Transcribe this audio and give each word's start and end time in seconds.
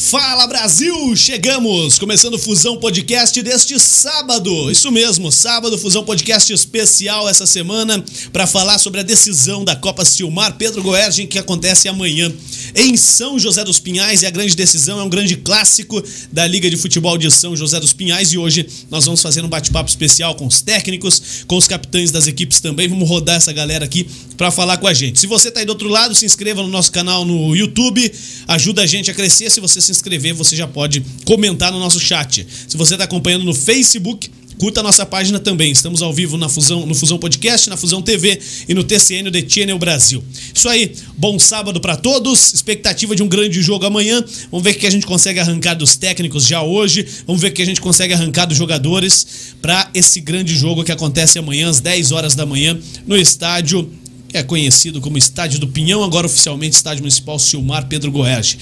Fala 0.00 0.46
Brasil, 0.46 1.14
chegamos! 1.14 1.98
Começando 1.98 2.34
o 2.34 2.38
Fusão 2.38 2.78
Podcast 2.78 3.40
deste 3.42 3.78
sábado. 3.78 4.70
Isso 4.70 4.90
mesmo, 4.90 5.30
sábado, 5.30 5.76
Fusão 5.76 6.02
Podcast 6.02 6.50
especial 6.50 7.28
essa 7.28 7.46
semana 7.46 8.02
para 8.32 8.46
falar 8.46 8.78
sobre 8.78 9.00
a 9.00 9.02
decisão 9.02 9.62
da 9.62 9.76
Copa 9.76 10.02
Silmar 10.02 10.56
Pedro 10.56 10.82
Goergen 10.82 11.26
que 11.26 11.38
acontece 11.38 11.86
amanhã 11.86 12.32
em 12.74 12.96
São 12.96 13.38
José 13.38 13.62
dos 13.62 13.78
Pinhais. 13.78 14.22
E 14.22 14.26
a 14.26 14.30
grande 14.30 14.56
decisão 14.56 14.98
é 14.98 15.02
um 15.02 15.08
grande 15.08 15.36
clássico 15.36 16.02
da 16.32 16.46
Liga 16.46 16.70
de 16.70 16.78
Futebol 16.78 17.18
de 17.18 17.30
São 17.30 17.54
José 17.54 17.78
dos 17.78 17.92
Pinhais. 17.92 18.32
E 18.32 18.38
hoje 18.38 18.66
nós 18.90 19.04
vamos 19.04 19.20
fazer 19.20 19.44
um 19.44 19.48
bate-papo 19.48 19.90
especial 19.90 20.34
com 20.34 20.46
os 20.46 20.62
técnicos, 20.62 21.44
com 21.46 21.58
os 21.58 21.68
capitães 21.68 22.10
das 22.10 22.26
equipes 22.26 22.58
também. 22.58 22.88
Vamos 22.88 23.06
rodar 23.06 23.36
essa 23.36 23.52
galera 23.52 23.84
aqui 23.84 24.08
para 24.38 24.50
falar 24.50 24.78
com 24.78 24.86
a 24.86 24.94
gente. 24.94 25.20
Se 25.20 25.26
você 25.26 25.50
tá 25.50 25.60
aí 25.60 25.66
do 25.66 25.70
outro 25.70 25.90
lado, 25.90 26.14
se 26.14 26.24
inscreva 26.24 26.62
no 26.62 26.68
nosso 26.68 26.90
canal 26.90 27.22
no 27.26 27.54
YouTube, 27.54 28.10
ajuda 28.48 28.80
a 28.80 28.86
gente 28.86 29.10
a 29.10 29.14
crescer. 29.14 29.50
Se 29.50 29.60
você 29.60 29.78
se 29.80 29.89
inscrever, 29.90 30.34
você 30.34 30.56
já 30.56 30.66
pode 30.66 31.04
comentar 31.24 31.72
no 31.72 31.78
nosso 31.78 32.00
chat. 32.00 32.46
Se 32.68 32.76
você 32.76 32.94
está 32.94 33.04
acompanhando 33.04 33.44
no 33.44 33.54
Facebook, 33.54 34.30
curta 34.60 34.80
a 34.80 34.82
nossa 34.82 35.06
página 35.06 35.40
também. 35.40 35.72
Estamos 35.72 36.02
ao 36.02 36.12
vivo 36.12 36.36
na 36.36 36.46
Fusão, 36.46 36.84
no 36.84 36.94
Fusão 36.94 37.18
Podcast, 37.18 37.70
na 37.70 37.78
Fusão 37.78 38.02
TV 38.02 38.38
e 38.68 38.74
no 38.74 38.84
TCN 38.84 39.30
de 39.30 39.48
Channel 39.48 39.78
Brasil. 39.78 40.22
Isso 40.54 40.68
aí, 40.68 40.92
bom 41.16 41.38
sábado 41.38 41.80
para 41.80 41.96
todos. 41.96 42.52
Expectativa 42.52 43.16
de 43.16 43.22
um 43.22 43.28
grande 43.28 43.62
jogo 43.62 43.86
amanhã. 43.86 44.22
Vamos 44.50 44.62
ver 44.62 44.72
o 44.72 44.74
que 44.78 44.86
a 44.86 44.90
gente 44.90 45.06
consegue 45.06 45.40
arrancar 45.40 45.74
dos 45.74 45.96
técnicos 45.96 46.46
já 46.46 46.62
hoje. 46.62 47.06
Vamos 47.26 47.40
ver 47.40 47.48
o 47.48 47.52
que 47.52 47.62
a 47.62 47.66
gente 47.66 47.80
consegue 47.80 48.12
arrancar 48.12 48.44
dos 48.44 48.58
jogadores 48.58 49.54
para 49.62 49.90
esse 49.94 50.20
grande 50.20 50.54
jogo 50.54 50.84
que 50.84 50.92
acontece 50.92 51.38
amanhã 51.38 51.70
às 51.70 51.80
10 51.80 52.12
horas 52.12 52.34
da 52.34 52.44
manhã 52.44 52.78
no 53.06 53.16
estádio 53.16 53.90
que 54.28 54.36
é 54.36 54.44
conhecido 54.44 55.00
como 55.00 55.18
Estádio 55.18 55.58
do 55.58 55.66
Pinhão, 55.66 56.04
agora 56.04 56.26
oficialmente 56.26 56.76
Estádio 56.76 57.02
Municipal 57.02 57.36
Silmar 57.36 57.86
Pedro 57.88 58.12
Goerge. 58.12 58.56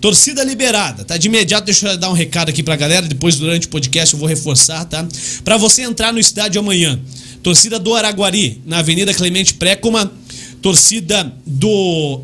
Torcida 0.00 0.44
liberada, 0.44 1.04
tá? 1.04 1.16
De 1.16 1.26
imediato, 1.26 1.64
deixa 1.64 1.88
eu 1.88 1.96
dar 1.96 2.10
um 2.10 2.12
recado 2.12 2.50
aqui 2.50 2.62
pra 2.62 2.76
galera. 2.76 3.06
Depois, 3.06 3.36
durante 3.36 3.66
o 3.66 3.70
podcast, 3.70 4.14
eu 4.14 4.20
vou 4.20 4.28
reforçar, 4.28 4.84
tá? 4.84 5.06
Pra 5.44 5.56
você 5.56 5.82
entrar 5.82 6.12
no 6.12 6.18
estádio 6.18 6.60
amanhã. 6.60 6.98
Torcida 7.42 7.78
do 7.78 7.94
Araguari, 7.94 8.60
na 8.64 8.78
Avenida 8.78 9.12
Clemente 9.12 9.54
Précoma. 9.54 10.12
Torcida 10.62 11.32
do 11.46 12.22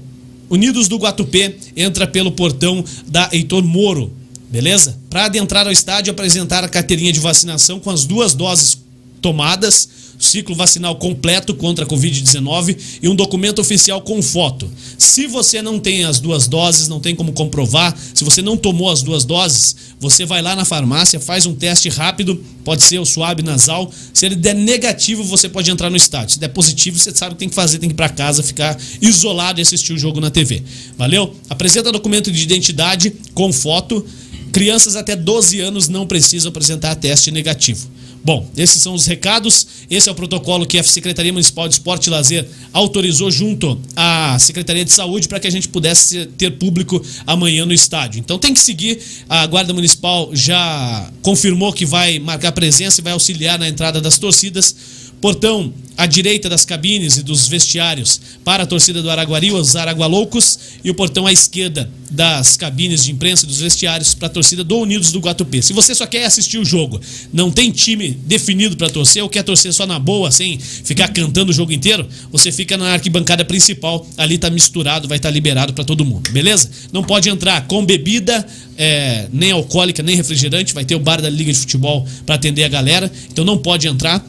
Unidos 0.50 0.88
do 0.88 0.98
Guatupê, 0.98 1.56
entra 1.76 2.06
pelo 2.06 2.32
portão 2.32 2.84
da 3.06 3.28
Heitor 3.32 3.64
Moro, 3.64 4.12
beleza? 4.50 4.98
Para 5.08 5.24
adentrar 5.24 5.66
ao 5.66 5.72
estádio, 5.72 6.12
apresentar 6.12 6.62
a 6.62 6.68
carteirinha 6.68 7.12
de 7.12 7.18
vacinação 7.18 7.80
com 7.80 7.90
as 7.90 8.04
duas 8.04 8.34
doses 8.34 8.78
tomadas 9.20 9.88
ciclo 10.24 10.54
vacinal 10.54 10.96
completo 10.96 11.54
contra 11.54 11.84
a 11.84 11.88
Covid-19 11.88 12.76
e 13.02 13.08
um 13.08 13.14
documento 13.14 13.60
oficial 13.60 14.00
com 14.00 14.22
foto. 14.22 14.70
Se 14.98 15.26
você 15.26 15.62
não 15.62 15.78
tem 15.78 16.04
as 16.04 16.20
duas 16.20 16.48
doses, 16.48 16.88
não 16.88 17.00
tem 17.00 17.14
como 17.14 17.32
comprovar, 17.32 17.96
se 18.14 18.24
você 18.24 18.42
não 18.42 18.56
tomou 18.56 18.90
as 18.90 19.02
duas 19.02 19.24
doses, 19.24 19.76
você 20.00 20.24
vai 20.24 20.42
lá 20.42 20.54
na 20.54 20.64
farmácia, 20.64 21.18
faz 21.18 21.46
um 21.46 21.54
teste 21.54 21.88
rápido, 21.88 22.42
pode 22.64 22.82
ser 22.82 22.98
o 22.98 23.04
suave 23.04 23.42
nasal. 23.42 23.90
Se 24.12 24.26
ele 24.26 24.36
der 24.36 24.54
negativo, 24.54 25.24
você 25.24 25.48
pode 25.48 25.70
entrar 25.70 25.90
no 25.90 25.96
estádio. 25.96 26.34
Se 26.34 26.38
der 26.38 26.48
positivo, 26.48 26.98
você 26.98 27.14
sabe 27.14 27.32
o 27.32 27.34
que 27.36 27.40
tem 27.40 27.48
que 27.48 27.54
fazer, 27.54 27.78
tem 27.78 27.88
que 27.88 27.94
ir 27.94 27.96
para 27.96 28.08
casa, 28.08 28.42
ficar 28.42 28.78
isolado 29.00 29.60
e 29.60 29.62
assistir 29.62 29.92
o 29.92 29.98
jogo 29.98 30.20
na 30.20 30.30
TV. 30.30 30.62
Valeu? 30.96 31.34
Apresenta 31.48 31.90
documento 31.92 32.30
de 32.30 32.42
identidade 32.42 33.12
com 33.34 33.52
foto. 33.52 34.04
Crianças 34.52 34.94
até 34.94 35.16
12 35.16 35.60
anos 35.60 35.88
não 35.88 36.06
precisam 36.06 36.48
apresentar 36.48 36.94
teste 36.94 37.30
negativo. 37.30 37.88
Bom, 38.24 38.48
esses 38.56 38.80
são 38.80 38.94
os 38.94 39.04
recados. 39.04 39.66
Esse 39.90 40.08
é 40.08 40.12
o 40.12 40.14
protocolo 40.14 40.64
que 40.64 40.78
a 40.78 40.82
Secretaria 40.82 41.30
Municipal 41.30 41.68
de 41.68 41.74
Esporte 41.74 42.06
e 42.06 42.10
Lazer 42.10 42.48
autorizou 42.72 43.30
junto 43.30 43.78
à 43.94 44.38
Secretaria 44.38 44.82
de 44.82 44.92
Saúde 44.92 45.28
para 45.28 45.38
que 45.38 45.46
a 45.46 45.50
gente 45.50 45.68
pudesse 45.68 46.24
ter 46.38 46.52
público 46.52 47.04
amanhã 47.26 47.66
no 47.66 47.74
estádio. 47.74 48.20
Então 48.20 48.38
tem 48.38 48.54
que 48.54 48.60
seguir. 48.60 48.98
A 49.28 49.46
Guarda 49.46 49.74
Municipal 49.74 49.83
já 50.32 51.10
confirmou 51.22 51.72
que 51.72 51.84
vai 51.84 52.18
marcar 52.18 52.52
presença 52.52 53.00
e 53.00 53.04
vai 53.04 53.12
auxiliar 53.12 53.58
na 53.58 53.68
entrada 53.68 54.00
das 54.00 54.18
torcidas. 54.18 54.74
Portão 55.24 55.72
à 55.96 56.04
direita 56.04 56.50
das 56.50 56.66
cabines 56.66 57.16
e 57.16 57.22
dos 57.22 57.48
vestiários 57.48 58.20
para 58.44 58.64
a 58.64 58.66
torcida 58.66 59.00
do 59.00 59.08
Araguari, 59.08 59.52
os 59.52 59.74
Aragualoucos, 59.74 60.58
e 60.84 60.90
o 60.90 60.94
portão 60.94 61.26
à 61.26 61.32
esquerda 61.32 61.90
das 62.10 62.58
cabines 62.58 63.04
de 63.04 63.12
imprensa 63.12 63.46
e 63.46 63.48
dos 63.48 63.60
vestiários 63.60 64.12
para 64.12 64.26
a 64.26 64.30
torcida 64.30 64.62
do 64.62 64.76
Unidos 64.76 65.12
do 65.12 65.20
Guatupê. 65.20 65.62
Se 65.62 65.72
você 65.72 65.94
só 65.94 66.06
quer 66.06 66.26
assistir 66.26 66.58
o 66.58 66.64
jogo, 66.64 67.00
não 67.32 67.50
tem 67.50 67.70
time 67.70 68.10
definido 68.10 68.76
para 68.76 68.90
torcer 68.90 69.22
ou 69.22 69.30
quer 69.30 69.42
torcer 69.42 69.72
só 69.72 69.86
na 69.86 69.98
boa, 69.98 70.30
sem 70.30 70.58
ficar 70.58 71.08
cantando 71.08 71.52
o 71.52 71.54
jogo 71.54 71.72
inteiro, 71.72 72.06
você 72.30 72.52
fica 72.52 72.76
na 72.76 72.92
arquibancada 72.92 73.46
principal, 73.46 74.06
ali 74.18 74.36
tá 74.36 74.50
misturado, 74.50 75.08
vai 75.08 75.16
estar 75.16 75.30
tá 75.30 75.32
liberado 75.32 75.72
para 75.72 75.84
todo 75.84 76.04
mundo, 76.04 76.30
beleza? 76.32 76.68
Não 76.92 77.02
pode 77.02 77.30
entrar 77.30 77.66
com 77.66 77.82
bebida, 77.82 78.46
é, 78.76 79.26
nem 79.32 79.52
alcoólica, 79.52 80.02
nem 80.02 80.16
refrigerante, 80.16 80.74
vai 80.74 80.84
ter 80.84 80.96
o 80.96 81.00
bar 81.00 81.22
da 81.22 81.30
Liga 81.30 81.50
de 81.50 81.58
Futebol 81.58 82.06
para 82.26 82.34
atender 82.34 82.64
a 82.64 82.68
galera, 82.68 83.10
então 83.32 83.42
não 83.42 83.56
pode 83.56 83.88
entrar 83.88 84.22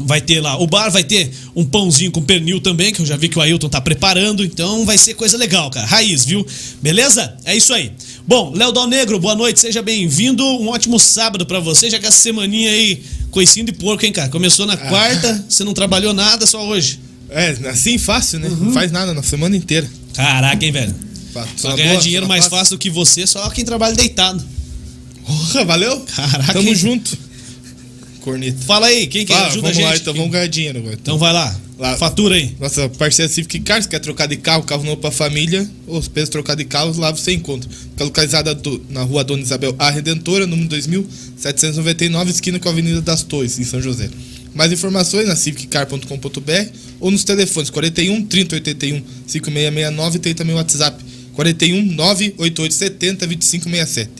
Vai 0.00 0.20
ter 0.20 0.40
lá, 0.40 0.56
o 0.56 0.66
bar 0.66 0.90
vai 0.90 1.02
ter 1.02 1.30
um 1.56 1.64
pãozinho 1.64 2.12
com 2.12 2.22
pernil 2.22 2.60
também, 2.60 2.92
que 2.92 3.00
eu 3.00 3.06
já 3.06 3.16
vi 3.16 3.28
que 3.28 3.36
o 3.36 3.42
Ailton 3.42 3.68
tá 3.68 3.80
preparando, 3.80 4.44
então 4.44 4.86
vai 4.86 4.96
ser 4.96 5.14
coisa 5.14 5.36
legal, 5.36 5.68
cara. 5.70 5.86
Raiz, 5.86 6.24
viu? 6.24 6.46
Beleza? 6.80 7.36
É 7.44 7.56
isso 7.56 7.74
aí. 7.74 7.90
Bom, 8.26 8.52
Léo 8.54 8.70
Dal 8.70 8.86
Negro, 8.86 9.18
boa 9.18 9.34
noite, 9.34 9.58
seja 9.58 9.82
bem-vindo. 9.82 10.44
Um 10.44 10.68
ótimo 10.68 11.00
sábado 11.00 11.44
para 11.44 11.58
você, 11.58 11.90
já 11.90 11.98
que 11.98 12.06
essa 12.06 12.16
semaninha 12.16 12.70
aí, 12.70 13.02
coicinho 13.32 13.66
de 13.66 13.72
porco, 13.72 14.06
hein, 14.06 14.12
cara? 14.12 14.28
Começou 14.28 14.66
na 14.66 14.74
ah. 14.74 14.76
quarta, 14.76 15.44
você 15.48 15.64
não 15.64 15.74
trabalhou 15.74 16.14
nada, 16.14 16.46
só 16.46 16.64
hoje. 16.64 17.00
É, 17.28 17.50
assim 17.68 17.98
fácil, 17.98 18.38
né? 18.38 18.48
Uhum. 18.48 18.66
Não 18.66 18.72
faz 18.72 18.92
nada 18.92 19.12
na 19.12 19.22
semana 19.22 19.56
inteira. 19.56 19.90
Caraca, 20.14 20.64
hein, 20.64 20.70
velho? 20.70 20.94
Pra 21.32 21.74
ganhar 21.74 21.92
boa, 21.92 22.02
dinheiro 22.02 22.28
mais 22.28 22.46
fácil 22.46 22.76
do 22.76 22.78
que 22.78 22.88
você, 22.88 23.26
só 23.26 23.50
quem 23.50 23.64
trabalha 23.64 23.96
deitado. 23.96 24.44
Porra, 25.26 25.64
valeu? 25.64 26.00
Caraca. 26.14 26.52
Tamo 26.52 26.72
junto 26.74 27.27
corneta. 28.28 28.58
Fala 28.66 28.88
aí, 28.88 29.06
quem 29.06 29.24
que 29.24 29.32
Fala, 29.32 29.46
ajuda 29.46 29.68
a 29.68 29.72
gente? 29.72 29.84
Lá, 29.84 29.96
então 29.96 30.12
quem... 30.12 30.20
vamos 30.20 30.32
ganhar 30.32 30.46
dinheiro 30.46 30.78
agora. 30.78 30.94
Então, 30.94 31.14
então 31.14 31.18
vai 31.18 31.32
lá. 31.32 31.56
lá. 31.78 31.96
Fatura 31.96 32.34
aí. 32.34 32.54
Nossa 32.60 32.88
parceira 32.90 33.30
Civic 33.32 33.60
Cars 33.60 33.86
quer 33.86 33.98
trocar 34.00 34.26
de 34.26 34.36
carro, 34.36 34.62
carro 34.64 34.84
novo 34.84 34.98
pra 34.98 35.10
família. 35.10 35.68
Os 35.86 36.08
pesos 36.08 36.28
trocar 36.28 36.54
de 36.54 36.64
carros, 36.64 36.98
lá 36.98 37.10
você 37.10 37.32
encontra. 37.32 37.68
Fica 37.70 38.04
localizada 38.04 38.54
do, 38.54 38.84
na 38.90 39.02
rua 39.02 39.24
Dona 39.24 39.42
Isabel 39.42 39.74
A 39.78 39.90
Redentora, 39.90 40.46
número 40.46 40.68
2799, 40.68 42.30
esquina 42.30 42.58
com 42.58 42.68
a 42.68 42.72
Avenida 42.72 43.00
das 43.00 43.22
Torres, 43.22 43.58
em 43.58 43.64
São 43.64 43.80
José. 43.80 44.10
Mais 44.54 44.70
informações 44.72 45.26
na 45.26 45.36
civiccar.com.br 45.36 46.70
ou 47.00 47.10
nos 47.10 47.24
telefones 47.24 47.70
41 47.70 48.26
3081 48.26 49.02
5669 49.26 50.18
tem 50.18 50.34
também 50.34 50.54
o 50.54 50.58
WhatsApp 50.58 51.02
41 51.34 51.82
988 51.92 52.74
70 52.74 53.26
2567. 53.26 54.10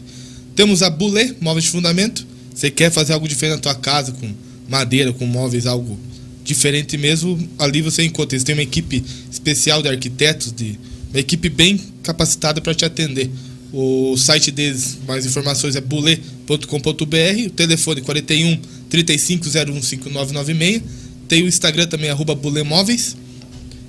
Temos 0.55 0.83
a 0.83 0.91
Bulé 0.91 1.35
Móveis 1.41 1.65
de 1.65 1.71
Fundamento 1.71 2.28
você 2.59 2.73
quer 2.73 2.91
fazer 2.91 3.13
algo 3.13 3.29
diferente 3.29 3.55
na 3.55 3.61
tua 3.61 3.75
casa, 3.77 4.11
com 4.11 4.35
madeira, 4.69 5.13
com 5.13 5.25
móveis, 5.25 5.65
algo 5.65 5.97
diferente 6.43 6.99
mesmo, 6.99 7.49
ali 7.57 7.81
você 7.81 8.03
encontra. 8.03 8.35
Eles 8.35 8.43
têm 8.43 8.53
uma 8.57 8.65
equipe 8.65 9.05
especial 9.31 9.81
de 9.81 9.89
arquitetos, 9.89 10.51
de 10.51 10.77
uma 11.11 11.21
equipe 11.21 11.49
bem 11.49 11.81
capacitada 12.03 12.61
para 12.61 12.75
te 12.75 12.85
atender. 12.85 13.31
O 13.73 14.17
site 14.17 14.51
deles, 14.51 14.99
mais 15.07 15.25
informações 15.25 15.77
é 15.77 15.81
bule.com.br, 15.81 17.47
o 17.47 17.51
telefone 17.51 18.01
41 18.01 18.61
3501 18.91 19.81
5996. 19.81 20.83
Tem 21.29 21.45
o 21.45 21.47
Instagram 21.47 21.87
também, 21.87 22.11
arroba 22.11 22.35
bulemóveis. 22.35 23.17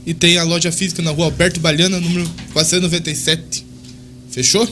E 0.06 0.13
tem 0.13 0.38
a 0.38 0.44
loja 0.44 0.72
física 0.72 1.01
na 1.01 1.09
rua 1.09 1.25
Alberto 1.25 1.59
Baliana, 1.59 2.00
número 2.00 2.30
497. 2.53 3.66
Fechou? 4.30 4.69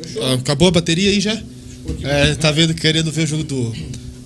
Fechou. 0.00 0.22
Ah, 0.22 0.34
acabou 0.34 0.68
a 0.68 0.70
bateria 0.70 1.10
aí 1.10 1.20
já? 1.20 1.42
É, 2.02 2.34
tá 2.34 2.50
vendo, 2.50 2.74
querendo 2.74 3.10
ver 3.12 3.24
o 3.24 3.26
jogo 3.26 3.44
do, 3.44 3.74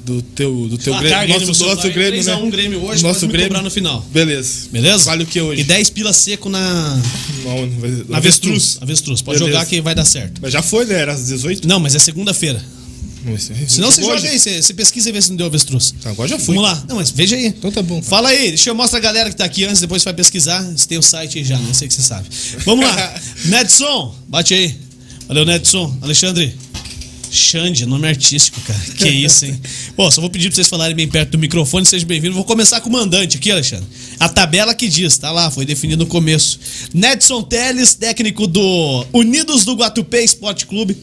do 0.04 0.22
teu, 0.22 0.68
do 0.68 0.78
teu 0.78 0.96
Grêmio. 0.98 1.28
Nosso, 1.28 1.64
nosso 1.64 1.90
Grêmio, 1.90 2.22
3 2.22 2.26
né? 2.26 2.34
1 2.36 2.50
Grêmio 2.50 2.84
hoje, 2.84 3.02
nosso 3.02 3.26
Grêmio 3.26 3.62
no 3.62 3.70
final. 3.70 4.06
Beleza. 4.12 4.68
Beleza? 4.70 5.04
Vale 5.04 5.24
o 5.24 5.26
que 5.26 5.40
hoje? 5.40 5.62
E 5.62 5.64
10 5.64 5.90
pila 5.90 6.12
seco 6.12 6.48
na. 6.48 7.02
Não, 7.44 7.66
não 7.66 7.80
vai... 7.80 7.90
Na 8.08 8.18
avestruz. 8.18 8.78
Avestruz. 8.80 9.22
Pode 9.22 9.38
Beleza. 9.38 9.58
jogar 9.58 9.66
que 9.68 9.80
vai 9.80 9.94
dar 9.94 10.04
certo. 10.04 10.40
Mas 10.42 10.52
já 10.52 10.62
foi, 10.62 10.84
né? 10.84 10.94
Era 10.94 11.12
às 11.12 11.26
18? 11.26 11.66
Não, 11.66 11.80
mas 11.80 11.94
é 11.94 11.98
segunda-feira. 11.98 12.62
Senão 13.68 13.90
você 13.90 14.02
joga 14.02 14.28
aí, 14.28 14.38
você, 14.38 14.60
você 14.60 14.74
pesquisa 14.74 15.08
e 15.08 15.12
vê 15.12 15.22
se 15.22 15.30
não 15.30 15.36
deu 15.36 15.46
avestruz. 15.46 15.94
Tá, 16.02 16.10
agora 16.10 16.28
já 16.28 16.38
foi. 16.38 16.54
Vamos 16.54 16.70
lá. 16.70 16.84
Não, 16.86 16.96
mas 16.96 17.10
veja 17.10 17.36
aí. 17.36 17.46
Então 17.46 17.72
tá 17.72 17.82
bom. 17.82 17.94
Cara. 17.94 18.06
Fala 18.06 18.28
aí, 18.28 18.48
deixa 18.48 18.68
eu 18.68 18.74
mostrar 18.74 18.98
a 18.98 19.02
galera 19.02 19.30
que 19.30 19.36
tá 19.36 19.46
aqui 19.46 19.64
antes, 19.64 19.80
depois 19.80 20.02
você 20.02 20.06
vai 20.06 20.14
pesquisar. 20.14 20.62
Você 20.62 20.86
tem 20.86 20.98
o 20.98 21.02
site 21.02 21.38
aí 21.38 21.44
já, 21.44 21.58
não 21.58 21.72
sei 21.72 21.88
que 21.88 21.94
você 21.94 22.02
sabe. 22.02 22.28
Vamos 22.66 22.84
lá. 22.84 23.20
Nedson, 23.46 24.14
bate 24.28 24.52
aí. 24.52 24.76
Valeu, 25.26 25.46
Nedson. 25.46 25.96
Alexandre. 26.02 26.54
Xande, 27.34 27.84
nome 27.84 28.06
artístico, 28.06 28.60
cara. 28.60 28.78
Que 28.96 29.08
isso, 29.08 29.44
hein? 29.44 29.60
Bom, 29.96 30.10
só 30.10 30.20
vou 30.20 30.30
pedir 30.30 30.48
pra 30.48 30.54
vocês 30.54 30.68
falarem 30.68 30.94
bem 30.94 31.08
perto 31.08 31.30
do 31.30 31.38
microfone, 31.38 31.84
sejam 31.84 32.06
bem-vindos. 32.06 32.36
Vou 32.36 32.44
começar 32.44 32.80
com 32.80 32.88
o 32.88 32.92
mandante 32.92 33.36
aqui, 33.36 33.50
Alexandre. 33.50 33.86
A 34.20 34.28
tabela 34.28 34.74
que 34.74 34.88
diz, 34.88 35.18
tá 35.18 35.32
lá, 35.32 35.50
foi 35.50 35.66
definido 35.66 36.04
no 36.04 36.08
começo. 36.08 36.60
Nedson 36.92 37.42
Teles, 37.42 37.94
técnico 37.94 38.46
do 38.46 39.04
Unidos 39.12 39.64
do 39.64 39.74
Guatupé 39.74 40.22
Esporte 40.22 40.64
Clube. 40.64 40.96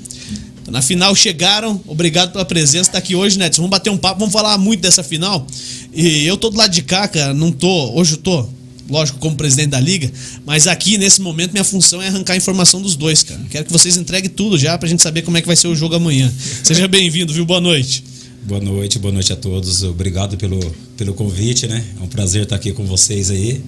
Na 0.69 0.81
final 0.81 1.13
chegaram, 1.13 1.81
obrigado 1.85 2.31
pela 2.31 2.45
presença, 2.45 2.91
tá 2.91 2.97
aqui 2.97 3.13
hoje, 3.13 3.37
Nedson. 3.37 3.63
Vamos 3.63 3.71
bater 3.71 3.89
um 3.89 3.97
papo, 3.97 4.19
vamos 4.19 4.31
falar 4.33 4.57
muito 4.57 4.79
dessa 4.79 5.03
final. 5.03 5.45
E 5.93 6.25
eu 6.25 6.37
tô 6.37 6.49
do 6.49 6.57
lado 6.57 6.71
de 6.71 6.81
cá, 6.81 7.09
cara, 7.09 7.33
não 7.33 7.51
tô, 7.51 7.91
hoje 7.93 8.13
eu 8.13 8.17
tô 8.17 8.47
lógico, 8.89 9.19
como 9.19 9.35
presidente 9.35 9.69
da 9.69 9.79
liga, 9.79 10.11
mas 10.45 10.67
aqui 10.67 10.97
nesse 10.97 11.21
momento 11.21 11.51
minha 11.51 11.63
função 11.63 12.01
é 12.01 12.07
arrancar 12.07 12.33
a 12.33 12.37
informação 12.37 12.81
dos 12.81 12.95
dois, 12.95 13.23
cara. 13.23 13.41
Quero 13.49 13.65
que 13.65 13.71
vocês 13.71 13.97
entreguem 13.97 14.29
tudo 14.29 14.57
já 14.57 14.77
pra 14.77 14.87
gente 14.87 15.01
saber 15.01 15.21
como 15.21 15.37
é 15.37 15.41
que 15.41 15.47
vai 15.47 15.55
ser 15.55 15.67
o 15.67 15.75
jogo 15.75 15.95
amanhã. 15.95 16.31
Seja 16.63 16.87
bem-vindo, 16.87 17.33
viu? 17.33 17.45
Boa 17.45 17.61
noite. 17.61 18.03
Boa 18.43 18.59
noite, 18.59 18.97
boa 18.97 19.13
noite 19.13 19.31
a 19.31 19.35
todos. 19.35 19.83
Obrigado 19.83 20.35
pelo, 20.35 20.59
pelo 20.97 21.13
convite, 21.13 21.67
né? 21.67 21.83
É 21.99 22.03
um 22.03 22.07
prazer 22.07 22.43
estar 22.43 22.55
aqui 22.55 22.73
com 22.73 22.85
vocês 22.85 23.29
aí. 23.29 23.61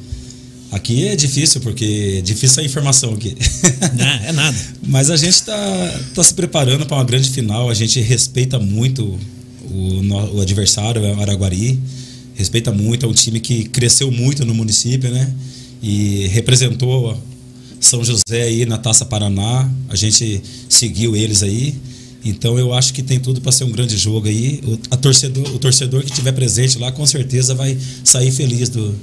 Aqui 0.72 1.08
é 1.08 1.16
difícil, 1.16 1.62
porque 1.62 2.16
é 2.18 2.22
difícil 2.22 2.64
a 2.64 2.66
informação 2.66 3.14
aqui. 3.14 3.38
Não, 3.96 4.06
é 4.06 4.32
nada. 4.32 4.58
Mas 4.82 5.12
a 5.12 5.16
gente 5.16 5.36
está 5.36 6.00
tá 6.16 6.24
se 6.24 6.34
preparando 6.34 6.84
para 6.88 6.98
uma 6.98 7.04
grande 7.04 7.30
final. 7.30 7.70
A 7.70 7.76
gente 7.76 8.02
respeita 8.02 8.58
muito 8.58 9.20
o, 9.70 10.36
o 10.36 10.42
adversário, 10.42 11.04
o 11.04 11.22
Araguari. 11.22 11.80
Respeita 12.36 12.72
muito. 12.72 13.06
É 13.06 13.10
um 13.10 13.14
time 13.14 13.40
que 13.40 13.66
cresceu 13.66 14.12
muito 14.12 14.46
no 14.46 14.54
município, 14.54 15.12
né? 15.12 15.34
E 15.82 16.28
representou 16.28 17.18
São 17.80 18.04
José 18.04 18.44
aí 18.44 18.66
na 18.66 18.78
Taça 18.78 19.06
Paraná. 19.06 19.70
A 19.90 19.96
gente 19.96 20.42
seguiu 20.68 21.16
eles 21.16 21.44
aí. 21.44 21.76
Então 22.26 22.58
eu 22.58 22.74
acho 22.74 22.94
que 22.94 23.04
tem 23.04 23.20
tudo 23.20 23.42
para 23.42 23.52
ser 23.52 23.66
um 23.66 23.72
grande 23.72 23.98
jogo 23.98 24.28
aí. 24.28 24.62
O, 24.66 24.98
torcedor, 24.98 25.44
o 25.54 25.60
torcedor 25.60 26.02
que 26.04 26.10
estiver 26.10 26.32
presente 26.32 26.78
lá 26.78 26.92
com 26.92 27.06
certeza 27.06 27.54
vai 27.54 27.78
sair 28.04 28.32
feliz 28.32 28.70
do, 28.70 28.96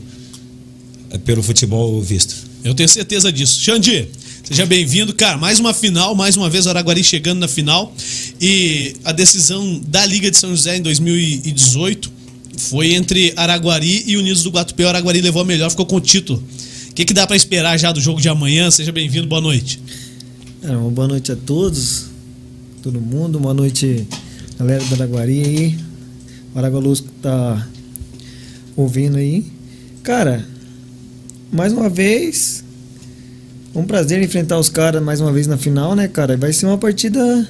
pelo 1.24 1.42
futebol 1.42 2.00
visto. 2.00 2.34
Eu 2.64 2.74
tenho 2.74 2.88
certeza 2.88 3.30
disso. 3.30 3.60
Xandi, 3.60 4.08
seja 4.42 4.64
bem-vindo. 4.64 5.12
Cara, 5.14 5.36
mais 5.36 5.60
uma 5.60 5.74
final, 5.74 6.14
mais 6.14 6.36
uma 6.36 6.48
vez 6.48 6.66
o 6.66 6.70
Araguari 6.70 7.04
chegando 7.04 7.40
na 7.40 7.48
final. 7.48 7.94
E 8.40 8.94
a 9.04 9.12
decisão 9.12 9.80
da 9.86 10.04
Liga 10.06 10.30
de 10.30 10.36
São 10.36 10.50
José 10.50 10.78
em 10.78 10.82
2018 10.82 12.19
foi 12.68 12.92
entre 12.92 13.32
Araguari 13.36 14.04
e 14.06 14.16
Unidos 14.16 14.42
do 14.42 14.50
Guatupé. 14.50 14.84
O 14.84 14.88
Araguari 14.88 15.20
levou 15.20 15.42
a 15.42 15.44
melhor, 15.44 15.70
ficou 15.70 15.86
com 15.86 15.96
o 15.96 16.00
título. 16.00 16.42
O 16.90 16.92
que, 16.94 17.04
que 17.04 17.14
dá 17.14 17.26
para 17.26 17.36
esperar 17.36 17.78
já 17.78 17.90
do 17.90 18.00
jogo 18.00 18.20
de 18.20 18.28
amanhã? 18.28 18.70
Seja 18.70 18.92
bem-vindo, 18.92 19.26
boa 19.26 19.40
noite. 19.40 19.80
É, 20.62 20.70
uma 20.70 20.90
boa 20.90 21.08
noite 21.08 21.32
a 21.32 21.36
todos, 21.36 22.06
todo 22.82 23.00
mundo. 23.00 23.38
Boa 23.38 23.54
noite, 23.54 24.06
galera 24.58 24.84
do 24.84 24.94
Araguari 24.94 25.42
aí. 25.42 25.78
O 26.54 26.58
Aragualuz 26.58 27.00
que 27.00 27.08
tá 27.22 27.66
ouvindo 28.76 29.16
aí. 29.16 29.46
Cara, 30.02 30.46
mais 31.50 31.72
uma 31.72 31.88
vez, 31.88 32.62
um 33.74 33.84
prazer 33.84 34.22
enfrentar 34.22 34.58
os 34.58 34.68
caras 34.68 35.02
mais 35.02 35.20
uma 35.20 35.32
vez 35.32 35.46
na 35.46 35.56
final, 35.56 35.94
né, 35.94 36.08
cara? 36.08 36.36
Vai 36.36 36.52
ser 36.52 36.66
uma 36.66 36.78
partida 36.78 37.48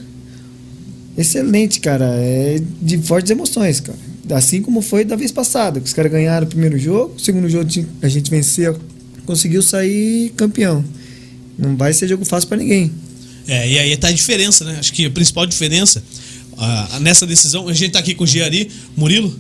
excelente, 1.17 1.81
cara. 1.81 2.07
É 2.15 2.63
de 2.81 2.99
fortes 2.99 3.31
emoções, 3.31 3.81
cara. 3.81 4.10
Assim 4.31 4.61
como 4.61 4.83
foi 4.83 5.05
da 5.05 5.17
vez 5.17 5.33
passada, 5.33 5.81
que 5.81 5.87
os 5.87 5.93
caras 5.93 6.13
ganharam 6.13 6.47
o 6.47 6.49
primeiro 6.49 6.79
jogo, 6.79 7.15
o 7.17 7.19
segundo 7.19 7.49
jogo 7.49 7.69
a 8.03 8.09
gente 8.09 8.31
venceu, 8.31 8.79
conseguiu 9.25 9.63
sair 9.63 10.31
campeão. 10.37 10.85
Não 11.59 11.77
vai 11.77 11.93
ser 11.93 12.09
jogo 12.09 12.25
fácil 12.25 12.49
para 12.49 12.59
ninguém. 12.59 12.93
É, 13.47 13.69
e 13.69 13.79
aí 13.79 13.97
tá 13.97 14.09
a 14.09 14.13
diferença, 14.13 14.65
né? 14.65 14.77
Acho 14.79 14.93
que 14.93 15.07
a 15.07 15.11
principal 15.11 15.47
diferença 15.47 16.03
nessa 17.01 17.27
decisão, 17.27 17.69
a 17.69 17.73
gente 17.73 17.93
tá 17.93 17.99
aqui 17.99 18.15
com 18.15 18.25
o 18.25 18.27
Giari, 18.27 18.71
Murilo. 18.97 19.37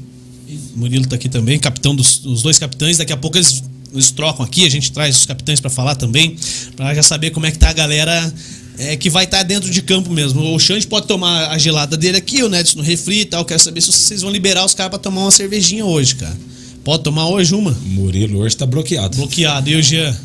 Murilo 0.74 1.06
tá 1.06 1.16
aqui 1.16 1.28
também, 1.28 1.58
capitão 1.58 1.94
dos, 1.94 2.18
dos 2.18 2.42
dois 2.42 2.58
capitães. 2.58 2.96
Daqui 2.96 3.12
a 3.12 3.16
pouco 3.16 3.36
eles 3.36 3.62
eles 3.92 4.10
trocam 4.10 4.44
aqui, 4.44 4.64
a 4.64 4.68
gente 4.68 4.92
traz 4.92 5.16
os 5.16 5.26
capitães 5.26 5.60
para 5.60 5.68
falar 5.68 5.96
também, 5.96 6.36
para 6.76 6.94
já 6.94 7.02
saber 7.02 7.30
como 7.30 7.46
é 7.46 7.50
que 7.50 7.58
tá 7.58 7.70
a 7.70 7.72
galera 7.72 8.32
é, 8.78 8.96
que 8.96 9.10
vai 9.10 9.24
estar 9.24 9.38
tá 9.38 9.42
dentro 9.42 9.70
de 9.70 9.82
campo 9.82 10.10
mesmo. 10.10 10.54
O 10.54 10.58
Xande 10.58 10.86
pode 10.86 11.06
tomar 11.06 11.50
a 11.50 11.58
gelada 11.58 11.96
dele 11.96 12.16
aqui, 12.16 12.42
o 12.42 12.48
Nedson 12.48 12.78
no 12.78 12.84
refri 12.84 13.20
e 13.20 13.24
tal. 13.24 13.44
Quero 13.44 13.60
saber 13.60 13.80
se 13.80 13.92
vocês 13.92 14.22
vão 14.22 14.30
liberar 14.30 14.64
os 14.64 14.74
caras 14.74 14.90
para 14.90 14.98
tomar 14.98 15.22
uma 15.22 15.30
cervejinha 15.30 15.84
hoje, 15.84 16.16
cara. 16.16 16.36
Pode 16.82 17.02
tomar 17.02 17.28
hoje 17.28 17.54
uma? 17.54 17.76
Murilo 17.82 18.40
hoje 18.40 18.56
tá 18.56 18.64
bloqueado. 18.64 19.16
Bloqueado. 19.16 19.68
E 19.68 19.76
o 19.76 19.82
Jean? 19.82 20.16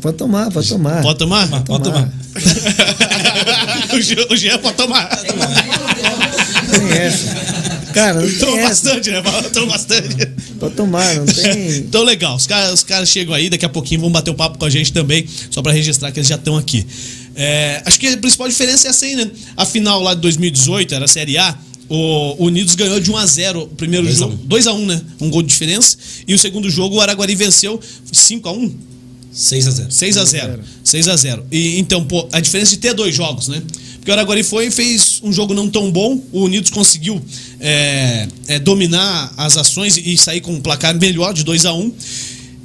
Pode 0.00 0.16
tomar, 0.16 0.50
pode 0.50 0.68
tomar. 0.68 1.02
Pode 1.02 1.18
tomar? 1.18 1.48
Pode 1.64 1.84
tomar. 1.84 2.02
tomar. 2.02 2.12
o, 3.94 4.00
Jean, 4.00 4.26
o 4.30 4.36
Jean 4.36 4.58
pode 4.58 4.76
tomar. 4.76 5.08
Tem 6.70 6.98
essa. 6.98 7.46
Cara, 7.92 8.20
não 8.20 8.38
Toma 8.38 8.52
tem 8.52 8.62
bastante, 8.62 9.10
né? 9.10 9.22
Toma 9.54 9.72
bastante. 9.72 10.26
Pode 10.60 10.74
tomar, 10.74 11.14
não 11.14 11.24
tem. 11.24 11.78
Então, 11.78 12.02
legal. 12.02 12.36
Os 12.36 12.46
caras, 12.46 12.72
os 12.74 12.84
caras 12.84 13.08
chegam 13.08 13.34
aí, 13.34 13.48
daqui 13.48 13.64
a 13.64 13.70
pouquinho 13.70 14.02
vão 14.02 14.10
bater 14.10 14.30
um 14.30 14.34
papo 14.34 14.58
com 14.58 14.66
a 14.66 14.70
gente 14.70 14.92
também, 14.92 15.26
só 15.50 15.62
para 15.62 15.72
registrar 15.72 16.12
que 16.12 16.18
eles 16.18 16.28
já 16.28 16.34
estão 16.34 16.58
aqui. 16.58 16.86
É, 17.36 17.82
acho 17.84 18.00
que 18.00 18.06
a 18.06 18.16
principal 18.16 18.48
diferença 18.48 18.88
é 18.88 18.90
essa 18.90 19.04
aí, 19.04 19.14
né? 19.14 19.30
A 19.54 19.66
final 19.66 20.02
lá 20.02 20.14
de 20.14 20.22
2018, 20.22 20.94
era 20.94 21.04
a 21.04 21.08
Série 21.08 21.36
A. 21.36 21.56
O 21.88 22.46
Unidos 22.46 22.74
ganhou 22.74 22.98
de 22.98 23.10
1 23.10 23.16
a 23.16 23.26
0 23.26 23.62
o 23.62 23.68
primeiro 23.68 24.06
Dois 24.06 24.16
a 24.16 24.24
jogo. 24.24 24.34
um. 24.42 24.46
2 24.46 24.66
a 24.66 24.72
1 24.72 24.86
né? 24.86 25.02
Um 25.20 25.30
gol 25.30 25.42
de 25.42 25.48
diferença. 25.48 25.96
E 26.26 26.34
o 26.34 26.38
segundo 26.38 26.68
jogo, 26.70 26.96
o 26.96 27.00
Araguari 27.00 27.34
venceu 27.34 27.78
5 28.10 28.48
a 28.48 28.52
1 28.52 28.74
6 29.30 29.68
a 29.68 29.70
0 29.70 29.90
6 29.92 30.16
a 30.16 30.24
0 30.24 30.60
6 30.82 31.08
a 31.08 31.16
0 31.16 31.46
E 31.52 31.78
então, 31.78 32.04
pô, 32.04 32.26
a 32.32 32.40
diferença 32.40 32.70
de 32.70 32.78
ter 32.78 32.94
dois 32.94 33.14
jogos, 33.14 33.48
né? 33.48 33.62
Porque 33.96 34.10
o 34.10 34.14
Araguari 34.14 34.42
foi 34.42 34.68
e 34.68 34.70
fez 34.70 35.20
um 35.22 35.32
jogo 35.32 35.52
não 35.52 35.68
tão 35.68 35.92
bom. 35.92 36.20
O 36.32 36.44
Unidos 36.44 36.70
conseguiu 36.70 37.22
é, 37.60 38.26
é, 38.48 38.58
dominar 38.58 39.32
as 39.36 39.56
ações 39.56 39.96
e 39.96 40.16
sair 40.16 40.40
com 40.40 40.54
um 40.54 40.60
placar 40.60 40.98
melhor 40.98 41.34
de 41.34 41.44
2 41.44 41.66
a 41.66 41.72
1 41.74 41.92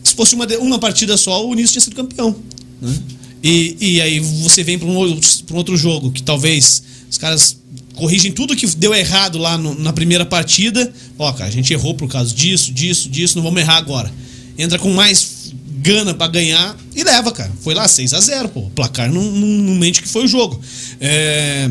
Se 0.03 0.13
fosse 0.15 0.33
uma, 0.33 0.45
uma 0.59 0.79
partida 0.79 1.17
só, 1.17 1.45
o 1.45 1.49
Unidos 1.49 1.71
tinha 1.71 1.81
sido 1.81 1.95
campeão. 1.95 2.35
né? 2.81 2.95
E, 3.43 3.75
e 3.79 4.01
aí 4.01 4.19
você 4.19 4.63
vem 4.63 4.77
para 4.77 4.87
um, 4.87 4.97
um 4.97 5.55
outro 5.55 5.75
jogo 5.75 6.11
que 6.11 6.21
talvez 6.21 6.83
os 7.09 7.17
caras 7.17 7.57
corrigem 7.95 8.31
tudo 8.31 8.55
que 8.55 8.65
deu 8.75 8.93
errado 8.93 9.37
lá 9.37 9.57
no- 9.57 9.75
na 9.79 9.91
primeira 9.91 10.25
partida. 10.25 10.91
Ó, 11.17 11.31
cara, 11.33 11.49
a 11.49 11.51
gente 11.51 11.73
errou 11.73 11.93
por 11.95 12.07
causa 12.07 12.33
disso, 12.33 12.71
disso, 12.71 13.09
disso, 13.09 13.35
não 13.37 13.43
vamos 13.43 13.59
errar 13.61 13.77
agora. 13.77 14.11
Entra 14.57 14.77
com 14.79 14.91
mais 14.93 15.51
gana 15.81 16.13
pra 16.13 16.27
ganhar 16.27 16.77
e 16.95 17.03
leva, 17.03 17.31
cara. 17.31 17.51
Foi 17.61 17.73
lá 17.73 17.87
6 17.87 18.13
a 18.13 18.19
0 18.19 18.49
pô. 18.49 18.59
O 18.61 18.69
placar 18.69 19.11
não, 19.11 19.23
não, 19.23 19.47
não 19.47 19.75
mente 19.75 20.01
que 20.01 20.07
foi 20.07 20.25
o 20.25 20.27
jogo. 20.27 20.61
É, 20.99 21.69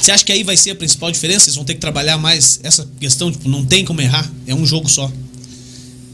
Você 0.00 0.12
acha 0.12 0.24
que 0.24 0.30
aí 0.30 0.44
vai 0.44 0.56
ser 0.56 0.70
a 0.70 0.74
principal 0.76 1.10
diferença? 1.10 1.46
Vocês 1.46 1.56
vão 1.56 1.64
ter 1.64 1.74
que 1.74 1.80
trabalhar 1.80 2.16
mais 2.16 2.60
essa 2.62 2.88
questão, 3.00 3.32
tipo, 3.32 3.48
não 3.48 3.64
tem 3.64 3.84
como 3.84 4.00
errar, 4.00 4.30
é 4.46 4.54
um 4.54 4.64
jogo 4.64 4.88
só. 4.88 5.10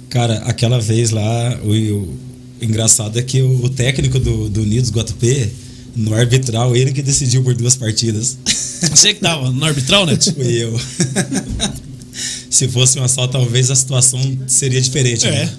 Cara, 0.08 0.38
aquela 0.46 0.80
vez 0.80 1.10
lá, 1.10 1.58
o 1.64 2.16
engraçado 2.62 3.18
é 3.18 3.22
que 3.22 3.42
o, 3.42 3.68
técnico 3.68 4.18
do, 4.18 4.48
do 4.48 4.62
Unidos 4.62 4.90
Guatupê, 4.90 5.48
no 5.94 6.14
arbitral, 6.14 6.74
ele 6.74 6.92
que 6.92 7.02
decidiu 7.02 7.42
por 7.42 7.54
duas 7.54 7.76
partidas. 7.76 8.38
Você 8.90 9.14
que 9.14 9.20
tava 9.20 9.50
no 9.50 9.64
arbitral, 9.64 10.06
né? 10.06 10.16
Fui 10.16 10.62
eu. 10.62 10.80
Se 12.50 12.68
fosse 12.68 12.98
uma 12.98 13.08
só, 13.08 13.26
talvez 13.26 13.70
a 13.70 13.74
situação 13.74 14.20
seria 14.46 14.80
diferente. 14.80 15.26
É. 15.26 15.30
Né? 15.30 15.52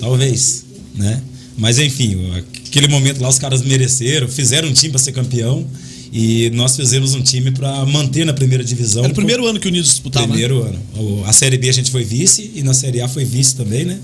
Talvez, 0.00 0.64
né? 0.94 1.22
Mas 1.56 1.78
enfim, 1.78 2.32
aquele 2.66 2.88
momento 2.88 3.20
lá 3.20 3.28
os 3.28 3.38
caras 3.38 3.62
mereceram, 3.62 4.28
fizeram 4.28 4.68
um 4.68 4.72
time 4.72 4.90
para 4.90 4.98
ser 5.00 5.12
campeão 5.12 5.66
e 6.12 6.50
nós 6.50 6.76
fizemos 6.76 7.14
um 7.14 7.22
time 7.22 7.50
para 7.50 7.84
manter 7.86 8.24
na 8.24 8.32
primeira 8.32 8.62
divisão. 8.62 9.04
Era 9.04 9.12
o 9.12 9.14
primeiro 9.14 9.46
ano 9.46 9.58
que 9.58 9.66
o 9.66 9.70
Unidos 9.70 9.90
disputava. 9.90 10.26
né? 10.26 10.32
Primeiro 10.32 10.62
ano. 10.62 11.24
A 11.26 11.32
Série 11.32 11.56
B 11.56 11.68
a 11.68 11.72
gente 11.72 11.90
foi 11.90 12.04
vice 12.04 12.50
e 12.54 12.62
na 12.62 12.74
Série 12.74 13.00
A 13.00 13.08
foi 13.08 13.24
vice 13.24 13.56
também, 13.56 13.84
né? 13.84 13.98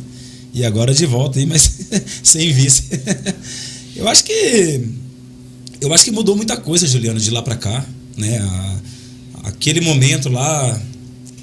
E 0.52 0.64
agora 0.64 0.92
de 0.94 1.06
volta 1.06 1.38
aí, 1.38 1.46
mas 1.46 1.70
sem 2.22 2.52
vice. 2.52 2.84
Eu 3.96 4.08
acho 4.08 4.24
que 4.24 4.88
eu 5.80 5.92
acho 5.94 6.04
que 6.04 6.10
mudou 6.10 6.36
muita 6.36 6.56
coisa, 6.56 6.86
Juliano, 6.86 7.18
de 7.20 7.30
lá 7.30 7.42
para 7.42 7.56
cá, 7.56 7.84
né? 8.16 8.38
A- 8.38 8.80
aquele 9.44 9.80
momento 9.80 10.28
lá, 10.28 10.80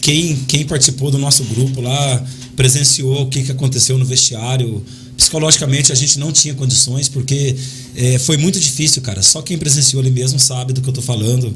quem 0.01 0.35
quem 0.47 0.65
participou 0.65 1.09
do 1.09 1.17
nosso 1.17 1.43
grupo 1.45 1.81
lá 1.81 2.25
presenciou 2.55 3.21
o 3.23 3.29
que, 3.29 3.43
que 3.43 3.51
aconteceu 3.51 3.97
no 3.97 4.05
vestiário. 4.05 4.83
Psicologicamente 5.15 5.91
a 5.91 5.95
gente 5.95 6.19
não 6.19 6.31
tinha 6.31 6.53
condições 6.53 7.09
porque 7.09 7.55
eh, 7.95 8.19
foi 8.19 8.37
muito 8.37 8.59
difícil, 8.59 9.01
cara. 9.01 9.23
Só 9.23 9.41
quem 9.41 9.57
presenciou 9.57 10.01
ali 10.01 10.11
mesmo 10.11 10.39
sabe 10.39 10.73
do 10.73 10.81
que 10.81 10.87
eu 10.89 10.93
tô 10.93 11.01
falando. 11.01 11.55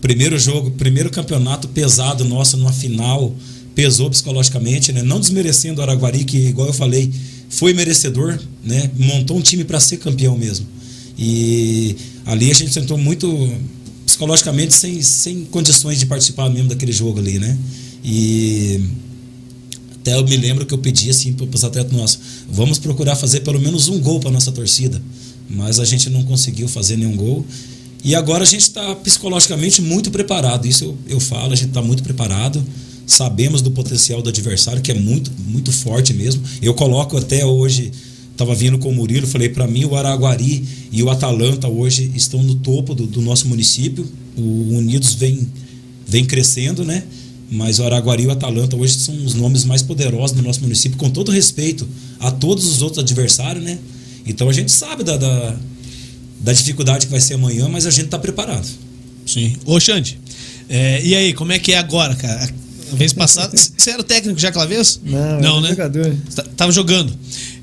Primeiro 0.00 0.38
jogo, 0.38 0.70
primeiro 0.72 1.10
campeonato 1.10 1.68
pesado 1.68 2.24
nosso 2.24 2.56
numa 2.56 2.72
final, 2.72 3.34
pesou 3.74 4.10
psicologicamente, 4.10 4.92
né? 4.92 5.02
Não 5.02 5.20
desmerecendo 5.20 5.80
o 5.80 5.82
Araguari, 5.82 6.24
que, 6.24 6.38
igual 6.38 6.68
eu 6.68 6.74
falei, 6.74 7.10
foi 7.48 7.72
merecedor, 7.72 8.38
né? 8.64 8.90
Montou 8.96 9.36
um 9.36 9.40
time 9.40 9.64
para 9.64 9.80
ser 9.80 9.98
campeão 9.98 10.36
mesmo. 10.36 10.66
E 11.18 11.96
ali 12.24 12.50
a 12.50 12.54
gente 12.54 12.72
sentou 12.72 12.96
muito 12.96 13.28
psicologicamente 14.06 14.74
sem, 14.74 15.02
sem 15.02 15.44
condições 15.44 15.98
de 15.98 16.06
participar 16.06 16.48
mesmo 16.50 16.68
daquele 16.68 16.92
jogo 16.92 17.18
ali, 17.18 17.38
né? 17.38 17.58
E 18.04 18.80
até 19.96 20.14
eu 20.14 20.24
me 20.24 20.36
lembro 20.36 20.66
que 20.66 20.74
eu 20.74 20.78
pedi 20.78 21.10
assim 21.10 21.32
para 21.32 21.46
os 21.46 21.64
atletas 21.64 21.92
nossos, 21.92 22.18
vamos 22.50 22.78
procurar 22.78 23.14
fazer 23.14 23.40
pelo 23.40 23.60
menos 23.60 23.88
um 23.88 24.00
gol 24.00 24.18
para 24.18 24.30
nossa 24.30 24.50
torcida, 24.50 25.00
mas 25.48 25.78
a 25.78 25.84
gente 25.84 26.10
não 26.10 26.24
conseguiu 26.24 26.66
fazer 26.66 26.96
nenhum 26.96 27.16
gol. 27.16 27.46
E 28.04 28.14
agora 28.14 28.42
a 28.42 28.46
gente 28.46 28.62
está 28.62 28.94
psicologicamente 28.96 29.80
muito 29.80 30.10
preparado. 30.10 30.66
Isso 30.66 30.84
eu, 30.84 30.98
eu 31.08 31.20
falo, 31.20 31.52
a 31.52 31.56
gente 31.56 31.68
está 31.68 31.82
muito 31.82 32.02
preparado. 32.02 32.64
Sabemos 33.06 33.62
do 33.62 33.70
potencial 33.70 34.20
do 34.22 34.28
adversário, 34.28 34.82
que 34.82 34.90
é 34.90 34.94
muito, 34.94 35.30
muito 35.46 35.70
forte 35.70 36.12
mesmo. 36.12 36.42
Eu 36.60 36.74
coloco 36.74 37.16
até 37.16 37.44
hoje, 37.46 37.92
estava 38.30 38.54
vindo 38.54 38.78
com 38.78 38.88
o 38.88 38.94
Murilo, 38.94 39.26
falei 39.26 39.48
para 39.48 39.66
mim, 39.66 39.84
o 39.84 39.94
Araguari 39.94 40.64
e 40.90 41.02
o 41.02 41.10
Atalanta 41.10 41.68
hoje 41.68 42.10
estão 42.14 42.42
no 42.42 42.56
topo 42.56 42.94
do, 42.94 43.06
do 43.06 43.20
nosso 43.20 43.46
município. 43.46 44.06
O 44.36 44.76
Unidos 44.76 45.14
vem, 45.14 45.48
vem 46.06 46.24
crescendo, 46.24 46.84
né? 46.84 47.04
Mas 47.50 47.78
o 47.78 47.84
Araguari 47.84 48.24
e 48.24 48.26
o 48.26 48.30
Atalanta 48.30 48.76
hoje 48.76 48.94
são 48.94 49.14
os 49.24 49.34
nomes 49.34 49.64
mais 49.64 49.82
poderosos 49.82 50.34
do 50.34 50.42
nosso 50.42 50.62
município, 50.62 50.96
com 50.96 51.10
todo 51.10 51.30
respeito 51.30 51.86
a 52.18 52.30
todos 52.30 52.66
os 52.66 52.82
outros 52.82 52.98
adversários, 52.98 53.62
né? 53.62 53.78
Então 54.26 54.48
a 54.48 54.52
gente 54.52 54.72
sabe 54.72 55.04
da, 55.04 55.16
da, 55.16 55.56
da 56.42 56.52
dificuldade 56.52 57.06
que 57.06 57.12
vai 57.12 57.20
ser 57.20 57.34
amanhã, 57.34 57.68
mas 57.68 57.86
a 57.86 57.90
gente 57.90 58.06
está 58.06 58.18
preparado. 58.18 58.66
Sim. 59.26 59.56
Ô, 59.64 59.78
Xande, 59.78 60.18
é, 60.68 61.00
e 61.04 61.14
aí, 61.14 61.32
como 61.32 61.52
é 61.52 61.58
que 61.58 61.72
é 61.72 61.78
agora, 61.78 62.14
cara? 62.14 62.50
A 62.92 62.94
vez 62.96 63.12
passada. 63.12 63.56
Você 63.56 63.90
era 63.90 64.00
o 64.00 64.04
técnico 64.04 64.38
já 64.38 64.48
aquela 64.48 64.66
vez? 64.66 65.00
Não, 65.04 65.40
Não 65.40 65.60
né? 65.60 65.68
jogador. 65.70 66.14
Tá- 66.34 66.44
Tava 66.56 66.72
jogando. 66.72 67.12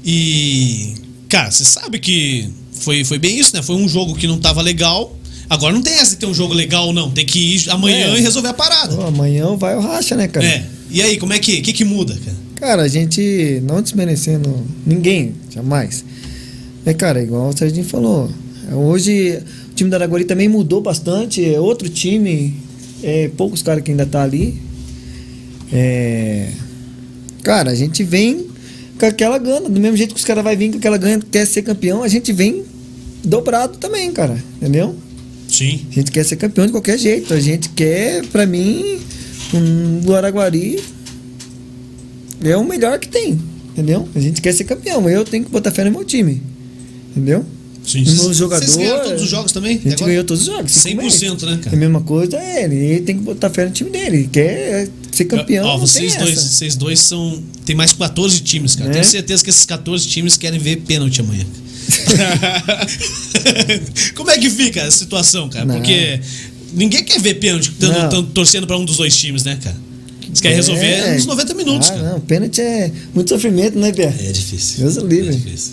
E. 0.04 0.94
Cara, 1.28 1.52
você 1.52 1.64
sabe 1.64 2.00
que 2.00 2.50
foi, 2.72 3.04
foi 3.04 3.20
bem 3.20 3.38
isso, 3.40 3.56
né? 3.56 3.62
Foi 3.62 3.76
um 3.76 3.88
jogo 3.88 4.16
que 4.16 4.26
não 4.26 4.40
tava 4.40 4.62
legal. 4.62 5.16
Agora 5.50 5.74
não 5.74 5.82
tem 5.82 5.94
essa 5.94 6.12
de 6.12 6.18
ter 6.18 6.26
um 6.26 6.34
jogo 6.34 6.54
legal 6.54 6.88
ou 6.88 6.94
não. 6.94 7.12
Tem 7.12 7.26
que 7.26 7.56
ir 7.56 7.70
amanhã 7.70 8.14
É. 8.16 8.18
e 8.18 8.22
resolver 8.22 8.48
a 8.50 8.54
parada. 8.54 8.96
Pô, 8.96 9.04
amanhã 9.04 9.56
vai 9.56 9.76
o 9.76 9.82
racha, 9.82 10.16
né, 10.16 10.28
cara? 10.28 10.46
É. 10.46 10.66
E 10.90 11.02
aí, 11.02 11.18
como 11.18 11.34
é 11.34 11.40
que. 11.40 11.60
O 11.60 11.62
que, 11.62 11.74
que 11.74 11.86
muda, 11.86 12.16
cara? 12.16 12.38
Cara, 12.56 12.82
a 12.84 12.88
gente 12.88 13.62
não 13.64 13.82
desmerecendo 13.82 14.66
ninguém, 14.86 15.34
jamais. 15.54 16.04
É, 16.86 16.94
cara, 16.94 17.22
igual 17.22 17.50
o 17.50 17.58
Serginho 17.58 17.86
falou. 17.86 18.30
Hoje 18.74 19.42
o 19.72 19.76
time 19.76 19.90
da 19.90 19.98
Araguari 19.98 20.26
também 20.26 20.48
mudou 20.48 20.82
bastante. 20.82 21.44
É 21.44 21.60
outro 21.60 21.90
time. 21.90 22.56
É, 23.02 23.30
poucos 23.36 23.62
caras 23.62 23.84
que 23.84 23.92
ainda 23.92 24.06
tá 24.06 24.24
ali. 24.24 24.58
É, 25.72 26.50
cara, 27.44 27.72
a 27.72 27.76
gente 27.76 28.04
vem 28.04 28.48
com 29.00 29.06
aquela 29.06 29.38
gana. 29.38 29.70
Do 29.70 29.80
mesmo 29.80 29.98
jeito 29.98 30.14
que 30.14 30.20
os 30.20 30.26
caras 30.26 30.44
vão 30.44 30.56
vir 30.56 30.72
com 30.72 30.78
aquela 30.78 30.98
gana, 30.98 31.24
quer 31.32 31.46
ser 31.46 31.62
campeão, 31.62 32.04
a 32.04 32.08
gente 32.08 32.34
vem 32.34 32.64
dobrado 33.24 33.78
também, 33.78 34.12
cara. 34.12 34.38
Entendeu? 34.58 34.96
Sim. 35.48 35.86
A 35.90 35.94
gente 35.96 36.12
quer 36.12 36.24
ser 36.26 36.36
campeão 36.36 36.66
de 36.66 36.72
qualquer 36.72 36.98
jeito. 36.98 37.34
A 37.34 37.40
gente 37.40 37.70
quer, 37.70 38.26
pra 38.28 38.46
mim, 38.46 39.00
um, 39.54 40.10
o 40.10 40.16
Araguari 40.16 40.80
é 42.44 42.56
o 42.56 42.64
melhor 42.64 43.00
que 43.00 43.08
tem. 43.08 43.40
Entendeu? 43.72 44.08
A 44.14 44.20
gente 44.20 44.42
quer 44.42 44.54
ser 44.54 44.66
campeão. 44.66 45.10
Eu 45.10 45.24
tenho 45.24 45.44
que 45.46 45.52
botar 45.52 45.72
fé 45.72 45.84
no 45.86 45.92
meu 45.92 46.04
time. 46.04 46.42
Entendeu? 47.12 47.46
Sim. 47.92 48.04
No 48.04 48.34
jogador, 48.34 48.64
Vocês 48.66 48.78
ganharam 48.78 49.04
todos 49.04 49.24
os 49.24 49.30
jogos 49.30 49.52
também? 49.52 49.82
A 49.84 49.90
gente 49.90 50.04
ganhou 50.04 50.24
todos 50.24 50.48
os 50.48 50.54
jogos. 50.54 50.72
cinco 50.72 51.02
100%, 51.02 51.22
méritos. 51.22 51.50
né, 51.50 51.60
cara? 51.64 51.76
É 51.76 51.76
a 51.76 51.80
mesma 51.80 52.02
coisa 52.02 52.38
é 52.38 52.64
ele. 52.66 52.76
Ele 52.76 53.02
tem 53.02 53.18
que 53.18 53.24
botar 53.24 53.50
fé 53.50 53.66
no 53.66 53.72
time 53.72 53.90
dele. 53.90 54.18
Ele 54.18 54.30
quer 54.32 54.88
ser 55.12 55.26
campeão. 55.26 55.66
Ó, 55.68 55.78
vocês 55.78 56.16
dois, 56.16 56.38
essa. 56.38 56.48
vocês 56.48 56.76
dois 56.76 57.00
são. 57.00 57.42
Tem 57.66 57.76
mais 57.76 57.94
14 57.94 58.40
times, 58.42 58.76
cara. 58.76 58.90
É. 58.90 58.94
Tenho 58.94 59.06
certeza 59.06 59.44
que 59.44 59.50
esses 59.50 59.66
14 59.66 60.08
times 60.08 60.38
querem 60.38 60.60
ver 60.60 60.78
pênalti 60.82 61.22
amanhã. 61.22 61.46
Como 64.16 64.30
é 64.30 64.38
que 64.38 64.50
fica 64.50 64.84
a 64.84 64.92
situação, 64.92 65.50
cara? 65.50 65.66
Não. 65.66 65.76
Porque 65.76 66.20
ninguém 66.74 67.04
quer 67.04 67.20
ver 67.20 67.36
pênalti 67.36 67.72
tando- 67.80 68.10
tando- 68.10 68.28
torcendo 68.32 68.68
pra 68.68 68.78
um 68.78 68.86
dos 68.86 68.98
dois 68.98 69.16
times, 69.16 69.44
né, 69.44 69.58
cara? 69.64 69.76
Eles 70.28 70.42
querem 70.42 70.58
resolver 70.58 70.86
É. 70.86 71.16
nos 71.16 71.26
90 71.26 71.54
minutos, 71.56 71.90
ah, 71.90 71.94
cara. 71.94 72.10
Não, 72.12 72.20
pênalti 72.20 72.62
é 72.62 72.92
muito 73.16 73.30
sofrimento, 73.30 73.80
né, 73.80 73.92
Pé? 73.92 74.14
É 74.28 74.32
difícil. 74.32 74.80
Deus 74.82 74.98
o 74.98 75.08
livre. 75.08 75.30
É 75.30 75.32
difícil. 75.32 75.72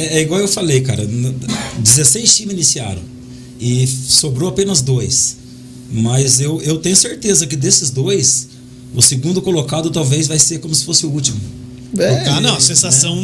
É, 0.00 0.18
é 0.18 0.20
igual 0.22 0.40
eu 0.40 0.48
falei, 0.48 0.80
cara. 0.80 1.02
n- 1.04 1.34
16 1.78 2.36
times 2.36 2.54
iniciaram 2.54 3.02
e 3.60 3.86
sobrou 3.86 4.48
apenas 4.48 4.80
dois. 4.80 5.36
Mas 5.90 6.40
eu, 6.40 6.60
eu 6.62 6.78
tenho 6.78 6.94
certeza 6.96 7.46
que 7.46 7.56
desses 7.56 7.90
dois, 7.90 8.48
o 8.94 9.00
segundo 9.02 9.40
colocado 9.40 9.90
talvez 9.90 10.26
vai 10.26 10.38
ser 10.38 10.58
como 10.58 10.74
se 10.74 10.84
fosse 10.84 11.06
o 11.06 11.10
último. 11.10 11.40
É, 11.98 12.28
Ah, 12.28 12.40
não, 12.42 12.54
a 12.56 12.60
sensação. 12.60 13.14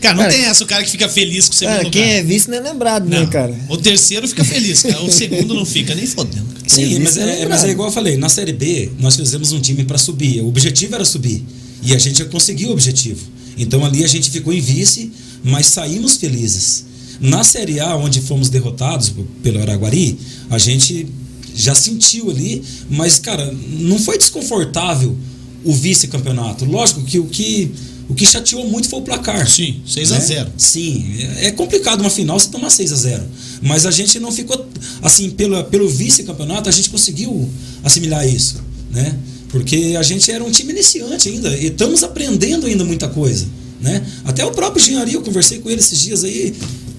Cara, 0.00 0.14
não 0.14 0.22
Cara, 0.22 0.32
tem 0.34 0.44
essa 0.46 0.64
o 0.64 0.66
cara 0.66 0.82
que 0.82 0.90
fica 0.90 1.06
feliz 1.08 1.46
com 1.48 1.52
o 1.54 1.56
segundo 1.56 1.74
Cara, 1.74 1.84
lugar. 1.86 1.92
quem 2.02 2.10
é 2.12 2.22
vice 2.22 2.48
não 2.48 2.56
é 2.56 2.60
lembrado, 2.60 3.06
Não, 3.06 3.20
né, 3.20 3.26
cara? 3.26 3.54
O 3.68 3.76
terceiro 3.76 4.26
fica 4.26 4.42
feliz, 4.42 4.82
cara. 4.82 5.02
O 5.02 5.12
segundo 5.12 5.52
não 5.54 5.66
fica 5.66 5.94
nem 5.94 6.06
fodendo. 6.06 6.46
Sim, 6.66 6.84
Isso 6.92 7.00
mas 7.02 7.16
é 7.18 7.20
é, 7.20 7.24
lembrado. 7.26 7.48
mas 7.50 7.64
é 7.64 7.70
igual 7.70 7.88
eu 7.88 7.92
falei, 7.92 8.16
na 8.16 8.30
Série 8.30 8.54
B 8.54 8.90
nós 8.98 9.16
fizemos 9.16 9.52
um 9.52 9.60
time 9.60 9.84
para 9.84 9.98
subir. 9.98 10.40
O 10.40 10.48
objetivo 10.48 10.94
era 10.94 11.04
subir. 11.04 11.44
E 11.82 11.94
a 11.94 11.98
gente 11.98 12.24
conseguiu 12.24 12.70
o 12.70 12.72
objetivo. 12.72 13.20
Então 13.58 13.84
ali 13.84 14.02
a 14.02 14.06
gente 14.08 14.30
ficou 14.30 14.52
em 14.54 14.60
vice, 14.60 15.12
mas 15.42 15.66
saímos 15.66 16.16
felizes. 16.16 16.84
Na 17.20 17.44
Série 17.44 17.80
A, 17.80 17.96
onde 17.96 18.20
fomos 18.20 18.48
derrotados 18.48 19.12
pelo 19.42 19.60
Araguari, 19.60 20.18
a 20.48 20.58
gente 20.58 21.06
já 21.54 21.74
sentiu 21.74 22.30
ali, 22.30 22.62
mas, 22.88 23.18
cara, 23.18 23.52
não 23.78 23.98
foi 23.98 24.16
desconfortável 24.16 25.16
o 25.64 25.72
vice-campeonato. 25.74 26.64
Lógico 26.64 27.02
que 27.02 27.18
o 27.18 27.26
que. 27.26 27.70
O 28.08 28.14
que 28.14 28.26
chateou 28.26 28.66
muito 28.66 28.88
foi 28.88 28.98
o 28.98 29.02
placar. 29.02 29.48
Sim, 29.48 29.82
6 29.86 30.10
a 30.10 30.18
né? 30.18 30.20
0. 30.20 30.52
Sim, 30.58 31.14
é 31.38 31.46
é 31.46 31.50
complicado 31.52 32.00
uma 32.00 32.10
final 32.10 32.40
você 32.40 32.48
tomar 32.48 32.68
6 32.68 32.92
a 32.92 32.96
0 32.96 33.22
Mas 33.62 33.86
a 33.86 33.92
gente 33.92 34.18
não 34.18 34.32
ficou. 34.32 34.66
Assim, 35.00 35.30
pelo, 35.30 35.62
pelo 35.64 35.88
vice-campeonato, 35.88 36.68
a 36.68 36.72
gente 36.72 36.90
conseguiu 36.90 37.48
assimilar 37.84 38.26
isso. 38.26 38.56
Né? 38.90 39.16
Porque 39.50 39.94
a 39.96 40.02
gente 40.02 40.28
era 40.28 40.42
um 40.42 40.50
time 40.50 40.72
iniciante 40.72 41.28
ainda. 41.28 41.56
E 41.56 41.66
estamos 41.66 42.02
aprendendo 42.02 42.66
ainda 42.66 42.84
muita 42.84 43.06
coisa. 43.06 43.46
Né? 43.80 44.04
Até 44.24 44.44
o 44.44 44.50
próprio 44.50 44.82
Engenharia, 44.82 45.14
eu 45.14 45.22
conversei 45.22 45.58
com 45.58 45.70
ele 45.70 45.80
esses 45.80 45.98
dias 46.00 46.22
aí 46.22 46.54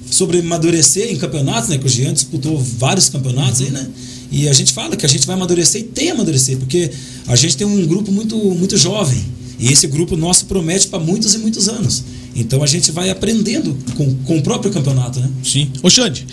sobre 0.09 0.39
amadurecer 0.39 1.11
em 1.11 1.15
campeonatos, 1.15 1.69
né? 1.69 1.77
Que 1.77 1.85
o 1.85 1.89
Jean 1.89 2.13
disputou 2.13 2.57
vários 2.59 3.07
campeonatos 3.09 3.61
aí, 3.61 3.69
né? 3.69 3.87
E 4.31 4.47
a 4.47 4.53
gente 4.53 4.73
fala 4.73 4.95
que 4.95 5.05
a 5.05 5.09
gente 5.09 5.27
vai 5.27 5.35
amadurecer 5.35 5.81
e 5.81 5.83
tem 5.83 6.11
amadurecer, 6.11 6.57
porque 6.57 6.89
a 7.27 7.35
gente 7.35 7.55
tem 7.57 7.67
um 7.67 7.85
grupo 7.85 8.11
muito, 8.11 8.35
muito 8.35 8.77
jovem. 8.77 9.23
E 9.59 9.71
esse 9.71 9.87
grupo 9.87 10.17
nosso 10.17 10.45
promete 10.45 10.87
para 10.87 10.99
muitos 10.99 11.35
e 11.35 11.37
muitos 11.37 11.69
anos. 11.69 12.03
Então 12.35 12.63
a 12.63 12.67
gente 12.67 12.91
vai 12.91 13.09
aprendendo 13.09 13.77
com, 13.95 14.15
com 14.23 14.37
o 14.37 14.41
próprio 14.41 14.71
campeonato, 14.71 15.19
né? 15.19 15.29
Sim. 15.43 15.69
Ô, 15.83 15.89
Xande, 15.89 16.25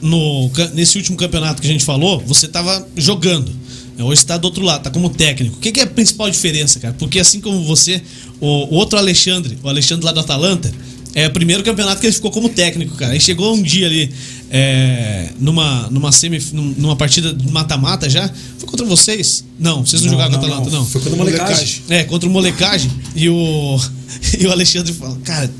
no, 0.00 0.50
nesse 0.74 0.98
último 0.98 1.16
campeonato 1.16 1.62
que 1.62 1.68
a 1.68 1.70
gente 1.70 1.84
falou, 1.84 2.20
você 2.26 2.48
tava 2.48 2.86
jogando. 2.96 3.62
Hoje 3.98 4.22
está 4.22 4.36
do 4.36 4.46
outro 4.46 4.64
lado, 4.64 4.82
tá 4.82 4.90
como 4.90 5.10
técnico. 5.10 5.56
O 5.56 5.60
que, 5.60 5.70
que 5.70 5.78
é 5.78 5.84
a 5.84 5.86
principal 5.86 6.28
diferença, 6.28 6.80
cara? 6.80 6.94
Porque 6.98 7.20
assim 7.20 7.40
como 7.40 7.62
você, 7.64 8.02
o, 8.42 8.74
o 8.74 8.74
outro 8.74 8.98
Alexandre, 8.98 9.56
o 9.62 9.68
Alexandre 9.68 10.04
lá 10.04 10.10
do 10.10 10.18
Atalanta, 10.18 10.70
é 11.14 11.28
o 11.28 11.30
primeiro 11.30 11.62
campeonato 11.62 12.00
que 12.00 12.06
ele 12.06 12.14
ficou 12.14 12.30
como 12.30 12.48
técnico, 12.48 12.96
cara. 12.96 13.12
Aí 13.12 13.20
chegou 13.20 13.54
um 13.54 13.62
dia 13.62 13.86
ali, 13.86 14.10
é, 14.50 15.28
numa, 15.38 15.88
numa, 15.90 16.10
semi, 16.10 16.42
num- 16.52 16.74
numa 16.76 16.96
partida 16.96 17.32
de 17.32 17.52
mata-mata 17.52 18.10
já. 18.10 18.28
Foi 18.58 18.68
contra 18.68 18.84
vocês? 18.84 19.44
Não, 19.60 19.86
vocês 19.86 20.02
não, 20.02 20.10
jogaram 20.10 20.32
com 20.32 20.40
o 20.40 20.44
Atalanta, 20.46 20.70
não. 20.70 20.84
Foi 20.84 21.00
quando 21.00 21.14
a 21.14 21.16
molecagem. 21.18 21.82
É, 21.88 22.04
contra 22.04 22.28
o 22.28 22.32
molecagem. 22.32 22.90
E 23.14 23.28
o, 23.28 23.80
e 24.40 24.46
o 24.46 24.50
Alexandre 24.50 24.92
fala, 24.92 25.16
cara, 25.22 25.50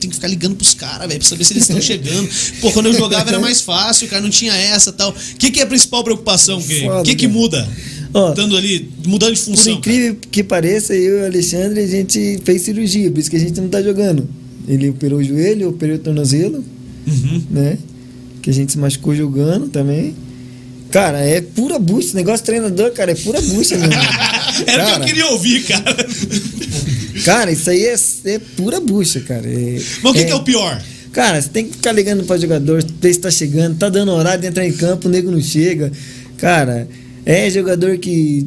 tem 0.00 0.08
que 0.08 0.16
ficar 0.16 0.28
ligando 0.28 0.54
pros 0.54 0.72
caras, 0.74 1.08
velho, 1.08 1.20
pra 1.20 1.28
saber 1.28 1.44
se 1.44 1.52
eles 1.52 1.64
estão 1.64 1.80
chegando. 1.80 2.28
Pô, 2.60 2.70
quando 2.72 2.86
eu 2.86 2.94
jogava 2.94 3.28
era 3.28 3.38
mais 3.38 3.60
fácil, 3.60 4.08
cara, 4.08 4.22
não 4.22 4.30
tinha 4.30 4.54
essa 4.54 4.92
tal. 4.92 5.10
O 5.10 5.36
que, 5.38 5.50
que 5.50 5.60
é 5.60 5.62
a 5.62 5.66
principal 5.66 6.02
preocupação? 6.04 6.58
O 6.58 7.02
que, 7.02 7.14
que, 7.14 7.28
muda? 7.28 7.68
Ó, 8.12 8.30
Estando 8.30 8.56
ali, 8.56 8.90
mudando 9.06 9.34
de 9.34 9.40
Por 9.40 9.46
função. 9.50 9.72
incrível 9.74 10.16
que 10.30 10.42
pareça, 10.42 10.94
eu 10.94 11.18
e 11.18 11.22
o 11.22 11.26
Alexandre, 11.26 11.80
a 11.80 11.86
gente 11.86 12.40
fez 12.44 12.62
cirurgia, 12.62 13.10
por 13.10 13.20
isso 13.20 13.30
que 13.30 13.36
a 13.36 13.40
gente 13.40 13.60
não 13.60 13.68
tá 13.68 13.80
jogando. 13.82 14.28
Ele 14.66 14.88
operou 14.90 15.20
o 15.20 15.24
joelho, 15.24 15.62
eu 15.62 15.68
operei 15.70 15.94
o 15.96 15.98
tornozelo, 15.98 16.64
Uhum. 17.06 17.42
né? 17.50 17.78
Que 18.42 18.50
a 18.50 18.52
gente 18.52 18.72
se 18.72 18.78
machucou 18.78 19.14
jogando 19.14 19.68
também. 19.68 20.14
Cara, 20.90 21.20
é 21.20 21.40
pura 21.40 21.78
bucha. 21.78 22.14
Negócio 22.14 22.44
treinador, 22.44 22.90
cara, 22.92 23.12
é 23.12 23.14
pura 23.14 23.40
bucha, 23.40 23.76
meu. 23.78 23.88
Era 24.66 24.82
o 24.82 24.86
que 24.86 24.90
eu 24.92 24.94
Cara, 24.94 25.04
queria 25.04 25.26
ouvir, 25.28 25.62
cara. 25.64 26.06
Cara, 27.24 27.52
isso 27.52 27.70
aí 27.70 27.84
é, 27.84 27.94
é 28.24 28.38
pura 28.56 28.80
bucha, 28.80 29.20
cara. 29.20 29.46
É- 29.46 29.80
Mas 30.02 30.12
o 30.12 30.14
que, 30.14 30.24
que 30.24 30.32
é 30.32 30.34
o 30.34 30.42
pior? 30.42 30.82
Cara, 31.12 31.40
você 31.40 31.48
tem 31.48 31.64
que 31.66 31.72
ficar 31.72 31.92
ligando 31.92 32.24
pra 32.24 32.36
jogador, 32.38 32.84
ver 33.00 33.12
se 33.14 33.20
tá 33.20 33.30
chegando, 33.30 33.76
tá 33.78 33.88
dando 33.88 34.10
horário 34.12 34.40
de 34.40 34.46
entrar 34.48 34.66
em 34.66 34.72
campo, 34.72 35.08
o 35.08 35.10
nego 35.10 35.30
não 35.30 35.40
chega. 35.40 35.90
Cara, 36.36 36.88
é 37.26 37.48
jogador 37.50 37.98
que, 37.98 38.46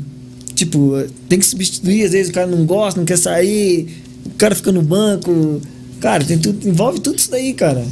tipo, 0.56 1.04
tem 1.30 1.40
que 1.40 1.46
substituir, 1.46 2.06
às 2.06 2.12
vezes 2.12 2.30
o 2.30 2.34
cara 2.34 2.48
não 2.48 2.66
gosta, 2.66 3.00
não 3.00 3.06
quer 3.06 3.18
sair, 3.18 3.88
o 4.26 4.32
cara 4.32 4.56
fica 4.56 4.72
no 4.72 4.82
banco. 4.82 5.62
Cara, 6.00 6.24
tem 6.24 6.38
tudo, 6.38 6.68
envolve 6.68 7.00
tudo 7.00 7.18
isso 7.18 7.32
daí, 7.32 7.54
cara. 7.54 7.86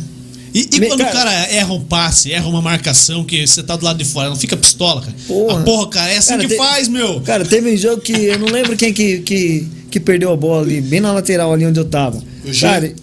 E, 0.53 0.67
e 0.73 0.79
Me- 0.81 0.87
quando 0.87 0.99
o 0.99 1.03
cara- 1.05 1.13
cara 1.15 1.31
erra 1.49 1.73
um 1.73 1.79
passe, 1.81 2.31
erra 2.33 2.47
uma 2.49 2.61
marcação, 2.61 3.23
que 3.23 3.47
você 3.47 3.63
tá 3.63 3.77
do 3.77 3.85
lado 3.85 3.97
de 3.97 4.03
fora, 4.03 4.27
não 4.27 4.35
fica 4.35 4.57
pistola, 4.57 4.99
cara. 4.99 5.13
Porra. 5.27 5.59
Ah, 5.59 5.63
porra, 5.63 5.89
cara, 5.89 6.11
é 6.11 6.17
assim 6.17 6.29
Cara, 6.31 6.41
que 6.41 6.47
tem- 6.49 6.57
faz, 6.57 6.87
meu. 6.89 7.21
Cara, 7.21 7.45
teve 7.45 7.73
um 7.73 7.77
jogo 7.77 8.01
que 8.01 8.11
eu 8.11 8.37
não 8.37 8.47
lembro 8.49 8.75
quem 8.75 8.91
que, 8.91 9.19
que, 9.19 9.65
que 9.89 9.99
perdeu 9.99 10.29
a 10.33 10.35
bola 10.35 10.63
ali, 10.63 10.81
bem 10.81 10.99
na 10.99 11.13
lateral 11.13 11.53
ali 11.53 11.65
onde 11.65 11.79
eu 11.79 11.85
tava. 11.85 12.17
O? 12.17 12.59
Cara, 12.59 12.93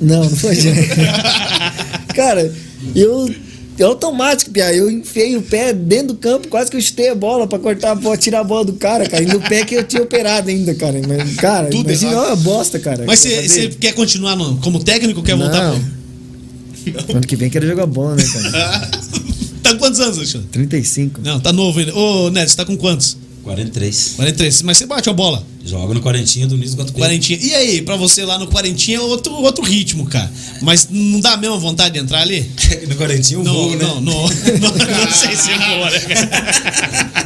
não, 0.00 0.22
não 0.22 0.30
foi 0.36 0.54
Jean. 0.54 0.74
cara, 2.14 2.52
eu. 2.94 3.34
É 3.78 3.84
automático, 3.84 4.50
Pia. 4.50 4.72
Eu 4.74 4.90
enfiei 4.90 5.36
o 5.36 5.42
pé 5.42 5.72
dentro 5.72 6.08
do 6.08 6.14
campo, 6.16 6.46
quase 6.48 6.70
que 6.70 6.76
eu 6.76 6.80
chutei 6.80 7.08
a 7.08 7.14
bola 7.14 7.46
pra 7.46 7.58
cortar 7.58 7.92
a 7.92 7.94
bola, 7.94 8.16
tirar 8.16 8.40
a 8.40 8.44
bola 8.44 8.64
do 8.64 8.74
cara, 8.74 9.08
cara. 9.08 9.22
E 9.22 9.26
no 9.26 9.40
pé 9.40 9.64
que 9.64 9.74
eu 9.74 9.82
tinha 9.84 10.02
operado 10.02 10.50
ainda, 10.50 10.74
cara. 10.74 11.00
Mas, 11.06 11.34
cara, 11.36 11.68
Tudo 11.68 11.88
imagina 11.90 12.16
uma 12.20 12.36
bosta, 12.36 12.78
cara. 12.78 13.04
Mas 13.06 13.20
você 13.20 13.68
quer 13.80 13.92
continuar 13.94 14.36
no- 14.36 14.58
como 14.58 14.82
técnico 14.84 15.20
ou 15.20 15.24
quer 15.24 15.36
voltar 15.36 15.72
Não. 15.72 15.80
pro. 15.80 17.16
Ano 17.16 17.26
que 17.26 17.36
vem 17.36 17.48
quero 17.48 17.66
jogar 17.66 17.86
bola, 17.86 18.16
né, 18.16 18.24
cara? 18.24 18.90
tá 19.62 19.70
com 19.72 19.78
quantos 19.78 20.00
anos, 20.00 20.18
Alexandre? 20.18 20.48
35. 20.50 21.20
Não, 21.24 21.40
tá 21.40 21.52
novo 21.52 21.78
ainda. 21.78 21.94
Ô, 21.96 22.28
Neto, 22.30 22.50
você 22.50 22.56
tá 22.56 22.64
com 22.64 22.76
quantos? 22.76 23.16
43. 23.42 24.12
43. 24.16 24.62
Mas 24.62 24.78
você 24.78 24.86
bate 24.86 25.10
a 25.10 25.12
bola. 25.12 25.44
Joga 25.64 25.94
no 25.94 26.00
quarentinha 26.00 26.46
do 26.46 26.56
Niso 26.56 26.76
Guatupé. 26.76 26.98
Quarentinha. 27.00 27.38
E 27.40 27.54
aí, 27.54 27.82
pra 27.82 27.96
você 27.96 28.24
lá 28.24 28.38
no 28.38 28.46
Quarentinha 28.48 28.98
é 28.98 29.00
outro, 29.00 29.32
outro 29.34 29.64
ritmo, 29.64 30.06
cara. 30.06 30.30
Mas 30.60 30.88
não 30.90 31.20
dá 31.20 31.32
a 31.32 31.36
mesma 31.36 31.56
vontade 31.58 31.94
de 31.94 32.00
entrar 32.00 32.20
ali? 32.20 32.48
no 32.88 32.94
quarentinha 32.96 33.38
eu 33.40 33.44
Não, 33.44 33.52
vou, 33.52 33.70
né? 33.76 33.84
não, 33.84 34.00
não, 34.00 34.22
não, 34.22 34.26
não 34.26 35.12
sei 35.12 35.36
se 35.36 35.50
voa, 35.54 35.90
né, 35.90 36.00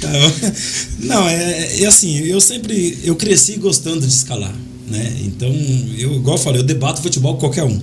cara? 0.00 0.32
Não, 1.00 1.28
é, 1.28 1.82
é 1.82 1.86
assim, 1.86 2.18
eu 2.18 2.40
sempre 2.40 2.98
eu 3.02 3.16
cresci 3.16 3.56
gostando 3.56 4.00
de 4.00 4.12
escalar, 4.12 4.54
né? 4.86 5.16
Então, 5.24 5.48
eu 5.98 6.14
igual 6.14 6.36
eu 6.36 6.42
falei, 6.42 6.60
eu 6.60 6.64
debato 6.64 7.02
futebol 7.02 7.34
com 7.34 7.40
qualquer 7.40 7.64
um. 7.64 7.80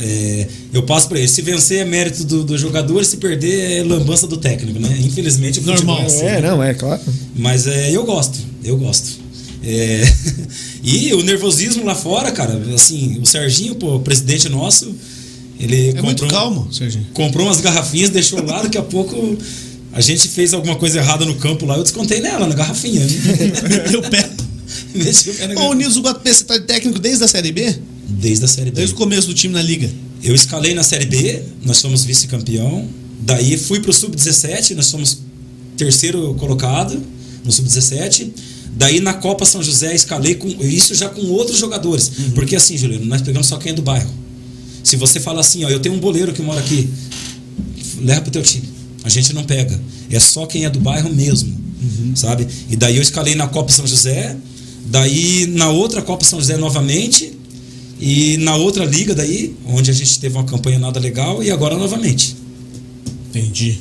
É, 0.00 0.46
eu 0.72 0.82
passo 0.82 1.08
para 1.08 1.18
ele, 1.18 1.28
se 1.28 1.42
vencer 1.42 1.80
é 1.80 1.84
mérito 1.84 2.24
do, 2.24 2.42
do, 2.42 2.56
jogador, 2.56 3.04
se 3.04 3.18
perder 3.18 3.78
é 3.78 3.82
lambança 3.82 4.26
do 4.26 4.38
técnico, 4.38 4.80
né? 4.80 4.98
Infelizmente 5.00 5.60
o 5.60 5.62
Normal. 5.62 6.00
é 6.00 6.06
assim. 6.06 6.24
É, 6.24 6.40
não, 6.40 6.62
é 6.62 6.72
claro. 6.72 7.00
Mas 7.36 7.66
é, 7.66 7.90
eu 7.94 8.04
gosto, 8.04 8.38
eu 8.64 8.78
gosto. 8.78 9.20
É, 9.62 10.02
e 10.82 11.12
o 11.12 11.22
nervosismo 11.22 11.84
lá 11.84 11.94
fora, 11.94 12.30
cara, 12.32 12.58
assim, 12.74 13.18
o 13.20 13.26
Serginho, 13.26 13.74
pô, 13.74 14.00
presidente 14.00 14.48
nosso, 14.48 14.94
ele 15.58 15.90
É 15.90 16.00
muito 16.00 16.26
calmo, 16.28 16.72
Serginho. 16.72 17.06
comprou 17.12 17.46
umas 17.46 17.60
garrafinhas, 17.60 18.08
deixou 18.08 18.42
lá, 18.42 18.62
daqui 18.62 18.78
a 18.78 18.82
pouco 18.82 19.36
a 19.92 20.00
gente 20.00 20.28
fez 20.28 20.54
alguma 20.54 20.76
coisa 20.76 20.98
errada 20.98 21.24
no 21.24 21.34
campo 21.34 21.66
lá, 21.66 21.76
eu 21.76 21.82
descontei 21.82 22.20
nela, 22.20 22.46
na 22.46 22.54
garrafinha. 22.54 23.00
Meteu 23.68 24.00
o 24.00 24.08
pé. 24.08 24.29
Meti 25.04 25.30
o 25.30 25.32
Ô, 25.32 25.36
garrafinha. 25.36 25.74
Nilson 25.74 26.02
você 26.02 26.44
tá 26.44 26.58
de 26.58 26.64
técnico 26.64 26.98
desde 26.98 27.24
a 27.24 27.28
Série 27.28 27.52
B? 27.52 27.76
Desde 28.08 28.44
a 28.44 28.48
Série 28.48 28.70
B. 28.70 28.76
Desde 28.76 28.94
o 28.94 28.96
começo 28.96 29.28
do 29.28 29.34
time 29.34 29.54
na 29.54 29.62
Liga. 29.62 29.90
Eu 30.22 30.34
escalei 30.34 30.74
na 30.74 30.82
Série 30.82 31.06
B, 31.06 31.42
nós 31.64 31.80
fomos 31.80 32.04
vice-campeão. 32.04 32.88
Daí 33.20 33.56
fui 33.56 33.80
pro 33.80 33.92
Sub-17, 33.92 34.74
nós 34.74 34.90
fomos 34.90 35.18
terceiro 35.76 36.34
colocado 36.34 37.00
no 37.44 37.50
Sub-17. 37.50 38.30
Daí 38.76 39.00
na 39.00 39.14
Copa 39.14 39.44
São 39.44 39.62
José 39.62 39.94
escalei 39.94 40.34
com 40.34 40.48
isso 40.48 40.94
já 40.94 41.08
com 41.08 41.22
outros 41.22 41.58
jogadores. 41.58 42.10
Porque 42.34 42.54
assim, 42.54 42.76
Juliano, 42.76 43.04
nós 43.06 43.22
pegamos 43.22 43.46
só 43.48 43.56
quem 43.56 43.72
é 43.72 43.74
do 43.74 43.82
bairro. 43.82 44.10
Se 44.84 44.96
você 44.96 45.20
fala 45.20 45.40
assim, 45.40 45.64
ó, 45.64 45.68
eu 45.68 45.80
tenho 45.80 45.94
um 45.94 45.98
boleiro 45.98 46.32
que 46.32 46.42
mora 46.42 46.60
aqui, 46.60 46.88
leva 48.00 48.20
pro 48.22 48.30
teu 48.30 48.42
time. 48.42 48.68
A 49.04 49.08
gente 49.08 49.32
não 49.32 49.44
pega. 49.44 49.80
É 50.10 50.20
só 50.20 50.46
quem 50.46 50.64
é 50.64 50.70
do 50.70 50.80
bairro 50.80 51.12
mesmo, 51.12 51.56
sabe? 52.14 52.46
E 52.68 52.76
daí 52.76 52.96
eu 52.96 53.02
escalei 53.02 53.34
na 53.34 53.46
Copa 53.46 53.72
São 53.72 53.86
José, 53.86 54.36
daí 54.90 55.46
na 55.46 55.70
outra 55.70 56.02
Copa 56.02 56.24
São 56.24 56.38
José 56.40 56.56
novamente, 56.56 57.32
e 58.00 58.36
na 58.38 58.56
outra 58.56 58.84
liga 58.84 59.14
daí, 59.14 59.54
onde 59.66 59.90
a 59.90 59.94
gente 59.94 60.18
teve 60.18 60.34
uma 60.36 60.44
campanha 60.44 60.78
nada 60.78 60.98
legal, 61.00 61.42
e 61.42 61.50
agora 61.50 61.76
novamente. 61.76 62.36
Entendi. 63.28 63.78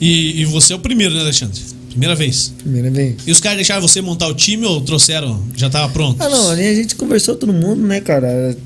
E, 0.00 0.40
e 0.40 0.44
você 0.44 0.72
é 0.72 0.76
o 0.76 0.80
primeiro, 0.80 1.14
né, 1.14 1.20
Alexandre? 1.20 1.60
Primeira 1.88 2.14
vez. 2.14 2.52
Primeira 2.58 2.90
vez. 2.90 3.16
E 3.26 3.30
os 3.30 3.38
caras 3.38 3.56
deixaram 3.58 3.82
você 3.82 4.00
montar 4.00 4.26
o 4.28 4.34
time 4.34 4.64
ou 4.66 4.80
trouxeram? 4.80 5.42
Já 5.56 5.68
tava 5.70 5.92
pronto? 5.92 6.20
Ah, 6.22 6.28
não, 6.28 6.50
ali 6.50 6.66
a 6.66 6.74
gente 6.74 6.94
conversou 6.96 7.36
todo 7.36 7.52
mundo, 7.52 7.82
né, 7.82 8.00
cara? 8.00 8.56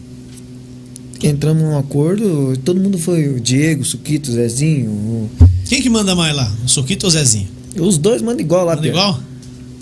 Entramos 1.23 1.62
num 1.62 1.76
acordo, 1.78 2.57
todo 2.64 2.78
mundo 2.81 2.99
foi 2.99 3.28
o 3.28 3.40
Diego, 3.40 3.83
o 3.83 3.85
Suquito, 3.85 4.31
o 4.31 4.33
Zezinho. 4.35 4.90
o- 4.90 5.31
Quem 5.69 5.83
que 5.83 5.88
manda 5.90 6.14
mais 6.14 6.35
lá? 6.37 6.52
O 6.64 6.69
Soquito 6.69 7.05
ou 7.05 7.09
o 7.09 7.12
Zezinho? 7.12 7.49
Os 7.81 7.99
dois 7.99 8.23
mandam 8.23 8.40
igual 8.40 8.64
lá, 8.64 8.76
Manda 8.76 8.87
igual? 8.88 9.21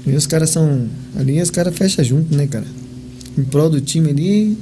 E 0.07 0.13
os 0.13 0.27
caras 0.27 0.51
são. 0.51 0.89
Ali 1.17 1.41
os 1.41 1.51
caras 1.51 1.77
fecham 1.77 2.05
junto, 2.05 2.35
né, 2.37 2.47
cara? 2.47 2.67
Em 3.39 3.45
prol 3.45 3.71
do 3.71 3.81
time 3.81 4.11
ali. 4.11 4.57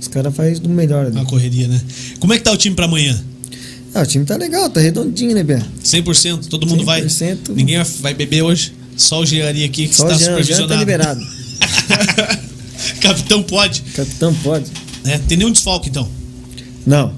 Os 0.00 0.08
caras 0.08 0.34
fazem 0.34 0.54
do 0.62 0.68
melhor 0.68 1.06
ali. 1.06 1.14
Uma 1.16 1.24
correria, 1.26 1.68
né? 1.68 1.80
Como 2.18 2.32
é 2.32 2.38
que 2.38 2.44
tá 2.44 2.52
o 2.52 2.56
time 2.56 2.74
pra 2.74 2.84
amanhã? 2.86 3.18
Ah, 3.94 4.02
o 4.02 4.06
time 4.06 4.24
tá 4.24 4.36
legal, 4.36 4.68
tá 4.68 4.78
redondinho, 4.80 5.34
né, 5.34 5.42
Pia? 5.42 5.64
100%? 5.82 6.46
Todo 6.48 6.66
mundo 6.66 6.84
vai? 6.84 7.02
100%. 7.02 7.54
Ninguém 7.54 7.76
vai- 7.76 7.86
vai 8.00 8.14
beber 8.14 8.42
hoje? 8.42 8.72
Só 8.96 9.20
o 9.20 9.26
Geari 9.26 9.64
aqui 9.64 9.88
que 9.88 9.94
Só 9.94 10.10
está 10.10 10.36
o 10.36 10.42
Jean, 10.42 10.66
tá 10.66 10.76
liberado. 10.76 11.20
Capitão 13.00 13.42
pode. 13.42 13.82
Capitão 13.94 14.34
pode. 14.34 14.66
Né? 15.04 15.20
Tem 15.28 15.36
nenhum 15.38 15.50
desfalque 15.50 15.88
então. 15.88 16.08
Não. 16.86 17.14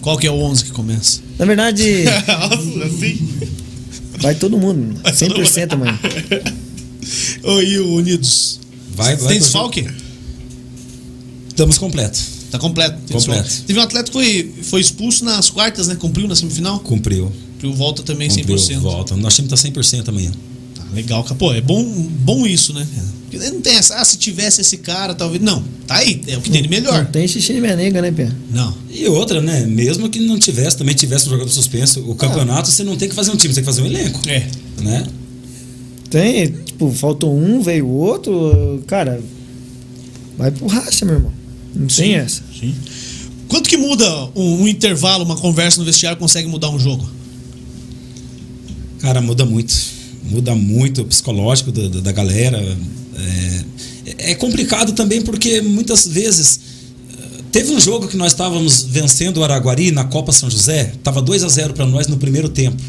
Qual 0.00 0.18
que 0.18 0.26
é 0.26 0.30
o 0.30 0.34
11 0.34 0.64
que 0.64 0.70
começa? 0.72 1.20
Na 1.38 1.44
verdade, 1.44 2.04
assim? 2.84 3.28
Vai 4.18 4.34
todo 4.34 4.56
mundo. 4.58 5.00
Vai 5.02 5.12
todo 5.12 5.34
100% 5.40 5.72
amanhã. 5.72 5.98
Ô, 7.42 7.60
e 7.60 7.78
o 7.78 7.96
Unidos? 7.96 8.60
Vai, 8.94 9.16
vai. 9.16 9.28
Tem 9.28 9.38
desfalque? 9.38 9.86
Estamos 11.48 11.78
completo. 11.78 12.18
Tá 12.50 12.58
completo. 12.58 12.96
tem 13.06 13.16
Completo. 13.16 13.42
desfalque. 13.42 13.66
Teve 13.66 13.78
um 13.78 13.82
atleta 13.82 14.10
que 14.10 14.12
foi, 14.12 14.52
foi 14.62 14.80
expulso 14.80 15.24
nas 15.24 15.50
quartas, 15.50 15.88
né? 15.88 15.96
Cumpriu 15.96 16.26
na 16.28 16.34
semifinal? 16.36 16.78
Cumpriu. 16.80 17.32
Cumpriu 17.52 17.72
volta 17.74 18.02
também 18.02 18.28
Cumpriu, 18.28 18.56
100%. 18.56 18.78
volta. 18.78 19.16
Nosso 19.16 19.36
time 19.36 19.48
tá 19.48 19.56
100% 19.56 20.08
amanhã. 20.08 20.32
Tá, 20.74 20.82
legal. 20.92 21.24
Pô, 21.24 21.52
é 21.52 21.60
bom, 21.60 21.84
bom 21.84 22.46
isso, 22.46 22.72
né? 22.72 22.86
Porque 23.30 23.50
não 23.50 23.60
tem 23.60 23.74
essa, 23.74 23.96
ah, 23.96 24.04
se 24.04 24.16
tivesse 24.16 24.60
esse 24.60 24.78
cara, 24.78 25.14
talvez. 25.14 25.42
Não, 25.42 25.62
tá 25.86 25.96
aí, 25.96 26.20
é 26.28 26.36
o 26.36 26.40
que 26.40 26.50
tem 26.50 26.62
de 26.62 26.68
melhor. 26.68 27.04
Não 27.04 27.10
tem 27.10 27.26
xixi 27.26 27.52
de 27.52 27.60
minha 27.60 27.74
nega, 27.74 28.00
né, 28.00 28.12
Pia? 28.12 28.34
Não. 28.50 28.74
E 28.90 29.06
outra, 29.08 29.40
né? 29.40 29.66
Mesmo 29.66 30.08
que 30.08 30.20
não 30.20 30.38
tivesse, 30.38 30.76
também 30.76 30.94
tivesse 30.94 31.26
um 31.26 31.30
jogador 31.30 31.50
suspenso, 31.50 32.00
o 32.08 32.14
campeonato 32.14 32.70
você 32.70 32.84
não 32.84 32.96
tem 32.96 33.08
que 33.08 33.14
fazer 33.14 33.32
um 33.32 33.36
time, 33.36 33.52
você 33.52 33.60
tem 33.60 33.64
que 33.64 33.70
fazer 33.70 33.82
um 33.82 33.86
elenco. 33.86 34.20
É. 34.28 34.46
Né? 34.82 35.06
Tem, 36.10 36.52
tipo, 36.64 36.92
faltou 36.92 37.36
um, 37.36 37.60
veio 37.60 37.86
o 37.86 37.90
outro. 37.90 38.82
Cara, 38.86 39.20
vai 40.38 40.52
pro 40.52 40.66
racha, 40.66 41.04
meu 41.04 41.16
irmão. 41.16 41.32
Não 41.74 41.88
Sim, 41.88 42.02
tem 42.02 42.14
essa. 42.14 42.42
Sim. 42.58 42.72
Quanto 43.48 43.68
que 43.68 43.76
muda 43.76 44.08
um, 44.34 44.62
um 44.62 44.68
intervalo, 44.68 45.24
uma 45.24 45.36
conversa 45.36 45.78
no 45.80 45.84
vestiário 45.84 46.18
consegue 46.18 46.48
mudar 46.48 46.70
um 46.70 46.78
jogo? 46.78 47.08
Cara, 49.00 49.20
muda 49.20 49.44
muito. 49.44 49.74
Muda 50.30 50.54
muito 50.54 51.02
o 51.02 51.04
psicológico 51.04 51.70
da, 51.72 51.88
da- 51.88 52.00
da 52.00 52.12
galera. 52.12 52.58
É, 53.16 54.32
é 54.32 54.34
complicado 54.34 54.92
também 54.92 55.22
porque 55.22 55.60
muitas 55.60 56.06
vezes. 56.06 56.60
Teve 57.52 57.70
um 57.70 57.78
jogo 57.80 58.08
que 58.08 58.16
nós 58.16 58.32
estávamos 58.32 58.82
vencendo 58.82 59.36
o 59.38 59.44
Araguari 59.44 59.92
na 59.92 60.02
Copa 60.02 60.32
São 60.32 60.50
José, 60.50 60.92
tava 61.04 61.22
2 61.22 61.44
a 61.44 61.48
0 61.48 61.72
para 61.72 61.86
nós 61.86 62.08
no 62.08 62.16
primeiro 62.16 62.48
tempo. 62.48 62.82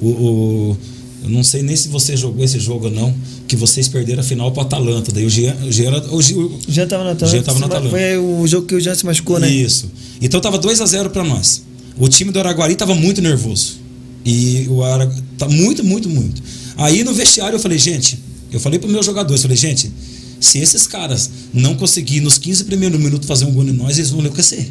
O, 0.00 0.08
o- 0.08 0.76
eu 1.24 1.28
não 1.30 1.42
sei 1.44 1.62
nem 1.62 1.76
se 1.76 1.88
você 1.88 2.16
jogou 2.16 2.42
esse 2.42 2.58
jogo 2.58 2.86
ou 2.86 2.90
não, 2.90 3.14
que 3.46 3.54
vocês 3.56 3.86
perderam 3.88 4.20
a 4.20 4.24
final 4.24 4.50
para 4.52 4.62
Atalanta. 4.62 5.12
Daí 5.12 5.26
o 5.26 5.28
Jean, 5.30 5.54
o 5.62 5.70
Jean, 5.70 5.90
o 6.10 6.22
Jean- 6.22 6.36
O 6.38 6.58
Jean 6.68 6.86
tava 6.86 7.04
na 7.04 7.10
Jean 7.10 7.40
Atalanta. 7.40 7.42
tava 7.44 7.58
na 7.58 7.66
Atalanta. 7.66 7.90
Foi 7.90 8.16
o 8.16 8.46
jogo 8.46 8.66
que 8.66 8.74
o 8.76 8.80
Jean 8.80 8.94
se 8.94 9.04
machucou, 9.04 9.38
né? 9.38 9.50
Isso. 9.50 9.90
Então 10.22 10.40
tava 10.40 10.56
2 10.56 10.80
a 10.80 10.86
0 10.86 11.10
para 11.10 11.22
nós. 11.24 11.62
O 11.98 12.08
time 12.08 12.30
do 12.30 12.38
Araguari 12.38 12.76
tava 12.76 12.94
muito 12.94 13.20
nervoso. 13.20 13.76
E 14.24 14.66
o 14.70 14.82
Ara... 14.82 15.12
tá 15.36 15.46
muito, 15.48 15.84
muito, 15.84 16.08
muito. 16.08 16.40
Aí 16.78 17.02
no 17.02 17.12
vestiário 17.12 17.56
eu 17.56 17.60
falei, 17.60 17.76
gente, 17.76 18.18
eu 18.52 18.60
falei 18.60 18.78
para 18.78 18.88
meus 18.88 19.04
jogadores, 19.04 19.42
falei, 19.42 19.56
gente, 19.56 19.92
se 20.40 20.58
esses 20.58 20.86
caras 20.86 21.28
não 21.52 21.74
conseguirem 21.74 22.22
nos 22.22 22.38
15 22.38 22.64
primeiros 22.64 22.98
minutos 23.00 23.26
fazer 23.26 23.44
um 23.44 23.52
gol 23.52 23.64
em 23.64 23.72
nós, 23.72 23.98
eles 23.98 24.10
vão 24.10 24.20
enlouquecer. 24.20 24.70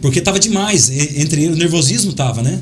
Porque 0.00 0.20
tava 0.22 0.40
demais, 0.40 0.88
entre 0.90 1.44
eles 1.44 1.56
o 1.56 1.58
nervosismo 1.58 2.14
tava, 2.14 2.42
né? 2.42 2.58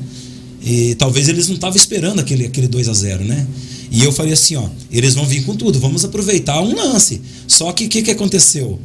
E 0.61 0.93
talvez 0.95 1.29
eles 1.29 1.47
não 1.47 1.55
estavam 1.55 1.77
esperando 1.77 2.19
aquele, 2.19 2.45
aquele 2.45 2.67
2 2.67 2.89
a 2.89 2.93
0 2.93 3.23
né? 3.23 3.47
E 3.89 4.03
eu 4.03 4.11
falei 4.11 4.33
assim, 4.33 4.55
ó, 4.57 4.67
eles 4.91 5.15
vão 5.15 5.25
vir 5.25 5.45
com 5.45 5.55
tudo, 5.55 5.79
vamos 5.79 6.03
aproveitar 6.03 6.61
um 6.61 6.75
lance. 6.75 7.21
Só 7.47 7.71
que 7.71 7.85
o 7.85 7.89
que, 7.89 8.01
que 8.01 8.11
aconteceu? 8.11 8.77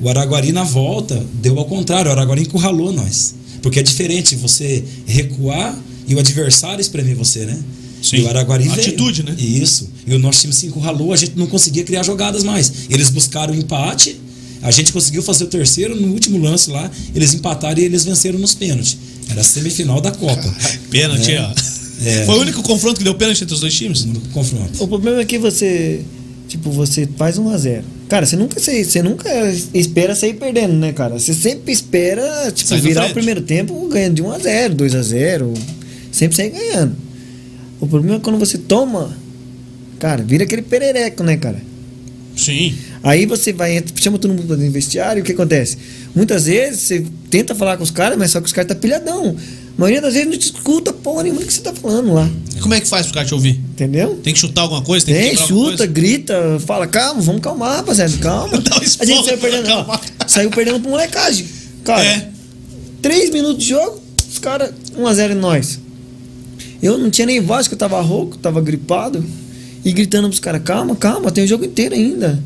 O 0.00 0.08
Araguari 0.08 0.52
na 0.52 0.62
volta 0.62 1.26
deu 1.42 1.58
ao 1.58 1.64
contrário, 1.64 2.10
o 2.10 2.12
Araguari 2.12 2.42
encurralou 2.42 2.92
nós. 2.92 3.34
Porque 3.60 3.80
é 3.80 3.82
diferente 3.82 4.36
você 4.36 4.84
recuar 5.04 5.76
e 6.06 6.14
o 6.14 6.18
adversário 6.20 6.80
espremer 6.80 7.16
você, 7.16 7.44
né? 7.44 7.58
Sim. 8.02 8.18
E 8.18 8.22
o 8.22 8.28
Araguari 8.28 8.64
veio. 8.68 8.74
Atitude, 8.74 9.22
né? 9.24 9.34
Isso. 9.38 9.88
E 10.06 10.14
o 10.14 10.18
nosso 10.18 10.40
time 10.40 10.52
se 10.52 10.66
encurralou, 10.66 11.12
a 11.12 11.16
gente 11.16 11.32
não 11.36 11.46
conseguia 11.46 11.82
criar 11.84 12.02
jogadas 12.02 12.44
mais. 12.44 12.72
Eles 12.90 13.10
buscaram 13.10 13.52
o 13.52 13.56
empate, 13.56 14.20
a 14.62 14.70
gente 14.70 14.92
conseguiu 14.92 15.22
fazer 15.22 15.44
o 15.44 15.46
terceiro, 15.48 15.94
no 16.00 16.08
último 16.12 16.38
lance 16.38 16.70
lá, 16.70 16.90
eles 17.14 17.34
empataram 17.34 17.80
e 17.80 17.84
eles 17.84 18.04
venceram 18.04 18.38
nos 18.38 18.54
pênaltis. 18.54 18.96
Era 19.28 19.40
a 19.40 19.44
semifinal 19.44 20.00
da 20.00 20.10
Copa. 20.12 20.54
Pênalti, 20.90 21.32
É. 21.32 21.40
ó. 21.40 21.52
É. 22.04 22.24
Foi 22.26 22.36
o 22.36 22.40
único 22.42 22.62
confronto 22.62 22.98
que 22.98 23.04
deu 23.04 23.14
pênalti 23.14 23.42
entre 23.42 23.54
os 23.54 23.60
dois 23.60 23.74
times? 23.74 24.04
No 24.04 24.20
confronto. 24.32 24.84
O 24.84 24.86
problema 24.86 25.20
é 25.20 25.24
que 25.24 25.38
você, 25.38 26.02
tipo, 26.46 26.70
você 26.70 27.08
faz 27.16 27.38
1 27.38 27.48
a 27.48 27.56
0 27.56 27.84
Cara, 28.08 28.24
você 28.26 28.36
nunca, 28.36 28.60
você, 28.60 28.84
você 28.84 29.02
nunca 29.02 29.28
espera 29.74 30.14
sair 30.14 30.34
perdendo, 30.34 30.74
né, 30.74 30.92
cara? 30.92 31.18
Você 31.18 31.32
sempre 31.34 31.72
espera, 31.72 32.52
tipo, 32.54 32.68
Sai 32.68 32.80
virar 32.80 33.00
frente. 33.00 33.10
o 33.12 33.14
primeiro 33.14 33.40
tempo 33.40 33.88
ganhando 33.88 34.14
de 34.14 34.22
1 34.22 34.30
a 34.30 34.38
0 34.38 34.74
2 34.74 34.94
a 34.94 35.02
0 35.02 35.54
Sempre 36.12 36.36
sair 36.36 36.50
ganhando. 36.50 36.96
O 37.80 37.86
problema 37.86 38.16
é 38.16 38.20
quando 38.20 38.38
você 38.38 38.58
toma, 38.58 39.16
cara, 39.98 40.22
vira 40.22 40.44
aquele 40.44 40.62
perereco, 40.62 41.22
né, 41.22 41.36
cara? 41.36 41.60
Sim. 42.36 42.74
Aí 43.02 43.24
você 43.24 43.52
vai, 43.52 43.82
chama 43.96 44.18
todo 44.18 44.30
mundo 44.32 44.46
para 44.46 44.56
dentro 44.56 44.70
do 44.70 44.74
vestiário 44.74 45.22
o 45.22 45.24
que 45.24 45.32
acontece? 45.32 45.78
Muitas 46.14 46.44
vezes 46.46 46.80
você 46.82 47.06
tenta 47.30 47.54
falar 47.54 47.76
com 47.76 47.82
os 47.82 47.90
caras, 47.90 48.18
mas 48.18 48.30
só 48.30 48.40
que 48.40 48.46
os 48.46 48.52
caras 48.52 48.68
tá 48.68 48.74
pilhadão. 48.74 49.34
A 49.76 49.80
maioria 49.80 50.00
das 50.00 50.14
vezes 50.14 50.28
não 50.28 50.36
te 50.38 50.42
escuta 50.52 50.92
porra 50.92 51.22
nenhuma 51.22 51.40
do 51.40 51.46
que 51.46 51.52
você 51.52 51.60
tá 51.60 51.72
falando 51.72 52.12
lá. 52.12 52.28
E 52.56 52.60
como 52.60 52.74
é 52.74 52.80
que 52.80 52.86
faz 52.88 53.06
pro 53.06 53.14
cara 53.14 53.26
te 53.26 53.34
ouvir? 53.34 53.50
Entendeu? 53.72 54.18
Tem 54.22 54.32
que 54.32 54.38
chutar 54.40 54.62
alguma 54.62 54.82
coisa? 54.82 55.04
Tem, 55.04 55.30
que 55.30 55.36
Tem, 55.36 55.46
chuta, 55.46 55.86
grita, 55.86 56.58
fala, 56.66 56.86
calma, 56.86 57.20
vamos 57.20 57.40
calmar, 57.42 57.76
rapaziada, 57.76 58.16
calma. 58.18 58.58
Dá 58.60 58.76
um 58.76 58.80
a 58.80 58.84
esporro 58.84 59.06
gente 59.10 59.24
saiu 59.26 59.38
perdendo, 59.38 59.68
ó, 59.70 59.98
saiu 60.26 60.50
perdendo 60.50 60.80
pro 60.80 60.90
molecagem. 60.90 61.46
Cara, 61.84 62.02
É. 62.04 62.28
três 63.02 63.30
minutos 63.30 63.62
de 63.62 63.70
jogo, 63.70 64.00
os 64.30 64.38
caras, 64.38 64.72
1x0 64.98 65.32
em 65.32 65.34
nós. 65.34 65.78
Eu 66.82 66.98
não 66.98 67.10
tinha 67.10 67.26
nem 67.26 67.40
voz, 67.40 67.68
que 67.68 67.74
eu 67.74 67.78
tava 67.78 68.00
rouco, 68.00 68.36
tava 68.38 68.60
gripado. 68.60 69.24
E 69.84 69.92
gritando 69.92 70.28
pros 70.28 70.40
caras, 70.40 70.62
calma, 70.64 70.96
calma, 70.96 71.30
tem 71.30 71.44
o 71.44 71.46
jogo 71.46 71.64
inteiro 71.64 71.94
ainda. 71.94 72.42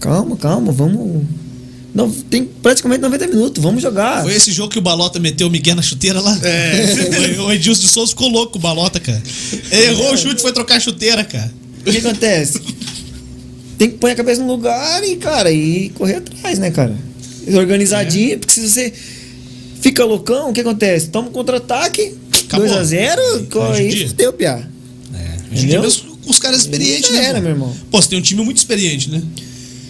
Calma, 0.00 0.36
calma, 0.36 0.72
vamos. 0.72 1.24
Não, 1.94 2.10
tem 2.10 2.44
praticamente 2.44 3.00
90 3.00 3.26
minutos, 3.28 3.62
vamos 3.62 3.80
jogar. 3.80 4.22
Foi 4.22 4.34
esse 4.34 4.52
jogo 4.52 4.70
que 4.70 4.78
o 4.78 4.82
Balota 4.82 5.18
meteu 5.18 5.46
o 5.46 5.50
Miguel 5.50 5.76
na 5.76 5.82
chuteira 5.82 6.20
lá? 6.20 6.38
É. 6.42 7.40
o 7.40 7.52
Edilson 7.52 7.82
de 7.82 7.88
Souza 7.88 8.10
ficou 8.10 8.28
louco 8.28 8.52
com 8.52 8.58
o 8.58 8.60
Balota, 8.60 9.00
cara. 9.00 9.22
Errou 9.70 10.12
o 10.12 10.16
chute 10.16 10.36
e 10.36 10.42
foi 10.42 10.52
trocar 10.52 10.76
a 10.76 10.80
chuteira, 10.80 11.24
cara. 11.24 11.50
O 11.86 11.90
que 11.90 11.98
acontece? 11.98 12.60
Tem 13.78 13.88
que 13.88 13.98
pôr 13.98 14.10
a 14.10 14.14
cabeça 14.14 14.42
no 14.42 14.48
lugar 14.48 15.02
e, 15.04 15.16
cara, 15.16 15.50
e 15.50 15.90
correr 15.90 16.16
atrás, 16.16 16.58
né, 16.58 16.70
cara? 16.70 16.94
Organizadinho, 17.54 18.34
é. 18.34 18.36
porque 18.36 18.52
se 18.52 18.68
você 18.68 18.92
fica 19.80 20.04
loucão, 20.04 20.50
o 20.50 20.52
que 20.52 20.60
acontece? 20.60 21.08
Toma 21.08 21.28
um 21.28 21.32
contra-ataque, 21.32 22.14
2x0, 22.48 23.48
corre 23.50 23.78
aí, 23.80 24.08
fudeu, 24.08 24.32
piá. 24.32 24.62
É. 25.14 25.56
Entendeu? 25.56 25.82
os 26.26 26.38
caras 26.38 26.60
experientes, 26.60 27.10
né? 27.12 27.24
Era, 27.24 27.40
meu 27.40 27.50
irmão. 27.50 27.72
Pô, 27.90 28.02
você 28.02 28.08
tem 28.08 28.18
um 28.18 28.22
time 28.22 28.42
muito 28.42 28.58
experiente, 28.58 29.08
né? 29.10 29.22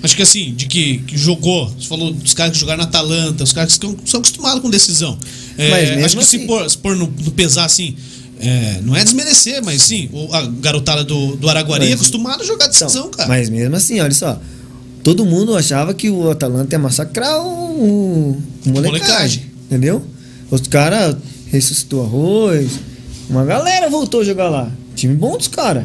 Acho 0.03 0.15
que 0.15 0.23
assim, 0.23 0.55
de 0.55 0.67
que, 0.67 0.99
que 0.99 1.17
jogou, 1.17 1.69
você 1.69 1.89
falou 1.89 2.13
dos 2.13 2.35
caras 2.35 2.53
que 2.53 2.59
jogaram 2.59 2.83
na 2.83 2.85
Atalanta, 2.85 3.43
os 3.43 3.53
caras 3.53 3.77
que 3.77 3.97
são 4.05 4.21
acostumados 4.21 4.61
com 4.61 4.71
decisão. 4.71 5.19
É, 5.57 6.05
acho 6.05 6.17
que 6.17 6.23
assim, 6.23 6.39
se 6.41 6.47
pôr, 6.47 6.71
se 6.71 6.79
pôr 6.79 6.95
no, 6.95 7.07
no 7.07 7.31
pesar 7.33 7.65
assim, 7.65 7.97
é, 8.39 8.81
não 8.83 8.95
é 8.95 9.03
desmerecer, 9.03 9.65
mas 9.65 9.83
sim, 9.83 10.09
a 10.31 10.43
garotada 10.43 11.03
do, 11.03 11.37
do 11.37 11.49
Araguari 11.49 11.91
é 11.91 11.95
acostumada 11.95 12.43
a 12.43 12.47
jogar 12.47 12.67
decisão, 12.67 13.07
então, 13.07 13.11
cara. 13.11 13.29
Mas 13.29 13.49
mesmo 13.49 13.75
assim, 13.75 13.99
olha 13.99 14.15
só. 14.15 14.39
Todo 15.03 15.25
mundo 15.25 15.57
achava 15.57 15.95
que 15.95 16.11
o 16.11 16.31
Atalanta 16.31 16.75
ia 16.75 16.79
massacrar 16.79 17.41
o, 17.41 18.33
o 18.33 18.43
molecagem, 18.67 19.01
molecagem. 19.01 19.43
Entendeu? 19.67 20.05
Os 20.51 20.61
caras 20.63 21.17
ressuscitou 21.57 22.05
arroz. 22.05 22.71
Uma 23.29 23.45
galera 23.45 23.91
voltou 23.91 24.21
a 24.21 24.25
jogar 24.25 24.49
lá. 24.49 24.71
Time 24.95 25.15
bom 25.15 25.37
dos 25.37 25.49
caras. 25.49 25.85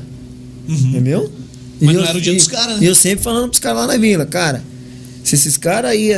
Uhum. 0.68 0.76
Entendeu? 0.76 1.32
Mas 1.82 1.90
e 1.90 1.94
não 1.94 2.02
eu, 2.02 2.08
era 2.08 2.18
o 2.18 2.22
dia 2.22 2.34
dos 2.34 2.48
caras, 2.48 2.76
né? 2.76 2.84
E 2.84 2.86
eu 2.86 2.96
sempre 2.96 3.24
falando 3.24 3.50
pros 3.50 3.60
caras 3.60 3.80
lá 3.80 3.88
na 3.88 3.98
vila, 3.98 4.26
cara, 4.26 4.64
se 5.24 5.36
esses 5.36 5.58
caras 5.58 5.92
aí. 5.92 6.12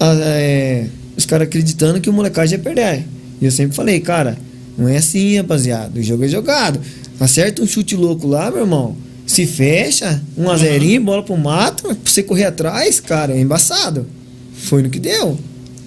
É, 0.00 0.86
os 1.16 1.26
caras 1.26 1.48
acreditando 1.48 2.00
que 2.00 2.08
o 2.08 2.12
molecagem 2.12 2.56
ia 2.56 2.62
perder. 2.62 3.04
E 3.40 3.44
eu 3.44 3.50
sempre 3.50 3.76
falei, 3.76 4.00
cara, 4.00 4.38
não 4.76 4.88
é 4.88 4.96
assim, 4.96 5.36
rapaziada. 5.36 5.98
O 5.98 6.02
jogo 6.02 6.24
é 6.24 6.28
jogado. 6.28 6.80
Acerta 7.20 7.62
um 7.62 7.66
chute 7.66 7.96
louco 7.96 8.26
lá, 8.26 8.50
meu 8.50 8.60
irmão. 8.60 8.96
Se 9.26 9.44
fecha, 9.44 10.22
um 10.36 10.44
uhum. 10.44 10.50
a 10.50 10.56
zerinho, 10.56 11.02
bola 11.02 11.22
pro 11.22 11.36
mato, 11.36 11.82
pra 11.82 11.96
você 12.04 12.22
correr 12.22 12.44
atrás, 12.44 13.00
cara, 13.00 13.34
é 13.34 13.40
embaçado. 13.40 14.06
Foi 14.54 14.82
no 14.82 14.88
que 14.88 14.98
deu. 14.98 15.38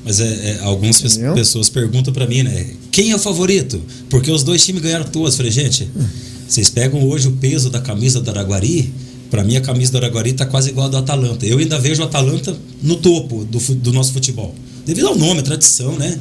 Mas 0.04 0.20
é, 0.20 0.26
é 0.26 0.60
algumas 0.64 1.00
Entendeu? 1.02 1.34
pessoas 1.34 1.70
perguntam 1.70 2.12
para 2.14 2.26
mim, 2.26 2.44
né? 2.44 2.68
Quem 2.92 3.12
é 3.12 3.16
o 3.16 3.20
favorito? 3.20 3.82
Porque 4.10 4.32
os 4.32 4.44
dois 4.44 4.66
times 4.66 4.82
ganharam 4.82 5.06
todas. 5.06 5.36
Falei, 5.36 5.52
gente, 5.52 5.88
hum. 5.96 6.06
Vocês 6.52 6.70
pegam 6.70 7.02
hoje 7.08 7.30
o 7.30 7.32
peso 7.32 7.70
da 7.70 7.80
camisa 7.80 8.20
do 8.20 8.30
Araguari, 8.30 8.94
para 9.30 9.42
mim 9.42 9.56
a 9.56 9.62
camisa 9.62 9.90
do 9.94 10.00
Araguari 10.00 10.32
está 10.32 10.46
quase 10.46 10.70
igual 10.70 10.88
a 10.88 10.90
do 10.90 10.98
Atalanta. 10.98 11.46
Eu 11.46 11.60
ainda 11.60 11.80
vejo 11.80 12.02
o 12.02 12.06
Atalanta 12.06 12.54
no 12.84 12.98
topo 12.98 13.46
do, 13.46 13.58
do 13.76 13.94
nosso 13.94 14.12
futebol. 14.12 14.54
Devido 14.86 15.08
ao 15.08 15.18
nome, 15.18 15.40
a 15.40 15.44
tradição, 15.44 15.98
né? 15.98 16.20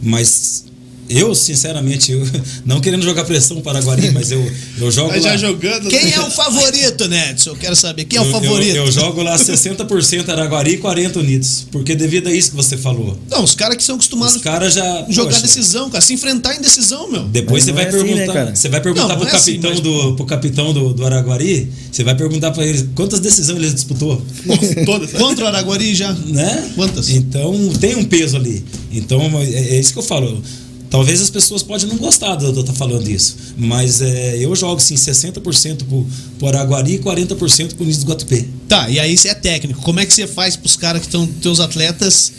Mas 0.00 0.66
eu, 1.08 1.34
sinceramente, 1.34 2.12
eu, 2.12 2.26
não 2.64 2.80
querendo 2.80 3.02
jogar 3.02 3.24
pressão 3.24 3.60
para 3.60 3.80
Guarani, 3.80 4.10
mas 4.10 4.30
eu, 4.30 4.52
eu 4.78 4.90
jogo. 4.90 5.10
Mas 5.10 5.22
já 5.22 5.30
lá. 5.30 5.36
jogando. 5.36 5.88
Quem 5.88 6.04
né? 6.04 6.12
é 6.12 6.20
o 6.20 6.30
favorito, 6.30 7.08
Nedson? 7.08 7.50
Eu 7.50 7.56
quero 7.56 7.76
saber. 7.76 8.04
Quem 8.04 8.18
é 8.18 8.22
o 8.22 8.30
favorito? 8.30 8.76
Eu, 8.76 8.86
eu 8.86 8.92
jogo 8.92 9.22
lá 9.22 9.36
60% 9.36 10.28
Araguari 10.28 10.74
e 10.74 10.78
40% 10.78 11.16
Unidos. 11.16 11.66
Porque 11.70 11.94
devido 11.94 12.28
a 12.28 12.32
isso 12.32 12.50
que 12.50 12.56
você 12.56 12.76
falou. 12.76 13.18
Não, 13.30 13.42
os 13.42 13.54
caras 13.54 13.76
que 13.76 13.82
são 13.82 13.94
acostumados 13.96 14.36
os 14.36 14.42
cara 14.42 14.70
já, 14.70 15.06
jogar 15.08 15.30
poxa, 15.30 15.42
decisão, 15.42 15.88
cara, 15.90 16.02
se 16.02 16.12
enfrentar 16.12 16.56
em 16.56 16.60
decisão, 16.60 17.10
meu. 17.10 17.24
Depois 17.24 17.64
você 17.64 17.72
vai, 17.72 17.84
é 17.84 17.90
perguntar, 17.90 18.22
assim, 18.22 18.44
né, 18.44 18.52
você 18.54 18.68
vai 18.68 18.80
perguntar 18.80 19.08
não, 19.08 19.16
pro, 19.16 19.28
é 19.28 19.30
capitão 19.30 19.70
assim, 19.70 19.80
mas... 19.80 19.80
do, 19.80 20.16
pro 20.16 20.26
capitão 20.26 20.72
do, 20.72 20.92
do 20.92 21.06
Araguari, 21.06 21.70
você 21.90 22.04
vai 22.04 22.14
perguntar 22.14 22.50
para 22.50 22.66
ele 22.66 22.90
quantas 22.94 23.20
decisões 23.20 23.58
ele 23.58 23.72
disputou. 23.72 24.22
Nossa, 24.44 24.84
todas. 24.84 25.12
Contra 25.14 25.44
o 25.44 25.48
Araguari 25.48 25.94
já. 25.94 26.12
Né? 26.12 26.72
Quantas? 26.74 27.08
Então 27.10 27.72
tem 27.80 27.96
um 27.96 28.04
peso 28.04 28.36
ali. 28.36 28.64
Então 28.92 29.20
é, 29.40 29.44
é 29.44 29.80
isso 29.80 29.92
que 29.92 29.98
eu 29.98 30.02
falo. 30.02 30.42
Talvez 30.92 31.22
as 31.22 31.30
pessoas 31.30 31.62
podem 31.62 31.86
não 31.86 31.96
gostar 31.96 32.36
de 32.36 32.44
eu 32.44 32.50
estar 32.50 32.74
falando 32.74 33.08
isso, 33.08 33.34
mas 33.56 34.02
é, 34.02 34.36
eu 34.36 34.54
jogo 34.54 34.78
sim 34.78 34.94
60% 34.94 35.84
pro, 35.88 36.06
pro 36.38 36.48
Araguari 36.48 36.96
e 36.96 36.98
40% 36.98 37.76
pro 37.76 37.86
Nisso 37.86 38.00
do 38.00 38.08
Guatupê. 38.08 38.44
Tá, 38.68 38.90
e 38.90 39.00
aí 39.00 39.16
você 39.16 39.28
é 39.28 39.34
técnico. 39.34 39.80
Como 39.80 40.00
é 40.00 40.04
que 40.04 40.12
você 40.12 40.26
faz 40.26 40.54
pros 40.54 40.76
caras 40.76 41.00
que 41.00 41.06
estão, 41.06 41.26
teus 41.26 41.60
atletas, 41.60 42.30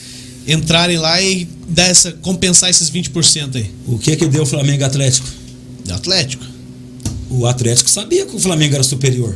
entrarem 0.47 0.99
lá 0.99 1.19
e 1.19 1.47
dar 1.67 1.89
essa, 1.89 2.11
compensar 2.11 2.69
esses 2.69 2.91
20% 2.91 3.55
aí? 3.55 3.71
O 3.87 3.97
que 3.97 4.15
que 4.15 4.27
deu 4.27 4.43
o 4.43 4.45
Flamengo 4.45 4.85
Atlético? 4.85 5.27
Atlético. 5.89 6.45
O 7.31 7.47
Atlético 7.47 7.89
sabia 7.89 8.27
que 8.27 8.35
o 8.35 8.39
Flamengo 8.39 8.75
era 8.75 8.83
superior. 8.83 9.35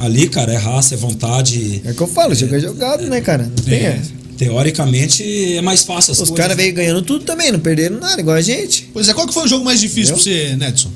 Ali, 0.00 0.26
cara, 0.26 0.54
é 0.54 0.56
raça, 0.56 0.94
é 0.94 0.96
vontade. 0.96 1.82
É 1.84 1.92
que 1.92 2.00
eu 2.00 2.06
falo, 2.06 2.34
jogo 2.34 2.54
é 2.54 2.60
jogado, 2.60 3.06
né, 3.10 3.20
cara? 3.20 3.42
Não 3.42 3.62
tem 3.62 3.74
é. 3.74 4.00
essa 4.00 4.21
teoricamente 4.42 5.56
é 5.56 5.62
mais 5.62 5.84
fácil 5.84 6.12
as 6.12 6.20
Os 6.20 6.30
caras 6.30 6.56
veio 6.56 6.74
ganhando 6.74 7.02
tudo 7.02 7.24
também, 7.24 7.52
não 7.52 7.60
perderam 7.60 7.98
nada, 7.98 8.20
igual 8.20 8.36
a 8.36 8.40
gente. 8.40 8.88
Pois 8.92 9.08
é, 9.08 9.14
qual 9.14 9.26
que 9.26 9.32
foi 9.32 9.44
o 9.44 9.48
jogo 9.48 9.64
mais 9.64 9.80
difícil 9.80 10.16
Entendeu? 10.16 10.46
pra 10.46 10.50
você, 10.50 10.56
Nedson? 10.56 10.90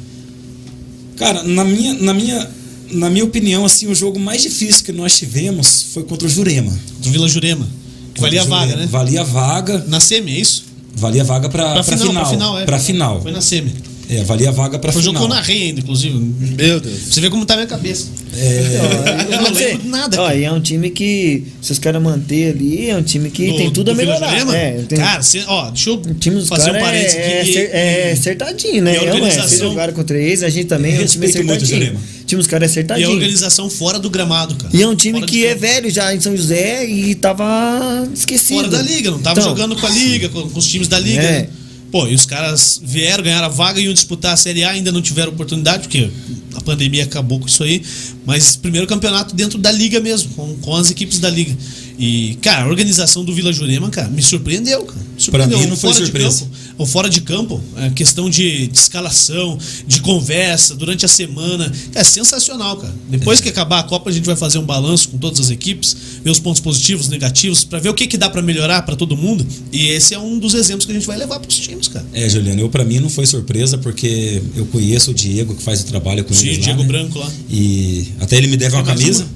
Cara, 1.17 1.43
na 1.45 1.65
minha, 1.65 1.95
na 1.95 2.13
minha, 2.13 2.51
na 2.91 3.09
minha 3.09 3.25
opinião, 3.25 3.65
assim, 3.65 3.87
o 3.87 3.95
jogo 3.95 4.19
mais 4.19 4.43
difícil 4.43 4.85
que 4.85 4.93
nós 4.93 5.17
tivemos 5.17 5.87
foi 5.95 6.03
contra 6.03 6.27
o 6.27 6.31
Jurema. 6.31 6.77
Do 6.99 7.11
Vila 7.11 7.29
Jurema. 7.29 7.67
Que 8.15 8.21
valia 8.21 8.43
a 8.43 8.45
vaga, 8.45 8.77
né? 8.77 8.87
Valia 8.91 9.21
a 9.21 9.25
vaga. 9.25 9.85
Na 9.87 10.01
semi, 10.01 10.33
é 10.33 10.41
isso? 10.41 10.65
Valia 10.95 11.23
a 11.23 11.25
vaga 11.25 11.49
pra, 11.49 11.75
pra, 11.75 11.85
pra 11.85 11.97
final. 11.97 12.13
Pra 12.13 12.27
final, 12.27 12.59
é. 12.59 12.65
Pra 12.65 12.79
final. 12.79 13.23
Foi 13.23 13.33
na 13.33 13.41
semi. 13.41 13.73
É, 14.09 14.23
valia 14.23 14.51
a 14.51 14.53
vaga 14.53 14.79
pra 14.79 14.93
Foi 14.93 15.03
final. 15.03 15.15
Foi 15.15 15.23
jogo 15.23 15.29
que 15.29 15.33
eu 15.33 15.37
narrei 15.37 15.69
ainda, 15.69 15.81
inclusive. 15.81 16.17
Meu 16.17 16.81
Deus. 16.81 16.99
Você 17.11 17.21
vê 17.21 17.29
como 17.29 17.45
tá 17.45 17.55
a 17.55 17.57
minha 17.57 17.67
cabeça. 17.67 18.07
É... 18.37 19.27
eu 19.35 19.43
não 19.43 19.53
lembro 19.53 19.79
de 19.79 19.89
nada. 19.89 20.23
Ó, 20.23 20.33
e 20.33 20.45
é 20.45 20.53
um 20.53 20.61
time 20.61 20.91
que, 20.91 21.45
se 21.61 21.73
os 21.73 21.79
caras 21.79 22.01
manter 22.01 22.53
ali, 22.53 22.89
é 22.89 22.97
um 22.97 23.03
time 23.03 23.31
que 23.31 23.49
do, 23.49 23.57
tem 23.57 23.71
tudo 23.73 23.91
a 23.91 23.95
melhorar. 23.95 24.33
É, 24.55 24.83
tem... 24.89 24.99
Cara, 24.99 25.23
cê, 25.23 25.43
ó, 25.49 25.71
deixa 25.71 25.91
eu 25.91 25.95
o 25.97 26.15
time 26.15 26.37
dos 26.37 26.49
fazer 26.49 26.71
um 26.71 26.79
parênteses 26.79 27.17
é, 27.17 27.41
aqui. 27.41 27.57
É, 27.59 28.09
é 28.09 28.13
acertadinho, 28.13 28.83
né? 28.83 28.97
A 28.97 29.03
organização... 29.03 29.45
É, 29.45 29.49
vocês 29.49 29.61
jogaram 29.61 29.93
contra 29.93 30.19
eles, 30.19 30.43
a 30.43 30.49
gente 30.49 30.67
também 30.67 30.97
é 30.97 31.01
um 31.01 31.07
time 31.07 31.27
acertadinho. 31.27 31.95
O 31.95 32.25
time 32.27 32.39
dos 32.39 32.47
caras 32.47 32.71
é 32.71 32.73
acertadinho. 32.73 33.09
E 33.09 33.11
a 33.11 33.15
organização 33.15 33.69
fora 33.69 33.99
do 33.99 34.09
gramado, 34.09 34.55
cara. 34.55 34.77
E 34.77 34.83
é 34.83 34.87
um 34.87 34.95
time 34.95 35.19
fora 35.19 35.31
que 35.31 35.45
é 35.45 35.55
velho 35.55 35.91
já 35.91 36.15
em 36.15 36.21
São 36.21 36.37
José 36.37 36.87
e 36.87 37.15
tava 37.17 38.09
esquecido. 38.15 38.59
Fora 38.59 38.69
da 38.69 38.83
liga, 38.83 39.11
não 39.11 39.19
tava 39.19 39.41
então, 39.41 39.51
jogando 39.51 39.75
com 39.75 39.87
a 39.87 39.91
liga, 39.91 40.29
com, 40.29 40.49
com 40.49 40.59
os 40.59 40.67
times 40.67 40.87
da 40.87 40.99
liga. 40.99 41.23
É. 41.23 41.49
Pô, 41.91 42.07
e 42.07 42.15
os 42.15 42.27
caras 42.27 42.81
vieram, 42.83 43.23
ganharam 43.23 43.47
a 43.47 43.51
vaga 43.51 43.81
e 43.81 43.85
iam 43.85 43.95
disputar 43.95 44.35
a 44.35 44.37
Série 44.37 44.65
A, 44.65 44.71
ainda 44.71 44.91
não 44.91 45.01
tiveram 45.01 45.33
oportunidade, 45.33 45.85
porque 45.85 46.11
a 46.55 46.61
pandemia 46.61 47.05
acabou 47.05 47.39
com 47.39 47.47
isso 47.47 47.63
aí. 47.63 47.83
Mas 48.25 48.57
primeiro 48.57 48.87
campeonato 48.87 49.35
dentro 49.35 49.59
da 49.59 49.71
liga 49.71 50.01
mesmo, 50.01 50.31
com, 50.35 50.57
com 50.57 50.75
as 50.75 50.91
equipes 50.91 51.19
da 51.19 51.31
liga. 51.31 51.57
E, 51.99 52.37
cara, 52.43 52.65
a 52.65 52.69
organização 52.69 53.25
do 53.25 53.35
Vila 53.35 53.53
Jurema, 53.53 53.89
cara, 53.89 54.09
me 54.09 54.23
surpreendeu, 54.23 54.85
cara. 54.85 55.07
Surpreendeu. 55.17 55.57
Pra 55.57 55.65
mim 55.65 55.71
não 55.71 55.77
foi 55.77 55.95
surpresa. 55.95 56.47
Ou 56.77 56.87
fora 56.87 57.09
de 57.09 57.23
campo, 57.23 57.61
é 57.77 57.89
questão 57.91 58.29
de, 58.29 58.67
de, 58.67 58.79
escalação, 58.79 59.59
de 59.87 60.01
conversa 60.03 60.75
durante 60.75 61.07
a 61.07 61.09
semana. 61.09 61.73
É 61.95 62.05
sensacional, 62.05 62.77
cara. 62.77 62.95
Depois 63.09 63.41
é. 63.41 63.43
que 63.43 63.49
acabar 63.49 63.81
a 63.81 63.83
Copa, 63.83 64.11
a 64.11 64.13
gente 64.13 64.27
vai 64.27 64.37
fazer 64.37 64.59
um 64.59 64.65
balanço 64.65 65.09
com 65.09 65.17
todas 65.17 65.41
as 65.41 65.51
equipes, 65.51 65.97
ver 66.23 66.31
os 66.31 66.39
pontos 66.39 66.61
positivos, 66.61 67.09
negativos, 67.09 67.65
para 67.65 67.79
ver 67.79 67.89
o 67.89 67.95
que, 67.95 68.07
que 68.07 68.19
dá 68.19 68.29
para 68.29 68.43
melhorar 68.43 68.83
para 68.83 68.95
todo 68.95 69.17
mundo. 69.17 69.47
E 69.73 69.89
esse 69.89 70.15
é 70.15 70.19
um 70.19 70.39
dos 70.39 70.53
exemplos 70.55 70.85
que 70.85 70.93
a 70.93 70.95
gente 70.95 71.07
vai 71.07 71.17
levar 71.17 71.41
para 71.41 71.49
os 71.49 71.59
times, 71.59 71.89
cara. 71.89 72.05
É, 72.13 72.29
Juliano, 72.29 72.61
eu 72.61 72.69
para 72.69 72.85
mim 72.85 73.01
não 73.01 73.09
foi 73.09 73.25
surpresa, 73.25 73.79
porque 73.79 74.43
eu 74.55 74.67
conheço 74.67 75.13
o 75.13 75.15
Diego 75.15 75.55
que 75.55 75.63
faz 75.63 75.81
o 75.81 75.85
trabalho 75.85 76.25
com 76.25 76.35
Sim, 76.35 76.49
eles. 76.49 76.57
Sim, 76.57 76.63
Diego 76.63 76.81
lá, 76.81 76.87
né? 76.87 76.93
Branco 76.93 77.19
lá. 77.19 77.33
E 77.49 78.09
até 78.21 78.37
ele 78.37 78.49
me 78.49 78.57
deve 78.57 78.77
uma 78.77 78.85
camisa. 78.85 79.25
Uma? 79.25 79.36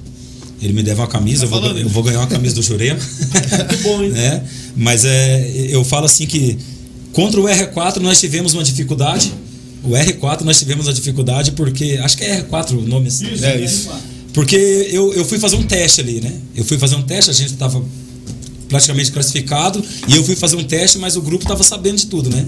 Ele 0.61 0.73
me 0.73 0.83
deve 0.83 1.01
uma 1.01 1.07
camisa, 1.07 1.47
tá 1.47 1.55
eu, 1.55 1.61
vou, 1.61 1.77
eu, 1.77 1.89
vou, 1.89 2.03
ganhar 2.03 2.19
uma 2.19 2.27
camisa 2.27 2.53
do 2.53 2.61
Jurema. 2.61 2.99
Muito 3.69 3.83
bom, 3.83 4.03
hein? 4.03 4.09
né? 4.11 4.43
Mas 4.75 5.03
é, 5.05 5.67
eu 5.69 5.83
falo 5.83 6.05
assim 6.05 6.25
que 6.27 6.57
contra 7.13 7.39
o 7.39 7.45
R4 7.45 7.97
nós 7.97 8.19
tivemos 8.19 8.53
uma 8.53 8.63
dificuldade. 8.63 9.33
O 9.83 9.89
R4 9.89 10.41
nós 10.41 10.59
tivemos 10.59 10.85
uma 10.85 10.93
dificuldade 10.93 11.53
porque. 11.53 11.99
Acho 12.03 12.17
que 12.17 12.23
é 12.23 12.43
R4 12.43 12.71
o 12.73 12.81
nome. 12.81 13.07
Isso, 13.07 13.25
é, 13.43 13.55
é 13.55 13.61
isso. 13.61 13.89
Porque 14.33 14.55
eu, 14.91 15.13
eu 15.13 15.25
fui 15.25 15.39
fazer 15.39 15.55
um 15.55 15.63
teste 15.63 16.01
ali, 16.01 16.21
né? 16.21 16.31
Eu 16.55 16.63
fui 16.63 16.77
fazer 16.77 16.95
um 16.95 17.01
teste, 17.01 17.31
a 17.31 17.33
gente 17.33 17.53
estava 17.53 17.83
praticamente 18.69 19.11
classificado, 19.11 19.83
e 20.07 20.15
eu 20.15 20.23
fui 20.23 20.35
fazer 20.35 20.55
um 20.55 20.63
teste, 20.63 20.97
mas 20.97 21.17
o 21.17 21.21
grupo 21.21 21.43
estava 21.43 21.61
sabendo 21.61 21.97
de 21.97 22.05
tudo, 22.05 22.29
né? 22.29 22.45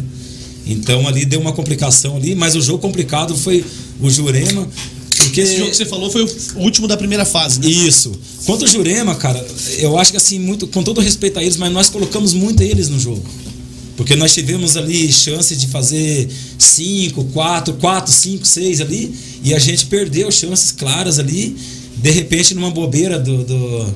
Então 0.66 1.06
ali 1.06 1.26
deu 1.26 1.42
uma 1.42 1.52
complicação 1.52 2.16
ali, 2.16 2.34
mas 2.36 2.56
o 2.56 2.62
jogo 2.62 2.80
complicado 2.80 3.36
foi 3.36 3.66
o 4.00 4.10
Jurema. 4.10 4.68
Porque... 5.24 5.42
Esse 5.42 5.58
jogo 5.58 5.72
que 5.72 5.78
você 5.78 5.86
falou 5.86 6.10
foi 6.10 6.24
o 6.24 6.60
último 6.60 6.88
da 6.88 6.98
primeira 6.98 7.26
fase, 7.26 7.60
né? 7.60 7.68
Isso. 7.68 8.12
Quanto 8.46 8.66
o 8.66 8.68
Jurema, 8.68 9.16
cara, 9.16 9.46
eu 9.80 9.98
acho 9.98 10.12
que 10.12 10.18
assim, 10.18 10.40
muito, 10.40 10.68
com 10.68 10.84
todo 10.84 11.02
respeito 11.02 11.40
a 11.40 11.44
eles, 11.44 11.58
mas 11.58 11.72
nós 11.72 11.90
colocamos 11.90 12.34
muito 12.34 12.62
eles 12.62 12.90
no 12.90 13.00
jogo. 13.00 13.24
Porque 13.96 14.16
nós 14.16 14.34
tivemos 14.34 14.76
ali 14.76 15.12
chance 15.12 15.56
de 15.56 15.68
fazer 15.68 16.28
5, 16.58 17.26
4, 17.26 17.74
4, 17.76 18.12
5, 18.12 18.46
6 18.46 18.82
ali, 18.82 19.16
e 19.44 19.54
a 19.54 19.60
gente 19.60 19.86
perdeu 19.86 20.32
chances 20.32 20.72
claras 20.72 21.20
ali, 21.20 21.56
de 21.98 22.10
repente 22.10 22.56
numa 22.56 22.72
bobeira 22.72 23.20
do, 23.20 23.44
do 23.44 23.94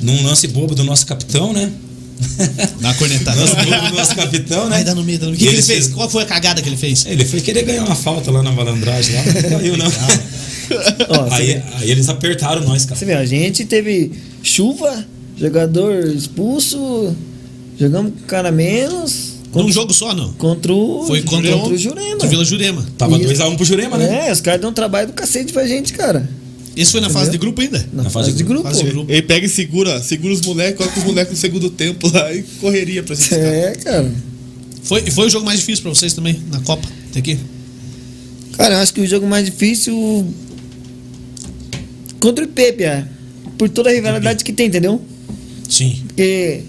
num 0.00 0.22
lance 0.24 0.46
bobo 0.48 0.74
do 0.74 0.84
nosso 0.84 1.06
capitão, 1.06 1.52
né? 1.52 1.72
Na 2.80 2.94
cornetada. 2.94 3.36
Nosso 3.40 3.56
bobo 3.56 3.88
do 3.88 3.96
nosso 3.96 4.14
capitão, 4.14 4.68
né? 4.68 4.76
Aí 4.76 4.84
dá 4.84 4.94
no 4.94 5.02
meio, 5.02 5.18
dá 5.18 5.26
no 5.26 5.32
meio. 5.32 5.42
O 5.42 5.44
que, 5.44 5.48
que 5.48 5.54
ele 5.54 5.62
fez? 5.62 5.88
Qual 5.88 6.08
foi 6.08 6.22
a 6.22 6.26
cagada 6.26 6.62
que 6.62 6.68
ele 6.68 6.76
fez? 6.76 7.04
Ele 7.06 7.24
foi 7.24 7.40
querer 7.40 7.64
ganhar 7.64 7.84
uma 7.84 7.96
falta 7.96 8.30
lá 8.30 8.42
na 8.42 8.52
malandragem 8.52 9.14
lá, 9.14 9.24
não 9.24 9.50
caiu 9.50 9.76
não. 9.76 9.86
Ó, 11.08 11.34
aí, 11.34 11.62
aí, 11.74 11.90
eles 11.90 12.08
apertaram 12.08 12.62
nós, 12.62 12.84
cara. 12.84 12.98
Você 12.98 13.04
vê, 13.04 13.14
a 13.14 13.24
gente 13.24 13.64
teve 13.64 14.12
chuva, 14.42 15.04
jogador 15.36 16.06
expulso, 16.06 17.14
jogamos 17.78 18.12
com 18.12 18.18
o 18.20 18.26
cara 18.26 18.50
menos. 18.50 19.32
Num 19.54 19.70
jogo 19.70 19.92
só, 19.92 20.14
não? 20.14 20.32
Contra 20.34 20.72
o, 20.72 21.04
Foi 21.06 21.20
contra, 21.22 21.52
contra 21.52 21.70
o 21.70 21.74
o 21.74 21.78
Jurema. 21.78 22.10
Contra 22.12 22.26
o 22.26 22.30
Vila 22.30 22.44
Jurema. 22.44 22.86
Tava 22.96 23.18
Isso. 23.18 23.34
2x1 23.34 23.56
pro 23.56 23.64
Jurema, 23.66 23.98
né? 23.98 24.28
É, 24.28 24.32
os 24.32 24.40
caras 24.40 24.60
dão 24.60 24.70
um 24.70 24.72
trabalho 24.72 25.08
do 25.08 25.12
cacete 25.12 25.52
pra 25.52 25.66
gente, 25.66 25.92
cara. 25.92 26.26
Esse 26.74 26.92
foi 26.92 27.00
na 27.02 27.10
fase 27.10 27.30
de 27.30 27.36
grupo 27.36 27.60
ainda? 27.60 27.86
Na, 27.92 28.04
Na 28.04 28.10
fase, 28.10 28.32
de 28.32 28.42
grupo. 28.42 28.62
Fase 28.62 28.82
de 28.82 28.90
grupo. 28.90 29.12
Ele 29.12 29.22
pega 29.22 29.44
e 29.44 29.48
segura, 29.48 30.02
segura 30.02 30.32
os 30.32 30.40
moleques, 30.40 30.78
coloca 30.78 30.98
os 30.98 31.04
moleques 31.04 31.32
no 31.32 31.38
segundo 31.38 31.68
tempo 31.68 32.10
lá 32.10 32.32
e 32.32 32.42
correria 32.60 33.02
pra 33.02 33.14
gente. 33.14 33.34
É, 33.34 33.72
cara. 33.84 34.10
Foi, 34.82 35.02
foi 35.10 35.26
o 35.26 35.30
jogo 35.30 35.44
mais 35.44 35.60
difícil 35.60 35.82
pra 35.82 35.94
vocês 35.94 36.14
também, 36.14 36.40
na 36.50 36.60
Copa? 36.60 36.88
Até 37.10 37.18
aqui? 37.18 37.38
Cara, 38.56 38.74
eu 38.74 38.78
acho 38.78 38.94
que 38.94 39.00
o 39.00 39.06
jogo 39.06 39.26
mais 39.26 39.44
difícil. 39.44 40.26
Contra 42.22 42.44
o 42.44 42.48
Pepe, 42.48 42.84
é. 42.84 43.04
Por 43.58 43.68
toda 43.68 43.90
a 43.90 43.92
rivalidade 43.92 44.44
que 44.44 44.52
tem, 44.52 44.68
entendeu? 44.68 45.02
Sim. 45.68 46.04
Porque, 46.06 46.60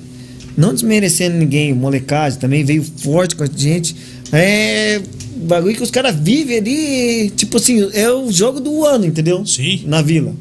não 0.57 0.73
desmerecendo 0.73 1.37
ninguém, 1.37 1.71
molecagem 1.75 2.39
também 2.39 2.63
veio 2.63 2.83
forte 2.83 3.35
com 3.35 3.43
a 3.43 3.47
gente. 3.55 3.95
É. 4.31 4.99
Bagulho 5.35 5.75
que 5.75 5.83
os 5.83 5.91
caras 5.91 6.15
vivem 6.19 6.57
ali, 6.57 7.29
tipo 7.35 7.57
assim, 7.57 7.87
é 7.93 8.09
o 8.11 8.31
jogo 8.31 8.59
do 8.59 8.83
ano, 8.83 9.05
entendeu? 9.05 9.45
Sim. 9.45 9.83
Na 9.85 10.01
vila. 10.01 10.33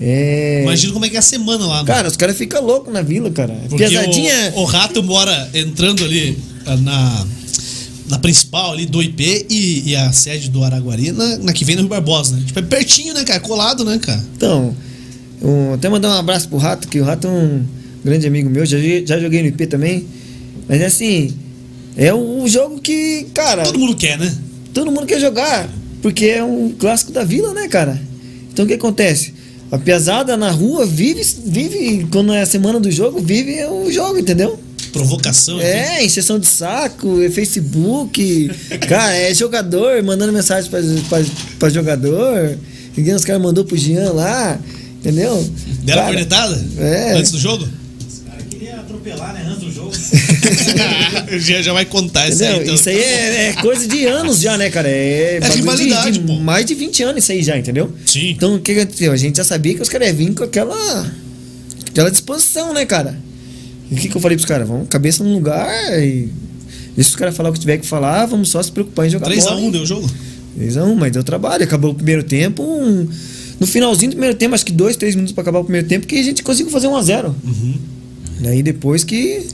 É. 0.00 0.60
Imagina 0.62 0.92
como 0.92 1.04
é 1.04 1.08
que 1.08 1.16
é 1.16 1.18
a 1.18 1.22
semana 1.22 1.66
lá, 1.66 1.80
né? 1.80 1.86
Cara, 1.86 2.06
os 2.06 2.16
caras 2.16 2.36
ficam 2.36 2.64
loucos 2.64 2.92
na 2.92 3.02
vila, 3.02 3.32
cara. 3.32 3.56
Porque 3.68 3.88
Pesadinha. 3.88 4.52
o, 4.54 4.60
o 4.60 4.64
Rato 4.64 5.02
mora 5.02 5.50
entrando 5.52 6.04
ali 6.04 6.38
na, 6.64 7.26
na 8.08 8.18
principal 8.18 8.72
ali 8.72 8.86
do 8.86 9.02
IP 9.02 9.46
e, 9.50 9.90
e 9.90 9.96
a 9.96 10.12
sede 10.12 10.50
do 10.50 10.64
Araguari 10.64 11.12
na, 11.12 11.38
na 11.38 11.52
que 11.52 11.64
vem 11.64 11.76
no 11.76 11.82
Rio 11.82 11.90
Barbosa, 11.90 12.36
né? 12.36 12.42
Tipo, 12.46 12.58
é 12.58 12.62
pertinho, 12.62 13.14
né, 13.14 13.24
cara? 13.24 13.40
Colado, 13.40 13.84
né, 13.84 13.98
cara? 13.98 14.22
Então, 14.36 14.74
um, 15.42 15.74
até 15.74 15.88
mandar 15.88 16.08
um 16.08 16.18
abraço 16.18 16.48
pro 16.48 16.58
Rato, 16.58 16.88
que 16.88 17.00
o 17.00 17.04
Rato 17.04 17.26
é 17.26 17.30
um 17.30 17.64
grande 18.04 18.26
amigo 18.26 18.48
meu, 18.48 18.64
já, 18.64 18.78
já 19.04 19.18
joguei 19.18 19.42
no 19.42 19.48
IP 19.48 19.66
também. 19.66 20.06
Mas 20.68 20.82
assim, 20.82 21.34
é 21.96 22.12
o 22.12 22.46
jogo 22.46 22.80
que, 22.80 23.26
cara, 23.34 23.62
Todo 23.64 23.78
mundo 23.78 23.96
quer, 23.96 24.18
né? 24.18 24.34
todo 24.72 24.90
mundo 24.90 25.06
quer 25.06 25.20
jogar, 25.20 25.68
porque 26.00 26.26
é 26.26 26.44
um 26.44 26.70
clássico 26.70 27.12
da 27.12 27.24
vila, 27.24 27.52
né, 27.52 27.68
cara? 27.68 28.00
Então 28.52 28.64
o 28.64 28.68
que 28.68 28.74
acontece? 28.74 29.34
A 29.70 29.78
piazada 29.78 30.36
na 30.36 30.50
rua 30.50 30.86
vive, 30.86 31.22
vive, 31.44 32.06
quando 32.10 32.32
é 32.32 32.42
a 32.42 32.46
semana 32.46 32.80
do 32.80 32.90
jogo, 32.90 33.20
vive 33.20 33.64
o 33.66 33.90
jogo, 33.90 34.18
entendeu? 34.18 34.58
Provocação. 34.92 35.60
É, 35.60 36.04
encheção 36.04 36.38
de 36.38 36.46
saco, 36.46 37.22
é 37.22 37.30
Facebook, 37.30 38.50
cara, 38.88 39.14
é 39.16 39.34
jogador 39.34 40.02
mandando 40.02 40.32
mensagem 40.32 40.70
pra, 40.70 40.80
pra, 41.08 41.24
pra 41.58 41.68
jogador. 41.68 42.56
Ninguém 42.96 43.14
os 43.14 43.24
caras 43.24 43.40
mandou 43.42 43.64
pro 43.64 43.76
Jean 43.76 44.12
lá, 44.12 44.58
entendeu? 45.00 45.36
Deram 45.84 46.00
Cara, 46.02 46.12
cornetada? 46.12 46.64
é. 46.78 47.12
Antes 47.12 47.30
do 47.32 47.38
jogo? 47.38 47.68
cara 48.26 48.42
queria 48.50 48.76
atropelar, 48.76 49.34
né? 49.34 49.44
Antes 49.48 49.60
do 49.64 49.72
jogo. 49.72 49.92
já, 51.38 51.62
já 51.62 51.72
vai 51.72 51.84
contar 51.84 52.28
isso 52.28 52.42
aí. 52.42 52.48
Entendeu? 52.48 52.62
Então. 52.64 52.74
Isso 52.74 52.88
aí 52.88 52.98
é, 52.98 53.48
é 53.48 53.52
coisa 53.54 53.86
de 53.86 54.04
anos 54.06 54.40
já, 54.40 54.56
né, 54.58 54.70
cara? 54.70 54.88
É, 54.88 55.38
de- 55.40 55.56
rivalidade, 55.56 56.18
de 56.18 56.20
pô. 56.26 56.34
mais 56.34 56.64
de 56.66 56.74
20 56.74 57.02
anos 57.04 57.22
isso 57.22 57.32
aí 57.32 57.42
já, 57.42 57.56
entendeu? 57.56 57.92
Sim. 58.06 58.30
Então 58.30 58.54
o 58.56 58.58
que 58.60 58.74
que 58.74 58.80
aconteceu? 58.80 59.12
A 59.12 59.16
gente 59.16 59.36
já 59.36 59.44
sabia 59.44 59.74
que 59.74 59.82
os 59.82 59.88
caras 59.88 60.08
iam 60.08 60.16
vir 60.16 60.34
com 60.34 60.44
aquela, 60.44 61.06
aquela 61.88 62.10
disposição, 62.10 62.72
né, 62.74 62.84
cara? 62.84 63.16
E 63.90 63.94
o 63.94 63.96
que, 63.98 64.08
que 64.08 64.16
eu 64.16 64.20
falei 64.20 64.36
pros 64.36 64.46
caras? 64.46 64.68
Vamos 64.68 64.88
cabeça 64.88 65.22
no 65.24 65.32
lugar 65.32 65.68
e. 66.02 66.28
Deixa 66.94 67.10
os 67.10 67.16
caras 67.16 67.36
falar 67.36 67.50
o 67.50 67.52
que 67.52 67.60
tiver 67.60 67.78
que 67.78 67.86
falar, 67.86 68.26
vamos 68.26 68.48
só 68.50 68.60
se 68.62 68.72
preocupar 68.72 69.06
em 69.06 69.10
jogar 69.10 69.28
3x1 69.30 69.44
bola. 69.44 69.60
hein? 69.60 69.70
deu 69.70 69.82
o 69.82 69.86
jogo? 69.86 70.10
3x1, 70.58 70.94
mas 70.96 71.12
deu 71.12 71.22
trabalho. 71.22 71.62
Acabou 71.62 71.92
o 71.92 71.94
primeiro 71.94 72.22
tempo. 72.24 72.62
um- 72.62 73.08
No 73.60 73.66
finalzinho 73.66 74.10
do 74.10 74.14
primeiro 74.14 74.36
tempo, 74.36 74.54
acho 74.54 74.64
que 74.66 74.72
dois, 74.72 74.96
três 74.96 75.14
minutos 75.14 75.32
pra 75.32 75.42
acabar 75.42 75.60
o 75.60 75.64
primeiro 75.64 75.86
tempo, 75.86 76.06
que 76.06 76.16
a 76.18 76.22
gente 76.22 76.42
conseguiu 76.42 76.70
fazer 76.72 76.88
1x0. 76.88 77.34
Uhum. 77.44 77.74
Daí 78.40 78.62
depois 78.62 79.04
que. 79.04 79.46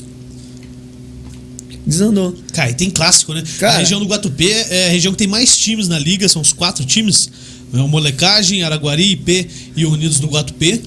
Desandou. 1.87 2.35
Cara, 2.53 2.71
e 2.71 2.75
tem 2.75 2.89
clássico, 2.91 3.35
né? 3.35 3.43
Cara. 3.59 3.75
a 3.75 3.79
região 3.79 4.01
do 4.01 4.07
Guatupê 4.07 4.51
é 4.71 4.87
a 4.87 4.91
região 4.91 5.13
que 5.13 5.19
tem 5.19 5.27
mais 5.29 5.57
times 5.57 5.87
na 5.87 5.99
liga, 5.99 6.27
são 6.29 6.41
os 6.41 6.53
quatro 6.53 6.85
times. 6.85 7.29
É 7.75 7.77
o 7.79 7.89
Molecagem, 7.89 8.63
Araguari, 8.63 9.13
IP 9.13 9.49
e 9.77 9.85
Unidos 9.85 10.19
do 10.21 10.29
Guatupê. 10.29 10.81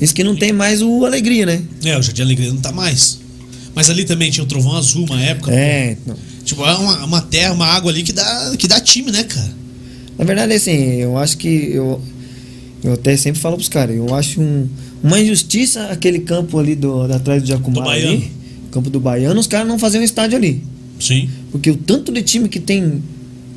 Isso 0.00 0.14
que 0.14 0.22
não 0.24 0.36
tem 0.36 0.52
mais 0.52 0.80
o 0.82 1.04
Alegria, 1.04 1.44
né? 1.46 1.60
É, 1.84 1.98
o 1.98 2.02
Jardim 2.02 2.22
Alegria 2.22 2.50
não 2.52 2.60
tá 2.60 2.70
mais. 2.72 3.18
Mas 3.74 3.90
ali 3.90 4.04
também 4.04 4.30
tinha 4.30 4.44
o 4.44 4.46
Trovão 4.46 4.76
Azul 4.76 5.04
uma 5.04 5.20
época. 5.20 5.52
É, 5.52 5.96
não. 6.06 6.16
Tipo, 6.44 6.64
é 6.64 6.74
uma, 6.74 7.04
uma 7.04 7.20
terra, 7.20 7.52
uma 7.52 7.66
água 7.66 7.90
ali 7.90 8.02
que 8.02 8.12
dá, 8.12 8.54
que 8.58 8.66
dá 8.66 8.80
time, 8.80 9.10
né, 9.10 9.22
cara? 9.24 9.50
Na 10.18 10.24
verdade, 10.24 10.52
assim, 10.54 10.72
eu 10.72 11.16
acho 11.18 11.36
que 11.36 11.46
eu, 11.72 12.00
eu 12.82 12.94
até 12.94 13.16
sempre 13.16 13.40
falo 13.40 13.56
pros 13.56 13.68
caras, 13.68 13.94
eu 13.96 14.12
acho 14.14 14.40
um- 14.40 14.68
uma 15.02 15.20
injustiça 15.20 15.84
aquele 15.86 16.20
campo 16.20 16.58
ali 16.58 16.74
do, 16.74 17.02
atrás 17.12 17.42
do 17.42 17.48
Jacumar 17.48 17.84
Do 17.84 17.88
Baiano. 17.90 18.12
ali, 18.16 18.32
campo 18.72 18.90
do 18.90 18.98
Baiano, 18.98 19.38
os 19.38 19.46
caras 19.46 19.68
não 19.68 19.78
fazerem 19.78 20.02
um 20.02 20.04
estádio 20.04 20.36
ali. 20.36 20.62
Sim. 20.98 21.28
Porque 21.52 21.70
o 21.70 21.76
tanto 21.76 22.10
de 22.10 22.22
time 22.22 22.48
que 22.48 22.58
tem 22.58 23.00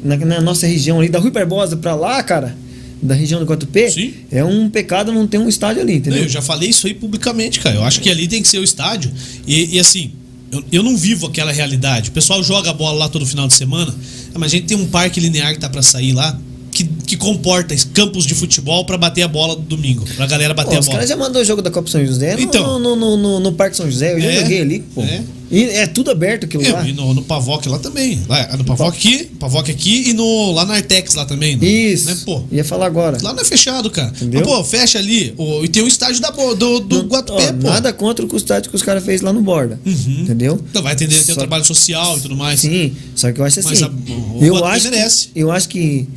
na, 0.03 0.17
na 0.17 0.41
nossa 0.41 0.67
região 0.67 0.99
ali, 0.99 1.09
da 1.09 1.17
Rui 1.17 1.31
Barbosa 1.31 1.77
pra 1.77 1.95
lá, 1.95 2.21
cara, 2.21 2.55
da 3.01 3.15
região 3.15 3.39
do 3.39 3.45
Guatupê, 3.45 3.89
Sim. 3.89 4.13
é 4.31 4.43
um 4.43 4.69
pecado 4.69 5.11
não 5.11 5.25
ter 5.25 5.37
um 5.37 5.49
estádio 5.49 5.81
ali, 5.81 5.95
entendeu? 5.95 6.23
Eu 6.23 6.29
já 6.29 6.41
falei 6.41 6.69
isso 6.69 6.85
aí 6.85 6.93
publicamente, 6.93 7.59
cara. 7.59 7.75
Eu 7.75 7.83
acho 7.83 7.99
que 7.99 8.09
ali 8.09 8.27
tem 8.27 8.41
que 8.41 8.47
ser 8.47 8.59
o 8.59 8.63
estádio. 8.63 9.11
E, 9.47 9.75
e 9.75 9.79
assim, 9.79 10.11
eu, 10.51 10.63
eu 10.71 10.83
não 10.83 10.95
vivo 10.95 11.27
aquela 11.27 11.51
realidade. 11.51 12.09
O 12.09 12.13
pessoal 12.13 12.43
joga 12.43 12.71
bola 12.73 12.99
lá 12.99 13.09
todo 13.09 13.25
final 13.25 13.47
de 13.47 13.53
semana. 13.53 13.93
Mas 14.33 14.53
a 14.53 14.55
gente 14.55 14.67
tem 14.67 14.77
um 14.77 14.85
parque 14.85 15.19
linear 15.19 15.53
que 15.53 15.59
tá 15.59 15.69
pra 15.69 15.81
sair 15.81 16.13
lá. 16.13 16.39
Que, 16.71 16.85
que 16.85 17.17
comporta 17.17 17.75
campos 17.93 18.25
de 18.25 18.33
futebol 18.33 18.85
pra 18.85 18.97
bater 18.97 19.23
a 19.23 19.27
bola 19.27 19.55
no 19.55 19.61
domingo. 19.61 20.05
Pra 20.15 20.25
galera 20.25 20.53
bater 20.53 20.69
Pô, 20.71 20.75
a 20.77 20.79
os 20.79 20.85
bola. 20.85 20.97
caras 20.99 21.09
já 21.09 21.17
mandou 21.17 21.41
o 21.41 21.45
jogo 21.45 21.61
da 21.61 21.69
Copa 21.69 21.89
São 21.89 22.03
José 22.05 22.35
no, 22.35 22.41
Então. 22.41 22.79
no, 22.79 22.95
no, 22.95 23.17
no- 23.17 23.39
no 23.41 23.51
Parque 23.51 23.75
São 23.75 23.91
José, 23.91 24.13
eu 24.13 24.21
já 24.21 24.29
É, 24.29 24.41
joguei 24.41 24.61
ali, 24.61 24.79
pô. 24.79 25.01
é. 25.03 25.21
E 25.51 25.63
é 25.65 25.85
tudo 25.85 26.09
aberto 26.11 26.45
aquilo 26.45 26.63
lá. 26.71 26.85
É, 26.85 26.89
e 26.89 26.93
no, 26.93 27.13
no 27.13 27.23
Pavoc 27.23 27.65
lá 27.67 27.77
também. 27.77 28.21
Lá, 28.29 28.55
no 28.55 28.63
Pavoc 28.63 28.87
aqui, 28.95 29.25
Pavoc 29.37 29.69
aqui 29.69 30.09
e 30.11 30.13
no, 30.13 30.53
lá 30.53 30.63
na 30.63 30.75
Artex 30.75 31.13
lá 31.13 31.25
também. 31.25 31.57
no- 31.57 31.63
Isso. 31.65 32.05
Né, 32.05 32.17
pô, 32.23 32.41
Ia 32.49 32.63
falar 32.63 32.85
agora. 32.85 33.17
lá 33.21 33.33
não 33.33 33.41
é 33.41 33.43
fechado, 33.45 33.89
cara. 33.91 34.07
Entendeu? 34.15 34.39
Mas, 34.45 34.49
pô, 34.49 34.63
fecha 34.63 34.97
ali. 34.97 35.33
o- 35.37 35.65
e 35.65 35.67
tem 35.67 35.83
o 35.83 35.87
estádio 35.89 36.21
da, 36.21 36.29
do, 36.29 36.55
do 36.79 36.99
Não- 36.99 37.05
Guatupé, 37.09 37.49
ó, 37.49 37.53
pô. 37.53 37.67
Nada 37.67 37.91
contra 37.91 38.25
o 38.25 38.37
estádio 38.37 38.69
que 38.69 38.77
os 38.77 38.81
caras 38.81 39.03
fez 39.03 39.19
lá 39.19 39.33
no 39.33 39.41
Borda. 39.41 39.77
Uhum. 39.85 40.21
Entendeu? 40.21 40.57
Não, 40.73 40.81
vai 40.81 40.93
atender 40.93 41.21
tem 41.21 41.35
o 41.35 41.37
trabalho 41.37 41.65
social 41.65 42.17
e 42.17 42.21
tudo 42.21 42.37
mais. 42.37 42.61
Sim, 42.61 42.93
só 43.13 43.29
que 43.29 43.41
eu 43.41 43.43
acho 43.43 43.59
Mas 43.61 43.73
assim. 43.73 43.83
a- 43.83 43.89
o 44.37 44.39
eu, 44.41 44.53
Guatupé 44.53 44.71
acho 44.77 44.89
merece. 44.89 45.27
que, 45.27 45.39
eu 45.41 45.51
acho 45.51 45.67
que 45.67 46.07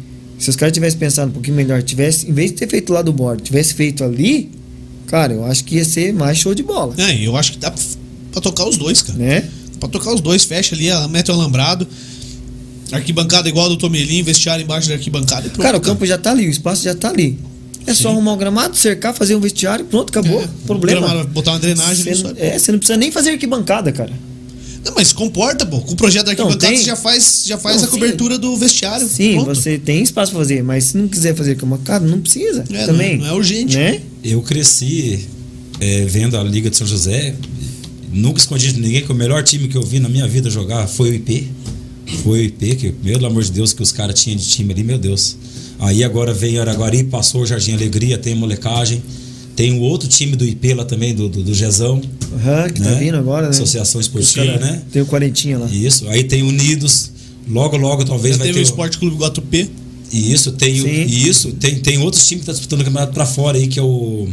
se 0.45 0.51
os 0.51 0.57
caras 0.57 0.73
tivessem 0.75 0.99
pensado 0.99 1.31
um 1.31 1.33
pouquinho 1.33 1.57
melhor, 1.57 1.83
tivesse, 1.83 2.29
em 2.29 2.33
vez 2.33 2.51
de 2.51 2.57
ter 2.59 2.69
feito 2.69 2.93
lá 2.93 3.01
do 3.03 3.13
Borda, 3.13 3.43
tivesse 3.43 3.73
feito 3.75 4.05
ali, 4.05 4.51
cara, 5.07 5.33
eu 5.33 5.45
acho 5.47 5.65
que 5.65 5.77
ia 5.77 5.85
ser 5.85 6.13
mais 6.13 6.37
show 6.39 6.55
de 6.55 6.63
bola. 6.63 6.95
É, 6.99 7.27
eu 7.27 7.35
acho 7.37 7.53
que 7.53 7.59
dá 7.59 7.71
pra- 7.71 7.83
pra 8.33 8.41
tocar 8.43 8.69
os 8.69 8.77
dois, 8.77 9.01
cara. 9.01 9.19
Né? 9.19 9.49
Pra 9.81 9.89
tocar 9.89 10.13
os 10.13 10.21
dois, 10.21 10.45
fecha 10.45 10.75
ali, 10.75 10.89
mete 11.11 11.31
o 11.31 11.35
alambrado. 11.35 11.87
Arquibancada 12.93 13.49
igual 13.49 13.67
a 13.67 13.69
do 13.71 13.77
Tomelim, 13.77 14.23
vestiário 14.23 14.63
embaixo 14.63 14.89
da 14.89 14.95
arquibancada 14.95 15.47
e 15.47 15.51
pronto. 15.51 15.63
Cara, 15.63 15.77
o 15.79 15.81
campo 15.81 16.05
já 16.07 16.19
tá 16.19 16.31
ali, 16.31 16.47
o 16.47 16.51
espaço 16.51 16.85
já 16.85 16.95
tá 16.95 17.09
ali. 17.09 17.39
É 17.87 17.93
só 17.95 18.09
Sim. 18.09 18.15
arrumar 18.15 18.33
o 18.35 18.37
gramado, 18.37 18.77
cercar, 18.77 19.15
fazer 19.15 19.35
um 19.35 19.41
vestiário, 19.41 19.85
pronto, 19.87 20.11
acabou. 20.11 20.43
É, 20.43 20.49
Problema. 20.67 21.01
gramado, 21.07 21.29
botar 21.29 21.53
uma 21.53 21.59
drenagem 21.59 22.13
aí. 22.13 22.23
é, 22.37 22.59
você 22.59 22.71
não 22.73 22.79
precisa 22.79 22.97
nem 22.99 23.11
fazer 23.11 23.31
arquibancada, 23.31 23.91
cara. 23.93 24.13
Não, 24.85 24.93
mas 24.95 25.13
comporta, 25.13 25.65
pô. 25.65 25.81
Com 25.81 25.93
o 25.93 25.97
projeto 25.97 26.27
da 26.27 26.33
Então, 26.33 26.47
arquibancada 26.47 26.73
tem- 26.75 26.79
você 26.83 26.85
já 26.89 26.97
faz, 26.97 27.45
já 27.47 27.57
faz 27.59 27.81
Não, 27.83 27.89
a 27.89 27.91
cobertura 27.91 28.39
do 28.39 28.57
vestiário. 28.57 29.07
Sim, 29.09 29.35
pronto. 29.35 29.55
você 29.55 29.79
tem 29.79 30.03
espaço 30.03 30.33
pra 30.33 30.41
fazer, 30.41 30.63
mas 30.63 30.85
se 30.85 30.97
não 30.97 31.09
quiser 31.09 31.35
fazer 31.35 31.53
arquibancada, 31.53 32.07
não 32.07 32.21
precisa. 32.21 32.65
É, 32.71 32.87
também. 32.87 33.17
não- 33.19 33.27
não 33.27 33.33
é 33.35 33.37
urgente. 33.37 33.77
Né? 33.77 34.01
Eu 34.23 34.43
cresci 34.43 35.27
é, 35.81 36.05
vendo 36.05 36.37
a 36.37 36.43
Liga 36.43 36.71
de 36.71 36.77
São 36.77 36.87
José. 36.87 37.35
Nunca 38.13 38.39
escondi 38.39 38.73
de 38.73 38.79
ninguém 38.81 39.03
que 39.03 39.11
o 39.11 39.15
melhor 39.15 39.43
time 39.43 39.67
que 39.67 39.77
eu 39.77 39.83
vi 39.83 39.99
na 39.99 40.09
minha 40.09 40.27
vida 40.29 40.49
jogar 40.49 40.87
foi 40.87 41.11
o 41.11 41.15
IP. 41.15 41.49
Foi 42.23 42.39
o 42.41 42.43
IP, 42.43 42.75
que, 42.77 42.93
pelo 42.93 43.27
amor 43.27 43.43
de 43.43 43.51
Deus, 43.51 43.73
que 43.73 43.83
os 43.83 43.91
caras 43.91 44.21
tinham 44.21 44.37
de 44.39 44.47
time 44.47 44.73
ali, 44.73 44.85
meu 44.85 44.99
Deus. 44.99 45.37
Aí 45.81 46.05
agora 46.05 46.33
vem 46.33 46.59
Araguari, 46.59 47.03
passou 47.05 47.43
o 47.43 47.47
Jardim 47.47 47.73
Alegria, 47.73 48.17
tem 48.17 48.35
molecagem. 48.35 49.03
Tem 49.57 49.73
o 49.73 49.81
outro 49.83 50.09
time 50.09 50.35
do 50.35 50.45
IP 50.45 50.75
lá 50.75 50.85
também, 50.85 51.15
do, 51.15 51.29
do, 51.29 51.43
do 51.43 51.55
Gezão. 51.55 52.01
Aham, 52.35 52.69
que 52.71 52.81
tá 52.81 52.91
né? 52.91 52.99
vindo 52.99 53.17
agora, 53.17 53.43
né? 53.45 53.51
Associação 53.51 54.01
Esportiva, 54.01 54.47
cara- 54.47 54.59
né? 54.59 54.83
Tem 54.93 55.01
o 55.03 55.07
quarentinha 55.07 55.59
lá. 55.59 55.69
Isso. 55.71 56.09
Aí 56.09 56.25
tem 56.25 56.43
Unidos. 56.43 57.13
Logo, 57.49 57.77
logo, 57.77 58.05
talvez 58.05 58.35
Já 58.35 58.39
vai 58.39 58.47
teve 58.49 58.59
ter. 58.59 58.65
o 58.65 58.67
Esporte 58.69 58.99
Clube 58.99 59.17
Guatupê. 59.17 59.69
E 60.13 60.33
isso, 60.33 60.53
tem, 60.53 60.81
o- 60.81 60.87
e 60.89 61.29
isso 61.29 61.53
tem, 61.53 61.77
tem 61.79 61.99
outros 61.99 62.27
times 62.27 62.45
que 62.45 62.51
estão 62.51 62.55
disputando 62.55 62.81
o 62.81 62.85
campeonato 62.85 63.13
para 63.13 63.27
fora 63.27 63.59
aí, 63.59 63.67
que 63.67 63.79
é 63.79 63.83
o, 63.83 64.29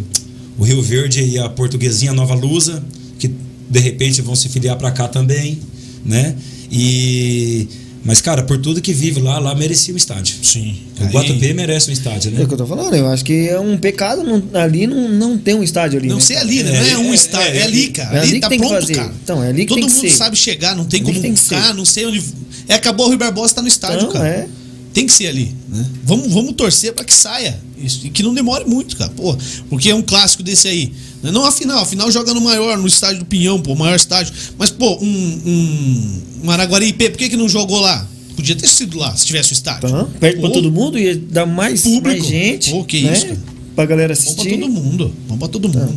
o 0.57 0.63
Rio 0.63 0.81
Verde 0.81 1.21
e 1.23 1.37
a 1.39 1.49
Portuguesinha 1.49 2.13
Nova 2.13 2.33
Lusa, 2.35 2.83
que 3.19 3.29
de 3.69 3.79
repente 3.79 4.21
vão 4.21 4.35
se 4.35 4.47
filiar 4.49 4.77
para 4.77 4.91
cá 4.91 5.07
também, 5.07 5.59
né? 6.05 6.35
E 6.71 7.67
mas 8.03 8.19
cara, 8.21 8.43
por 8.43 8.57
tudo 8.57 8.81
que 8.81 8.93
vive 8.93 9.21
lá, 9.21 9.37
lá 9.39 9.53
merecia 9.55 9.93
um 9.93 9.97
estádio. 9.97 10.35
Sim. 10.43 10.77
O 10.99 11.05
Guatupê 11.05 11.53
merece 11.53 11.89
um 11.89 11.93
estádio, 11.93 12.29
É 12.29 12.33
né? 12.39 12.43
o 12.43 12.47
que 12.47 12.53
eu 12.53 12.57
tô 12.57 12.65
falando, 12.67 12.93
eu 12.95 13.07
acho 13.07 13.23
que 13.23 13.47
é 13.49 13.59
um 13.59 13.77
pecado 13.77 14.23
não- 14.23 14.43
ali 14.59 14.87
não, 14.87 15.09
não 15.09 15.37
ter 15.37 15.53
um 15.55 15.63
estádio 15.63 15.99
ali. 15.99 16.07
Não 16.07 16.15
né? 16.15 16.21
ser 16.21 16.37
ali, 16.37 16.63
né? 16.63 16.75
É, 16.75 16.79
não 16.81 16.87
é 16.87 16.97
um 17.07 17.11
é, 17.11 17.15
estádio, 17.15 17.53
é, 17.53 17.57
é, 17.57 17.63
ali, 17.63 17.87
cara. 17.89 18.17
é 18.17 18.19
ali, 18.19 18.29
ali 18.29 18.33
que 18.35 18.39
tá 18.41 18.49
tem 18.49 18.59
que 18.59 18.65
pronto, 18.67 18.81
fazer. 18.81 18.95
cara. 18.95 19.13
Então, 19.23 19.43
é 19.43 19.49
ali 19.49 19.61
que 19.61 19.67
Todo 19.67 19.79
tem 19.79 19.87
que 19.87 19.93
mundo 19.95 20.01
ser. 20.09 20.15
sabe 20.15 20.35
chegar, 20.35 20.75
não 20.75 20.85
tem 20.85 20.99
Ali 20.99 21.05
como 21.05 21.15
que 21.15 21.21
tem 21.21 21.33
que 21.33 21.39
ser. 21.39 21.55
buscar, 21.55 21.73
não 21.73 21.85
sei 21.85 22.05
onde. 22.05 22.23
É, 22.67 22.73
acabou 22.75 23.05
o 23.05 23.09
Rui 23.09 23.17
Barbosa, 23.17 23.55
tá 23.55 23.61
no 23.61 23.67
estádio, 23.67 23.99
Então, 23.99 24.11
cara. 24.13 24.27
é. 24.27 24.47
Tem 24.93 25.05
que 25.07 25.13
ser 25.13 25.27
ali, 25.27 25.55
né? 25.69 25.85
Vamos, 26.03 26.33
vamos 26.33 26.53
torcer 26.53 26.91
pra 26.93 27.05
que 27.05 27.13
saia. 27.13 27.57
Isso, 27.81 28.01
e 28.05 28.09
que 28.09 28.21
não 28.21 28.33
demore 28.33 28.65
muito, 28.65 28.97
cara. 28.97 29.09
Pô, 29.15 29.35
porque 29.69 29.89
é 29.89 29.95
um 29.95 30.01
clássico 30.01 30.43
desse 30.43 30.67
aí. 30.67 30.91
Né? 31.23 31.31
Não 31.31 31.45
a 31.45 31.51
final, 31.51 31.79
a 31.79 31.85
final 31.85 32.09
joga 32.11 32.33
no 32.33 32.41
maior, 32.41 32.77
no 32.77 32.87
estádio 32.87 33.19
do 33.19 33.25
Pinhão, 33.25 33.61
pô, 33.61 33.73
o 33.73 33.77
maior 33.77 33.95
estádio. 33.95 34.33
Mas, 34.57 34.69
pô, 34.69 34.97
um, 35.01 35.05
um, 35.45 36.21
um 36.45 36.51
Araguari 36.51 36.87
IP, 36.87 37.09
por 37.11 37.17
que, 37.17 37.29
que 37.29 37.37
não 37.37 37.47
jogou 37.49 37.79
lá? 37.79 38.07
Podia 38.35 38.55
ter 38.55 38.67
sido 38.67 38.97
lá, 38.97 39.15
se 39.15 39.25
tivesse 39.25 39.51
o 39.51 39.53
estádio. 39.53 39.89
Tá? 39.89 40.05
Perto 40.19 40.39
pra 40.39 40.49
Pô, 40.49 40.53
todo 40.55 40.71
mundo 40.71 40.97
ia 40.97 41.15
dar 41.15 41.45
mais, 41.45 41.81
Público. 41.83 42.07
mais 42.07 42.25
gente. 42.25 42.71
Pô, 42.71 42.83
que 42.83 43.01
né? 43.03 43.13
isso, 43.13 43.25
cara. 43.27 43.39
Pra 43.75 43.85
galera 43.85 44.13
Bom 44.15 44.21
pra 44.21 44.31
assistir. 44.31 44.59
todo 44.59 44.69
mundo. 44.71 45.13
Bom 45.27 45.37
pra 45.37 45.47
todo 45.47 45.69
mundo. 45.69 45.95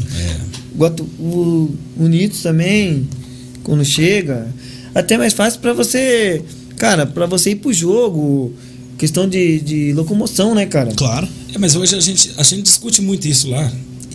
Guatu- 0.77 1.09
O 1.19 1.75
Unidos 1.97 2.43
também, 2.43 3.09
quando 3.63 3.85
chega. 3.85 4.53
Até 4.95 5.17
mais 5.17 5.33
fácil 5.33 5.61
pra 5.61 5.73
você. 5.73 6.43
Cara, 6.77 7.07
pra 7.07 7.27
você 7.27 7.51
ir 7.51 7.57
pro 7.57 7.73
jogo. 7.73 8.53
Questão 8.99 9.29
de, 9.29 9.61
de 9.61 9.93
locomoção, 9.93 10.55
né, 10.55 10.67
cara? 10.67 10.93
Claro. 10.95 11.27
É, 11.53 11.59
mas 11.59 11.75
hoje 11.75 11.95
a 11.97 12.01
gente, 12.01 12.31
a 12.37 12.43
gente 12.43 12.63
discute 12.63 13.03
muito 13.03 13.27
isso 13.27 13.49
lá. 13.49 13.73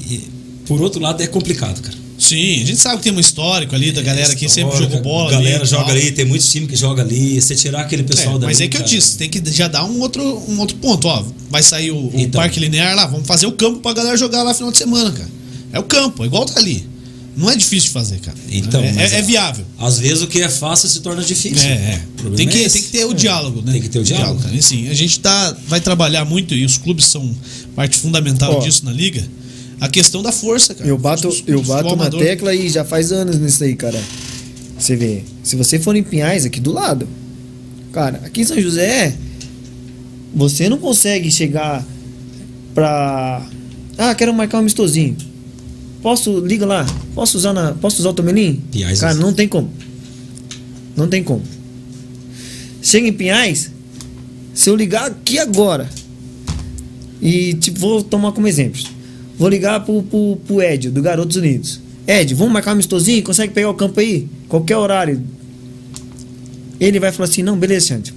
E, 0.09 0.21
por 0.69 0.81
outro 0.81 1.01
lado, 1.01 1.21
é 1.21 1.27
complicado, 1.27 1.81
cara. 1.81 1.97
Sim, 2.17 2.61
a 2.61 2.65
gente 2.65 2.77
sabe 2.77 2.97
que 2.97 3.03
tem 3.03 3.13
um 3.13 3.19
histórico 3.19 3.73
ali 3.73 3.91
da 3.91 4.01
galera 4.01 4.35
que 4.35 4.47
sempre 4.47 4.77
jogou 4.77 5.01
bola. 5.01 5.31
Galera 5.31 5.57
ali 5.61 5.65
joga 5.65 5.85
tal. 5.85 5.91
ali, 5.95 6.11
tem 6.11 6.25
muitos 6.25 6.47
times 6.49 6.69
que 6.69 6.75
joga 6.75 7.01
ali. 7.01 7.41
Você 7.41 7.55
tirar 7.55 7.81
aquele 7.81 8.03
pessoal 8.03 8.35
É, 8.35 8.39
dali. 8.39 8.45
mas 8.45 8.59
é 8.61 8.67
que 8.67 8.77
eu 8.77 8.81
cara, 8.81 8.91
disse, 8.93 9.17
tem 9.17 9.29
que 9.29 9.41
já 9.51 9.67
dar 9.67 9.85
um 9.85 9.99
outro, 9.99 10.21
um 10.47 10.59
outro 10.59 10.75
ponto, 10.77 11.07
ó. 11.07 11.25
Vai 11.49 11.63
sair 11.63 11.91
o, 11.91 11.95
o 11.97 12.11
Então. 12.13 12.39
Parque 12.41 12.59
Linear 12.59 12.95
lá, 12.95 13.07
vamos 13.07 13.25
fazer 13.25 13.47
o 13.47 13.53
campo 13.53 13.79
pra 13.79 13.93
galera 13.93 14.15
jogar 14.17 14.43
lá 14.43 14.53
final 14.53 14.71
de 14.71 14.77
semana, 14.77 15.11
cara. 15.11 15.29
É 15.73 15.79
o 15.79 15.83
campo, 15.83 16.23
é 16.23 16.27
igual 16.27 16.45
tá 16.45 16.59
ali. 16.59 16.87
Não 17.37 17.49
é 17.49 17.55
difícil 17.55 17.87
de 17.87 17.93
fazer, 17.93 18.19
cara. 18.19 18.37
Então, 18.51 18.83
é, 18.83 18.91
mas 18.91 19.13
é- 19.13 19.15
é 19.15 19.19
é- 19.19 19.21
viável. 19.21 19.65
Às 19.79 19.97
vezes 19.97 20.21
o 20.21 20.27
que 20.27 20.41
é 20.41 20.49
fácil 20.49 20.89
se 20.89 20.99
torna 20.99 21.23
difícil. 21.23 21.69
É, 21.69 21.71
é. 21.73 22.01
O 22.05 22.21
problema 22.21 22.35
Tem 22.35 22.47
é 22.47 22.51
que, 22.65 22.69
tem 22.69 22.81
que 22.81 22.89
ter 22.89 23.05
o 23.05 23.13
diálogo, 23.13 23.61
né? 23.65 23.71
Tem 23.71 23.81
que 23.81 23.87
ter 23.87 23.99
o 23.99 24.03
diálogo. 24.03 24.41
cara. 24.41 24.53
E, 24.53 24.59
assim, 24.59 24.89
a 24.89 24.93
gente 24.93 25.21
tá, 25.21 25.55
vai 25.69 25.79
trabalhar 25.79 26.25
muito 26.25 26.53
e 26.53 26.65
os 26.65 26.77
clubes 26.77 27.05
são 27.05 27.33
parte 27.77 27.95
fundamental 27.97 28.57
Ó. 28.57 28.59
disso 28.59 28.83
na 28.83 28.91
liga. 28.91 29.25
A 29.81 29.87
questão 29.87 30.21
da 30.21 30.31
força, 30.31 30.73
cara. 30.75 30.89
Eu 30.89 30.97
bato, 30.97 31.29
Do- 31.29 31.41
do 31.41 31.51
eu 31.51 31.61
bato 31.63 31.85
na 31.87 31.93
amador. 31.93 32.19
tecla 32.19 32.53
e 32.53 32.67
já 32.69 32.83
faz 32.83 33.11
anos 33.11 33.37
nisso 33.39 33.63
aí, 33.63 33.75
cara. 33.75 33.99
Você 34.77 34.95
vê. 34.95 35.23
Se 35.43 35.55
você 35.55 35.79
for 35.79 35.95
em 35.95 36.03
Pinhais, 36.03 36.45
aqui 36.45 36.59
do 36.59 36.71
lado. 36.71 37.07
Cara, 37.93 38.21
aqui 38.25 38.41
em 38.41 38.45
São 38.45 38.59
José, 38.59 39.15
você 40.35 40.69
não 40.69 40.77
consegue 40.77 41.31
chegar 41.31 41.85
pra. 42.73 43.45
Ah, 43.97 44.13
quero 44.15 44.33
marcar 44.33 44.57
um 44.57 44.61
amistosinho. 44.61 45.15
Posso, 46.01 46.39
liga 46.39 46.65
lá. 46.65 46.85
Posso 47.15 47.37
usar 47.37 47.51
na, 47.53 47.73
posso 47.73 47.99
usar 47.99 48.09
o 48.09 48.13
Tomelim? 48.13 48.61
Pinhais, 48.71 48.99
Cara, 49.01 49.15
não 49.15 49.33
tem 49.33 49.47
como. 49.47 49.69
Não 50.95 51.07
tem 51.07 51.23
como. 51.23 51.41
Chega 52.81 53.07
em 53.07 53.13
Pinhais, 53.13 53.71
se 54.53 54.69
eu 54.69 54.75
ligar 54.75 55.07
aqui 55.07 55.37
agora 55.39 55.89
e 57.21 57.53
tipo, 57.55 57.79
vou 57.79 58.01
tomar 58.03 58.31
como 58.31 58.47
exemplo. 58.47 58.81
Vou 59.39 59.49
ligar 59.49 59.83
pro, 59.83 60.03
pro, 60.03 60.37
pro 60.45 60.61
Ed, 60.61 60.91
do 60.91 61.01
Garotos 61.01 61.37
Unidos. 61.37 61.79
Ed, 62.05 62.35
vamos 62.35 62.53
marcar 62.53 62.71
um 62.71 62.73
amistosinho? 62.73 63.23
Consegue 63.23 63.53
pegar 63.53 63.69
o 63.69 63.73
campo 63.73 63.99
aí? 63.99 64.27
Qualquer 64.47 64.77
horário. 64.77 65.19
Ele 66.79 66.99
vai 66.99 67.11
falar 67.11 67.27
assim, 67.27 67.41
não, 67.41 67.57
beleza, 67.57 67.87
Xande. 67.87 68.13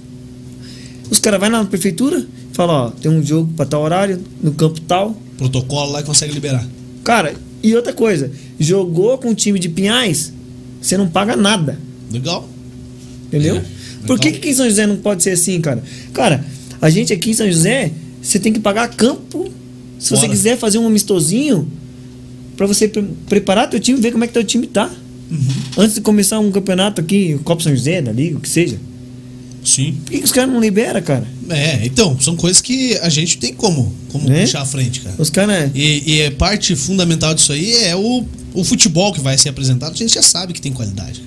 Os 1.09 1.17
caras 1.17 1.39
vão 1.39 1.49
lá 1.49 1.63
na 1.63 1.65
prefeitura 1.65 2.27
falam, 2.53 2.75
ó, 2.75 2.89
tem 2.91 3.11
um 3.11 3.21
jogo 3.23 3.51
pra 3.55 3.65
tal 3.65 3.81
horário, 3.81 4.23
no 4.41 4.53
campo 4.53 4.79
tal. 4.81 5.17
Protocolo 5.37 5.91
lá 5.91 5.99
e 5.99 6.03
consegue 6.03 6.31
liberar. 6.31 6.65
Cara, 7.03 7.33
e 7.61 7.75
outra 7.75 7.91
coisa, 7.91 8.31
jogou 8.59 9.17
com 9.17 9.31
o 9.31 9.35
time 9.35 9.59
de 9.59 9.67
Pinhais, 9.67 10.31
você 10.79 10.95
não 10.95 11.09
paga 11.09 11.35
nada. 11.35 11.77
Legal? 12.11 12.47
Entendeu? 13.27 13.57
É, 13.57 13.63
Por 14.05 14.19
que, 14.19 14.31
que 14.31 14.37
aqui 14.37 14.49
em 14.49 14.53
São 14.53 14.69
José 14.69 14.85
não 14.85 14.97
pode 14.97 15.23
ser 15.23 15.31
assim, 15.31 15.59
cara? 15.59 15.83
Cara, 16.13 16.45
a 16.79 16.89
gente 16.89 17.11
aqui 17.11 17.31
em 17.31 17.33
São 17.33 17.47
José, 17.47 17.91
você 18.21 18.39
tem 18.39 18.53
que 18.53 18.59
pagar 18.59 18.87
campo. 18.89 19.51
Se 20.03 20.09
você 20.09 20.21
Fora. 20.21 20.29
quiser 20.29 20.57
fazer 20.57 20.77
um 20.79 20.87
amistosinho, 20.87 21.67
pra 22.57 22.67
você 22.67 22.87
pre- 22.87 23.05
preparar 23.27 23.69
teu 23.69 23.79
time, 23.79 23.99
ver 23.99 24.11
como 24.11 24.23
é 24.23 24.27
que 24.27 24.33
teu 24.33 24.43
time 24.43 24.67
tá. 24.67 24.91
Uhum. 25.31 25.39
Antes 25.77 25.95
de 25.95 26.01
começar 26.01 26.39
um 26.39 26.51
campeonato 26.51 26.99
aqui, 26.99 27.39
Copa 27.43 27.63
São 27.63 27.73
José, 27.75 28.01
da 28.01 28.11
Liga, 28.11 28.37
o 28.37 28.41
que 28.41 28.49
seja. 28.49 28.77
Sim. 29.63 29.93
Por 30.03 30.11
que, 30.11 30.17
que 30.19 30.25
os 30.25 30.31
caras 30.33 30.51
não 30.51 30.59
liberam, 30.59 31.01
cara? 31.01 31.25
É, 31.49 31.85
então, 31.85 32.19
são 32.19 32.35
coisas 32.35 32.61
que 32.61 32.97
a 32.97 33.07
gente 33.07 33.37
tem 33.37 33.53
como, 33.53 33.93
como 34.11 34.27
Né? 34.27 34.41
puxar 34.41 34.61
à 34.61 34.65
frente, 34.65 34.99
cara. 34.99 35.15
Os 35.17 35.29
caras. 35.29 35.71
E, 35.73 36.03
e 36.05 36.19
é 36.21 36.29
parte 36.31 36.75
fundamental 36.75 37.33
disso 37.33 37.53
aí 37.53 37.71
é 37.85 37.95
o, 37.95 38.25
o 38.53 38.63
futebol 38.65 39.13
que 39.13 39.21
vai 39.21 39.37
ser 39.37 39.49
apresentado. 39.49 39.93
A 39.93 39.95
gente 39.95 40.13
já 40.13 40.21
sabe 40.21 40.51
que 40.51 40.59
tem 40.61 40.73
qualidade. 40.73 41.23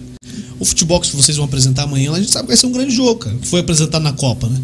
O 0.60 0.64
futebol 0.66 1.00
que 1.00 1.16
vocês 1.16 1.36
vão 1.36 1.46
apresentar 1.46 1.84
amanhã, 1.84 2.12
a 2.12 2.18
gente 2.18 2.30
sabe 2.30 2.44
que 2.44 2.48
vai 2.48 2.56
ser 2.58 2.66
um 2.66 2.72
grande 2.72 2.94
jogo, 2.94 3.16
cara. 3.20 3.36
Que 3.38 3.46
foi 3.48 3.60
apresentado 3.60 4.02
na 4.02 4.12
Copa, 4.12 4.48
né? 4.48 4.60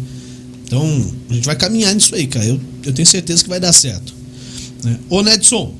Então, 0.65 1.13
a 1.29 1.33
gente 1.33 1.45
vai 1.45 1.55
caminhar 1.55 1.93
nisso 1.93 2.15
aí, 2.15 2.25
cara. 2.27 2.45
Eu, 2.45 2.59
eu 2.85 2.93
tenho 2.93 3.05
certeza 3.07 3.43
que 3.43 3.49
vai 3.49 3.59
dar 3.59 3.73
certo. 3.73 4.13
Né? 4.83 4.97
Ô, 5.09 5.21
Nedson, 5.21 5.73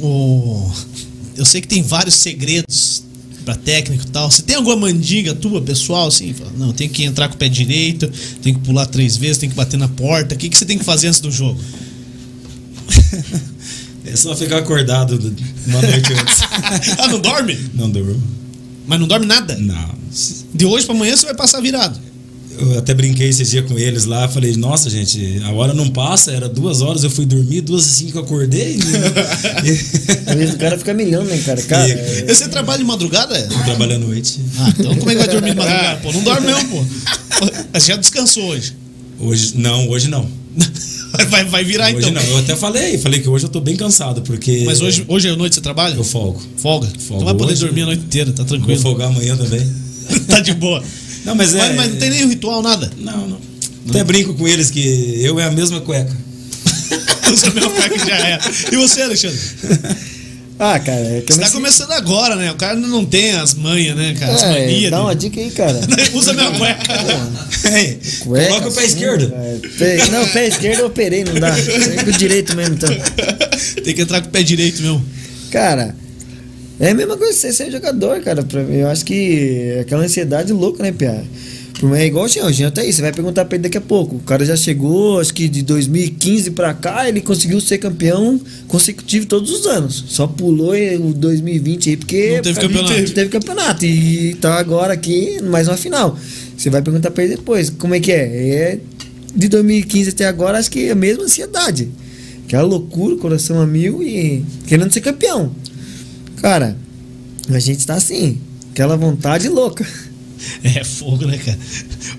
o... 0.00 0.70
eu 1.36 1.44
sei 1.44 1.60
que 1.60 1.68
tem 1.68 1.82
vários 1.82 2.14
segredos 2.16 3.02
pra 3.44 3.54
técnico 3.54 4.04
e 4.06 4.10
tal. 4.10 4.30
Você 4.30 4.42
tem 4.42 4.56
alguma 4.56 4.76
mandiga 4.76 5.34
tua, 5.34 5.60
pessoal, 5.62 6.08
assim? 6.08 6.34
Não, 6.56 6.72
tem 6.72 6.88
que 6.88 7.04
entrar 7.04 7.28
com 7.28 7.34
o 7.34 7.38
pé 7.38 7.48
direito, 7.48 8.10
tem 8.42 8.54
que 8.54 8.60
pular 8.60 8.86
três 8.86 9.16
vezes, 9.16 9.38
tem 9.38 9.48
que 9.48 9.54
bater 9.54 9.76
na 9.78 9.88
porta. 9.88 10.34
O 10.34 10.38
que, 10.38 10.48
que 10.48 10.56
você 10.56 10.64
tem 10.64 10.78
que 10.78 10.84
fazer 10.84 11.08
antes 11.08 11.20
do 11.20 11.30
jogo? 11.30 11.60
É 14.06 14.14
só 14.16 14.36
ficar 14.36 14.58
acordado 14.58 15.18
do- 15.18 15.34
uma 15.66 15.80
noite 15.80 16.12
antes. 16.12 16.42
ah, 16.98 17.08
não 17.08 17.18
dorme? 17.20 17.58
Não 17.72 17.88
durmo. 17.90 18.22
Mas 18.86 19.00
não 19.00 19.08
dorme 19.08 19.24
nada? 19.24 19.56
Não. 19.56 19.94
De 20.52 20.66
hoje 20.66 20.84
pra 20.84 20.94
amanhã 20.94 21.16
você 21.16 21.24
vai 21.24 21.34
passar 21.34 21.58
virado. 21.62 21.98
Eu 22.58 22.78
até 22.78 22.94
brinquei 22.94 23.28
esse 23.28 23.42
dia 23.44 23.62
com 23.62 23.76
eles 23.78 24.04
lá, 24.04 24.28
falei, 24.28 24.56
nossa, 24.56 24.88
gente, 24.88 25.40
a 25.44 25.50
hora 25.52 25.74
não 25.74 25.88
passa, 25.90 26.30
era 26.30 26.48
duas 26.48 26.80
horas, 26.82 27.02
eu 27.02 27.10
fui 27.10 27.26
dormir, 27.26 27.60
duas 27.62 27.84
e 27.86 27.90
cinco 27.90 28.18
eu 28.18 28.22
acordei. 28.22 28.78
Às 30.26 30.34
vezes 30.36 30.54
o 30.54 30.58
cara 30.58 30.78
fica 30.78 30.94
milhão, 30.94 31.24
né, 31.24 31.36
cara? 31.44 31.60
Cara, 31.62 31.88
E- 31.88 31.92
é- 31.92 32.24
E 32.28 32.34
Você 32.34 32.48
trabalha 32.48 32.78
de 32.78 32.84
madrugada? 32.84 33.36
é? 33.36 33.42
Trabalho 33.42 33.96
à 33.96 33.98
noite. 33.98 34.40
Ah, 34.58 34.72
então 34.78 34.94
como 34.96 35.10
é 35.10 35.14
que 35.14 35.18
vai 35.20 35.28
dormir 35.28 35.50
de 35.50 35.56
madrugada? 35.56 36.00
Pô, 36.02 36.12
não 36.12 36.22
dorme 36.22 36.46
mesmo, 36.46 36.68
pô. 36.70 36.84
Você 37.72 37.88
já 37.92 37.96
descansou 37.96 38.44
hoje. 38.44 38.72
Hoje, 39.18 39.52
não, 39.56 39.88
hoje 39.88 40.08
não. 40.08 40.28
Vai, 41.30 41.44
vai, 41.44 41.64
virar 41.64 41.94
hoje 41.94 42.08
então. 42.08 42.12
não. 42.20 42.30
Eu 42.30 42.38
até 42.38 42.56
falei, 42.56 42.98
falei 42.98 43.20
que 43.20 43.28
hoje 43.28 43.44
eu 43.44 43.48
tô 43.48 43.60
bem 43.60 43.76
cansado, 43.76 44.20
porque. 44.22 44.64
Mas 44.66 44.80
hoje, 44.80 45.04
hoje 45.06 45.28
à 45.28 45.36
noite 45.36 45.54
você 45.54 45.60
trabalha? 45.60 45.94
eu 45.94 46.02
folgo. 46.02 46.42
Folga. 46.56 46.88
Folgo 46.98 47.22
Então 47.22 47.24
vai 47.24 47.34
poder 47.34 47.52
hoje. 47.52 47.60
dormir 47.64 47.82
a 47.82 47.86
noite 47.86 48.02
inteira, 48.02 48.32
tá 48.32 48.42
Vou 48.42 48.46
tranquilo. 48.56 48.80
folgar 48.80 49.06
amanhã 49.08 49.36
também. 49.36 49.64
tá 50.26 50.40
de 50.40 50.52
boa. 50.54 50.82
Não, 51.24 51.34
mas 51.34 51.54
é. 51.54 51.58
Mas, 51.58 51.76
mas 51.76 51.90
não 51.92 51.96
tem 51.98 52.10
nenhum 52.10 52.28
ritual, 52.28 52.62
nada. 52.62 52.90
Não, 52.98 53.26
não. 53.28 53.38
Até 53.88 54.02
brinco 54.04 54.34
com 54.34 54.46
eles 54.48 54.70
que 54.70 55.20
eu 55.22 55.38
é 55.40 55.44
a 55.44 55.50
mesma 55.50 55.80
cueca. 55.80 56.10
Usa 57.32 57.50
meu 57.50 57.70
que 57.70 57.98
já 57.98 58.16
é. 58.28 58.38
E 58.72 58.76
você, 58.76 59.02
Alexandre? 59.02 59.38
Ah, 60.56 60.78
cara, 60.78 61.00
é 61.00 61.20
que 61.20 61.32
Você 61.32 61.40
tá 61.40 61.46
não 61.46 61.50
sei- 61.50 61.60
começando 61.60 61.90
agora, 61.90 62.36
né? 62.36 62.52
O 62.52 62.54
cara 62.54 62.76
não 62.76 63.04
tem 63.04 63.32
as 63.32 63.54
manhas, 63.54 63.96
né, 63.96 64.14
cara? 64.16 64.32
As 64.34 64.42
É, 64.44 64.48
manias. 64.66 64.90
dá 64.92 65.00
uma 65.00 65.12
dele. 65.12 65.28
dica 65.28 65.40
aí, 65.40 65.50
cara. 65.50 65.80
Usa 66.14 66.32
minha 66.32 66.48
cueca. 66.52 66.92
Ei, 67.76 67.98
Cueca, 68.20 68.48
Coloca 68.50 68.68
o 68.68 68.72
pé 68.72 68.80
assim, 68.84 68.88
esquerdo. 68.94 69.34
é, 69.34 69.58
pé- 69.76 70.10
não, 70.12 70.28
pé 70.28 70.46
esquerdo 70.46 70.78
eu 70.78 70.86
operei, 70.86 71.24
não 71.24 71.34
dá. 71.34 71.50
Tem 71.50 72.04
que 72.04 72.08
o 72.10 72.12
direito 72.12 72.54
mesmo, 72.54 72.76
então. 72.76 72.88
tem 73.82 73.94
que 73.96 74.02
entrar 74.02 74.20
com 74.20 74.28
o 74.28 74.30
pé 74.30 74.44
direito 74.44 74.80
mesmo. 74.80 75.04
Cara, 75.50 75.96
é 76.80 76.90
a 76.90 76.94
mesma 76.94 77.16
coisa 77.16 77.32
que 77.32 77.38
você 77.40 77.52
ser 77.52 77.70
jogador, 77.70 78.20
cara. 78.20 78.44
Eu 78.70 78.88
acho 78.88 79.04
que 79.04 79.74
é 79.76 79.80
aquela 79.80 80.02
ansiedade 80.04 80.52
louca, 80.52 80.82
né, 80.82 80.92
Pia? 80.92 81.24
É 81.96 82.06
igual 82.06 82.24
o 82.24 82.28
Jean, 82.28 82.46
o 82.46 82.52
Jean 82.52 82.70
tá 82.70 82.80
aí, 82.80 82.90
você 82.92 83.02
vai 83.02 83.12
perguntar 83.12 83.44
pra 83.44 83.56
ele 83.56 83.64
daqui 83.64 83.76
a 83.76 83.80
pouco. 83.80 84.16
O 84.16 84.20
cara 84.20 84.42
já 84.44 84.56
chegou, 84.56 85.20
acho 85.20 85.34
que 85.34 85.48
de 85.48 85.60
2015 85.62 86.52
pra 86.52 86.72
cá, 86.72 87.06
ele 87.08 87.20
conseguiu 87.20 87.60
ser 87.60 87.76
campeão 87.78 88.40
consecutivo 88.68 89.26
todos 89.26 89.50
os 89.50 89.66
anos. 89.66 90.04
Só 90.08 90.26
pulou 90.26 90.72
o 90.72 91.12
2020 91.12 91.90
aí, 91.90 91.96
porque 91.96 92.36
Não 92.36 92.42
teve 92.42 92.60
campeonato. 92.60 93.02
de- 93.04 93.12
teve 93.12 93.28
campeonato. 93.28 93.84
E 93.84 94.34
tá 94.40 94.54
agora 94.58 94.94
aqui, 94.94 95.42
mais 95.42 95.68
uma 95.68 95.76
final. 95.76 96.16
Você 96.56 96.70
vai 96.70 96.80
perguntar 96.80 97.10
pra 97.10 97.24
ele 97.24 97.36
depois, 97.36 97.68
como 97.70 97.94
é 97.94 98.00
que 98.00 98.12
é? 98.12 98.24
É 98.24 98.78
de 99.34 99.48
2015 99.48 100.10
até 100.10 100.24
agora, 100.26 100.58
acho 100.58 100.70
que 100.70 100.84
é 100.88 100.92
a 100.92 100.94
mesma 100.94 101.24
ansiedade. 101.24 101.88
Aquela 102.46 102.62
loucura, 102.62 103.16
coração 103.16 103.60
a 103.60 103.66
mil 103.66 104.02
e 104.02 104.42
querendo 104.66 104.92
ser 104.92 105.00
campeão. 105.00 105.50
Cara, 106.44 106.76
a 107.48 107.58
gente 107.58 107.86
tá 107.86 107.94
assim, 107.94 108.38
aquela 108.70 108.98
vontade 108.98 109.48
louca. 109.48 109.86
É 110.62 110.84
fogo, 110.84 111.24
né, 111.24 111.38
cara? 111.38 111.58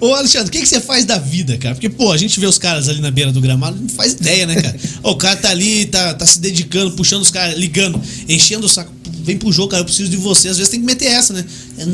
Ô, 0.01 0.15
Alexandre, 0.15 0.47
o 0.47 0.51
que, 0.51 0.59
que 0.59 0.65
você 0.65 0.79
faz 0.79 1.05
da 1.05 1.19
vida, 1.19 1.55
cara? 1.59 1.75
Porque, 1.75 1.89
pô, 1.89 2.11
a 2.11 2.17
gente 2.17 2.39
vê 2.39 2.47
os 2.47 2.57
caras 2.57 2.89
ali 2.89 2.99
na 2.99 3.11
beira 3.11 3.31
do 3.31 3.39
gramado, 3.39 3.79
não 3.79 3.87
faz 3.87 4.13
ideia, 4.13 4.47
né, 4.47 4.59
cara? 4.59 4.75
Ô, 5.03 5.11
o 5.11 5.15
cara 5.15 5.35
tá 5.35 5.51
ali, 5.51 5.85
tá, 5.85 6.11
tá 6.15 6.25
se 6.25 6.39
dedicando, 6.39 6.95
puxando 6.95 7.21
os 7.21 7.29
caras, 7.29 7.55
ligando, 7.55 8.01
enchendo 8.27 8.65
o 8.65 8.69
saco. 8.69 8.91
Vem 9.21 9.37
pro 9.37 9.51
jogo, 9.51 9.69
cara, 9.69 9.81
eu 9.81 9.85
preciso 9.85 10.09
de 10.09 10.17
você. 10.17 10.47
Às 10.47 10.57
vezes 10.57 10.71
tem 10.71 10.79
que 10.79 10.85
meter 10.87 11.05
essa, 11.05 11.33
né? 11.33 11.45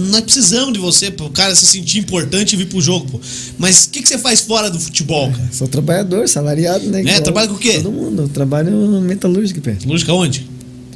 Nós 0.09 0.21
precisamos 0.21 0.71
de 0.71 0.79
você, 0.79 1.11
pô, 1.11 1.25
o 1.25 1.31
cara 1.31 1.53
se 1.53 1.65
sentir 1.65 1.99
importante 1.99 2.53
e 2.53 2.55
vir 2.55 2.67
pro 2.67 2.79
jogo, 2.79 3.11
pô. 3.11 3.19
Mas 3.57 3.85
o 3.85 3.89
que, 3.89 4.01
que 4.01 4.07
você 4.07 4.17
faz 4.17 4.39
fora 4.39 4.69
do 4.69 4.79
futebol, 4.79 5.29
cara? 5.29 5.49
Sou 5.51 5.67
trabalhador, 5.67 6.29
salariado, 6.29 6.85
né? 6.89 7.01
igual 7.01 7.21
trabalha 7.23 7.49
com 7.49 7.55
o 7.55 7.59
quê? 7.59 7.81
Todo 7.81 7.91
mundo. 7.91 8.21
Eu 8.21 8.29
trabalho 8.29 8.71
metalúrgica, 9.01 9.59
pé. 9.59 9.77
Lógica 9.85 10.13
onde? 10.13 10.47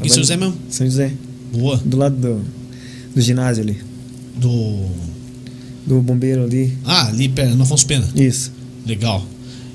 Em 0.04 0.10
São 0.10 0.18
José 0.18 0.38
mesmo? 0.38 0.56
São 0.70 0.86
José. 0.86 1.12
Boa. 1.52 1.78
Do 1.78 1.98
lado 1.98 2.16
do, 2.16 2.46
do 3.14 3.22
ginásio 3.22 3.64
ali. 3.64 3.82
Do. 4.36 4.86
Do 5.86 6.02
bombeiro 6.02 6.44
ali. 6.44 6.76
Ah, 6.84 7.08
ali 7.08 7.30
perto, 7.30 7.56
no 7.56 7.64
Afonso 7.64 7.86
Pena. 7.86 8.08
Isso. 8.16 8.52
Legal. 8.86 9.26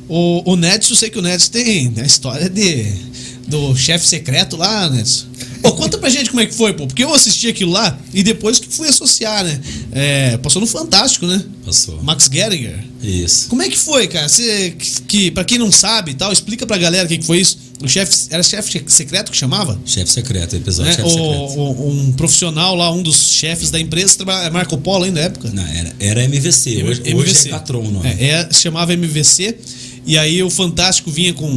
O, 0.09 0.53
o 0.53 0.57
Nedson, 0.57 0.93
eu 0.93 0.97
sei 0.97 1.11
que 1.11 1.19
o 1.19 1.23
Nedson 1.23 1.53
tem 1.53 1.93
a 1.99 2.05
história 2.05 2.49
de 2.49 3.11
do 3.47 3.75
chefe 3.77 4.07
secreto 4.07 4.57
lá, 4.57 4.89
Nedson. 4.89 5.27
Pô, 5.61 5.73
conta 5.73 5.99
pra 5.99 6.09
gente 6.09 6.31
como 6.31 6.41
é 6.41 6.47
que 6.47 6.55
foi, 6.55 6.73
pô. 6.73 6.87
Porque 6.87 7.05
eu 7.05 7.13
assisti 7.13 7.49
aquilo 7.49 7.73
lá 7.73 7.99
e 8.15 8.23
depois 8.23 8.59
que 8.59 8.69
fui 8.69 8.89
associar, 8.89 9.45
né? 9.45 9.61
É, 9.93 10.37
passou 10.39 10.61
no 10.61 10.67
Fantástico, 10.67 11.27
né? 11.27 11.43
Passou. 11.65 12.03
Max 12.03 12.31
Geringer. 12.33 12.83
Isso. 13.03 13.49
Como 13.49 13.63
é 13.63 13.69
que 13.69 13.77
foi, 13.77 14.07
cara? 14.07 14.29
Você, 14.29 14.71
que, 14.71 15.03
que, 15.03 15.31
pra 15.31 15.45
quem 15.45 15.59
não 15.59 15.71
sabe 15.71 16.13
e 16.13 16.15
tal, 16.15 16.33
explica 16.33 16.67
pra 16.67 16.79
galera 16.79 17.05
o 17.05 17.09
que, 17.09 17.19
que 17.19 17.27
foi 17.27 17.41
isso. 17.41 17.59
O 17.83 17.89
chefe, 17.89 18.15
era 18.31 18.43
chefe 18.43 18.85
secreto 18.89 19.31
que 19.33 19.37
chamava? 19.39 19.81
Chefe 19.87 20.11
secreto, 20.13 20.55
episódio 20.57 20.91
Né? 20.91 20.97
chefe 20.97 21.09
secreto. 21.09 21.59
o- 21.59 21.91
um 21.91 22.13
profissional 22.13 22.75
lá, 22.75 22.93
um 22.93 23.03
dos 23.03 23.17
chefes 23.33 23.71
da 23.71 23.81
empresa, 23.81 24.17
trabalha- 24.17 24.47
é 24.47 24.51
Marco 24.51 24.77
Polo 24.77 25.05
ainda 25.05 25.21
na 25.21 25.27
época. 25.27 25.51
Não, 25.53 25.67
era, 25.67 25.95
era 25.99 26.25
MVC. 26.25 26.83
Hoje, 26.83 27.03
hoje 27.15 27.49
é 27.49 27.51
Catron 27.51 27.81
o 27.87 27.91
nome. 27.91 28.07
É, 28.09 28.25
é, 28.49 28.53
chamava 28.53 28.93
MVC. 28.93 29.57
E 30.07 30.19
aí 30.19 30.43
o 30.43 30.51
Fantástico 30.51 31.11
vinha 31.11 31.33
com, 31.33 31.49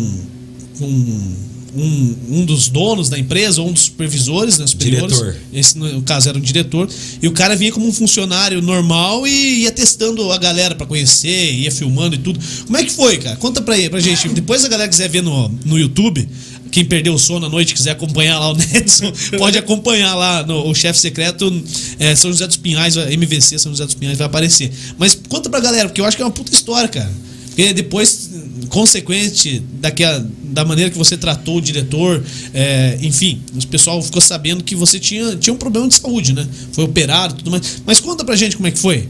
com 0.80 1.36
um, 1.76 2.16
um 2.30 2.46
dos 2.46 2.68
donos 2.68 3.10
da 3.10 3.18
empresa, 3.18 3.62
ou 3.62 3.70
um 3.70 3.74
dos 3.74 3.84
supervisores, 3.84 4.58
né, 4.58 4.68
superiores. 4.68 5.18
Diretor. 5.18 5.42
Esse, 5.54 5.78
no 5.78 6.02
caso, 6.02 6.30
era 6.30 6.38
um 6.38 6.42
diretor. 6.42 6.90
E 7.22 7.28
o 7.28 7.32
cara 7.32 7.56
vinha 7.56 7.72
como 7.72 7.88
um 7.88 7.94
funcionário 7.94 8.62
normal 8.62 9.28
e 9.28 9.62
ia 9.64 9.72
testando 9.72 10.32
a 10.32 10.38
galera 10.38 10.76
pra 10.76 10.86
conhecer, 10.86 11.54
ia 11.54 11.72
filmando 11.72 12.16
e 12.16 12.20
tudo. 12.20 12.40
Como 12.66 12.78
é 12.78 12.84
que 12.84 12.92
foi, 12.92 13.18
cara? 13.18 13.36
Conta 13.38 13.62
pra, 13.62 13.76
pra 13.90 14.00
gente. 14.00 14.30
Depois 14.30 14.64
a 14.64 14.68
galera 14.68 14.90
quiser 14.90 15.10
ver 15.10 15.22
no, 15.22 15.50
no 15.66 15.78
YouTube. 15.78 16.28
Quem 16.72 16.84
perdeu 16.84 17.14
o 17.14 17.20
sono 17.20 17.46
à 17.46 17.50
noite 17.50 17.76
quiser 17.76 17.92
acompanhar 17.92 18.40
lá 18.40 18.52
o 18.52 18.56
Nedson, 18.58 19.14
pode 19.38 19.60
acompanhar 19.60 20.16
lá 20.16 20.44
no 20.44 20.68
o 20.68 20.74
chefe 20.74 20.98
secreto 20.98 21.64
é, 22.00 22.16
São 22.16 22.32
José 22.32 22.48
dos 22.48 22.58
Pinhais, 22.58 22.96
MVC 22.96 23.60
São 23.60 23.72
José 23.72 23.86
dos 23.86 23.94
Pinhais 23.94 24.18
vai 24.18 24.26
aparecer. 24.26 24.72
Mas 24.98 25.14
conta 25.30 25.52
pra 25.52 25.60
galera, 25.60 25.88
porque 25.88 26.02
eu 26.02 26.06
acho 26.06 26.18
que 26.18 26.24
é 26.24 26.26
uma 26.26 26.32
puta 26.32 26.52
história, 26.52 26.90
cara. 26.90 27.12
Porque 27.54 27.72
depois, 27.74 28.32
consequente 28.68 29.62
daquela, 29.82 30.26
da 30.46 30.64
maneira 30.66 30.90
que 30.92 30.98
você 30.98 31.16
tratou 31.18 31.58
o 31.58 31.62
diretor, 31.62 32.24
é, 32.54 32.98
enfim, 33.02 33.42
o 33.56 33.68
pessoal 33.68 34.02
ficou 34.02 34.22
sabendo 34.22 34.64
que 34.64 34.76
você 34.76 35.00
tinha, 35.00 35.36
tinha 35.36 35.54
um 35.54 35.58
problema 35.58 35.88
de 35.88 35.96
saúde, 35.96 36.34
né? 36.34 36.48
Foi 36.72 36.84
operado 36.86 37.34
e 37.34 37.38
tudo 37.38 37.52
mais. 37.52 37.82
Mas 37.86 38.00
conta 38.00 38.24
pra 38.24 38.36
gente 38.36 38.56
como 38.56 38.68
é 38.68 38.72
que 38.72 38.80
foi. 38.80 39.08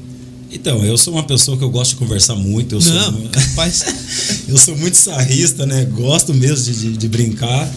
Então, 0.51 0.86
eu 0.86 0.97
sou 0.97 1.14
uma 1.14 1.24
pessoa 1.24 1.58
que 1.58 1.64
eu 1.64 1.70
gosto 1.70 1.91
de 1.91 1.95
conversar 1.97 2.36
muito. 2.36 2.76
Eu 2.76 2.82
sou, 2.82 2.93
Não, 2.93 3.12
mu- 3.12 3.30
faz. 3.56 3.84
eu 4.47 4.58
sou 4.58 4.78
muito 4.78 4.95
sarrista, 4.95 5.66
né? 5.66 5.84
Gosto 5.86 6.32
mesmo 6.34 6.64
de, 6.64 6.74
de, 6.91 6.97
de 6.97 7.08
brincar. 7.08 7.72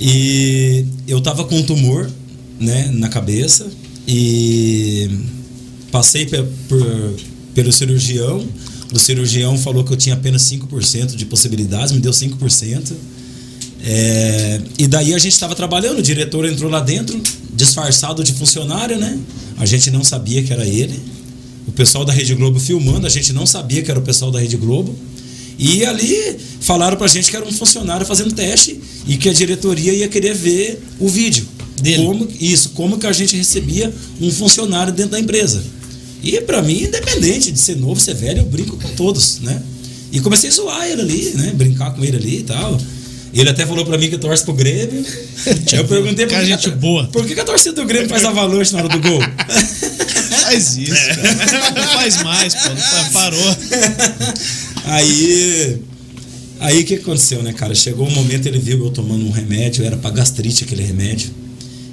E 0.00 0.84
eu 1.08 1.20
tava 1.20 1.44
com 1.44 1.56
um 1.58 1.62
tumor, 1.62 2.10
né, 2.60 2.90
na 2.92 3.08
cabeça. 3.08 3.66
E 4.06 5.08
passei 5.90 6.26
pe- 6.26 6.44
por, 6.68 7.14
pelo 7.54 7.72
cirurgião. 7.72 8.44
O 8.92 8.98
cirurgião 8.98 9.56
falou 9.56 9.82
que 9.82 9.92
eu 9.92 9.96
tinha 9.96 10.14
apenas 10.14 10.42
5% 10.42 11.16
de 11.16 11.24
possibilidades, 11.24 11.92
me 11.92 12.00
deu 12.00 12.12
5%. 12.12 12.92
É, 13.84 14.60
e 14.78 14.86
daí 14.86 15.12
a 15.12 15.18
gente 15.18 15.32
estava 15.32 15.54
trabalhando, 15.54 15.98
o 15.98 16.02
diretor 16.02 16.46
entrou 16.46 16.70
lá 16.70 16.80
dentro, 16.80 17.20
disfarçado 17.54 18.22
de 18.22 18.32
funcionário, 18.32 18.98
né? 18.98 19.18
A 19.56 19.66
gente 19.66 19.90
não 19.90 20.04
sabia 20.04 20.42
que 20.42 20.52
era 20.52 20.66
ele. 20.66 21.00
O 21.66 21.72
pessoal 21.72 22.04
da 22.04 22.12
Rede 22.12 22.34
Globo 22.34 22.60
filmando, 22.60 23.06
a 23.06 23.10
gente 23.10 23.32
não 23.32 23.46
sabia 23.46 23.82
que 23.82 23.90
era 23.90 23.98
o 23.98 24.02
pessoal 24.02 24.30
da 24.30 24.38
Rede 24.38 24.56
Globo. 24.56 24.94
E 25.58 25.84
ali 25.84 26.36
falaram 26.60 26.96
pra 26.96 27.06
gente 27.06 27.30
que 27.30 27.36
era 27.36 27.46
um 27.46 27.52
funcionário 27.52 28.04
fazendo 28.04 28.34
teste 28.34 28.80
e 29.06 29.16
que 29.16 29.28
a 29.28 29.32
diretoria 29.32 29.92
ia 29.92 30.08
querer 30.08 30.34
ver 30.34 30.82
o 30.98 31.08
vídeo. 31.08 31.46
Dele. 31.80 32.04
Como, 32.04 32.28
isso, 32.40 32.70
como 32.70 32.98
que 32.98 33.06
a 33.06 33.12
gente 33.12 33.36
recebia 33.36 33.92
um 34.20 34.30
funcionário 34.30 34.92
dentro 34.92 35.12
da 35.12 35.20
empresa. 35.20 35.62
E 36.22 36.40
pra 36.42 36.62
mim, 36.62 36.84
independente 36.84 37.50
de 37.50 37.58
ser 37.58 37.76
novo, 37.76 38.00
ser 38.00 38.14
velho, 38.14 38.40
eu 38.40 38.44
brinco 38.46 38.76
com 38.76 38.88
todos, 38.94 39.40
né? 39.40 39.60
E 40.12 40.20
comecei 40.20 40.50
a 40.50 40.52
zoar 40.52 40.86
ele 40.86 41.00
ali, 41.02 41.32
né? 41.34 41.52
Brincar 41.54 41.90
com 41.94 42.04
ele 42.04 42.16
ali 42.16 42.38
e 42.38 42.42
tal. 42.44 42.78
Ele 43.34 43.48
até 43.48 43.64
falou 43.66 43.84
pra 43.84 43.96
mim 43.96 44.10
que 44.10 44.18
torce 44.18 44.44
pro 44.44 44.52
Grêmio. 44.52 45.04
Eu 45.72 45.84
perguntei 45.86 46.26
que, 46.26 46.44
gente 46.44 46.68
a- 46.68 46.72
boa. 46.72 47.06
por 47.08 47.24
que, 47.26 47.38
a 47.40 47.44
torcida 47.44 47.72
do 47.72 47.86
Grêmio 47.86 48.08
faz 48.08 48.24
avalanche 48.24 48.72
na 48.74 48.80
hora 48.80 48.88
do 48.88 49.00
gol? 49.00 49.20
Faz 50.42 50.76
isso, 50.76 50.92
cara. 50.92 51.72
Não 51.74 51.88
faz 51.94 52.22
mais, 52.22 52.54
pô. 52.54 52.68
Não 52.68 53.10
Parou. 53.12 53.56
Aí. 54.84 55.78
Aí 56.60 56.80
o 56.80 56.84
que 56.84 56.94
aconteceu, 56.94 57.42
né, 57.42 57.52
cara? 57.52 57.74
Chegou 57.74 58.06
um 58.06 58.10
momento, 58.10 58.46
ele 58.46 58.58
viu 58.58 58.84
eu 58.84 58.90
tomando 58.90 59.24
um 59.26 59.30
remédio, 59.30 59.84
era 59.84 59.96
pra 59.96 60.10
gastrite 60.10 60.64
aquele 60.64 60.82
remédio. 60.82 61.30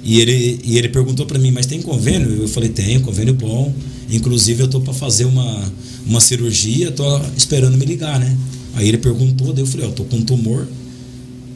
E 0.02 0.20
ele, 0.20 0.60
e 0.64 0.78
ele 0.78 0.88
perguntou 0.88 1.26
pra 1.26 1.38
mim, 1.38 1.50
mas 1.50 1.66
tem 1.66 1.82
convênio? 1.82 2.42
Eu 2.42 2.48
falei, 2.48 2.70
tem, 2.70 2.98
convênio 3.00 3.34
bom. 3.34 3.72
Inclusive 4.10 4.62
eu 4.62 4.68
tô 4.68 4.80
pra 4.80 4.92
fazer 4.92 5.24
uma, 5.24 5.72
uma 6.06 6.20
cirurgia, 6.20 6.90
tô 6.90 7.04
esperando 7.36 7.76
me 7.76 7.84
ligar, 7.84 8.18
né? 8.18 8.36
Aí 8.74 8.88
ele 8.88 8.98
perguntou, 8.98 9.52
daí 9.52 9.62
eu 9.62 9.66
falei, 9.66 9.86
ó, 9.86 9.90
tô 9.90 10.04
com 10.04 10.16
um 10.16 10.22
tumor 10.22 10.66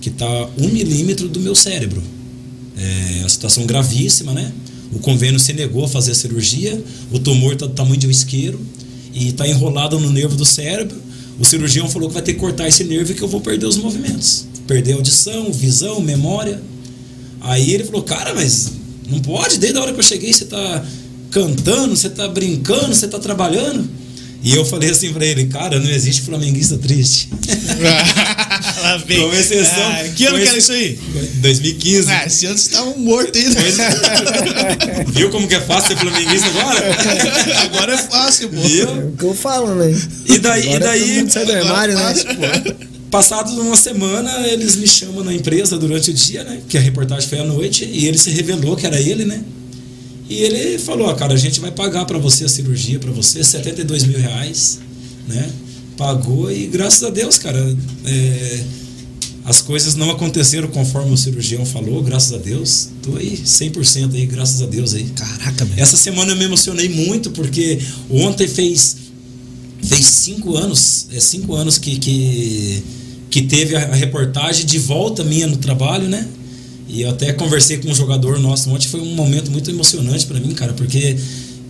que 0.00 0.10
tá 0.10 0.48
um 0.58 0.68
milímetro 0.68 1.28
do 1.28 1.40
meu 1.40 1.54
cérebro. 1.54 2.02
É 2.76 3.20
uma 3.20 3.28
situação 3.28 3.64
gravíssima, 3.64 4.32
né? 4.34 4.52
O 4.92 4.98
convênio 4.98 5.40
se 5.40 5.52
negou 5.52 5.84
a 5.84 5.88
fazer 5.88 6.12
a 6.12 6.14
cirurgia, 6.14 6.82
o 7.10 7.18
tumor 7.18 7.54
está 7.54 7.66
do 7.66 7.72
tamanho 7.72 7.96
de 7.96 8.06
um 8.06 8.10
isqueiro 8.10 8.60
e 9.12 9.28
está 9.28 9.48
enrolado 9.48 9.98
no 9.98 10.10
nervo 10.10 10.36
do 10.36 10.44
cérebro. 10.44 10.96
O 11.38 11.44
cirurgião 11.44 11.88
falou 11.88 12.08
que 12.08 12.14
vai 12.14 12.22
ter 12.22 12.34
que 12.34 12.38
cortar 12.38 12.68
esse 12.68 12.84
nervo 12.84 13.10
e 13.10 13.14
que 13.14 13.22
eu 13.22 13.28
vou 13.28 13.40
perder 13.40 13.66
os 13.66 13.76
movimentos. 13.76 14.46
Perder 14.66 14.92
audição, 14.92 15.52
visão, 15.52 16.00
memória. 16.00 16.60
Aí 17.44 17.72
ele 17.72 17.84
falou, 17.84 18.02
cara, 18.02 18.34
mas 18.34 18.72
não 19.08 19.20
pode, 19.20 19.58
desde 19.58 19.78
a 19.78 19.82
hora 19.82 19.92
que 19.92 19.98
eu 20.00 20.04
cheguei 20.04 20.32
você 20.32 20.46
tá 20.46 20.84
cantando, 21.30 21.94
você 21.94 22.08
tá 22.08 22.26
brincando, 22.26 22.94
você 22.94 23.06
tá 23.06 23.18
trabalhando. 23.18 23.88
E 24.42 24.54
eu 24.54 24.64
falei 24.64 24.90
assim 24.90 25.10
pra 25.12 25.24
ele, 25.24 25.46
cara, 25.46 25.80
não 25.80 25.90
existe 25.90 26.20
flamenguista 26.20 26.76
triste. 26.76 27.30
Lá 28.82 28.98
vem. 28.98 29.18
Com 29.18 29.34
exceção. 29.34 29.86
Ah, 29.86 30.04
que 30.14 30.26
ano 30.26 30.38
que 30.38 30.46
era 30.46 30.58
isso 30.58 30.72
aí? 30.72 30.98
2015. 31.36 32.10
Ah, 32.10 32.26
esse 32.26 32.44
ano 32.44 32.58
vocês 32.58 32.70
estavam 32.70 32.98
mortos 32.98 33.40
ainda. 33.40 35.10
Viu 35.12 35.30
como 35.30 35.48
que 35.48 35.54
é 35.54 35.60
fácil 35.62 35.96
ser 35.96 35.96
flamenguista 35.96 36.46
agora? 36.48 36.80
Agora 37.64 37.94
é 37.94 37.98
fácil, 37.98 38.50
pô. 38.50 38.60
Viu? 38.60 38.88
É 38.88 38.92
o 38.92 39.12
que 39.12 39.24
eu 39.24 39.34
falo, 39.34 39.74
né? 39.76 39.98
E 40.26 40.38
daí, 40.38 40.64
e 40.66 40.68
Agora 40.74 40.84
daí 40.84 41.00
todo 41.00 41.16
mundo 41.16 41.32
sai 41.32 41.46
do 41.46 41.52
armário, 41.52 41.92
é 41.92 41.96
né? 41.96 42.02
fácil, 42.02 42.26
pô. 42.26 42.93
Passados 43.14 43.52
uma 43.52 43.76
semana, 43.76 44.44
eles 44.48 44.74
me 44.74 44.88
chamam 44.88 45.22
na 45.22 45.32
empresa 45.32 45.78
durante 45.78 46.10
o 46.10 46.12
dia, 46.12 46.42
né? 46.42 46.60
Que 46.68 46.76
a 46.76 46.80
reportagem 46.80 47.28
foi 47.28 47.38
à 47.38 47.44
noite, 47.44 47.84
e 47.84 48.08
ele 48.08 48.18
se 48.18 48.28
revelou 48.30 48.74
que 48.74 48.84
era 48.84 49.00
ele, 49.00 49.24
né? 49.24 49.40
E 50.28 50.40
ele 50.40 50.80
falou, 50.80 51.06
ó, 51.06 51.14
cara, 51.14 51.32
a 51.32 51.36
gente 51.36 51.60
vai 51.60 51.70
pagar 51.70 52.06
pra 52.06 52.18
você 52.18 52.44
a 52.44 52.48
cirurgia, 52.48 52.98
pra 52.98 53.12
você, 53.12 53.44
72 53.44 54.02
mil 54.02 54.18
reais, 54.18 54.80
né? 55.28 55.48
Pagou 55.96 56.50
e 56.50 56.66
graças 56.66 57.04
a 57.04 57.10
Deus, 57.10 57.38
cara, 57.38 57.76
é, 58.04 58.64
as 59.44 59.60
coisas 59.60 59.94
não 59.94 60.10
aconteceram 60.10 60.66
conforme 60.66 61.12
o 61.12 61.16
cirurgião 61.16 61.64
falou, 61.64 62.02
graças 62.02 62.32
a 62.32 62.38
Deus. 62.38 62.88
Tô 63.00 63.16
aí 63.16 63.38
100% 63.46 64.12
aí, 64.12 64.26
graças 64.26 64.60
a 64.60 64.66
Deus 64.66 64.92
aí. 64.92 65.04
Caraca, 65.14 65.64
velho. 65.64 65.80
Essa 65.80 65.96
semana 65.96 66.32
eu 66.32 66.36
me 66.36 66.46
emocionei 66.46 66.88
muito 66.88 67.30
porque 67.30 67.78
ontem 68.10 68.48
fez 68.48 68.96
fez 69.84 70.04
cinco 70.04 70.56
anos, 70.56 71.06
é 71.12 71.20
cinco 71.20 71.54
anos 71.54 71.78
que, 71.78 71.98
que, 71.98 72.82
que 73.34 73.42
teve 73.42 73.74
a, 73.74 73.92
reportagem 73.92 74.64
de 74.64 74.78
volta 74.78 75.24
minha 75.24 75.48
no 75.48 75.56
trabalho, 75.56 76.08
né? 76.08 76.24
E 76.86 77.02
eu 77.02 77.10
até 77.10 77.32
conversei 77.32 77.78
com 77.78 77.90
um 77.90 77.94
jogador 77.94 78.38
nosso 78.38 78.70
ontem, 78.70 78.86
foi 78.86 79.00
um 79.00 79.12
momento 79.12 79.50
muito 79.50 79.68
emocionante 79.68 80.24
para 80.24 80.38
mim, 80.38 80.54
cara, 80.54 80.72
porque 80.72 81.16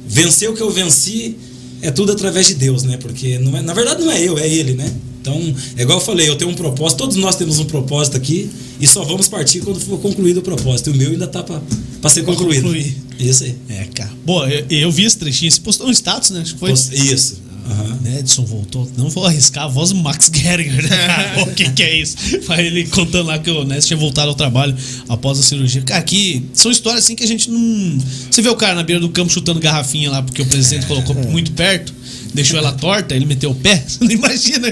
vencer 0.07 0.51
o 0.51 0.53
que 0.53 0.61
eu 0.61 0.71
venci 0.71 1.39
é 1.81 1.91
tudo 1.91 2.13
através 2.13 2.49
de 2.49 2.55
Deus, 2.57 2.83
né? 2.83 2.99
Porque 2.99 3.39
não 3.39 3.57
é, 3.57 3.63
na 3.63 3.73
verdade 3.73 4.05
não 4.05 4.13
é 4.13 4.23
eu, 4.23 4.39
é 4.39 4.47
ele, 4.47 4.75
né? 4.75 4.93
Então, 5.23 5.41
é 5.75 5.81
igual 5.81 6.01
eu 6.01 6.05
falei, 6.05 6.29
eu 6.29 6.37
tenho 6.37 6.51
um 6.51 6.55
propósito, 6.55 6.99
todos 6.99 7.17
nós 7.17 7.35
temos 7.35 7.59
um 7.59 7.65
propósito 7.65 8.19
aqui 8.19 8.51
e 8.79 8.87
só 8.87 9.03
vamos 9.03 9.27
partir 9.27 9.61
quando 9.61 9.81
for 9.81 9.99
concluído 9.99 10.41
o 10.41 10.43
propósito. 10.43 10.91
E 10.91 10.93
o 10.93 10.97
meu 10.97 11.13
ainda 11.13 11.27
tá 11.27 11.43
para 11.43 12.11
ser 12.11 12.25
concluído. 12.25 12.65
concluir. 12.65 12.95
Isso 13.19 13.45
aí. 13.45 13.57
É, 13.71 13.85
cara. 13.95 14.13
Boa, 14.23 14.51
eu, 14.51 14.67
eu 14.69 14.93
vi 14.93 15.05
esse 15.05 15.17
trechinho. 15.17 15.51
Você 15.51 15.63
postou 15.63 15.87
um 15.87 15.91
status, 15.91 16.29
né? 16.29 16.41
Acho 16.43 16.53
que 16.53 16.61
foi. 16.61 16.73
Isso. 16.73 17.41
Aham. 17.67 17.99
Né, 18.03 18.19
Edson 18.21 18.45
voltou. 18.45 18.91
Não 18.97 19.09
vou 19.09 19.25
arriscar 19.27 19.65
a 19.65 19.69
voz 19.69 19.91
do 19.91 19.97
Max 19.97 20.31
Geringer. 20.33 20.89
né, 20.89 21.43
o 21.43 21.47
que, 21.55 21.71
que 21.71 21.83
é 21.83 21.99
isso? 21.99 22.17
Vai 22.47 22.67
ele 22.67 22.85
contando 22.87 23.27
lá 23.27 23.39
que 23.39 23.51
o 23.51 23.65
Ness 23.65 23.87
tinha 23.87 23.97
voltado 23.97 24.29
ao 24.29 24.35
trabalho 24.35 24.77
após 25.09 25.39
a 25.39 25.43
cirurgia. 25.43 25.83
Cara, 25.83 26.01
aqui 26.01 26.45
são 26.53 26.71
histórias 26.71 27.05
assim 27.05 27.15
que 27.15 27.25
a 27.25 27.27
gente 27.27 27.51
não. 27.51 27.99
Você 28.31 28.43
vê 28.43 28.49
o 28.49 28.57
cara 28.57 28.75
na 28.75 28.83
beira 28.83 29.01
do 29.01 29.09
campo 29.09 29.33
chutando 29.33 29.61
garrafinha 29.61 30.11
lá 30.11 30.23
porque 30.23 30.43
o 30.43 30.47
presidente 30.47 30.87
colocou 30.87 31.15
muito 31.15 31.53
perto, 31.53 31.95
deixou 32.35 32.59
ela 32.59 32.73
torta, 32.73 33.15
ele 33.15 33.27
meteu 33.27 33.51
o 33.51 33.55
pé. 33.55 33.83
Você 33.87 34.05
não 34.05 34.11
imagina. 34.11 34.69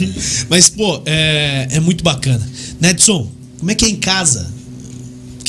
Mas, 0.48 0.68
pô, 0.70 1.02
é, 1.04 1.68
é 1.70 1.80
muito 1.80 2.02
bacana. 2.02 2.46
Nedson, 2.80 3.30
como 3.58 3.70
é 3.70 3.74
que 3.74 3.84
é 3.84 3.88
em 3.88 3.96
casa? 3.96 4.50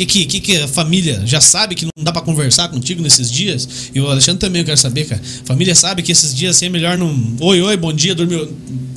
Que, 0.02 0.06
que, 0.06 0.26
que, 0.26 0.40
que 0.40 0.58
a 0.58 0.68
família 0.68 1.22
já 1.26 1.40
sabe 1.40 1.76
que 1.76 1.86
não 1.86 2.04
dá 2.04 2.12
pra 2.12 2.22
conversar 2.22 2.70
contigo 2.70 3.04
nesses 3.04 3.30
dias? 3.32 3.68
E 3.94 4.00
o 4.00 4.10
Alexandre 4.10 4.40
também 4.40 4.62
eu 4.62 4.66
quero 4.66 4.78
saber, 4.78 5.06
cara. 5.06 5.22
Família 5.46 5.76
sabe 5.76 6.02
que 6.02 6.12
esses 6.12 6.34
dias 6.34 6.56
assim 6.56 6.66
é 6.66 6.70
melhor 6.70 6.98
não. 6.98 7.36
Oi, 7.40 7.62
oi, 7.62 7.78
bom 7.78 7.94
dia, 7.94 8.16
dormir, 8.16 8.48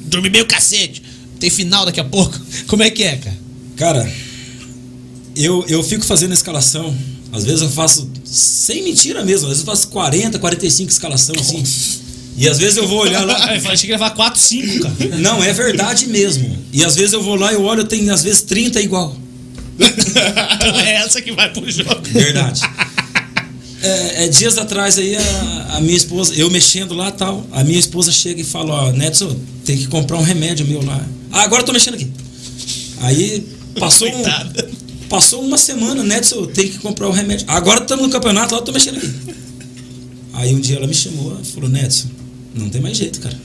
dormir 0.07 0.31
meio 0.31 0.47
cacete. 0.47 1.03
Tem 1.39 1.51
final 1.51 1.85
daqui 1.85 2.01
a 2.01 2.05
pouco. 2.05 2.39
Como 2.67 2.83
é 2.83 2.91
que 2.91 3.03
é, 3.03 3.17
cara? 3.17 3.37
Cara, 3.77 4.13
eu, 5.37 5.65
eu 5.69 5.83
fico 5.83 6.05
fazendo 6.05 6.31
a 6.31 6.35
escalação. 6.35 6.95
Às 7.33 7.45
vezes 7.45 7.61
eu 7.61 7.69
faço, 7.69 8.09
sem 8.25 8.83
mentira 8.85 9.25
mesmo, 9.25 9.47
às 9.47 9.55
vezes 9.55 9.67
eu 9.67 9.67
faço 9.67 9.89
40, 9.89 10.39
45 10.39 10.91
escalação 10.91 11.35
assim. 11.39 11.63
E 12.37 12.49
às 12.49 12.59
vezes 12.59 12.77
eu 12.77 12.89
vou 12.89 13.01
olhar 13.01 13.25
lá. 13.25 13.35
Achei 13.53 13.77
que 13.77 13.87
ia 13.89 13.95
levar 13.95 14.11
4, 14.11 14.41
5, 14.41 14.81
cara. 14.81 15.19
Não, 15.19 15.43
é 15.43 15.53
verdade 15.53 16.07
mesmo. 16.07 16.57
E 16.73 16.85
às 16.85 16.95
vezes 16.95 17.13
eu 17.13 17.23
vou 17.23 17.35
lá 17.35 17.53
e 17.53 17.57
eu 17.57 17.63
olho, 17.63 17.85
tem 17.85 18.09
às 18.09 18.23
vezes 18.23 18.43
30 18.43 18.81
igual. 18.81 19.24
Então 19.79 20.81
é 20.81 20.95
essa 20.95 21.21
que 21.21 21.33
vai 21.33 21.53
pro 21.53 21.71
jogo. 21.71 22.01
Verdade. 22.03 22.63
É, 23.83 24.25
é, 24.25 24.29
dias 24.29 24.57
atrás 24.57 24.97
aí, 24.97 25.15
a, 25.15 25.77
a 25.77 25.81
minha 25.81 25.97
esposa, 25.97 26.35
eu 26.35 26.51
mexendo 26.51 26.95
lá 26.95 27.11
tal, 27.11 27.47
a 27.53 27.63
minha 27.63 27.79
esposa 27.79 28.11
chega 28.11 28.41
e 28.41 28.45
fala, 28.45 28.73
ó, 28.73 28.93
Nedson, 28.93 29.37
tem 29.63 29.77
que 29.77 29.87
comprar 29.89 30.17
um 30.17 30.23
remédio 30.23 30.67
meu 30.67 30.83
lá. 30.83 31.05
Ah, 31.31 31.43
agora 31.43 31.61
eu 31.61 31.67
tô 31.67 31.73
mexendo 31.73 31.95
aqui. 31.95 32.11
Aí 33.01 33.47
passou 33.79 34.09
um. 34.09 34.23
Passou 35.09 35.43
uma 35.45 35.59
semana, 35.59 36.03
Nedson, 36.03 36.47
tem 36.47 36.67
que 36.67 36.79
comprar 36.79 37.09
o 37.09 37.13
remédio. 37.13 37.45
Agora 37.49 37.83
estamos 37.83 38.07
no 38.07 38.11
campeonato, 38.11 38.55
lá 38.55 38.61
eu 38.61 38.65
tô 38.65 38.73
mexendo 38.73 38.97
aqui. 38.97 39.13
Aí 40.33 40.55
um 40.55 40.61
dia 40.61 40.77
ela 40.77 40.87
me 40.87 40.95
chamou 40.95 41.39
e 41.41 41.47
falou, 41.47 41.69
Nedson, 41.69 42.09
não 42.55 42.71
tem 42.71 42.81
mais 42.81 42.97
jeito, 42.97 43.21
cara. 43.21 43.39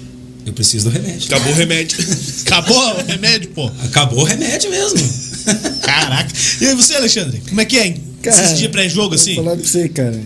Eu 0.45 0.53
preciso 0.53 0.89
do 0.89 0.93
remédio. 0.93 1.27
Acabou 1.27 1.51
o 1.51 1.55
remédio. 1.55 1.97
Acabou 2.47 2.77
o 2.77 3.05
remédio, 3.05 3.49
pô. 3.49 3.71
Acabou 3.83 4.19
o 4.21 4.23
remédio 4.23 4.71
mesmo. 4.71 5.28
Caraca. 5.81 6.31
E 6.61 6.65
aí 6.65 6.75
você, 6.75 6.95
Alexandre? 6.95 7.41
Como 7.47 7.61
é 7.61 7.65
que 7.65 7.77
é, 7.77 7.87
hein? 7.87 8.03
Cara, 8.21 8.43
Esses 8.43 8.57
dias 8.57 8.71
pré-jogo, 8.71 9.15
assim? 9.15 9.35
Vou 9.35 9.43
falar 9.43 9.55
pra 9.57 9.65
você, 9.65 9.89
cara. 9.89 10.19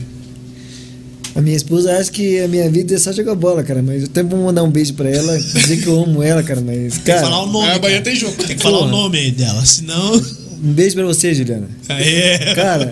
A 1.36 1.42
minha 1.42 1.56
esposa 1.56 1.98
acha 1.98 2.12
que 2.12 2.40
a 2.42 2.48
minha 2.48 2.70
vida 2.70 2.94
é 2.94 2.98
só 2.98 3.12
jogar 3.12 3.34
bola, 3.34 3.64
cara. 3.64 3.82
Mas 3.82 4.04
eu 4.04 4.08
tenho 4.08 4.28
que 4.28 4.36
mandar 4.36 4.64
um 4.64 4.70
beijo 4.70 4.94
pra 4.94 5.10
ela, 5.10 5.38
dizer 5.38 5.78
que 5.82 5.88
eu 5.88 6.04
amo 6.04 6.22
ela, 6.22 6.44
cara. 6.44 6.62
Mas, 6.62 6.94
Tem 6.94 7.00
que 7.00 7.00
cara, 7.06 7.22
falar 7.22 7.44
o 7.44 7.48
nome. 7.48 7.68
Ah, 7.68 7.76
amanhã 7.76 7.92
cara. 7.94 8.02
tem 8.04 8.16
jogo. 8.16 8.44
Tem 8.44 8.56
que 8.56 8.62
falar 8.62 8.80
o 8.80 8.88
nome 8.88 9.18
aí 9.18 9.32
dela, 9.32 9.66
senão. 9.66 10.14
um 10.16 10.74
beijo 10.74 10.96
pra 10.96 11.06
você, 11.06 11.34
Juliana. 11.34 11.68
Aê. 11.90 12.54
Cara, 12.56 12.92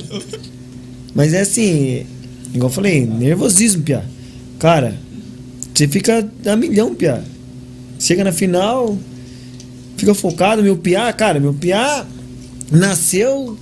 mas 1.14 1.34
é 1.34 1.42
assim, 1.42 2.06
igual 2.54 2.70
eu 2.70 2.74
falei, 2.74 3.06
nervosismo, 3.06 3.84
Pia. 3.84 4.04
Cara, 4.58 4.96
você 5.74 5.88
fica 5.88 6.28
a 6.46 6.56
milhão, 6.56 6.96
Pia. 6.96 7.24
Chega 8.00 8.24
na 8.24 8.32
final, 8.32 8.98
fica 9.98 10.16
focado. 10.16 10.64
Meu 10.64 10.78
Pia, 10.78 11.14
cara, 11.14 11.40
meu 11.40 11.54
Pia 11.54 12.06
nasceu 12.72 13.58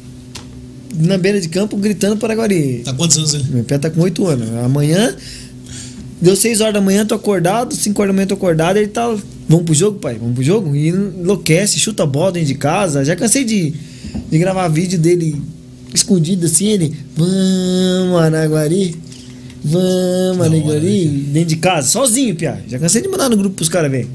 na 0.96 1.18
beira 1.18 1.40
de 1.40 1.50
campo 1.50 1.76
gritando 1.78 2.18
para 2.18 2.36
Guari. 2.36 2.82
Tá 2.84 2.94
quantos 2.94 3.18
anos 3.18 3.34
ele? 3.34 3.46
Meu 3.50 3.64
Pia 3.64 3.80
tá 3.80 3.90
com 3.90 4.02
8 4.02 4.28
anos. 4.28 4.50
Amanhã, 4.64 5.16
deu 6.22 6.36
6 6.36 6.62
horas 6.62 6.74
da 6.74 6.82
manhã, 6.82 7.06
tô 7.06 7.16
acordado, 7.16 7.76
5 7.76 8.02
horas 8.02 8.14
da 8.14 8.16
manhã 8.16 8.28
tô 8.28 8.36
acordado, 8.36 8.78
ele 8.78 8.88
tá. 8.88 9.08
Vamos 9.48 9.66
pro 9.66 9.74
jogo, 9.74 10.00
pai? 10.00 10.16
Vamos 10.20 10.36
pro 10.36 10.44
jogo? 10.44 10.76
E 10.76 10.90
enlouquece, 10.90 11.80
chuta 11.80 12.04
a 12.04 12.06
bola 12.06 12.34
dentro 12.34 12.48
de 12.48 12.56
casa. 12.56 13.04
Já 13.04 13.16
cansei 13.16 13.44
de, 13.44 13.74
de 14.30 14.38
gravar 14.38 14.68
vídeo 14.68 15.00
dele 15.00 15.42
escondido 15.94 16.46
assim, 16.46 16.68
ele. 16.68 16.96
Vamos, 17.16 18.22
Araguari. 18.22 18.96
Vamos, 19.64 20.46
Araguari. 20.46 21.08
né, 21.08 21.24
dentro 21.34 21.50
de 21.50 21.56
casa, 21.58 21.88
sozinho, 21.88 22.36
Pia. 22.36 22.62
Já 22.68 22.78
cansei 22.78 23.02
de 23.02 23.08
mandar 23.08 23.28
no 23.30 23.38
grupo 23.38 23.56
pros 23.56 23.70
caras 23.70 23.90
ver. 23.90 24.08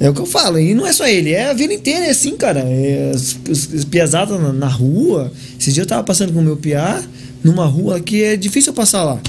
É 0.00 0.10
o 0.10 0.12
que 0.14 0.20
eu 0.20 0.26
falo, 0.26 0.58
e 0.58 0.74
não 0.74 0.86
é 0.86 0.92
só 0.92 1.06
ele, 1.06 1.30
é 1.30 1.50
a 1.50 1.52
vida 1.52 1.72
inteira, 1.72 2.06
é 2.06 2.10
assim, 2.10 2.36
cara. 2.36 2.60
É, 2.60 3.12
as, 3.14 3.36
as, 3.50 3.74
as 3.74 3.84
piazadas 3.84 4.40
na, 4.40 4.52
na 4.52 4.68
rua. 4.68 5.32
Esse 5.58 5.72
dia 5.72 5.82
eu 5.82 5.86
tava 5.86 6.02
passando 6.02 6.32
com 6.32 6.40
o 6.40 6.42
meu 6.42 6.56
piá 6.56 7.02
numa 7.44 7.66
rua 7.66 8.00
que 8.00 8.22
é 8.22 8.36
difícil 8.36 8.72
eu 8.72 8.74
passar 8.74 9.04
lá. 9.04 9.20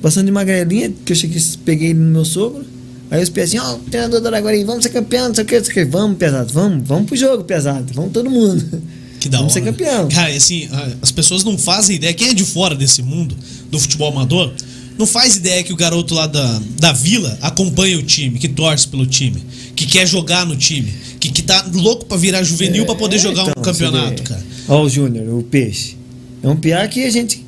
Passando 0.00 0.26
de 0.26 0.32
magrelinha, 0.32 0.92
que 1.04 1.12
eu 1.12 1.16
cheguei, 1.16 1.42
peguei 1.64 1.90
ele 1.90 1.98
no 1.98 2.10
meu 2.10 2.24
sogro. 2.24 2.64
Aí 3.10 3.22
os 3.22 3.28
piazinhos, 3.28 3.66
ó, 3.66 3.78
treinador 3.90 4.20
do 4.20 4.26
Araguari, 4.28 4.64
vamos 4.64 4.82
ser 4.82 4.90
campeão, 4.90 5.28
não 5.28 5.34
sei 5.34 5.44
o 5.44 5.46
que, 5.46 5.56
não 5.58 5.64
sei 5.64 5.72
o 5.72 5.74
que. 5.74 5.84
Vamos, 5.84 6.16
pesado, 6.16 6.52
vamos, 6.52 6.88
vamos 6.88 7.06
pro 7.06 7.16
jogo, 7.16 7.44
pesado, 7.44 7.92
vamos 7.94 8.12
todo 8.12 8.30
mundo. 8.30 8.64
Que 9.18 9.30
da 9.30 9.38
vamos 9.38 9.54
hora. 9.54 9.64
ser 9.64 9.72
campeão. 9.72 10.08
Cara, 10.08 10.30
e 10.30 10.36
assim, 10.36 10.68
as 11.00 11.10
pessoas 11.10 11.42
não 11.42 11.56
fazem 11.56 11.96
ideia. 11.96 12.12
Quem 12.12 12.28
é 12.28 12.34
de 12.34 12.44
fora 12.44 12.74
desse 12.74 13.02
mundo, 13.02 13.34
do 13.70 13.80
futebol 13.80 14.12
amador, 14.12 14.52
não 14.98 15.06
faz 15.06 15.36
ideia 15.36 15.62
que 15.62 15.72
o 15.72 15.76
garoto 15.76 16.14
lá 16.14 16.26
da, 16.26 16.60
da 16.78 16.92
vila 16.92 17.36
acompanha 17.42 17.98
o 17.98 18.02
time, 18.02 18.38
que 18.38 18.48
torce 18.48 18.86
pelo 18.86 19.06
time, 19.06 19.42
que 19.86 19.92
quer 19.98 20.06
jogar 20.06 20.44
no 20.46 20.56
time, 20.56 20.92
que, 21.20 21.30
que 21.30 21.42
tá 21.42 21.68
louco 21.74 22.06
pra 22.06 22.16
virar 22.16 22.42
juvenil 22.42 22.84
pra 22.86 22.94
poder 22.94 23.16
É, 23.16 23.18
jogar 23.18 23.44
um 23.44 23.50
então, 23.50 23.62
campeonato, 23.62 24.08
você 24.18 24.22
vê. 24.22 24.28
cara. 24.28 24.44
Ó, 24.68 24.82
o 24.82 24.88
Júnior, 24.88 25.28
o 25.38 25.42
peixe. 25.42 25.96
É 26.42 26.48
um 26.48 26.56
piá 26.56 26.86
que 26.88 27.04
a 27.04 27.10
gente 27.10 27.44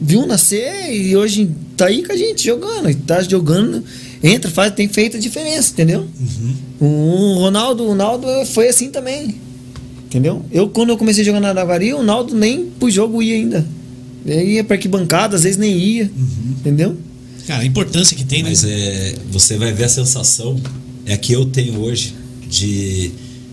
viu 0.00 0.26
nascer 0.26 0.92
e 0.92 1.16
hoje 1.16 1.50
tá 1.76 1.86
aí 1.86 2.02
com 2.02 2.12
a 2.12 2.16
gente 2.16 2.44
jogando. 2.44 2.94
Tá 3.06 3.22
jogando, 3.22 3.82
entra, 4.22 4.50
faz, 4.50 4.72
tem 4.74 4.88
feito 4.88 5.16
a 5.16 5.20
diferença, 5.20 5.72
entendeu? 5.72 6.06
O 6.80 7.34
Ronaldo, 7.38 7.84
o 7.84 7.88
Ronaldo 7.88 8.26
foi 8.46 8.68
assim 8.68 8.90
também. 8.90 9.34
Entendeu? 10.06 10.44
Eu, 10.50 10.68
quando 10.68 10.88
eu 10.90 10.96
comecei 10.98 11.22
a 11.22 11.26
jogar 11.26 11.40
na 11.40 11.48
Araguari, 11.50 11.92
o 11.94 11.98
Ronaldo 11.98 12.34
nem 12.34 12.66
pro 12.66 12.90
jogo 12.90 13.22
ia 13.22 13.34
ainda. 13.36 13.64
Ele 14.26 14.54
ia 14.54 14.64
pra 14.64 14.76
arquibancada, 14.76 15.36
às 15.36 15.42
vezes 15.44 15.56
nem 15.58 15.76
ia. 15.76 16.10
Entendeu? 16.58 16.96
Cara, 17.46 17.62
a 17.62 17.66
importância 17.66 18.16
que 18.16 18.24
tem, 18.24 18.42
né? 18.42 18.50
Mas 18.50 18.64
é, 18.64 19.14
você 19.30 19.56
vai 19.56 19.72
ver 19.72 19.84
a 19.84 19.88
sensação 19.88 20.60
é 21.06 21.14
a 21.14 21.18
que 21.18 21.32
eu 21.32 21.44
tenho 21.46 21.78
hoje 21.80 22.14
de 22.48 23.10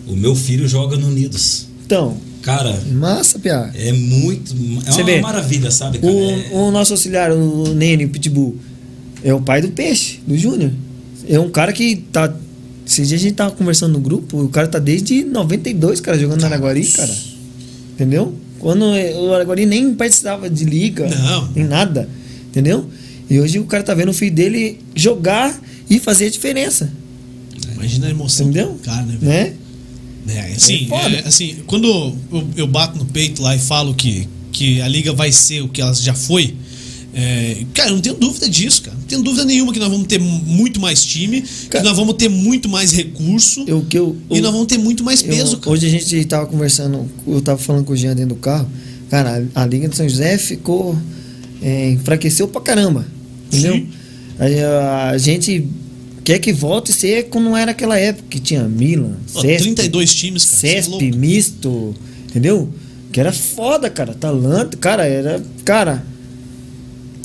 o 0.07 0.15
meu 0.15 0.35
filho 0.35 0.67
joga 0.67 0.95
no 0.97 1.07
Unidos. 1.07 1.67
Então, 1.85 2.17
Cara, 2.41 2.79
massa, 2.91 3.37
piá. 3.39 3.69
é 3.75 3.91
muito, 3.91 4.53
é 4.85 4.91
Você 4.91 5.01
uma 5.01 5.05
vê, 5.05 5.19
maravilha, 5.21 5.69
sabe, 5.69 5.99
cara? 5.99 6.13
É- 6.13 6.49
O, 6.53 6.67
o 6.67 6.71
nosso 6.71 6.93
auxiliar, 6.93 7.31
o 7.31 7.73
Nene, 7.73 8.05
o 8.05 8.09
Pitbull, 8.09 8.55
é 9.23 9.33
o 9.33 9.41
pai 9.41 9.61
do 9.61 9.69
peixe, 9.69 10.19
do 10.25 10.37
Júnior. 10.37 10.71
É 11.27 11.37
um 11.39 11.49
cara 11.49 11.73
que 11.73 11.97
tá. 12.11 12.33
Esses 12.85 13.09
dias 13.09 13.19
a 13.19 13.23
gente 13.23 13.35
tava 13.35 13.51
conversando 13.51 13.93
no 13.93 13.99
grupo, 13.99 14.41
o 14.43 14.47
cara 14.47 14.65
tá 14.67 14.79
desde 14.79 15.25
92, 15.25 15.99
cara, 15.99 16.17
jogando 16.17 16.39
na 16.41 16.47
Araguari, 16.47 16.85
cara. 16.85 17.13
Entendeu? 17.93 18.33
Quando 18.59 18.83
o 18.85 19.33
Araguari 19.33 19.65
nem 19.65 19.93
participava 19.93 20.49
de 20.49 20.63
liga, 20.63 21.07
Não. 21.09 21.49
nem 21.53 21.65
nada. 21.65 22.07
Entendeu? 22.47 22.85
E 23.29 23.39
hoje 23.41 23.59
o 23.59 23.65
cara 23.65 23.83
tá 23.83 23.93
vendo 23.93 24.09
o 24.09 24.13
filho 24.13 24.33
dele 24.33 24.79
jogar 24.95 25.59
e 25.89 25.99
fazer 25.99 26.27
a 26.27 26.29
diferença. 26.29 26.89
Imagina 27.77 28.07
a 28.07 28.09
emoção 28.09 28.47
Entendeu? 28.49 28.73
do 28.73 28.79
cara, 28.79 29.03
né? 29.03 29.17
velho? 29.19 29.53
Né? 30.25 30.33
É, 30.35 30.53
assim, 30.55 30.85
É 30.85 30.87
foda. 30.87 31.15
é, 31.15 31.27
assim, 31.27 31.55
quando 31.65 31.87
eu, 31.87 32.47
eu 32.57 32.67
bato 32.67 32.97
no 32.97 33.05
peito 33.05 33.41
lá 33.41 33.55
e 33.55 33.59
falo 33.59 33.93
que, 33.93 34.27
que 34.51 34.81
a 34.81 34.87
liga 34.87 35.13
vai 35.13 35.31
ser 35.31 35.61
o 35.61 35.69
que 35.69 35.81
ela 35.81 35.93
já 35.93 36.13
foi, 36.13 36.53
é, 37.13 37.63
cara, 37.73 37.89
eu 37.89 37.93
não 37.95 38.01
tenho 38.01 38.15
dúvida 38.15 38.49
disso, 38.49 38.81
cara. 38.83 38.95
Não 38.97 39.03
tenho 39.05 39.23
dúvida 39.23 39.45
nenhuma 39.45 39.71
que 39.73 39.79
nós 39.79 39.89
vamos 39.89 40.05
ter 40.05 40.19
muito 40.19 40.79
mais 40.81 41.03
time, 41.05 41.41
que 41.41 41.67
Cara, 41.69 41.83
nós 41.85 41.95
vamos 41.97 42.13
ter 42.15 42.27
muito 42.29 42.67
mais 42.69 42.91
recurso 42.91 43.63
Eu, 43.65 43.81
que 43.89 43.97
eu, 43.97 44.15
e 44.29 44.41
nós 44.41 44.51
vamos 44.51 44.67
ter 44.67 44.77
muito 44.77 45.03
mais 45.03 45.21
Eu- 45.23 45.29
peso, 45.29 45.57
cara. 45.57 45.71
hoje 45.71 45.87
a 45.87 45.89
gente 45.89 46.25
tava 46.25 46.45
conversando, 46.45 47.09
eu 47.25 47.41
tava 47.41 47.57
falando 47.57 47.85
com 47.85 47.93
o 47.93 47.97
Jean 47.97 48.13
dentro 48.15 48.35
do 48.35 48.41
carro. 48.41 48.67
Cara, 49.09 49.43
a, 49.55 49.63
a 49.63 49.65
Liga 49.65 49.87
de 49.87 49.95
São 49.95 50.07
José 50.07 50.37
ficou. 50.37 50.95
é, 51.61 51.91
enfraqueceu 51.91 52.47
pra 52.49 52.59
caramba. 52.61 53.07
Entendeu? 53.47 53.87
Aí, 54.37 54.59
A, 54.61 55.09
a 55.11 55.17
gente 55.17 55.65
quer 56.27 56.39
que 56.39 56.51
volte 56.51 56.91
ser 56.91 57.29
como 57.29 57.55
era 57.55 57.71
aquela 57.71 57.97
época, 57.97 58.25
que 58.29 58.37
tinha 58.41 58.63
Milan, 58.63 59.13
Cesp, 59.25 59.63
32 59.63 60.13
times, 60.13 60.43
cara. 60.43 60.57
é 60.57 60.59
Cesp, 60.73 60.89
louco. 60.89 61.15
misto, 61.15 61.95
entendeu? 62.27 62.69
Que 63.13 63.21
era 63.21 63.31
foda, 63.31 63.89
cara. 63.89 64.13
Talento, 64.13 64.77
cara, 64.77 65.05
era. 65.05 65.41
Cara. 65.63 66.03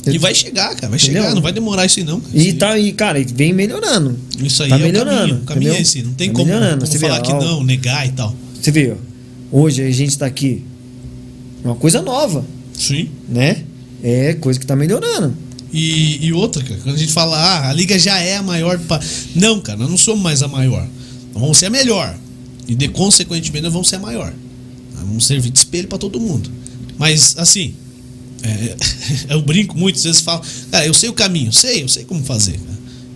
E 0.07 0.17
vai 0.17 0.33
chegar, 0.33 0.73
cara. 0.75 0.87
Vai 0.87 0.97
chegar, 0.97 1.19
Entendeu? 1.19 1.35
não 1.35 1.41
vai 1.41 1.51
demorar 1.51 1.85
isso 1.85 1.99
aí, 1.99 2.05
não. 2.05 2.21
cara. 2.21 2.31
E 2.33 2.47
Isso 2.47 2.57
tá, 2.57 2.79
e, 2.79 2.93
cara, 2.93 3.19
e 3.19 3.25
vem 3.25 3.51
melhorando. 3.51 4.17
Isso 4.41 4.63
aí 4.63 4.69
tá 4.69 4.79
é 4.79 4.83
melhorando, 4.83 5.15
o 5.17 5.17
caminho. 5.17 5.35
O 5.41 5.45
caminho 5.45 5.73
é 5.73 5.81
esse. 5.81 6.01
Não 6.01 6.13
tem 6.13 6.29
Tá 6.29 6.35
como, 6.35 6.49
como 6.53 6.79
você 6.79 6.97
vê, 6.97 7.07
falar 7.07 7.21
que 7.21 7.31
ó, 7.33 7.41
não, 7.41 7.63
negar 7.63 8.07
e 8.07 8.11
tal. 8.13 8.33
Você 8.61 8.71
vê, 8.71 8.93
ó, 8.93 9.57
hoje 9.59 9.81
a 9.81 9.91
gente 9.91 10.17
tá 10.17 10.25
aqui. 10.25 10.63
É 11.61 11.67
uma 11.67 11.75
coisa 11.75 12.01
nova. 12.01 12.45
Sim. 12.73 13.09
né? 13.27 13.63
É 14.01 14.33
coisa 14.35 14.57
que 14.57 14.65
tá 14.65 14.77
melhorando. 14.77 15.35
E, 15.73 16.27
e 16.27 16.31
outra, 16.31 16.63
cara, 16.63 16.79
quando 16.83 16.95
a 16.95 16.99
gente 16.99 17.11
fala, 17.11 17.35
ah, 17.35 17.69
a 17.69 17.73
liga 17.73 17.97
já 17.97 18.19
é 18.19 18.37
a 18.37 18.43
maior. 18.43 18.77
pa-" 18.79 18.99
Não, 19.35 19.59
cara, 19.59 19.79
nós 19.79 19.89
não 19.89 19.97
somos 19.97 20.21
mais 20.21 20.43
a 20.43 20.47
maior. 20.47 20.87
Nós 21.33 21.41
vamos 21.41 21.57
ser 21.57 21.65
a 21.65 21.69
melhor. 21.71 22.15
E 22.67 22.75
de 22.75 22.87
consequentemente 22.89 23.63
nós 23.63 23.73
vamos 23.73 23.89
ser 23.89 23.95
a 23.95 23.99
maior. 23.99 24.31
Nós 24.93 25.01
vamos 25.03 25.25
servir 25.25 25.49
de 25.49 25.57
espelho 25.57 25.87
pra 25.87 25.97
todo 25.97 26.19
mundo. 26.19 26.49
Mas, 26.97 27.35
assim, 27.37 27.73
é, 28.43 28.75
eu 29.33 29.41
brinco 29.41 29.75
muito, 29.77 29.95
às 29.97 30.03
vezes 30.03 30.21
falo, 30.21 30.41
cara, 30.69 30.85
eu 30.85 30.93
sei 30.93 31.09
o 31.09 31.13
caminho, 31.13 31.51
sei, 31.51 31.81
eu 31.81 31.87
sei 31.87 32.03
como 32.03 32.23
fazer. 32.23 32.53
cara. 32.59 32.73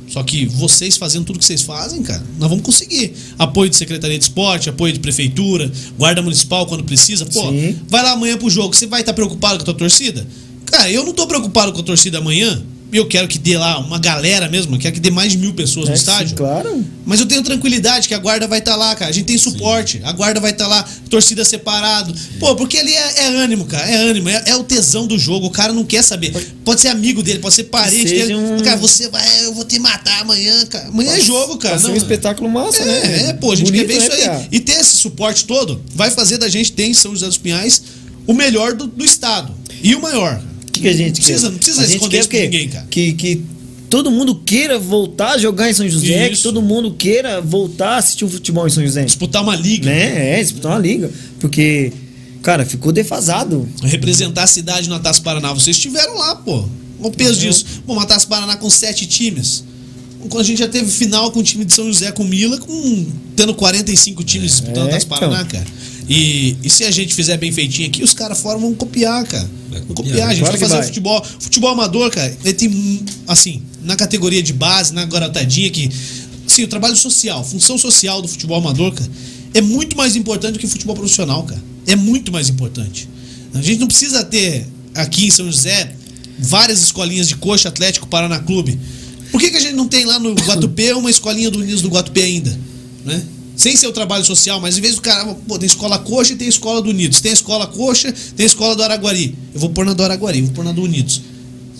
Só 0.09 0.23
que 0.23 0.45
vocês 0.45 0.95
fazendo 0.95 1.25
tudo 1.25 1.37
que 1.37 1.45
vocês 1.45 1.61
fazem, 1.61 2.01
cara, 2.01 2.23
nós 2.39 2.49
vamos 2.49 2.63
conseguir. 2.63 3.13
Apoio 3.37 3.69
de 3.69 3.75
Secretaria 3.75 4.17
de 4.17 4.23
Esporte, 4.23 4.69
apoio 4.69 4.93
de 4.93 4.99
Prefeitura, 4.99 5.69
Guarda 5.97 6.21
Municipal 6.21 6.65
quando 6.65 6.83
precisa. 6.83 7.25
Pô, 7.25 7.51
Sim. 7.51 7.75
vai 7.87 8.01
lá 8.01 8.11
amanhã 8.13 8.37
pro 8.37 8.49
jogo, 8.49 8.73
você 8.73 8.87
vai 8.87 9.01
estar 9.01 9.13
preocupado 9.13 9.57
com 9.57 9.63
a 9.63 9.65
tua 9.65 9.73
torcida? 9.73 10.25
Cara, 10.71 10.91
eu 10.91 11.03
não 11.03 11.13
tô 11.13 11.25
preocupado 11.27 11.71
com 11.73 11.79
a 11.79 11.83
torcida 11.83 12.17
amanhã. 12.19 12.61
Eu 12.89 13.05
quero 13.05 13.27
que 13.27 13.37
dê 13.37 13.57
lá 13.57 13.79
uma 13.79 13.99
galera 13.99 14.47
mesmo, 14.47 14.73
eu 14.75 14.79
quero 14.79 14.93
que 14.93 15.01
dê 15.01 15.11
mais 15.11 15.33
de 15.33 15.37
mil 15.37 15.53
pessoas 15.53 15.87
no 15.89 15.93
É, 15.93 15.97
sim, 15.97 16.03
estádio. 16.03 16.37
claro. 16.37 16.85
Mas 17.05 17.19
eu 17.19 17.25
tenho 17.25 17.43
tranquilidade 17.43 18.07
que 18.07 18.13
a 18.13 18.17
guarda 18.17 18.47
vai 18.47 18.59
estar 18.59 18.77
lá, 18.77 18.95
cara. 18.95 19.11
A 19.11 19.13
gente 19.13 19.25
tem 19.25 19.37
suporte, 19.37 19.99
a 20.05 20.11
guarda 20.13 20.39
vai 20.39 20.51
estar 20.51 20.67
lá, 20.67 20.87
torcida 21.09 21.43
separado. 21.43 22.15
Pô, 22.39 22.55
porque 22.55 22.77
ali 22.77 22.93
é, 22.93 23.23
é 23.23 23.27
ânimo, 23.27 23.65
cara. 23.65 23.85
É 23.89 23.95
ânimo, 24.09 24.29
é, 24.29 24.41
é 24.45 24.55
o 24.55 24.63
tesão 24.63 25.05
do 25.05 25.19
jogo. 25.19 25.47
O 25.47 25.51
cara 25.51 25.73
não 25.73 25.83
quer 25.83 26.01
saber. 26.01 26.31
Pode 26.63 26.79
ser 26.79 26.87
amigo 26.87 27.21
dele, 27.21 27.39
pode 27.39 27.55
ser 27.55 27.65
parente 27.65 28.05
dele. 28.05 28.33
um- 28.35 28.61
Cara, 28.63 28.77
você 28.77 29.09
vai, 29.09 29.45
eu 29.45 29.53
vou 29.53 29.65
te 29.65 29.77
matar 29.79 30.21
amanhã, 30.21 30.65
cara. 30.67 30.87
Amanhã 30.87 31.11
é 31.11 31.19
jogo, 31.19 31.57
cara. 31.57 31.77
Ser 31.77 31.87
Não, 31.87 31.93
um 31.93 31.97
espetáculo 31.97 32.49
massa, 32.49 32.85
né? 32.85 33.01
é, 33.03 33.29
é, 33.29 33.33
pô, 33.33 33.51
a 33.51 33.55
gente 33.57 33.65
Bonito, 33.69 33.85
quer 33.85 33.93
ver 33.93 33.97
isso 33.99 34.09
né, 34.09 34.15
aí. 34.15 34.21
Piá? 34.21 34.47
E 34.49 34.59
ter 34.61 34.79
esse 34.79 34.95
suporte 34.95 35.43
todo 35.43 35.81
vai 35.93 36.09
fazer 36.09 36.37
da 36.37 36.47
gente 36.47 36.71
ter 36.71 36.85
em 36.85 36.93
São 36.93 37.11
José 37.11 37.25
dos 37.27 37.37
Pinhais 37.37 37.81
o 38.25 38.33
melhor 38.33 38.73
do, 38.73 38.87
do 38.87 39.03
estado. 39.03 39.53
E 39.83 39.93
o 39.93 40.01
maior. 40.01 40.41
O 40.79 40.81
que, 40.81 40.87
que 40.89 40.93
a 40.93 40.97
gente 40.97 41.15
Precisa- 41.21 41.47
quer? 41.47 41.51
não 41.51 41.57
precisa 41.57 41.81
a 41.81 41.85
gente 41.85 41.95
esconder 41.95 42.27
quer 42.27 42.39
o 42.39 42.43
ninguém, 42.43 42.69
cara. 42.69 42.87
Que, 42.89 43.13
que 43.13 43.41
todo 43.89 44.11
mundo 44.11 44.35
queira 44.35 44.77
voltar 44.79 45.31
a 45.33 45.37
jogar 45.37 45.69
em 45.69 45.73
São 45.73 45.87
José, 45.89 46.27
que 46.27 46.33
Isso. 46.33 46.43
todo 46.43 46.61
mundo 46.61 46.91
queira 46.93 47.39
voltar 47.41 47.91
a 47.95 47.97
assistir 47.97 48.25
um 48.25 48.29
futebol 48.29 48.67
em 48.67 48.69
São 48.69 48.83
José. 48.83 49.03
Disputar 49.05 49.41
uma 49.41 49.55
liga. 49.55 49.85
Né? 49.89 50.39
É, 50.39 50.43
disputar 50.43 50.71
uma 50.73 50.79
liga. 50.79 51.09
Porque, 51.39 51.91
cara, 52.41 52.65
ficou 52.65 52.91
defasado. 52.91 53.67
Representar 53.83 54.43
a 54.43 54.47
cidade 54.47 54.89
na 54.89 54.99
Taça 54.99 55.21
Paraná. 55.21 55.53
Vocês 55.53 55.75
estiveram 55.77 56.15
lá, 56.17 56.35
pô. 56.35 56.65
O 56.99 57.11
peso 57.11 57.39
disso. 57.39 57.65
Pô, 57.85 57.93
uma 57.93 58.05
Taça 58.05 58.25
Paraná 58.27 58.55
com 58.57 58.69
sete 58.69 59.05
times. 59.05 59.63
Quando 60.29 60.41
a 60.41 60.43
gente 60.43 60.57
já 60.57 60.67
teve 60.67 60.91
final 60.91 61.31
com 61.31 61.39
o 61.39 61.43
time 61.43 61.63
de 61.63 61.71
São 61.73 61.85
José 61.85 62.11
com 62.11 62.23
Mila, 62.23 62.57
com, 62.57 63.05
tendo 63.35 63.53
45 63.53 64.23
times 64.23 64.51
disputando 64.51 64.87
a 64.87 64.89
É, 64.89 64.93
Taça 64.93 65.05
Paraná, 65.05 65.41
então. 65.43 65.59
cara. 65.61 65.65
E, 66.09 66.55
e 66.63 66.69
se 66.69 66.83
a 66.85 66.91
gente 66.91 67.13
fizer 67.13 67.37
bem 67.37 67.51
feitinho 67.51 67.87
aqui, 67.87 68.03
os 68.03 68.13
caras 68.13 68.39
fora 68.39 68.57
vão 68.57 68.73
copiar, 68.73 69.25
cara. 69.25 69.49
Vai 69.69 69.79
Vão 69.81 69.95
copiar, 69.95 70.13
copiar. 70.13 70.29
A 70.29 70.33
gente 70.33 70.39
claro 70.43 70.57
vai 70.57 70.69
fazer 70.69 70.77
vai. 70.79 70.87
futebol. 70.87 71.25
Futebol 71.39 71.69
amador, 71.71 72.09
cara, 72.09 72.35
ele 72.43 72.53
tem, 72.53 73.05
assim, 73.27 73.61
na 73.83 73.95
categoria 73.95 74.41
de 74.41 74.53
base, 74.53 74.93
na 74.93 75.05
garotadinha, 75.05 75.69
que. 75.69 75.89
Sim, 76.47 76.63
o 76.63 76.67
trabalho 76.67 76.95
social, 76.95 77.43
função 77.43 77.77
social 77.77 78.21
do 78.21 78.27
futebol 78.27 78.57
amador, 78.57 78.93
cara, 78.93 79.09
é 79.53 79.61
muito 79.61 79.97
mais 79.97 80.15
importante 80.15 80.53
do 80.53 80.59
que 80.59 80.65
o 80.65 80.69
futebol 80.69 80.95
profissional, 80.95 81.43
cara. 81.43 81.61
É 81.85 81.95
muito 81.95 82.31
mais 82.31 82.47
importante. 82.47 83.09
A 83.53 83.61
gente 83.61 83.79
não 83.79 83.87
precisa 83.87 84.23
ter 84.23 84.65
aqui 84.95 85.27
em 85.27 85.31
São 85.31 85.45
José 85.45 85.93
várias 86.39 86.81
escolinhas 86.81 87.27
de 87.27 87.35
coxa 87.35 87.67
Atlético 87.67 88.07
Paraná 88.07 88.39
Clube. 88.39 88.79
Por 89.31 89.41
que, 89.41 89.49
que 89.51 89.57
a 89.57 89.59
gente 89.59 89.73
não 89.73 89.87
tem 89.87 90.05
lá 90.05 90.19
no 90.19 90.33
Guatupê 90.33 90.93
uma 90.93 91.09
escolinha 91.09 91.51
do 91.51 91.59
Unidos 91.59 91.81
do 91.81 91.89
Guatupê 91.89 92.21
ainda? 92.21 92.57
Né? 93.05 93.21
Sem 93.57 93.75
ser 93.75 93.87
o 93.87 93.91
trabalho 93.91 94.23
social, 94.23 94.61
mas 94.61 94.77
em 94.77 94.81
vez 94.81 94.95
do 94.95 95.01
cara, 95.01 95.25
pô, 95.47 95.57
tem 95.57 95.65
escola 95.65 95.97
coxa 95.97 96.33
e 96.33 96.35
tem 96.35 96.47
escola 96.47 96.79
do 96.79 96.91
Unidos. 96.91 97.19
Tem 97.19 97.31
escola 97.31 97.65
coxa, 97.65 98.13
tem 98.35 98.45
escola 98.45 98.75
do 98.75 98.83
Araguari. 98.83 99.35
Eu 99.51 99.59
vou 99.59 99.71
pôr 99.71 99.83
na 99.83 99.93
do 99.93 100.03
Araguari, 100.03 100.41
vou 100.41 100.51
pôr 100.51 100.63
na 100.63 100.71
do 100.71 100.83
Unidos. 100.83 101.21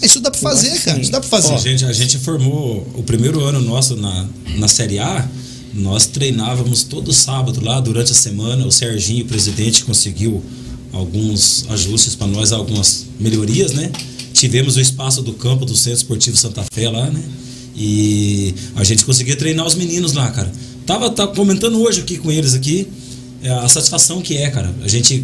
Isso 0.02 0.20
dá 0.20 0.32
pra 0.32 0.40
fazer, 0.40 0.80
cara. 0.82 1.00
Isso 1.00 1.12
dá 1.12 1.20
pra 1.20 1.30
fazer. 1.30 1.54
A 1.54 1.58
gente, 1.58 1.86
a 1.86 1.94
gente 1.94 2.18
formou 2.18 2.88
o 2.96 3.04
primeiro 3.04 3.44
ano 3.44 3.62
nosso 3.62 3.96
na, 3.96 4.28
na 4.56 4.68
Série 4.68 4.98
A. 4.98 5.28
Nós 5.72 6.08
treinávamos 6.08 6.82
todo 6.82 7.14
sábado 7.14 7.64
lá 7.64 7.80
durante 7.80 8.12
a 8.12 8.16
semana. 8.16 8.66
O 8.66 8.72
Serginho, 8.72 9.24
o 9.24 9.28
presidente, 9.28 9.86
conseguiu 9.86 10.44
alguns 10.92 11.66
ajustes 11.70 12.16
para 12.16 12.26
nós, 12.26 12.52
algumas 12.52 13.06
melhorias, 13.20 13.74
né? 13.74 13.92
Tivemos 14.34 14.78
o 14.78 14.82
espaço 14.82 15.22
do 15.22 15.34
campo 15.34 15.64
do 15.64 15.76
Centro 15.76 16.00
Esportivo 16.00 16.38
Santa 16.38 16.66
Fé 16.72 16.90
lá, 16.90 17.08
né? 17.12 17.24
E 17.76 18.56
a 18.76 18.84
gente 18.84 19.06
conseguia 19.06 19.36
treinar 19.36 19.66
os 19.66 19.76
meninos 19.76 20.14
lá, 20.14 20.32
cara. 20.32 20.52
Tava, 20.88 21.10
tava 21.12 21.36
comentando 21.36 21.80
hoje 21.82 22.02
aqui 22.02 22.18
com 22.18 22.32
eles 22.32 22.54
aqui 22.56 22.88
é, 23.44 23.50
a 23.50 23.68
satisfação 23.68 24.22
que 24.22 24.36
é, 24.38 24.50
cara. 24.50 24.74
A 24.82 24.88
gente 24.88 25.24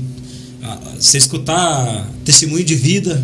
a- 0.62 0.78
você 1.00 1.18
escutar 1.18 2.08
testemunho 2.24 2.64
de 2.64 2.76
vida, 2.76 3.24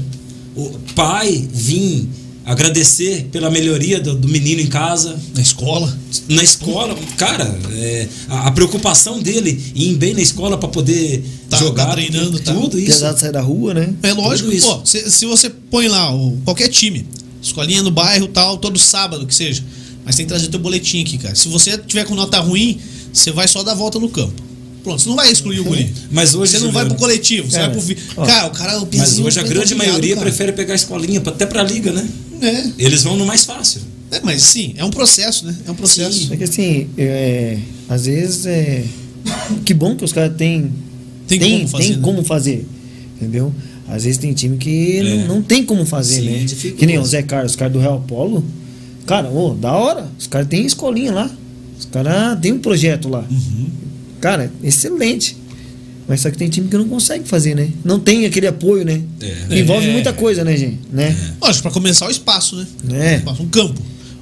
o 0.55 0.69
pai 0.95 1.47
vir 1.53 2.07
agradecer 2.45 3.27
pela 3.31 3.51
melhoria 3.51 3.99
do, 3.99 4.15
do 4.15 4.27
menino 4.27 4.59
em 4.59 4.65
casa, 4.67 5.19
Na 5.35 5.41
escola. 5.41 5.95
na 6.27 6.41
escola, 6.41 6.97
cara, 7.15 7.43
é, 7.73 8.07
a, 8.27 8.47
a 8.47 8.51
preocupação 8.51 9.21
dele 9.21 9.61
em 9.75 9.91
ir 9.91 9.95
bem 9.97 10.13
na 10.15 10.21
escola 10.21 10.57
para 10.57 10.67
poder 10.69 11.23
Tá- 11.49 11.57
jogar, 11.57 11.85
tá 11.87 11.91
treinando, 11.93 12.39
tá. 12.39 12.53
tudo 12.53 12.79
isso. 12.79 12.91
Apesar 12.91 13.13
de 13.13 13.19
sair 13.19 13.31
da 13.31 13.41
rua, 13.41 13.73
né? 13.73 13.93
É 14.01 14.13
lógico, 14.13 14.51
isso. 14.51 14.67
pô, 14.67 14.85
se, 14.85 15.11
se 15.11 15.25
você 15.27 15.49
põe 15.49 15.87
lá 15.87 16.11
o, 16.15 16.37
qualquer 16.45 16.69
time, 16.69 17.05
escolinha 17.41 17.83
no 17.83 17.91
bairro 17.91 18.27
tal, 18.27 18.57
todo 18.57 18.79
sábado 18.79 19.25
que 19.27 19.35
seja, 19.35 19.63
mas 20.09 20.15
tem 20.15 20.25
que 20.25 20.29
trazer 20.29 20.47
teu 20.47 20.59
boletim 20.59 21.01
aqui, 21.03 21.19
cara. 21.19 21.35
Se 21.35 21.47
você 21.49 21.77
tiver 21.77 22.03
com 22.03 22.15
nota 22.15 22.39
ruim, 22.39 22.79
você 23.13 23.31
vai 23.31 23.47
só 23.47 23.61
dar 23.61 23.73
a 23.73 23.75
volta 23.75 23.99
no 23.99 24.09
campo. 24.09 24.41
Pronto, 24.83 24.99
você 24.99 25.07
não 25.07 25.15
vai 25.15 25.31
excluir 25.31 25.59
o 25.59 25.65
guri. 25.65 25.87
Mas 26.09 26.33
hoje, 26.33 26.53
Você 26.53 26.59
não 26.63 26.71
vai 26.71 26.83
pro 26.87 26.95
coletivo, 26.95 27.47
você 27.47 27.57
Cara, 27.59 27.71
vai 27.73 27.95
pro. 27.95 27.95
ó, 28.17 28.25
cara, 28.25 28.47
o 28.47 28.49
cara. 28.51 28.77
O 28.79 28.87
Mas 28.91 29.09
pezinho 29.09 29.27
hoje 29.27 29.39
a 29.39 29.43
grande 29.43 29.75
maioria 29.75 30.15
cara. 30.15 30.25
prefere 30.25 30.51
pegar 30.51 30.73
a 30.73 30.75
escolinha 30.75 31.21
até 31.23 31.45
pra 31.45 31.61
liga, 31.61 31.91
né? 31.91 32.09
É, 32.41 32.63
Eles 32.79 33.03
vão 33.03 33.15
no 33.15 33.23
mais 33.25 33.43
fácil. 33.45 33.81
é, 34.09 34.19
mas 34.23 34.41
sim, 34.41 34.73
é 34.77 34.83
um 34.83 34.89
processo, 34.89 35.45
né? 35.45 35.55
É 35.67 35.69
um 35.69 35.75
processo. 35.75 36.33
É 36.33 36.37
que 36.37 36.43
assim, 36.45 36.87
é, 36.97 37.59
às 37.87 38.05
vezes 38.05 38.47
é. 38.47 38.83
Que 39.63 39.75
bom 39.75 39.95
que 39.95 40.03
os 40.05 40.11
caras 40.11 40.35
têm. 40.35 40.71
Tem 41.27 41.39
como 41.39 41.67
fazer, 41.67 41.83
Tem 41.87 41.95
né? 41.97 42.01
como 42.01 42.23
fazer. 42.23 42.65
Entendeu? 43.17 43.53
Às 43.87 44.05
vezes 44.05 44.17
tem 44.17 44.33
time 44.33 44.57
que 44.57 44.97
É. 44.97 45.03
não, 45.03 45.35
não 45.35 45.41
tem 45.43 45.63
como 45.63 45.85
fazer, 45.85 46.21
Sim, 46.21 46.29
né? 46.29 46.43
dificulta. 46.45 46.77
Que 46.77 46.85
nem 46.87 46.97
o 46.97 47.05
Zé 47.05 47.21
Carlos, 47.21 47.51
os 47.51 47.55
caras 47.55 47.73
do 47.73 47.79
Real 47.79 48.03
Polo. 48.07 48.43
Cara, 49.09 49.29
ô, 49.29 49.53
da 49.55 49.71
hora. 49.73 50.07
Os 50.17 50.27
caras 50.27 50.47
têm 50.47 50.65
escolinha 50.65 51.11
lá. 51.11 51.29
Os 51.77 51.85
caras 51.85 52.39
têm 52.39 52.51
um 52.53 52.59
projeto 52.59 53.09
lá. 53.09 53.25
Uhum. 53.29 53.69
Cara, 54.21 54.51
excelente. 54.63 55.35
Mas 56.07 56.21
só 56.21 56.29
que 56.31 56.37
tem 56.37 56.49
time 56.49 56.67
que 56.67 56.77
não 56.77 56.87
consegue 56.87 57.27
fazer, 57.27 57.55
né? 57.55 57.69
Não 57.83 57.99
tem 57.99 58.25
aquele 58.25 58.47
apoio, 58.47 58.83
né? 58.85 59.01
É. 59.21 59.59
Envolve 59.59 59.87
É. 59.87 59.91
muita 59.91 60.11
coisa, 60.13 60.43
né, 60.43 60.55
gente? 60.57 60.79
Né? 60.91 61.15
Lógico, 61.41 61.63
pra 61.63 61.71
começar 61.71 62.07
o 62.07 62.11
espaço, 62.11 62.55
né? 62.55 62.67
É. 62.91 63.15
Espaço, 63.17 63.43
Um 63.43 63.47
campo. 63.49 63.79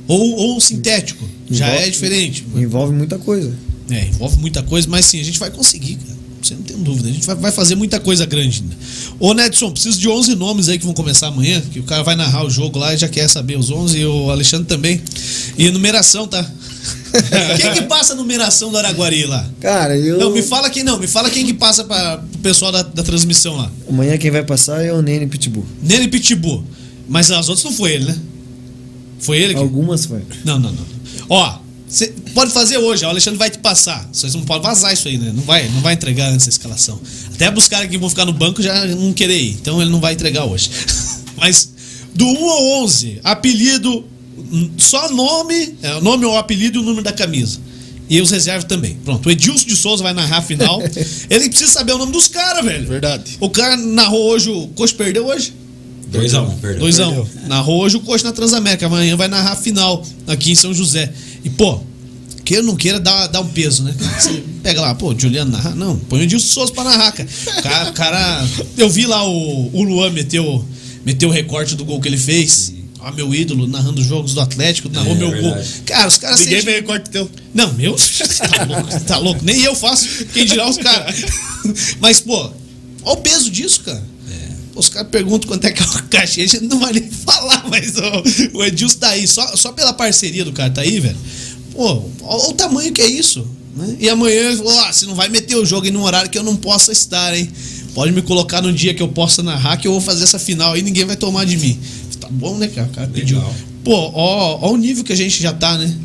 Ou, 0.08 0.36
ou 0.36 0.58
um 0.58 0.60
sintético. 0.60 1.24
Já 1.50 1.68
Envolve- 1.68 1.86
é 1.86 1.90
diferente. 1.90 2.46
Envolve 2.56 2.94
muita 2.94 3.18
coisa. 3.18 3.54
É, 3.90 4.06
envolve 4.08 4.38
muita 4.40 4.62
coisa, 4.64 4.88
mas 4.90 5.06
sim, 5.06 5.20
a 5.20 5.24
gente 5.24 5.40
vai 5.40 5.50
conseguir, 5.50 5.96
cara. 5.96 6.17
Você 6.48 6.56
não 6.56 6.62
tem 6.62 6.78
dúvida. 6.78 7.10
A 7.10 7.12
gente 7.12 7.26
vai, 7.26 7.52
fazer 7.52 7.76
muita 7.76 8.00
coisa 8.00 8.26
grande 8.26 8.62
ainda. 8.62 8.76
Ô, 9.20 9.34
Nedson, 9.34 9.72
preciso 9.72 10.00
de 10.00 10.08
11 10.08 10.36
nomes 10.36 10.70
aí 10.70 10.78
que 10.78 10.86
vão 10.86 10.94
começar 10.94 11.28
amanhã, 11.28 11.62
que 11.62 11.80
o 11.80 11.84
cara 11.84 12.04
vai 12.04 12.16
narrar 12.16 12.46
o 12.46 12.50
jogo 12.50 12.80
lá 12.80 12.94
e 12.94 12.98
já 12.98 13.10
quer 13.10 13.28
saber 13.28 13.58
os 13.58 13.70
11 13.70 13.98
e 13.98 14.06
o 14.06 14.32
Alexandre 14.32 14.66
também. 14.66 15.02
E 15.58 15.70
numeração, 15.70 16.26
tá? 16.26 16.44
quem 17.60 17.74
que 17.74 17.82
passa 17.84 18.14
a 18.14 18.16
numeração 18.16 18.72
do 18.72 18.78
Araguari 18.78 19.26
lá? 19.26 19.46
Cara, 19.60 19.98
eu. 19.98 20.18
Não, 20.18 20.32
me 20.32 20.42
fala 20.42 20.70
quem 20.70 20.84
não. 20.84 20.98
Me 20.98 21.08
fala 21.08 21.30
quem 21.30 21.46
que 21.46 21.54
passa 21.54 21.84
para 21.84 22.24
o 22.34 22.38
pessoal 22.38 22.72
da, 22.72 22.82
da 22.82 23.04
transmissão 23.04 23.58
lá. 23.58 23.70
Amanhã 23.90 24.18
quem 24.18 24.32
vai 24.32 24.44
passar 24.44 24.82
é 24.82 24.94
o 24.94 25.02
Nene 25.02 25.28
Pitbull. 25.28 25.66
Nele 25.84 26.08
Pitbull. 26.08 26.64
Mas 27.10 27.30
as 27.30 27.50
outras 27.50 27.66
não 27.66 27.74
foi 27.74 27.92
ele, 27.94 28.06
né? 28.06 28.18
Foi 29.20 29.38
ele 29.38 29.54
que... 29.54 29.60
Algumas 29.60 30.06
foi. 30.06 30.22
Não, 30.46 30.60
não, 30.60 30.72
não. 30.72 30.86
Ó, 31.30 31.60
você 31.88 32.14
pode 32.38 32.52
fazer 32.52 32.78
hoje, 32.78 33.04
o 33.04 33.10
Alexandre 33.10 33.40
vai 33.40 33.50
te 33.50 33.58
passar. 33.58 34.08
Vocês 34.14 34.36
não 34.36 34.44
podem 34.44 34.62
vazar 34.62 34.94
isso 34.94 35.08
aí, 35.08 35.18
né? 35.18 35.32
Não 35.36 35.42
vai, 35.42 35.68
não 35.70 35.82
vai 35.82 35.96
entregar 35.96 36.30
antes 36.30 36.46
da 36.46 36.52
escalação. 36.52 37.02
Até 37.34 37.52
os 37.52 37.68
caras 37.68 37.90
que 37.90 37.98
vão 37.98 38.08
ficar 38.08 38.26
no 38.26 38.32
banco 38.32 38.62
já 38.62 38.86
não 38.86 39.12
querer 39.12 39.40
ir. 39.40 39.54
Então 39.60 39.82
ele 39.82 39.90
não 39.90 40.00
vai 40.00 40.14
entregar 40.14 40.46
hoje. 40.46 40.70
Mas 41.36 41.72
do 42.14 42.28
1 42.28 42.50
ao 42.50 42.84
11, 42.84 43.22
apelido, 43.24 44.06
só 44.78 45.12
nome, 45.12 45.78
é, 45.82 45.96
o 45.96 46.02
nome 46.02 46.26
ou 46.26 46.38
apelido 46.38 46.78
e 46.78 46.82
o 46.84 46.86
número 46.86 47.02
da 47.02 47.12
camisa. 47.12 47.60
E 48.08 48.22
os 48.22 48.30
reservas 48.30 48.66
também. 48.66 48.96
Pronto, 49.04 49.26
o 49.26 49.32
Edilson 49.32 49.66
de 49.66 49.76
Souza 49.76 50.04
vai 50.04 50.14
narrar 50.14 50.38
a 50.38 50.42
final. 50.44 50.80
ele 51.32 51.50
precisa 51.50 51.72
saber 51.72 51.94
o 51.94 51.98
nome 51.98 52.12
dos 52.12 52.28
caras, 52.28 52.64
velho. 52.64 52.88
Verdade. 52.88 53.36
O 53.40 53.50
cara 53.50 53.76
narrou 53.76 54.30
hoje, 54.30 54.52
o 54.52 54.68
Coach 54.76 54.94
perdeu 54.94 55.26
hoje? 55.26 55.56
2x1, 56.14 56.48
um, 56.48 56.58
perdão. 56.60 56.88
2x1. 56.88 57.16
Perdeu. 57.16 57.28
Narrou 57.48 57.82
hoje 57.82 57.98
o 57.98 58.02
Coxa 58.02 58.26
na 58.26 58.32
Transamérica. 58.32 58.86
Amanhã 58.86 59.18
vai 59.18 59.28
narrar 59.28 59.54
a 59.54 59.56
final 59.56 60.06
aqui 60.28 60.52
em 60.52 60.56
São 60.56 60.72
José. 60.72 61.12
E, 61.44 61.50
pô, 61.50 61.82
queira 62.48 62.64
ou 62.64 62.68
não 62.68 62.76
queira, 62.78 63.00
dá, 63.00 63.28
dá 63.28 63.42
um 63.42 63.48
peso, 63.48 63.84
né? 63.84 63.94
Você 64.18 64.42
pega 64.64 64.80
lá, 64.80 64.96
pô, 64.96 65.14
Juliano 65.18 65.52
narrar. 65.52 65.76
Não, 65.76 65.98
põe 65.98 66.20
o 66.22 66.24
Edilson 66.24 66.48
Souza 66.48 66.72
pra 66.72 66.84
narrar, 66.86 67.12
cara. 67.12 67.30
cara. 67.62 67.92
cara- 67.92 68.48
eu 68.78 68.90
vi 68.90 69.06
lá 69.06 69.28
o, 69.28 69.70
o 69.74 69.84
Luan 69.84 70.12
meteu, 70.12 70.64
meteu 71.06 71.28
o 71.30 71.32
recorte 71.32 71.76
do 71.76 71.84
gol 71.84 72.00
que 72.00 72.08
ele 72.08 72.18
fez. 72.18 72.72
Ó, 73.00 73.12
meu 73.12 73.34
ídolo 73.36 73.68
narrando 73.68 74.02
os 74.02 74.08
jogos 74.08 74.34
do 74.34 74.42
Atlético, 74.42 74.90
narrou 74.90 75.14
É, 75.14 75.16
meu 75.16 75.30
verdade. 75.30 75.56
gol. 75.56 75.66
Cara, 75.86 76.08
os 76.08 76.18
caras 76.18 76.40
Ninguém 76.40 76.60
sentem- 76.60 76.74
vem 76.76 76.84
corte 76.84 77.10
teu. 77.10 77.30
não, 77.54 77.74
meu, 77.74 77.96
tá 78.50 78.64
louco, 78.66 79.00
tá 79.02 79.18
louco. 79.18 79.42
Nem 79.46 79.62
eu 79.64 79.76
faço, 79.76 80.08
quem 80.34 80.46
dirá 80.46 80.68
os 80.70 80.78
caras. 80.78 81.16
Mas, 82.00 82.20
pô, 82.22 82.36
olha 83.04 83.14
o 83.14 83.18
peso 83.18 83.50
disso, 83.52 83.82
cara. 83.82 84.04
Pô, 84.74 84.80
Os 84.80 84.90
caras 84.90 85.10
perguntam 85.10 85.48
quanto 85.48 85.66
é 85.66 85.72
que 85.72 85.82
é 85.82 85.86
o 85.86 86.04
cachê, 86.04 86.42
a 86.42 86.48
gente 86.48 86.64
não 86.64 86.80
vai 86.80 86.94
nem 86.94 87.10
falar, 87.10 87.66
mas 87.70 87.94
ó, 87.98 88.24
o 88.54 88.64
Edilson 88.64 88.98
tá 89.00 89.10
aí, 89.10 89.28
só, 89.28 89.56
só 89.56 89.72
pela 89.72 89.92
parceria 89.94 90.46
do 90.46 90.52
cara 90.54 90.70
tá 90.70 90.82
aí, 90.82 91.00
velho. 91.00 91.18
Pô, 91.78 92.02
olha 92.24 92.50
o 92.50 92.54
tamanho 92.54 92.92
que 92.92 93.04
é 93.04 93.08
isso. 93.08 93.48
Né? 93.76 93.98
E 94.00 94.10
amanhã 94.10 94.50
ele 94.50 94.58
falou: 94.58 94.80
ah, 94.80 94.92
você 94.92 95.06
não 95.06 95.14
vai 95.14 95.30
meter 95.30 95.56
o 95.56 95.64
jogo 95.64 95.86
em 95.86 95.96
um 95.96 96.02
horário 96.02 96.28
que 96.28 96.38
eu 96.38 96.44
não 96.44 96.56
possa 96.56 96.92
estar, 96.92 97.38
hein? 97.38 97.48
Pode 97.94 98.12
me 98.12 98.24
colocar 98.24 98.64
num 98.64 98.74
dia 98.74 98.96
que 98.96 99.02
eu 99.02 99.08
possa 99.08 99.44
narrar, 99.44 99.78
que 99.78 99.88
eu 99.88 99.92
vou 99.92 100.02
fazer 100.02 100.24
essa 100.24 100.40
final 100.40 100.74
aí, 100.74 100.82
ninguém 100.82 101.06
vai 101.06 101.16
tomar 101.16 101.46
de 101.46 101.56
mim. 101.56 101.80
Tá 102.20 102.28
bom, 102.32 102.58
né, 102.58 102.68
cara? 102.68 102.88
O 102.88 102.92
cara 102.92 103.08
pediu. 103.08 103.38
Legal. 103.38 103.56
Pô, 103.84 104.12
ó, 104.14 104.60
ó 104.62 104.72
o 104.72 104.78
nível 104.78 105.04
que 105.04 105.14
a 105.14 105.16
gente 105.16 105.42
já 105.42 105.54
tá, 105.54 105.78
né? 105.78 105.96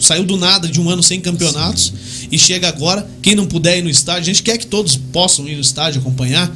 Saiu 0.00 0.24
do 0.24 0.36
nada 0.36 0.68
de 0.68 0.80
um 0.80 0.88
ano 0.88 1.02
sem 1.02 1.20
campeonatos 1.20 1.92
e 2.30 2.38
chega 2.38 2.68
agora. 2.68 3.08
Quem 3.20 3.34
não 3.34 3.46
puder 3.46 3.78
ir 3.78 3.82
no 3.82 3.90
estádio, 3.90 4.22
a 4.22 4.26
gente 4.26 4.42
quer 4.42 4.58
que 4.58 4.66
todos 4.66 4.96
possam 4.96 5.48
ir 5.48 5.56
no 5.56 5.60
estádio 5.60 6.00
acompanhar, 6.00 6.52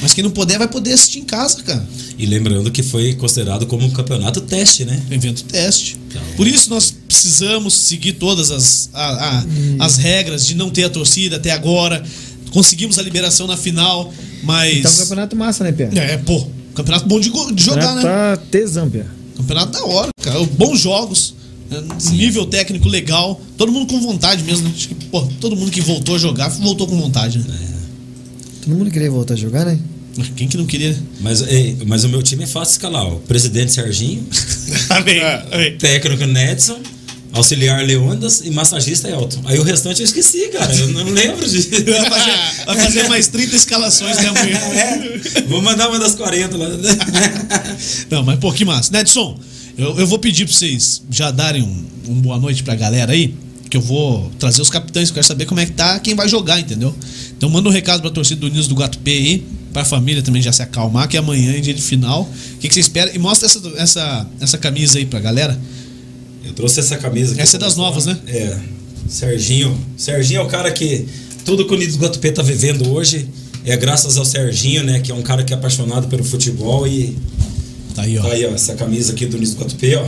mas 0.00 0.12
quem 0.14 0.22
não 0.24 0.30
puder 0.30 0.58
vai 0.58 0.68
poder 0.68 0.92
assistir 0.92 1.18
em 1.20 1.24
casa, 1.24 1.62
cara. 1.62 1.86
E 2.18 2.26
lembrando 2.26 2.70
que 2.70 2.82
foi 2.82 3.14
considerado 3.14 3.66
como 3.66 3.84
um 3.86 3.90
campeonato 3.90 4.40
teste, 4.40 4.84
né? 4.84 5.00
Evento 5.10 5.44
teste. 5.44 5.96
Então. 6.08 6.22
Por 6.36 6.46
isso 6.46 6.70
nós 6.70 6.94
precisamos 7.06 7.74
seguir 7.74 8.12
todas 8.14 8.50
as, 8.50 8.90
a- 8.92 9.28
a- 9.80 9.84
as 9.84 9.96
regras 9.96 10.46
de 10.46 10.54
não 10.54 10.70
ter 10.70 10.84
a 10.84 10.90
torcida 10.90 11.36
até 11.36 11.50
agora. 11.50 12.02
Conseguimos 12.50 12.98
a 12.98 13.02
liberação 13.02 13.46
na 13.46 13.56
final, 13.56 14.12
mas. 14.42 14.82
Tá 14.82 14.90
um 14.90 14.96
campeonato 14.96 15.36
massa, 15.36 15.64
né, 15.64 15.72
Pia? 15.72 15.90
É, 15.94 16.16
pô, 16.16 16.46
campeonato 16.74 17.06
bom 17.06 17.20
de, 17.20 17.30
de 17.54 17.62
jogar, 17.62 17.94
né? 17.94 18.02
Tá 18.02 18.36
tesão, 18.50 18.88
Pia. 18.88 19.06
Campeonato 19.36 19.72
da 19.72 19.84
hora, 19.84 20.08
cara. 20.22 20.42
Bons 20.44 20.80
jogos. 20.80 21.34
né? 21.70 21.82
Nível 22.12 22.46
técnico 22.46 22.88
legal. 22.88 23.40
Todo 23.56 23.70
mundo 23.70 23.86
com 23.92 24.00
vontade 24.00 24.42
mesmo. 24.44 24.66
né? 24.68 24.72
Acho 24.74 24.88
que, 24.88 24.94
pô, 24.94 25.20
todo 25.40 25.54
mundo 25.56 25.70
que 25.70 25.80
voltou 25.80 26.14
a 26.14 26.18
jogar, 26.18 26.48
voltou 26.48 26.86
com 26.86 26.98
vontade, 26.98 27.38
né? 27.38 27.44
Todo 28.68 28.76
mundo 28.76 28.90
queria 28.90 29.10
voltar 29.10 29.32
a 29.32 29.36
jogar, 29.38 29.64
né? 29.64 29.78
Quem 30.36 30.46
que 30.46 30.58
não 30.58 30.66
queria? 30.66 30.94
Mas, 31.22 31.40
ei, 31.40 31.74
mas 31.86 32.04
o 32.04 32.08
meu 32.10 32.22
time 32.22 32.44
é 32.44 32.46
fácil 32.46 32.72
escalar. 32.72 33.02
ó. 33.06 33.14
presidente 33.14 33.72
Serginho, 33.72 34.26
Amém. 34.90 35.20
Amém. 35.50 35.76
técnico 35.78 36.26
Nedson, 36.26 36.78
auxiliar 37.32 37.82
Leondas 37.82 38.42
e 38.44 38.50
massagista 38.50 39.08
Elton. 39.08 39.40
Aí 39.46 39.58
o 39.58 39.62
restante 39.62 40.00
eu 40.00 40.04
esqueci, 40.04 40.48
cara. 40.48 40.70
Eu 40.74 40.88
não 40.88 41.04
lembro 41.04 41.48
de. 41.48 41.60
Vai 41.82 42.10
fazer, 42.10 42.64
vai 42.66 42.76
fazer 42.76 43.08
mais 43.08 43.26
30 43.28 43.56
escalações 43.56 44.18
né, 44.18 44.28
amanhã. 44.28 44.58
É, 44.58 45.42
vou 45.48 45.62
mandar 45.62 45.88
uma 45.88 45.98
das 45.98 46.14
40 46.14 46.54
lá. 46.54 46.68
Não, 48.10 48.22
mas 48.22 48.38
pô, 48.38 48.52
que 48.52 48.66
massa. 48.66 48.92
Nedson, 48.92 49.40
eu, 49.78 49.98
eu 49.98 50.06
vou 50.06 50.18
pedir 50.18 50.44
pra 50.44 50.52
vocês 50.54 51.00
já 51.10 51.30
darem 51.30 51.62
um, 51.62 51.86
um 52.06 52.20
boa 52.20 52.38
noite 52.38 52.62
pra 52.62 52.74
galera 52.74 53.12
aí, 53.12 53.34
que 53.68 53.76
eu 53.76 53.80
vou 53.80 54.30
trazer 54.38 54.62
os 54.62 54.70
capitães, 54.70 55.08
eu 55.08 55.14
quero 55.14 55.26
saber 55.26 55.44
como 55.46 55.60
é 55.60 55.66
que 55.66 55.72
tá 55.72 55.98
quem 56.00 56.14
vai 56.14 56.28
jogar, 56.28 56.58
entendeu? 56.58 56.94
Então 57.36 57.48
manda 57.48 57.68
um 57.68 57.72
recado 57.72 58.00
pra 58.00 58.10
torcida 58.10 58.40
do 58.40 58.46
Unidos 58.46 58.66
do 58.66 58.74
Gato 58.74 58.98
P 58.98 59.10
aí, 59.10 59.44
pra 59.72 59.84
família 59.84 60.22
também 60.22 60.40
já 60.40 60.52
se 60.52 60.62
acalmar, 60.62 61.08
que 61.08 61.16
amanhã 61.16 61.52
é 61.52 61.60
dia 61.60 61.74
de 61.74 61.82
final. 61.82 62.22
O 62.22 62.58
que, 62.58 62.68
que 62.68 62.74
você 62.74 62.80
espera? 62.80 63.14
E 63.14 63.18
mostra 63.18 63.46
essa, 63.46 63.60
essa, 63.76 64.26
essa 64.40 64.58
camisa 64.58 64.98
aí 64.98 65.06
pra 65.06 65.20
galera. 65.20 65.58
Eu 66.44 66.52
trouxe 66.54 66.80
essa 66.80 66.96
camisa 66.96 67.32
aqui. 67.32 67.42
Essa 67.42 67.56
é 67.56 67.60
das 67.60 67.76
novas, 67.76 68.06
né? 68.06 68.18
É. 68.26 68.58
Serginho. 69.08 69.78
Serginho 69.96 70.40
é 70.40 70.44
o 70.44 70.46
cara 70.46 70.70
que. 70.72 71.06
Tudo 71.44 71.64
que 71.64 71.72
o 71.72 71.76
Unidos 71.76 71.96
do 71.96 72.02
Guatupê 72.04 72.30
tá 72.32 72.42
vivendo 72.42 72.90
hoje 72.90 73.28
é 73.64 73.76
graças 73.76 74.16
ao 74.16 74.24
Serginho, 74.24 74.82
né? 74.82 75.00
Que 75.00 75.12
é 75.12 75.14
um 75.14 75.22
cara 75.22 75.44
que 75.44 75.52
é 75.52 75.56
apaixonado 75.56 76.08
pelo 76.08 76.24
futebol 76.24 76.86
e. 76.86 77.16
Tá 77.94 78.02
aí, 78.02 78.18
ó. 78.18 78.22
Tá 78.22 78.28
aí, 78.32 78.46
ó, 78.46 78.50
essa 78.50 78.74
camisa 78.74 79.12
aqui 79.12 79.26
do 79.26 79.36
Unidos 79.36 79.54
do 79.54 79.60
Guatupê, 79.60 79.96
ó. 79.96 80.06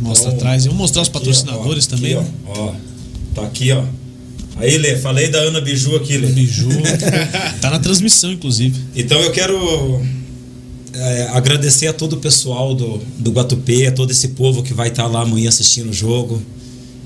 Mostra 0.00 0.28
Então, 0.28 0.38
atrás. 0.38 0.64
E 0.64 0.68
vamos 0.68 0.80
mostrar 0.82 1.02
os 1.02 1.08
Aqui, 1.08 1.18
patrocinadores 1.18 1.86
ó, 1.86 1.90
também. 1.90 2.14
Aqui, 2.16 2.26
ó, 2.46 2.52
ó. 2.66 2.74
Tá 3.34 3.42
aqui, 3.42 3.72
ó. 3.72 3.84
Aí, 4.56 4.76
Lê, 4.76 4.96
falei 4.96 5.28
da 5.28 5.38
Ana 5.38 5.60
Biju 5.60 5.96
aqui, 5.96 6.16
Lê. 6.16 6.28
Biju. 6.28 6.68
tá 7.60 7.70
na 7.70 7.78
transmissão, 7.78 8.32
inclusive. 8.32 8.74
Então 8.94 9.20
eu 9.20 9.30
quero 9.30 10.02
é, 10.92 11.28
agradecer 11.32 11.86
a 11.86 11.92
todo 11.92 12.14
o 12.14 12.16
pessoal 12.16 12.74
do, 12.74 13.00
do 13.18 13.30
Guatupê, 13.30 13.86
a 13.86 13.92
todo 13.92 14.10
esse 14.10 14.28
povo 14.28 14.62
que 14.62 14.74
vai 14.74 14.88
estar 14.88 15.06
lá 15.06 15.22
amanhã 15.22 15.48
assistindo 15.48 15.90
o 15.90 15.92
jogo. 15.92 16.42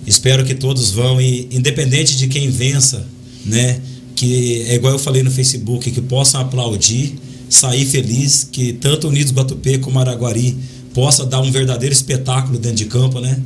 Espero 0.06 0.44
que 0.44 0.54
todos 0.54 0.90
vão 0.90 1.20
e 1.20 1.48
independente 1.50 2.16
de 2.16 2.26
quem 2.26 2.50
vença, 2.50 3.06
né? 3.44 3.80
Que 4.16 4.62
é 4.68 4.74
igual 4.74 4.92
eu 4.94 4.98
falei 4.98 5.22
no 5.22 5.30
Facebook, 5.30 5.90
que 5.90 6.00
possam 6.00 6.40
aplaudir, 6.40 7.14
sair 7.48 7.84
feliz, 7.84 8.48
que 8.50 8.72
tanto 8.72 9.08
Unidos 9.08 9.32
Guatupê 9.32 9.78
como 9.78 9.98
Araguari 9.98 10.56
possa 10.94 11.24
dar 11.24 11.40
um 11.40 11.50
verdadeiro 11.50 11.92
espetáculo 11.92 12.58
dentro 12.58 12.78
de 12.78 12.86
campo, 12.86 13.20
né? 13.20 13.38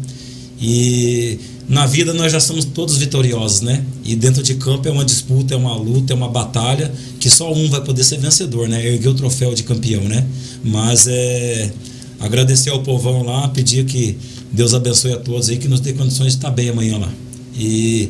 E 0.60 1.38
na 1.68 1.84
vida 1.84 2.12
nós 2.12 2.30
já 2.30 2.38
somos 2.38 2.64
todos 2.64 2.96
vitoriosos, 2.96 3.60
né? 3.60 3.84
E 4.04 4.14
dentro 4.14 4.42
de 4.42 4.54
campo 4.54 4.86
é 4.86 4.90
uma 4.90 5.04
disputa, 5.04 5.54
é 5.54 5.56
uma 5.56 5.76
luta, 5.76 6.12
é 6.12 6.16
uma 6.16 6.28
batalha 6.28 6.92
que 7.18 7.28
só 7.28 7.52
um 7.52 7.68
vai 7.68 7.80
poder 7.80 8.04
ser 8.04 8.18
vencedor, 8.18 8.68
né? 8.68 8.86
Erguer 8.86 9.08
o 9.08 9.14
troféu 9.14 9.52
de 9.52 9.64
campeão, 9.64 10.02
né? 10.04 10.24
Mas 10.62 11.08
é 11.08 11.72
agradecer 12.20 12.70
ao 12.70 12.82
povão 12.82 13.22
lá, 13.22 13.48
pedir 13.48 13.84
que 13.84 14.16
Deus 14.52 14.74
abençoe 14.74 15.12
a 15.12 15.16
todos 15.16 15.48
aí, 15.48 15.56
que 15.56 15.66
nos 15.66 15.80
dê 15.80 15.92
condições 15.92 16.32
de 16.32 16.38
estar 16.38 16.50
bem 16.50 16.68
amanhã 16.68 16.98
lá. 16.98 17.12
E 17.58 18.08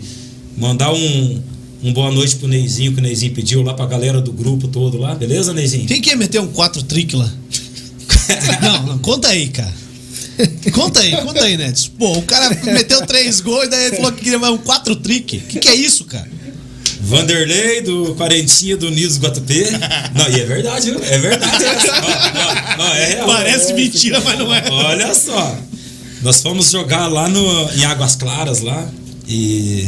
mandar 0.57 0.93
um, 0.93 1.41
um 1.83 1.93
boa 1.93 2.11
noite 2.11 2.37
pro 2.37 2.47
Neizinho, 2.47 2.93
que 2.93 2.99
o 2.99 3.03
Neizinho 3.03 3.33
pediu 3.33 3.63
lá 3.63 3.73
pra 3.73 3.87
galera 3.87 4.21
do 4.21 4.33
grupo 4.33 4.69
todo 4.69 4.99
lá, 4.99 5.15
beleza, 5.15 5.55
Neizinho? 5.55 5.87
Quem 5.87 6.01
quer 6.01 6.17
meter 6.17 6.41
um 6.41 6.49
4 6.49 6.83
trick 6.83 7.17
lá? 7.17 7.33
não, 8.61 8.87
não, 8.87 8.99
conta 8.99 9.29
aí, 9.29 9.49
cara. 9.49 9.86
Conta 10.73 11.01
aí, 11.01 11.17
conta 11.23 11.45
aí, 11.45 11.57
Nedson. 11.57 11.91
Pô, 11.99 12.19
o 12.19 12.23
cara 12.23 12.51
meteu 12.65 13.05
três 13.07 13.41
gols 13.41 13.67
e 13.67 13.69
daí 13.69 13.87
ele 13.87 13.97
falou 13.97 14.13
que 14.13 14.23
queria 14.23 14.39
mais 14.39 14.53
um 14.53 14.59
4 14.59 14.97
trick. 14.97 15.39
O 15.39 15.41
que, 15.41 15.59
que 15.59 15.69
é 15.69 15.75
isso, 15.75 16.05
cara? 16.05 16.29
Vanderlei 17.01 17.83
do 17.83 18.15
Quarentinha 18.17 18.77
do 18.77 18.89
Unidos 18.89 19.19
Guatupê. 19.19 19.71
Não, 20.15 20.29
e 20.29 20.41
é 20.41 20.45
verdade, 20.45 20.91
viu? 20.91 21.01
É 21.03 21.19
verdade. 21.19 21.65
Ó, 21.89 22.83
ó, 22.83 22.85
ó, 22.85 22.95
é 22.95 23.07
real. 23.07 23.27
Parece 23.29 23.73
mentira, 23.75 24.21
mas 24.21 24.39
não 24.39 24.53
é. 24.53 24.65
Olha 24.71 25.15
só. 25.15 25.57
Nós 26.23 26.41
fomos 26.41 26.71
jogar 26.71 27.07
lá 27.07 27.29
no, 27.29 27.71
em 27.73 27.85
Águas 27.85 28.17
Claras 28.17 28.61
lá. 28.61 28.89
E. 29.29 29.87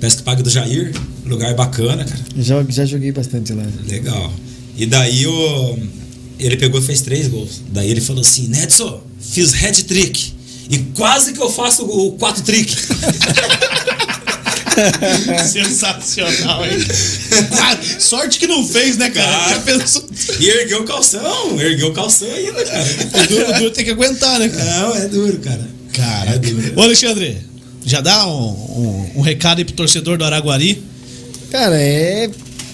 Pesca 0.00 0.22
Paga 0.22 0.42
do 0.42 0.50
Jair. 0.50 0.92
Lugar 1.24 1.54
bacana, 1.54 2.04
cara. 2.04 2.20
Já, 2.36 2.62
já 2.68 2.84
joguei 2.84 3.10
bastante 3.10 3.52
lá. 3.54 3.64
Legal. 3.88 4.32
E 4.76 4.84
daí 4.84 5.26
o. 5.26 5.78
Ele 6.38 6.56
pegou 6.56 6.80
e 6.80 6.84
fez 6.84 7.00
três 7.00 7.28
gols. 7.28 7.62
Daí 7.68 7.90
ele 7.90 8.02
falou 8.02 8.20
assim: 8.20 8.48
Nedson, 8.48 9.00
fiz 9.30 9.52
head 9.52 9.84
trick. 9.84 10.32
E 10.70 10.78
quase 10.96 11.32
que 11.32 11.40
eu 11.40 11.50
faço 11.50 11.84
o 11.84 12.12
quatro 12.12 12.42
trick. 12.42 12.74
Sensacional, 15.46 16.64
hein? 16.64 16.72
Ah, 17.60 17.78
sorte 17.98 18.38
que 18.38 18.46
não 18.46 18.66
fez, 18.66 18.96
né, 18.96 19.10
cara? 19.10 19.60
Pensou? 19.60 20.04
E 20.40 20.48
ergueu 20.48 20.80
o 20.80 20.84
calção. 20.84 21.60
Ergueu 21.60 21.88
o 21.88 21.92
calção 21.92 22.28
ainda, 22.32 22.64
cara. 22.64 22.84
O 22.84 23.26
duro, 23.28 23.50
o 23.50 23.58
duro 23.58 23.70
tem 23.70 23.84
que 23.84 23.90
aguentar, 23.90 24.38
né, 24.38 24.48
cara? 24.48 24.64
Não, 24.64 24.94
é 24.96 25.08
duro, 25.08 25.38
cara. 25.38 25.68
Cara, 25.92 26.30
É 26.32 26.38
duro. 26.38 26.72
Ô, 26.76 26.82
Alexandre, 26.82 27.38
já 27.84 28.00
dá 28.00 28.26
um, 28.26 28.32
um, 28.32 29.10
um 29.16 29.20
recado 29.20 29.58
aí 29.58 29.64
pro 29.64 29.74
torcedor 29.74 30.18
do 30.18 30.24
Araguari. 30.24 30.82
Cara, 31.50 31.76
é 31.80 32.28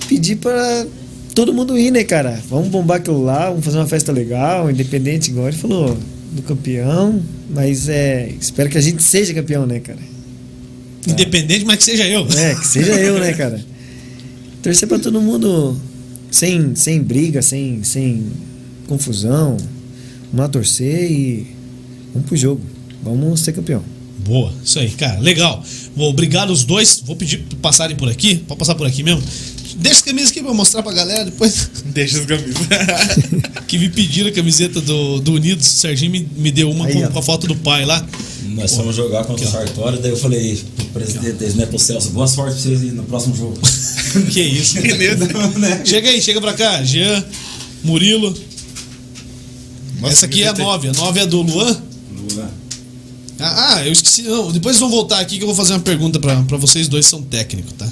pedir 0.09 0.37
pra 0.37 0.87
todo 1.35 1.53
mundo 1.53 1.77
ir, 1.79 1.91
né, 1.91 2.03
cara? 2.05 2.43
Vamos 2.49 2.69
bombar 2.69 2.97
aquilo 2.99 3.23
lá, 3.23 3.51
vamos 3.51 3.65
fazer 3.65 3.77
uma 3.77 3.87
festa 3.87 4.11
legal, 4.11 4.71
independente, 4.71 5.31
igual 5.31 5.49
ele 5.49 5.57
falou, 5.57 5.99
do 6.33 6.43
campeão. 6.43 7.23
Mas 7.49 7.89
é. 7.89 8.33
Espero 8.41 8.71
que 8.71 8.79
a 8.79 8.81
gente 8.81 9.03
seja 9.03 9.35
campeão, 9.35 9.67
né, 9.67 9.81
cara? 9.81 9.99
Independente, 11.07 11.65
mas 11.65 11.79
que 11.79 11.85
seja 11.85 12.07
eu. 12.07 12.27
É, 12.37 12.55
que 12.55 12.67
seja 12.67 12.93
eu, 12.93 13.19
né, 13.19 13.33
cara? 13.33 13.61
Torcer 14.63 14.87
pra 14.87 14.99
todo 14.99 15.21
mundo 15.21 15.81
sem, 16.31 16.75
sem 16.77 17.03
briga, 17.03 17.43
sem, 17.43 17.83
sem 17.83 18.27
confusão. 18.87 19.57
Vamos 20.33 20.39
lá 20.39 20.49
torcer 20.49 21.11
e 21.11 21.47
vamos 22.13 22.29
pro 22.29 22.37
jogo. 22.37 22.61
Vamos 23.03 23.41
ser 23.41 23.53
campeão. 23.53 23.83
Boa, 24.19 24.53
isso 24.63 24.79
aí, 24.79 24.91
cara. 24.91 25.19
Legal. 25.19 25.65
Vou 25.97 26.11
obrigado 26.11 26.51
os 26.51 26.65
dois. 26.65 27.03
Vou 27.05 27.17
pedir 27.17 27.39
pra 27.39 27.59
passarem 27.63 27.97
por 27.97 28.09
aqui. 28.09 28.37
Pode 28.37 28.59
passar 28.59 28.75
por 28.75 28.87
aqui 28.87 29.03
mesmo. 29.03 29.23
Deixa 29.79 29.99
as 29.99 30.03
camisas 30.03 30.31
aqui 30.31 30.43
pra 30.43 30.53
mostrar 30.55 30.83
pra 30.83 30.93
galera 30.93 31.25
depois. 31.25 31.71
Deixa 31.87 32.19
as 32.19 32.27
camisas. 32.27 32.55
que 33.67 33.79
me 33.79 33.89
pediram 33.89 34.29
a 34.29 34.33
camiseta 34.33 34.81
do, 34.81 35.21
do 35.21 35.35
Unidos. 35.35 35.67
O 35.67 35.71
Serginho 35.71 36.11
me, 36.11 36.29
me 36.37 36.51
deu 36.51 36.71
uma 36.71 36.87
Aí, 36.87 36.95
com, 36.95 37.09
com 37.09 37.19
a 37.19 37.23
foto 37.23 37.47
do 37.47 37.57
pai 37.57 37.85
lá. 37.85 38.05
Nós 38.45 38.75
fomos 38.75 38.97
jogar 38.97 39.25
contra 39.25 39.45
o 39.45 39.49
Aqui, 39.49 39.57
ó. 39.57 39.61
Sartório, 39.61 39.99
daí 40.01 40.11
eu 40.11 40.17
falei 40.17 40.63
pro 40.77 40.87
presidente, 40.87 41.57
né, 41.57 41.67
pro 41.67 41.79
Celso, 41.79 42.11
boa 42.11 42.27
sorte 42.27 42.55
pra 42.55 42.63
vocês 42.63 42.83
aí 42.83 42.91
no 42.91 43.05
próximo 43.05 43.37
jogo. 43.37 43.59
que 44.31 44.41
isso. 44.41 44.77
Não, 45.33 45.51
né? 45.59 45.83
chega 45.85 46.09
aí, 46.09 46.21
chega 46.21 46.41
pra 46.41 46.53
cá. 46.53 46.83
Jean, 46.83 47.25
Murilo. 47.85 48.35
Nossa, 50.01 50.13
Essa 50.15 50.27
aqui 50.27 50.43
é 50.43 50.49
a 50.49 50.55
camiseta- 50.55 50.89
9. 50.89 50.89
A 50.89 50.93
9 50.93 51.21
é 51.21 51.27
do 51.27 51.43
Luan. 51.43 51.83
Lula. 52.13 52.51
Ah, 53.39 53.75
ah, 53.77 53.87
eu 53.87 53.93
esqueci. 53.93 54.23
Não, 54.23 54.51
depois 54.53 54.79
vão 54.79 54.91
voltar 54.91 55.21
aqui 55.21 55.37
que 55.37 55.43
eu 55.43 55.47
vou 55.47 55.55
fazer 55.57 55.73
uma 55.73 55.81
pergunta 55.81 56.19
pra, 56.19 56.43
pra 56.43 56.57
vocês 56.59 56.89
dois, 56.89 57.07
são 57.07 57.23
técnicos, 57.23 57.73
tá? 57.79 57.89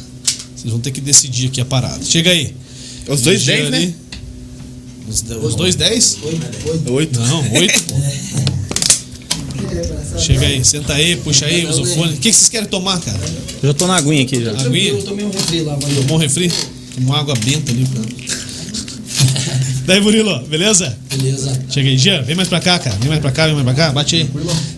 Vocês 0.69 0.73
vão 0.73 0.81
ter 0.81 0.91
que 0.91 1.01
decidir 1.01 1.47
aqui 1.47 1.63
a 1.63 1.65
parada. 1.65 2.05
Chega 2.05 2.31
aí. 2.31 2.55
Os 3.09 3.23
dois 3.23 3.41
Jean 3.41 3.71
10, 3.71 3.73
ali. 3.73 3.87
né? 3.87 3.95
Os, 5.09 5.25
os 5.43 5.55
dois 5.55 5.75
10? 5.75 6.19
Oito. 6.89 7.21
Não, 7.21 7.53
8, 7.55 7.83
pô. 7.85 7.95
Chega 10.19 10.47
aí, 10.47 10.63
senta 10.65 10.95
aí, 10.95 11.17
puxa 11.17 11.47
aí, 11.47 11.67
usa 11.67 11.81
o 11.81 11.87
fone. 11.87 12.13
O 12.13 12.17
que, 12.17 12.31
que 12.31 12.37
vocês 12.37 12.51
querem 12.51 12.69
tomar, 12.69 13.01
cara? 13.01 13.19
Eu 13.63 13.69
já 13.69 13.75
tô 13.75 13.87
na 13.87 13.97
aguinha 13.97 14.23
aqui 14.23 14.45
já. 14.45 14.51
Aguinha? 14.51 14.91
Eu 14.91 15.03
tomei 15.03 15.25
um 15.25 15.31
refri 15.31 15.63
lá, 15.63 15.75
valeu. 15.75 15.97
Tomou 16.03 16.17
um 16.17 16.21
refri? 16.21 16.53
Tomou 16.95 17.17
água 17.17 17.35
benta 17.37 17.73
ali, 17.73 17.87
cara. 17.87 18.07
Daí, 19.89 20.03
Murilo, 20.03 20.39
beleza? 20.41 20.95
Beleza. 21.09 21.63
Chega 21.71 21.89
aí, 21.89 21.97
Jean, 21.97 22.21
vem 22.21 22.37
mais 22.37 22.47
pra 22.47 22.61
cá, 22.61 22.79
cara. 22.79 22.95
Vem 22.97 23.09
mais 23.09 23.23
pra 23.23 23.33
cá, 23.33 23.47
vem 23.47 23.55
mais 23.55 23.65
pra 23.65 23.73
cá, 23.75 23.91
bate 23.91 24.17
aí. 24.17 24.29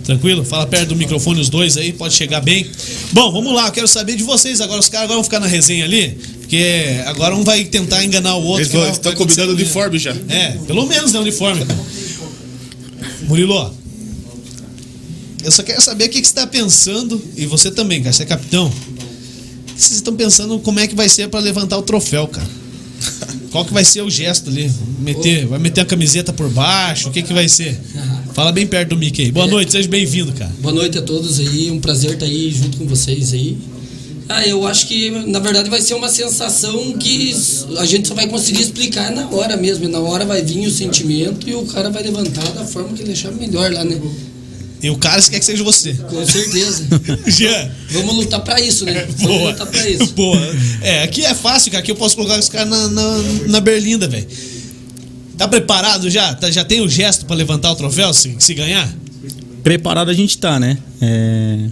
Tranquilo? 0.05 0.45
Fala 0.45 0.69
perto 0.69 0.91
do 0.91 0.95
microfone 0.95 1.41
os 1.41 1.49
dois 1.49 1.77
aí, 1.77 1.93
pode 1.93 2.15
chegar 2.15 2.41
bem. 2.41 2.65
Bom, 3.11 3.33
vamos 3.33 3.53
lá, 3.53 3.67
eu 3.67 3.73
quero 3.73 3.89
saber 3.89 4.15
de 4.15 4.23
vocês 4.23 4.61
agora. 4.61 4.79
Os 4.79 4.89
caras 4.89 5.07
agora 5.07 5.17
vão 5.17 5.25
ficar 5.25 5.41
na 5.41 5.49
resenha 5.49 5.85
ali, 5.85 6.17
porque 6.39 7.03
agora 7.07 7.35
um 7.35 7.43
vai 7.43 7.65
tentar 7.65 8.05
enganar 8.05 8.37
o 8.37 8.45
outro. 8.45 8.79
Eles 8.79 8.93
estão 8.93 9.13
combinando 9.17 9.51
o 9.51 9.55
uniforme 9.57 9.99
já. 9.99 10.15
É, 10.29 10.53
pelo 10.65 10.87
menos, 10.87 11.13
né, 11.13 11.19
uniforme. 11.19 11.67
cara. 11.67 11.81
Murilo, 13.23 13.75
eu 15.43 15.51
só 15.51 15.65
quero 15.65 15.83
saber 15.83 16.05
o 16.05 16.09
que, 16.09 16.21
que 16.21 16.29
você 16.29 16.35
tá 16.35 16.47
pensando, 16.47 17.21
e 17.37 17.47
você 17.47 17.73
também, 17.73 18.01
cara, 18.01 18.13
você 18.13 18.23
é 18.23 18.27
capitão. 18.27 18.69
O 18.69 19.75
que 19.75 19.83
vocês 19.83 19.97
estão 19.97 20.15
pensando 20.15 20.57
como 20.61 20.79
é 20.79 20.87
que 20.87 20.95
vai 20.95 21.09
ser 21.09 21.29
pra 21.29 21.41
levantar 21.41 21.79
o 21.79 21.83
troféu, 21.83 22.29
cara? 22.29 22.47
Qual 23.51 23.65
que 23.65 23.73
vai 23.73 23.85
ser 23.85 24.03
o 24.03 24.11
gesto 24.11 24.49
ali? 24.49 24.71
Meter, 25.01 25.47
vai 25.47 25.59
meter 25.59 25.81
a 25.81 25.85
camiseta 25.85 26.33
por 26.33 26.49
baixo? 26.51 27.09
O 27.09 27.13
que 27.13 27.23
que 27.23 27.33
vai 27.33 27.49
ser? 27.49 27.79
Fala 28.33 28.53
bem 28.53 28.67
perto 28.67 28.91
do 28.91 28.97
Mickey. 28.97 29.33
Boa 29.33 29.47
noite, 29.47 29.73
seja 29.73 29.89
bem-vindo, 29.89 30.33
cara. 30.33 30.53
Boa 30.61 30.75
noite 30.75 30.99
a 30.99 31.03
todos 31.03 31.41
aí, 31.41 31.71
um 31.71 31.81
prazer 31.81 32.13
estar 32.13 32.27
aí 32.27 32.51
junto 32.53 32.79
com 32.79 32.87
vocês 32.87 33.33
aí. 33.33 33.59
Ah, 34.29 34.47
eu 34.47 34.65
acho 34.65 34.87
que 34.87 35.11
na 35.27 35.41
verdade 35.41 35.69
vai 35.69 35.81
ser 35.83 35.95
uma 35.95 36.09
sensação 36.09 36.93
que 36.93 37.35
a 37.79 37.85
gente 37.85 38.07
só 38.07 38.15
vai 38.15 38.29
conseguir 38.29 38.63
explicar 38.63 39.11
na 39.11 39.29
hora 39.29 39.57
mesmo. 39.57 39.89
Na 39.89 39.99
hora 39.99 40.25
vai 40.25 40.41
vir 40.41 40.65
o 40.69 40.71
sentimento 40.71 41.49
e 41.49 41.55
o 41.55 41.67
cara 41.67 41.91
vai 41.91 42.05
levantar 42.05 42.49
da 42.53 42.65
forma 42.65 42.91
que 42.91 43.03
ele 43.03 43.11
achar 43.11 43.33
melhor 43.33 43.73
lá, 43.73 43.83
né? 43.83 44.01
E 44.83 44.89
o 44.91 44.97
cara 44.97 45.21
você 45.21 45.31
quer 45.31 45.39
que 45.41 45.45
seja 45.45 45.63
você. 45.63 45.93
Com 45.95 46.25
certeza. 46.27 46.85
Jean. 47.29 47.71
Vamos 47.91 48.15
lutar 48.17 48.41
pra 48.41 48.61
isso, 48.61 48.85
né? 48.85 49.07
Vamos 49.19 49.37
Boa. 49.39 49.51
lutar 49.51 49.67
pra 49.67 49.89
isso. 49.91 50.13
Boa. 50.15 50.41
É, 50.81 51.03
aqui 51.03 51.25
é 51.25 51.35
fácil, 51.35 51.71
cara. 51.71 51.83
Aqui 51.83 51.91
eu 51.91 51.97
posso 51.97 52.17
colocar 52.17 52.39
os 52.39 52.49
caras 52.49 52.69
na, 52.71 52.89
na, 52.89 53.19
na 53.49 53.61
berlinda, 53.61 54.09
velho. 54.09 54.27
Tá 55.37 55.47
preparado 55.49 56.11
já? 56.11 56.35
Tá- 56.35 56.51
já 56.51 56.65
tem 56.65 56.81
o 56.81 56.89
gesto 56.89 57.27
pra 57.27 57.37
levantar 57.37 57.71
o 57.73 57.77
troféu 57.77 58.13
se, 58.15 58.35
se 58.39 58.55
ganhar? 58.55 58.91
Preparado 59.63 60.11
a 60.11 60.15
gente 60.15 60.39
tá, 60.39 60.59
né? 60.59 60.79
É, 61.01 61.67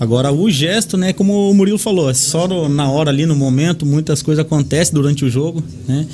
Agora, 0.00 0.32
o 0.32 0.50
gesto, 0.50 0.96
né? 0.96 1.12
Como 1.12 1.50
o 1.50 1.54
Murilo 1.54 1.76
falou, 1.78 2.08
é 2.08 2.14
só 2.14 2.48
no- 2.48 2.68
na 2.70 2.90
hora 2.90 3.10
ali, 3.10 3.26
no 3.26 3.36
momento, 3.36 3.84
muitas 3.84 4.22
coisas 4.22 4.44
acontecem 4.44 4.94
durante 4.94 5.24
o 5.24 5.30
jogo, 5.30 5.62
né? 5.86 6.06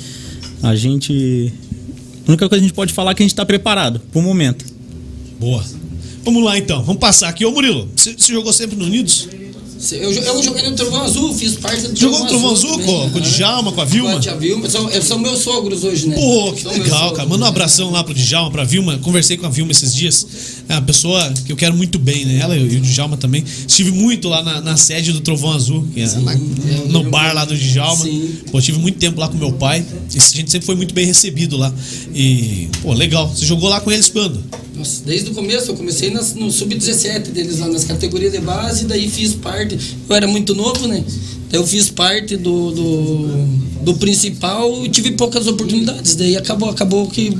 A 0.61 0.75
gente. 0.75 1.53
A 2.27 2.29
única 2.31 2.49
coisa 2.49 2.59
que 2.59 2.65
a 2.65 2.67
gente 2.67 2.73
pode 2.75 2.91
falar 2.91 3.11
é 3.11 3.13
que 3.15 3.23
a 3.23 3.25
gente 3.25 3.35
tá 3.35 3.45
preparado 3.45 4.01
pro 4.11 4.21
momento. 4.21 4.65
Boa. 5.39 5.63
Vamos 6.23 6.43
lá 6.43 6.57
então, 6.57 6.83
vamos 6.83 6.99
passar 6.99 7.29
aqui. 7.29 7.45
Ô 7.45 7.51
Murilo, 7.51 7.87
você 7.95 8.13
você 8.13 8.33
jogou 8.33 8.51
sempre 8.51 8.75
no 8.75 8.85
Unidos? 8.85 9.27
Eu, 9.91 10.11
eu 10.11 10.43
joguei 10.43 10.63
no 10.67 10.75
Trovão 10.75 11.03
Azul, 11.03 11.33
fiz 11.35 11.55
parte 11.55 11.87
do 11.87 11.99
Jogou 11.99 12.19
no 12.19 12.25
Trovão 12.25 12.51
Azul 12.51 12.71
também, 12.71 12.85
com, 12.87 13.09
com 13.11 13.17
o. 13.19 13.21
Djalma, 13.21 13.71
com 13.71 13.81
a 13.81 13.85
Vilma? 13.85 14.21
Com 14.21 14.29
a 14.29 14.35
Vilma. 14.35 14.69
São, 14.69 14.89
é, 14.89 15.01
são 15.01 15.19
meus 15.19 15.39
sogros 15.39 15.83
hoje, 15.83 16.07
né? 16.07 16.15
Pô, 16.15 16.51
que 16.53 16.63
São 16.63 16.71
legal, 16.71 17.11
cara. 17.13 17.29
Manda 17.29 17.45
um 17.45 17.47
abração 17.47 17.91
lá 17.91 18.03
pro 18.03 18.13
Djalma, 18.13 18.49
pra 18.49 18.63
Vilma. 18.63 18.97
Conversei 18.97 19.37
com 19.37 19.45
a 19.45 19.49
Vilma 19.49 19.71
esses 19.71 19.93
dias. 19.93 20.25
É 20.69 20.73
uma 20.73 20.81
pessoa 20.81 21.33
que 21.45 21.51
eu 21.51 21.55
quero 21.55 21.75
muito 21.75 21.97
bem, 21.97 22.25
né? 22.25 22.39
Ela 22.39 22.57
e 22.57 22.75
o 22.77 22.81
Djalma 22.81 23.15
também. 23.15 23.43
Estive 23.67 23.91
muito 23.91 24.27
lá 24.27 24.43
na, 24.43 24.59
na 24.59 24.75
sede 24.75 25.13
do 25.13 25.21
Trovão 25.21 25.53
Azul, 25.53 25.87
que 25.93 26.01
é 26.01 26.05
lá- 26.19 26.33
eu 26.33 26.87
no 26.89 27.03
bar 27.09 27.33
lá 27.33 27.45
do 27.45 27.55
Djalma. 27.55 28.03
Sim. 28.03 28.29
Pô, 28.51 28.59
tive 28.61 28.77
muito 28.77 28.97
tempo 28.99 29.17
lá 29.19 29.29
com 29.29 29.37
meu 29.37 29.53
pai. 29.53 29.85
E 30.13 30.17
a 30.17 30.19
gente 30.19 30.51
sempre 30.51 30.65
foi 30.65 30.75
muito 30.75 30.93
bem 30.93 31.05
recebido 31.05 31.55
lá. 31.55 31.73
E, 32.13 32.67
pô, 32.81 32.93
legal. 32.93 33.29
Você 33.33 33.45
jogou 33.45 33.69
lá 33.69 33.79
com 33.79 33.91
eles 33.91 34.09
quando? 34.09 34.43
Nossa, 34.75 35.03
desde 35.05 35.31
o 35.31 35.33
começo, 35.33 35.71
eu 35.71 35.75
comecei 35.75 36.09
nas- 36.11 36.35
no 36.35 36.51
sub-17 36.51 37.29
deles 37.31 37.59
lá, 37.59 37.67
nas 37.67 37.85
categorias 37.85 38.31
de 38.33 38.39
base, 38.39 38.85
daí 38.85 39.09
fiz 39.09 39.33
parte. 39.35 39.77
Eu 40.09 40.15
era 40.15 40.27
muito 40.27 40.53
novo, 40.53 40.85
né? 40.87 41.03
Daí 41.49 41.61
eu 41.61 41.65
fiz 41.65 41.87
parte 41.89 42.35
do, 42.35 42.71
do, 42.71 43.27
do 43.85 43.93
principal 43.95 44.85
e 44.85 44.89
tive 44.89 45.11
poucas 45.11 45.47
oportunidades. 45.47 46.13
Daí 46.15 46.35
acabou, 46.35 46.69
acabou 46.69 47.07
que. 47.07 47.31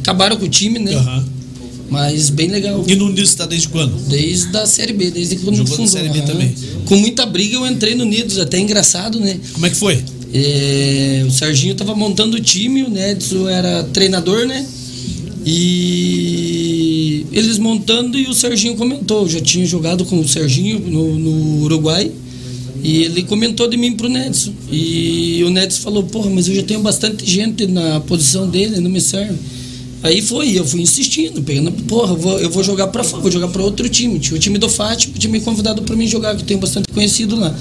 Acabaram 0.00 0.36
com 0.36 0.44
o 0.44 0.48
time, 0.48 0.78
né? 0.80 0.94
Aham. 0.94 1.24
Mas 1.88 2.30
bem 2.30 2.48
legal. 2.48 2.84
E 2.86 2.94
no 2.96 3.06
Unidos 3.06 3.30
você 3.30 3.36
tá 3.36 3.46
desde 3.46 3.68
quando? 3.68 3.92
Desde 4.08 4.56
a 4.56 4.66
Série 4.66 4.92
B, 4.92 5.10
desde 5.10 5.36
quando 5.36 5.56
Jogou 5.56 5.76
fundou. 5.76 5.92
Série 5.92 6.08
B 6.08 6.18
aham. 6.18 6.26
também. 6.26 6.54
Com 6.84 6.96
muita 6.96 7.24
briga 7.24 7.56
eu 7.56 7.66
entrei 7.66 7.94
no 7.94 8.04
Nidos, 8.04 8.38
até 8.38 8.58
engraçado, 8.58 9.20
né? 9.20 9.38
Como 9.52 9.66
é 9.66 9.70
que 9.70 9.76
foi? 9.76 10.02
É, 10.34 11.24
o 11.26 11.30
Serginho 11.30 11.74
tava 11.74 11.94
montando 11.94 12.36
o 12.36 12.40
time, 12.40 12.82
o 12.82 12.90
Nedson 12.90 13.48
era 13.48 13.84
treinador, 13.84 14.46
né? 14.46 14.66
E 15.44 17.24
eles 17.30 17.58
montando 17.58 18.18
e 18.18 18.26
o 18.26 18.34
Serginho 18.34 18.74
comentou. 18.74 19.22
Eu 19.22 19.28
já 19.28 19.40
tinha 19.40 19.64
jogado 19.64 20.04
com 20.04 20.18
o 20.18 20.26
Serginho 20.26 20.80
no, 20.80 21.18
no 21.18 21.62
Uruguai. 21.62 22.10
E 22.82 23.04
ele 23.04 23.22
comentou 23.22 23.68
de 23.68 23.76
mim 23.76 23.92
pro 23.92 24.08
Nedson. 24.08 24.52
E 24.70 25.42
o 25.44 25.50
Nedson 25.50 25.82
falou, 25.82 26.02
porra, 26.02 26.30
mas 26.30 26.48
eu 26.48 26.54
já 26.54 26.62
tenho 26.62 26.80
bastante 26.80 27.28
gente 27.28 27.66
na 27.66 28.00
posição 28.00 28.48
dele, 28.48 28.80
não 28.80 28.90
me 28.90 29.00
serve. 29.00 29.36
Aí 30.06 30.22
foi, 30.22 30.56
eu 30.56 30.64
fui 30.64 30.82
insistindo, 30.82 31.42
pegando, 31.42 31.72
porra, 31.72 32.12
eu 32.12 32.16
vou, 32.16 32.38
eu 32.38 32.48
vou 32.48 32.62
jogar 32.62 32.86
pra 32.86 33.02
fora, 33.02 33.22
vou 33.22 33.30
jogar 33.30 33.48
pra 33.48 33.60
outro 33.60 33.88
time. 33.88 34.20
Tinha 34.20 34.36
o 34.36 34.38
time 34.38 34.56
do 34.56 34.68
Fátima, 34.68 35.18
tinha 35.18 35.28
me 35.28 35.40
convidado 35.40 35.82
pra 35.82 35.96
mim 35.96 36.06
jogar, 36.06 36.36
que 36.36 36.42
eu 36.42 36.46
tenho 36.46 36.60
bastante 36.60 36.86
conhecido 36.94 37.34
lá. 37.34 37.52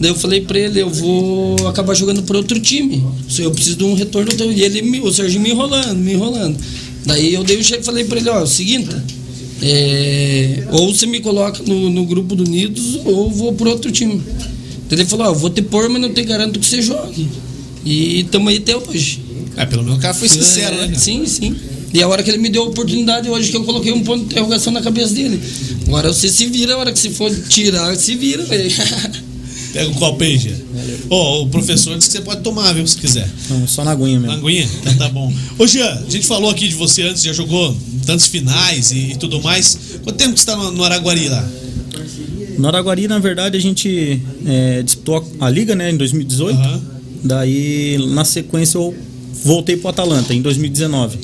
Daí 0.00 0.10
eu 0.10 0.14
falei 0.14 0.40
pra 0.40 0.58
ele, 0.58 0.80
eu 0.80 0.88
vou 0.88 1.68
acabar 1.68 1.92
jogando 1.92 2.22
por 2.22 2.36
outro 2.36 2.58
time. 2.58 3.04
Eu 3.38 3.50
preciso 3.50 3.76
de 3.76 3.84
um 3.84 3.92
retorno 3.92 4.32
teu. 4.32 4.50
E 4.50 4.62
ele, 4.62 4.98
o 5.00 5.12
Serginho 5.12 5.42
me 5.42 5.50
enrolando, 5.50 5.98
me 5.98 6.14
enrolando. 6.14 6.56
Daí 7.04 7.34
eu 7.34 7.44
dei 7.44 7.58
o 7.58 7.62
cheque 7.62 7.84
falei 7.84 8.04
pra 8.04 8.18
ele, 8.18 8.30
ó, 8.30 8.46
seguinte, 8.46 8.96
é, 9.60 10.66
ou 10.72 10.94
você 10.94 11.04
me 11.04 11.20
coloca 11.20 11.62
no, 11.66 11.90
no 11.90 12.06
grupo 12.06 12.34
do 12.34 12.44
Unidos, 12.44 12.98
ou 13.04 13.30
vou 13.30 13.52
por 13.52 13.68
outro 13.68 13.92
time. 13.92 14.22
Ele 14.90 15.04
falou, 15.04 15.26
ó, 15.26 15.34
vou 15.34 15.50
te 15.50 15.60
pôr, 15.60 15.86
mas 15.90 16.00
não 16.00 16.10
te 16.14 16.22
garanto 16.22 16.58
que 16.58 16.64
você 16.64 16.80
jogue. 16.80 17.28
E 17.84 18.20
estamos 18.20 18.48
aí 18.48 18.56
até 18.56 18.74
hoje. 18.74 19.25
É, 19.56 19.64
pelo 19.64 19.82
menos 19.82 19.98
o 19.98 20.00
cara 20.02 20.14
foi 20.14 20.28
sincero, 20.28 20.76
É, 20.76 20.86
né? 20.88 20.98
Sim, 20.98 21.24
sim. 21.26 21.56
E 21.92 22.02
a 22.02 22.08
hora 22.08 22.22
que 22.22 22.30
ele 22.30 22.38
me 22.38 22.50
deu 22.50 22.62
a 22.62 22.66
oportunidade, 22.66 23.28
hoje 23.28 23.50
que 23.50 23.56
eu 23.56 23.64
coloquei 23.64 23.92
um 23.92 24.02
ponto 24.04 24.20
de 24.20 24.26
interrogação 24.26 24.72
na 24.72 24.82
cabeça 24.82 25.14
dele. 25.14 25.40
Agora 25.86 26.12
você 26.12 26.28
se 26.28 26.46
vira, 26.46 26.74
a 26.74 26.78
hora 26.78 26.92
que 26.92 26.98
você 26.98 27.10
for 27.10 27.34
tirar, 27.48 27.96
se 27.96 28.14
vira, 28.16 28.44
velho. 28.44 28.70
Pega 29.72 29.90
o 29.90 29.94
copo 29.94 30.22
aí, 30.22 30.38
Gê. 30.38 30.54
Ó, 31.10 31.42
o 31.42 31.48
professor 31.48 31.96
disse 31.96 32.10
que 32.10 32.16
você 32.16 32.22
pode 32.22 32.40
tomar, 32.42 32.72
viu, 32.72 32.86
se 32.86 32.96
quiser. 32.96 33.28
Não, 33.50 33.66
só 33.66 33.84
na 33.84 33.92
aguinha 33.92 34.18
mesmo. 34.18 34.36
Languinha? 34.36 34.68
Então 34.80 34.94
tá 34.96 35.08
bom. 35.08 35.32
Ô 35.58 35.66
Jean, 35.66 36.02
a 36.06 36.10
gente 36.10 36.26
falou 36.26 36.50
aqui 36.50 36.68
de 36.68 36.74
você 36.74 37.02
antes, 37.02 37.22
já 37.22 37.32
jogou 37.32 37.76
tantos 38.04 38.26
finais 38.26 38.90
e, 38.92 39.12
e 39.12 39.16
tudo 39.16 39.40
mais. 39.42 39.78
Quanto 40.02 40.16
tempo 40.16 40.34
que 40.34 40.40
você 40.40 40.46
tá 40.46 40.56
no, 40.56 40.70
no 40.72 40.82
Araguari 40.84 41.28
lá? 41.28 41.48
No 42.58 42.68
Araguari, 42.68 43.06
na 43.06 43.18
verdade, 43.18 43.56
a 43.56 43.60
gente 43.60 44.20
é, 44.46 44.82
disputou 44.82 45.26
a 45.40 45.50
Liga, 45.50 45.74
né, 45.74 45.90
em 45.90 45.96
2018. 45.96 46.58
Aham. 46.58 46.82
Daí, 47.24 47.98
na 48.12 48.24
sequência, 48.24 48.78
eu 48.78 48.94
voltei 49.44 49.76
pro 49.76 49.88
Atalanta, 49.88 50.34
em 50.34 50.42
2019. 50.42 51.18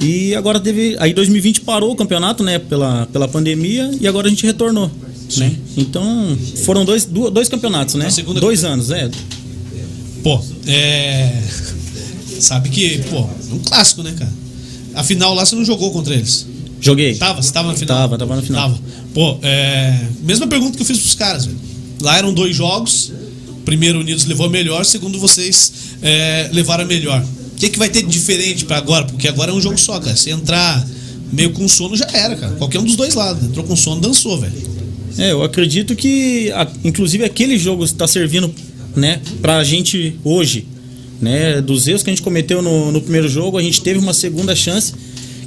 E 0.00 0.34
agora 0.34 0.58
teve. 0.58 0.96
Aí 0.98 1.12
2020 1.12 1.60
parou 1.62 1.92
o 1.92 1.96
campeonato, 1.96 2.42
né? 2.42 2.58
Pela, 2.58 3.06
pela 3.06 3.28
pandemia, 3.28 3.90
e 4.00 4.06
agora 4.06 4.26
a 4.26 4.30
gente 4.30 4.44
retornou. 4.44 4.90
Né? 5.36 5.56
Então, 5.76 6.36
foram 6.64 6.84
dois, 6.84 7.04
dois 7.06 7.48
campeonatos, 7.48 7.94
né? 7.94 8.08
Dois 8.40 8.64
anos, 8.64 8.90
é. 8.90 9.10
Pô, 10.22 10.40
é. 10.66 11.42
Sabe 12.40 12.68
que, 12.68 12.98
pô, 13.10 13.18
é 13.18 13.54
um 13.54 13.58
clássico, 13.60 14.02
né, 14.02 14.14
cara? 14.18 14.32
A 14.94 15.02
final 15.02 15.34
lá 15.34 15.46
você 15.46 15.54
não 15.54 15.64
jogou 15.64 15.90
contra 15.92 16.14
eles. 16.14 16.46
Joguei. 16.80 17.14
Tava, 17.14 17.40
você 17.40 17.52
tava 17.52 17.68
na 17.68 17.74
final? 17.74 17.96
Tava, 17.96 18.18
tava 18.18 18.36
na 18.36 18.42
final. 18.42 18.70
Tava. 18.70 18.80
Pô, 19.14 19.38
é. 19.42 20.06
Mesma 20.22 20.46
pergunta 20.46 20.76
que 20.76 20.82
eu 20.82 20.86
fiz 20.86 20.98
pros 20.98 21.14
caras, 21.14 21.46
velho. 21.46 21.58
Lá 22.00 22.18
eram 22.18 22.34
dois 22.34 22.54
jogos. 22.56 23.12
Primeiro 23.64 24.00
Unidos 24.00 24.24
levou 24.24 24.46
a 24.46 24.50
melhor, 24.50 24.84
segundo 24.84 25.18
vocês 25.18 25.72
é, 26.02 26.50
levaram 26.52 26.84
a 26.84 26.86
melhor. 26.86 27.22
O 27.52 27.56
que, 27.56 27.68
que 27.70 27.78
vai 27.78 27.88
ter 27.88 28.02
de 28.02 28.08
diferente 28.10 28.64
pra 28.64 28.76
agora? 28.78 29.04
Porque 29.04 29.28
agora 29.28 29.52
é 29.52 29.54
um 29.54 29.60
jogo 29.60 29.78
só, 29.78 29.98
cara. 30.00 30.16
Se 30.16 30.30
entrar 30.30 30.84
meio 31.32 31.50
com 31.52 31.68
sono 31.68 31.96
já 31.96 32.06
era, 32.12 32.34
cara. 32.36 32.54
Qualquer 32.56 32.80
um 32.80 32.84
dos 32.84 32.96
dois 32.96 33.14
lados. 33.14 33.44
Entrou 33.44 33.64
com 33.64 33.76
sono, 33.76 34.00
dançou, 34.00 34.38
velho. 34.40 34.52
É, 35.18 35.30
eu 35.30 35.42
acredito 35.42 35.94
que, 35.94 36.50
a- 36.52 36.66
inclusive, 36.82 37.22
aquele 37.24 37.56
jogo 37.58 37.84
está 37.84 38.06
servindo, 38.08 38.52
né, 38.96 39.20
pra 39.40 39.62
gente 39.62 40.16
hoje, 40.24 40.66
né, 41.20 41.60
dos 41.60 41.86
erros 41.86 42.02
que 42.02 42.10
a 42.10 42.12
gente 42.12 42.22
cometeu 42.22 42.62
no, 42.62 42.90
no 42.90 43.00
primeiro 43.00 43.28
jogo, 43.28 43.58
a 43.58 43.62
gente 43.62 43.80
teve 43.82 43.98
uma 43.98 44.14
segunda 44.14 44.56
chance, 44.56 44.92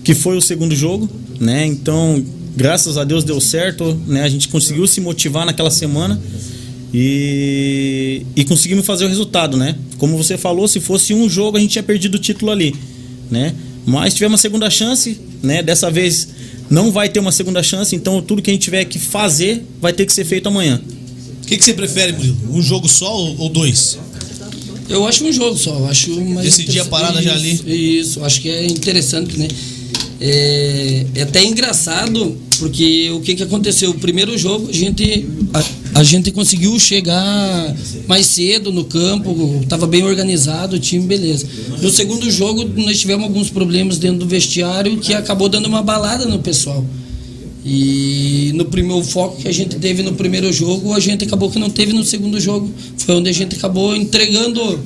que 0.03 0.13
foi 0.13 0.37
o 0.37 0.41
segundo 0.41 0.75
jogo, 0.75 1.09
né, 1.39 1.65
então, 1.65 2.23
graças 2.55 2.95
a 2.97 3.03
Deus 3.03 3.23
deu 3.23 3.41
certo, 3.41 3.99
né, 4.07 4.21
a 4.21 4.29
gente 4.29 4.47
conseguiu 4.47 4.85
se 4.87 5.01
motivar 5.01 5.45
naquela 5.47 5.71
semana 5.71 6.21
e, 6.97 8.25
e 8.37 8.45
conseguimos 8.45 8.85
fazer 8.85 9.03
o 9.03 9.09
resultado, 9.09 9.57
né, 9.57 9.75
como 9.97 10.15
você 10.15 10.37
falou, 10.37 10.65
se 10.65 10.79
fosse 10.79 11.13
um 11.13 11.29
jogo 11.29 11.57
a 11.57 11.59
gente 11.59 11.71
tinha 11.71 11.83
perdido 11.83 12.15
o 12.15 12.19
título 12.19 12.51
ali, 12.51 12.73
né, 13.29 13.53
mas 13.85 14.13
tivemos 14.13 14.35
uma 14.35 14.37
segunda 14.37 14.69
chance, 14.69 15.19
né, 15.43 15.61
dessa 15.61 15.91
vez 15.91 16.29
não 16.69 16.93
vai 16.93 17.09
ter 17.09 17.19
uma 17.19 17.33
segunda 17.33 17.61
chance, 17.61 17.93
então 17.93 18.21
tudo 18.21 18.41
que 18.41 18.49
a 18.49 18.53
gente 18.53 18.63
tiver 18.63 18.85
que 18.85 18.97
fazer 18.97 19.65
vai 19.81 19.91
ter 19.91 20.05
que 20.05 20.13
ser 20.13 20.23
feito 20.23 20.47
amanhã. 20.47 20.81
O 21.43 21.45
que, 21.45 21.57
que 21.57 21.65
você 21.65 21.73
prefere, 21.73 22.13
Murilo? 22.13 22.37
Um 22.49 22.61
jogo 22.61 22.87
só 22.87 23.13
ou, 23.13 23.41
ou 23.41 23.49
dois? 23.49 23.99
Eu 24.87 25.05
acho 25.05 25.25
um 25.25 25.33
jogo 25.33 25.57
só, 25.57 25.77
eu 25.77 25.87
acho 25.87 26.09
mais 26.21 26.45
Decidir 26.45 26.79
a 26.79 26.85
parada 26.85 27.21
já 27.21 27.33
ali. 27.33 27.51
Isso, 27.51 27.69
Isso, 27.69 28.23
acho 28.23 28.41
que 28.41 28.49
é 28.49 28.65
interessante, 28.65 29.37
né? 29.37 29.47
É, 30.21 31.05
é 31.15 31.21
até 31.23 31.43
engraçado, 31.43 32.37
porque 32.57 33.11
o 33.11 33.19
que, 33.19 33.35
que 33.35 33.43
aconteceu? 33.43 33.91
O 33.91 33.95
primeiro 33.95 34.37
jogo 34.37 34.69
a 34.69 34.73
gente, 34.73 35.27
a, 35.53 35.63
a 35.95 36.03
gente 36.03 36.29
conseguiu 36.29 36.77
chegar 36.77 37.73
mais 38.05 38.25
cedo 38.25 38.69
no 38.69 38.83
campo, 38.83 39.61
estava 39.63 39.87
bem 39.87 40.03
organizado, 40.03 40.75
o 40.75 40.79
time, 40.79 41.05
beleza. 41.05 41.47
No 41.81 41.89
segundo 41.89 42.29
jogo 42.29 42.69
nós 42.75 42.99
tivemos 42.99 43.23
alguns 43.23 43.49
problemas 43.49 43.97
dentro 43.97 44.19
do 44.19 44.27
vestiário 44.27 44.97
que 44.97 45.13
acabou 45.13 45.47
dando 45.47 45.67
uma 45.67 45.81
balada 45.81 46.25
no 46.25 46.39
pessoal. 46.39 46.85
E 47.63 48.51
no 48.55 48.65
primeiro 48.65 49.01
foco 49.05 49.37
que 49.37 49.47
a 49.47 49.53
gente 49.53 49.77
teve 49.77 50.03
no 50.03 50.11
primeiro 50.13 50.51
jogo, 50.51 50.93
a 50.93 50.99
gente 50.99 51.23
acabou 51.23 51.49
que 51.49 51.57
não 51.57 51.69
teve 51.69 51.93
no 51.93 52.03
segundo 52.03 52.41
jogo. 52.41 52.69
Foi 52.97 53.15
onde 53.15 53.29
a 53.29 53.33
gente 53.33 53.55
acabou 53.55 53.95
entregando 53.95 54.77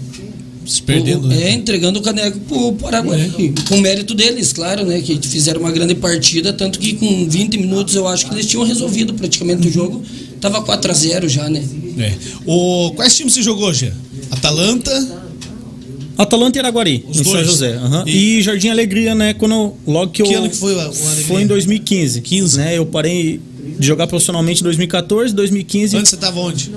Se 0.64 0.82
perdendo, 0.84 1.26
o, 1.26 1.28
né? 1.28 1.50
É, 1.50 1.52
entregando 1.54 2.00
o 2.00 2.04
caneco 2.04 2.40
pro 2.42 2.74
Paraguai. 2.74 3.32
Com 3.68 3.80
mérito 3.80 4.14
deles, 4.14 4.54
claro, 4.54 4.86
né? 4.86 5.02
Que 5.02 5.20
fizeram 5.28 5.62
uma 5.62 5.72
grande 5.72 5.96
partida, 5.96 6.54
tanto 6.54 6.78
que 6.78 6.94
com 6.94 7.28
20 7.28 7.58
minutos 7.58 7.96
eu 7.96 8.08
acho 8.08 8.28
que 8.28 8.36
eles 8.36 8.46
tinham 8.46 8.64
resolvido 8.64 9.16
praticamente 9.16 9.68
o 9.68 9.72
jogo. 9.72 10.04
Tava 10.42 10.62
4 10.62 10.92
a 10.92 10.94
0 10.94 11.28
já, 11.30 11.50
né? 11.50 11.64
É. 11.98 12.14
O, 12.46 12.92
quais 12.96 13.16
times 13.16 13.34
você 13.34 13.42
jogou, 13.42 13.74
Gê? 13.74 13.92
Atalanta, 14.32 15.20
Atalanta 16.18 16.58
e 16.58 16.60
Araguari, 16.60 17.06
Os 17.10 17.20
em 17.20 17.24
dois. 17.24 17.36
São 17.38 17.46
José. 17.46 17.74
aham. 17.76 18.04
E- 18.06 18.40
E... 18.40 18.42
Jardim 18.42 18.70
Alegria, 18.70 19.16
né? 19.16 19.34
Quando, 19.34 19.74
logo 19.88 20.12
que, 20.12 20.24
Que 20.24 20.34
eu. 20.34 20.40
ano 20.40 20.50
que 20.50 20.56
foi 20.58 20.76
o- 20.76 20.80
Alegria? 20.80 21.26
Foi 21.28 21.42
em 21.44 21.48
2015. 21.48 22.22
15. 22.22 22.58
Né? 22.58 22.78
Eu 22.78 22.86
parei 22.86 23.40
de 23.78 23.86
jogar 23.88 24.06
profissionalmente 24.08 24.62
em 24.62 24.64
2014, 24.64 25.34
2015. 25.34 25.96
antes 25.98 26.10
você 26.10 26.18
tava 26.18 26.40
onde? 26.40 26.72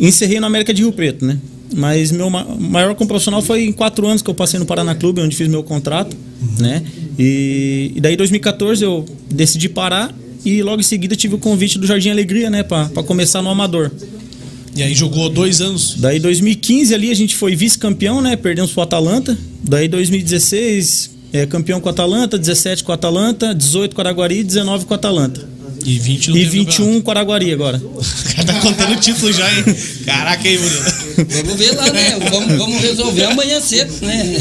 encerrei 0.00 0.40
na 0.40 0.46
América 0.48 0.72
de 0.74 0.82
Rio 0.82 0.92
Preto, 0.92 1.24
né? 1.24 1.38
Mas 1.74 2.10
meu 2.10 2.28
ma- 2.28 2.44
maior 2.58 2.94
como 2.94 3.06
profissional 3.08 3.40
foi 3.40 3.62
em 3.64 3.72
quatro 3.72 4.06
anos 4.06 4.20
que 4.20 4.28
eu 4.28 4.34
passei 4.34 4.58
no 4.58 4.66
Paraná 4.66 4.94
Clube, 4.94 5.20
onde 5.20 5.34
fiz 5.36 5.46
meu 5.48 5.62
contrato, 5.62 6.16
né? 6.58 6.82
E, 7.18 7.92
e 7.94 8.00
daí 8.00 8.14
em 8.14 8.16
2014 8.16 8.82
eu 8.84 9.04
decidi 9.30 9.68
parar 9.68 10.12
e 10.44 10.62
logo 10.62 10.80
em 10.80 10.84
seguida 10.84 11.14
tive 11.14 11.34
o 11.34 11.38
convite 11.38 11.78
do 11.78 11.86
Jardim 11.86 12.10
Alegria, 12.10 12.50
né? 12.50 12.62
Pra, 12.62 12.86
pra 12.86 13.02
começar 13.02 13.42
no 13.42 13.50
Amador. 13.50 13.90
E 14.74 14.82
aí 14.82 14.94
jogou 14.94 15.28
dois 15.28 15.60
anos. 15.60 15.96
Daí 15.98 16.18
2015 16.18 16.94
ali 16.94 17.10
a 17.10 17.14
gente 17.14 17.36
foi 17.36 17.54
vice-campeão, 17.54 18.20
né? 18.20 18.36
Perdemos 18.36 18.72
pro 18.72 18.82
Atalanta. 18.82 19.36
Daí 19.62 19.86
2016 19.86 21.10
é 21.32 21.46
campeão 21.46 21.80
com 21.80 21.88
o 21.88 21.90
Atalanta, 21.90 22.38
17 22.38 22.84
com 22.84 22.92
o 22.92 22.94
Atalanta, 22.94 23.54
18 23.54 23.94
com 23.94 24.00
o 24.00 24.04
Araguari, 24.04 24.42
19 24.42 24.84
com 24.86 24.92
o 24.92 24.94
Atalanta. 24.94 25.48
E 25.84 25.98
20 25.98 26.30
no 26.30 26.36
E 26.36 26.44
21 26.44 27.00
com 27.00 27.08
o 27.08 27.10
Araguari 27.10 27.52
agora. 27.52 27.78
O 27.78 28.02
cara 28.34 28.44
tá 28.46 28.60
contando 28.60 28.92
o 28.92 29.00
título 29.00 29.32
já, 29.32 29.50
hein? 29.52 29.64
Caraca, 30.04 30.48
hein, 30.48 30.58
Murilo? 30.58 30.84
Vamos 31.28 31.54
ver 31.56 31.72
lá, 31.72 31.90
né? 31.90 32.18
Vamos, 32.30 32.56
vamos 32.56 32.80
resolver 32.80 33.24
amanhã 33.24 33.60
cedo, 33.60 33.92
né? 34.04 34.36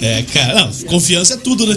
É, 0.00 0.22
cara, 0.32 0.54
não, 0.54 0.72
confiança 0.86 1.34
é 1.34 1.36
tudo, 1.36 1.66
né? 1.66 1.76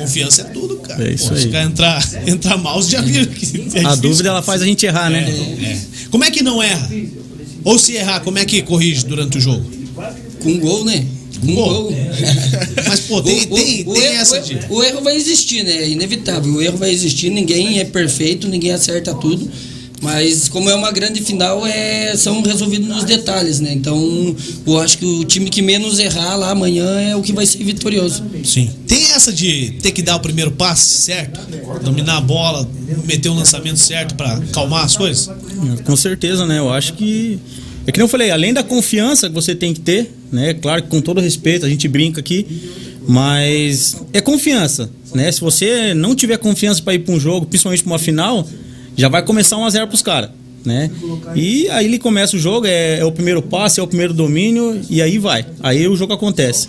Confiança 0.00 0.42
é 0.42 0.44
tudo, 0.44 0.76
cara. 0.76 1.08
É 1.08 1.12
isso 1.14 1.28
Pô, 1.28 1.36
Se 1.36 1.42
aí. 1.42 1.48
o 1.48 1.52
cara 1.52 1.64
entrar, 1.64 2.08
entrar 2.26 2.56
mal, 2.58 2.82
você 2.82 2.90
já 2.92 3.00
viu 3.00 3.26
que 3.26 3.44
é 3.74 3.80
A 3.80 3.82
difícil. 3.82 3.96
dúvida 4.02 4.28
ela 4.28 4.42
faz 4.42 4.62
a 4.62 4.64
gente 4.66 4.84
errar, 4.86 5.10
né? 5.10 5.20
É. 5.62 5.78
Como 6.10 6.24
é 6.24 6.30
que 6.30 6.42
não 6.42 6.62
erra? 6.62 6.90
Ou 7.64 7.78
se 7.78 7.94
errar, 7.94 8.20
como 8.20 8.38
é 8.38 8.44
que 8.44 8.62
corrige 8.62 9.04
durante 9.04 9.38
o 9.38 9.40
jogo? 9.40 9.64
Com 10.42 10.58
gol, 10.58 10.84
né? 10.84 11.04
Com 11.40 11.54
Gol. 11.54 11.82
gol. 11.84 11.92
Mas, 12.88 13.00
pô, 13.00 13.22
tem, 13.22 13.42
O- 13.50 13.54
tem, 13.54 13.82
o 13.86 13.92
tem 13.94 14.02
erro- 14.04 14.14
essa 14.20 14.38
o- 14.38 14.42
de. 14.42 14.58
O 14.68 14.82
erro 14.82 15.00
vai 15.02 15.14
existir, 15.16 15.62
né? 15.64 15.72
É 15.72 15.88
inevitável. 15.88 16.52
O 16.54 16.60
erro 16.62 16.76
vai 16.78 16.90
existir, 16.90 17.30
ninguém 17.30 17.78
é 17.78 17.84
perfeito, 17.84 18.46
ninguém 18.48 18.72
acerta 18.72 19.14
tudo. 19.14 19.50
Mas 20.00 20.48
como 20.48 20.70
é 20.70 20.74
uma 20.74 20.90
grande 20.90 21.20
final, 21.22 21.66
é, 21.66 22.16
são 22.16 22.40
resolvidos 22.42 22.88
nos 22.88 23.04
detalhes, 23.04 23.60
né? 23.60 23.72
Então, 23.72 24.34
eu 24.66 24.78
acho 24.78 24.96
que 24.96 25.04
o 25.04 25.24
time 25.24 25.50
que 25.50 25.60
menos 25.60 25.98
errar 25.98 26.36
lá 26.36 26.50
amanhã 26.50 26.88
é 27.00 27.14
o 27.14 27.20
que 27.20 27.32
vai 27.32 27.44
ser 27.44 27.62
vitorioso. 27.62 28.24
Sim. 28.42 28.70
Tem 28.86 29.10
essa 29.12 29.30
de 29.30 29.72
ter 29.82 29.92
que 29.92 30.00
dar 30.00 30.16
o 30.16 30.20
primeiro 30.20 30.50
passe 30.52 31.00
certo? 31.00 31.40
Dominar 31.82 32.18
a 32.18 32.20
bola, 32.20 32.68
meter 33.04 33.28
o 33.28 33.34
lançamento 33.34 33.78
certo 33.78 34.14
pra 34.14 34.34
acalmar 34.34 34.84
as 34.84 34.96
coisas? 34.96 35.30
Com 35.84 35.96
certeza, 35.96 36.46
né? 36.46 36.58
Eu 36.58 36.72
acho 36.72 36.94
que. 36.94 37.38
É 37.86 37.92
que 37.92 37.98
nem 37.98 38.04
eu 38.04 38.08
falei, 38.08 38.30
além 38.30 38.52
da 38.52 38.62
confiança 38.62 39.28
que 39.28 39.34
você 39.34 39.54
tem 39.54 39.72
que 39.72 39.80
ter, 39.80 40.12
né? 40.30 40.54
Claro 40.54 40.82
que 40.82 40.88
com 40.88 41.00
todo 41.00 41.20
respeito, 41.20 41.66
a 41.66 41.68
gente 41.68 41.88
brinca 41.88 42.20
aqui, 42.20 42.46
mas 43.08 43.96
é 44.12 44.20
confiança, 44.20 44.90
né? 45.14 45.32
Se 45.32 45.40
você 45.40 45.94
não 45.94 46.14
tiver 46.14 46.36
confiança 46.38 46.82
para 46.82 46.94
ir 46.94 47.00
para 47.00 47.14
um 47.14 47.20
jogo, 47.20 47.46
principalmente 47.46 47.82
para 47.82 47.92
uma 47.92 47.98
final, 47.98 48.46
já 49.00 49.08
vai 49.08 49.22
começar 49.22 49.56
1 49.56 49.64
a 49.64 49.70
0 49.70 49.86
pros 49.88 50.02
caras, 50.02 50.30
né? 50.64 50.90
E 51.34 51.68
aí 51.70 51.86
ele 51.86 51.98
começa 51.98 52.36
o 52.36 52.38
jogo, 52.38 52.66
é, 52.66 52.98
é 52.98 53.04
o 53.04 53.10
primeiro 53.10 53.40
passe, 53.42 53.80
é 53.80 53.82
o 53.82 53.86
primeiro 53.86 54.12
domínio 54.12 54.80
e 54.88 55.00
aí 55.00 55.18
vai. 55.18 55.44
Aí 55.60 55.88
o 55.88 55.96
jogo 55.96 56.12
acontece. 56.12 56.68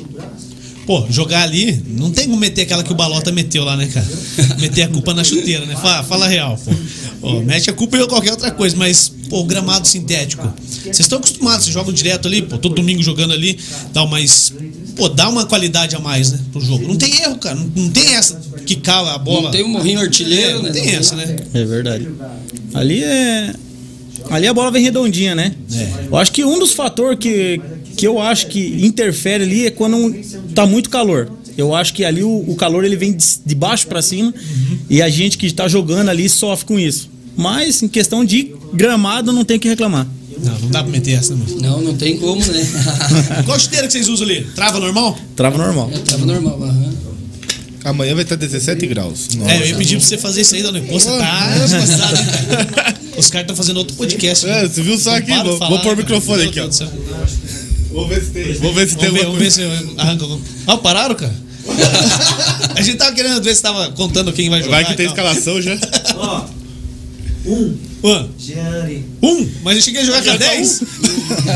Pô, 0.86 1.06
jogar 1.10 1.44
ali, 1.44 1.82
não 1.88 2.10
tem 2.12 2.26
como 2.26 2.38
meter 2.38 2.64
aquela 2.64 2.84
que 2.84 2.92
o 2.92 2.96
Balota 2.96 3.32
meteu 3.32 3.64
lá, 3.64 3.78
né, 3.78 3.88
cara? 3.88 4.08
Meter 4.60 4.84
a 4.84 4.88
culpa 4.88 5.14
na 5.14 5.24
chuteira, 5.24 5.66
né? 5.66 5.76
Fala, 5.76 6.04
fala 6.04 6.28
real, 6.28 6.60
pô. 6.64 6.72
Pô, 7.22 7.40
mete 7.42 7.70
a 7.70 7.74
culpa 7.74 7.98
em 7.98 8.08
qualquer 8.08 8.32
outra 8.32 8.50
coisa, 8.50 8.76
mas, 8.76 9.12
pô, 9.30 9.42
o 9.42 9.44
gramado 9.46 9.88
sintético. 9.88 10.52
Vocês 10.84 11.02
estão 11.02 11.20
acostumados, 11.20 11.66
vocês 11.66 11.74
jogam 11.74 11.94
direto 11.94 12.28
ali, 12.28 12.42
pô, 12.42 12.58
todo 12.58 12.74
domingo 12.76 13.04
jogando 13.04 13.32
ali, 13.34 13.58
dá 13.94 14.06
mais. 14.08 14.52
Pô, 14.96 15.08
dá 15.08 15.30
uma 15.30 15.46
qualidade 15.46 15.96
a 15.96 16.00
mais, 16.00 16.32
né, 16.32 16.40
pro 16.52 16.60
jogo. 16.60 16.88
Não 16.88 16.96
tem 16.98 17.22
erro, 17.22 17.38
cara. 17.38 17.56
Não, 17.56 17.72
não 17.76 17.90
tem 17.92 18.16
essa 18.16 18.42
que 18.66 18.76
cala 18.76 19.14
a 19.14 19.18
bola. 19.20 19.44
Não 19.44 19.52
tem 19.52 19.64
um 19.64 19.70
morrinho 19.70 20.00
artilheiro, 20.00 20.60
É, 20.60 20.62
né? 20.62 20.62
não 20.64 20.72
tem 20.72 20.96
essa, 20.96 21.16
né? 21.16 21.36
É 21.54 21.64
verdade. 21.64 22.08
Ali 22.74 23.04
é. 23.04 23.54
Ali 24.30 24.48
a 24.48 24.54
bola 24.54 24.72
vem 24.72 24.84
redondinha, 24.84 25.36
né? 25.36 25.54
Eu 26.10 26.18
acho 26.18 26.32
que 26.32 26.44
um 26.44 26.58
dos 26.60 26.74
fatores 26.74 27.18
que, 27.20 27.60
que 27.96 28.06
eu 28.08 28.20
acho 28.22 28.48
que 28.48 28.86
interfere 28.86 29.44
ali 29.44 29.66
é 29.68 29.72
quando 29.72 29.96
um- 29.98 30.22
tá 30.56 30.66
muito 30.66 30.90
calor. 30.90 31.30
Eu 31.58 31.76
acho 31.76 31.94
que 31.94 32.04
ali 32.06 32.24
o, 32.24 32.46
o 32.48 32.56
calor 32.56 32.84
ele 32.86 32.96
vem 32.96 33.14
de, 33.14 33.24
de 33.46 33.54
baixo 33.56 33.86
para 33.88 34.02
cima 34.02 34.34
e 34.90 35.02
a 35.02 35.10
gente 35.10 35.38
que 35.38 35.46
está 35.46 35.68
jogando 35.68 36.10
ali 36.10 36.28
sofre 36.30 36.66
com 36.66 36.80
isso. 36.80 37.10
Mas 37.36 37.82
em 37.84 37.88
questão 37.88 38.24
de 38.26 38.54
gramado 38.74 39.32
não 39.34 39.44
tem 39.44 39.60
que 39.60 39.68
reclamar. 39.68 40.08
Não, 40.44 40.60
não 40.60 40.70
dá 40.70 40.82
pra 40.82 40.92
meter 40.92 41.12
essa, 41.20 41.36
não. 41.36 41.46
Não, 41.58 41.82
não 41.82 41.96
tem 41.96 42.18
como, 42.18 42.44
né? 42.44 42.66
Qual 43.46 43.60
chuteira 43.60 43.86
que 43.86 43.94
vocês 43.94 44.08
usam 44.08 44.26
ali? 44.26 44.44
Trava 44.56 44.80
normal? 44.80 45.18
Trava 45.36 45.58
normal. 45.58 45.92
É, 45.94 45.98
tava 46.00 46.26
normal. 46.26 46.64
aham. 46.64 46.92
Amanhã 47.84 48.14
vai 48.14 48.24
estar 48.24 48.36
17 48.36 48.86
graus. 48.88 49.28
É, 49.48 49.58
eu 49.62 49.68
ia 49.68 49.76
pedir 49.76 49.98
pra 49.98 50.06
você 50.06 50.18
fazer 50.18 50.42
isso 50.42 50.54
aí, 50.56 50.62
Dona. 50.62 50.80
Pô, 50.82 51.00
você 51.00 51.10
tá? 51.10 51.52
Os 53.18 53.30
caras 53.30 53.44
estão 53.46 53.56
fazendo 53.56 53.78
outro 53.78 53.96
podcast. 53.96 54.48
É, 54.48 54.68
você 54.68 54.82
viu 54.82 54.98
só 54.98 55.16
aqui? 55.16 55.32
Vou, 55.44 55.58
falar, 55.58 55.70
vou 55.72 55.80
pôr 55.80 55.94
o 55.94 55.98
microfone 55.98 56.44
aqui, 56.44 56.60
ó. 56.60 56.70
Vou 57.92 58.08
ver 58.08 58.22
se 58.24 58.32
tem. 58.32 58.54
Vou 58.54 58.74
ver 58.74 58.90
se 58.90 58.96
tem 58.98 59.10
Vamos 59.10 59.20
ver, 59.20 59.26
vamos 59.26 59.40
ver 59.40 59.52
se 59.52 59.62
arranca. 59.98 60.26
Ah, 60.68 60.78
pararam, 60.78 61.16
cara? 61.16 61.36
A 62.76 62.82
gente 62.82 62.98
tava 62.98 63.12
querendo 63.14 63.42
ver 63.44 63.56
se 63.56 63.62
tava 63.62 63.92
contando 63.92 64.34
quem 64.34 64.50
vai 64.50 64.62
jogar. 64.64 64.78
Vai 64.78 64.86
que 64.86 64.96
tem 64.98 65.06
escalação 65.06 65.62
já. 65.62 65.78
Ó, 66.16 66.46
um, 67.46 67.78
Um, 68.04 68.30
Gianni. 68.40 69.06
um, 69.22 69.48
mas 69.64 69.76
eu 69.78 69.84
cheguei 69.84 70.02
a 70.02 70.06
jogar 70.06 70.24
com 70.24 70.32
a 70.32 70.38
10. 70.38 70.82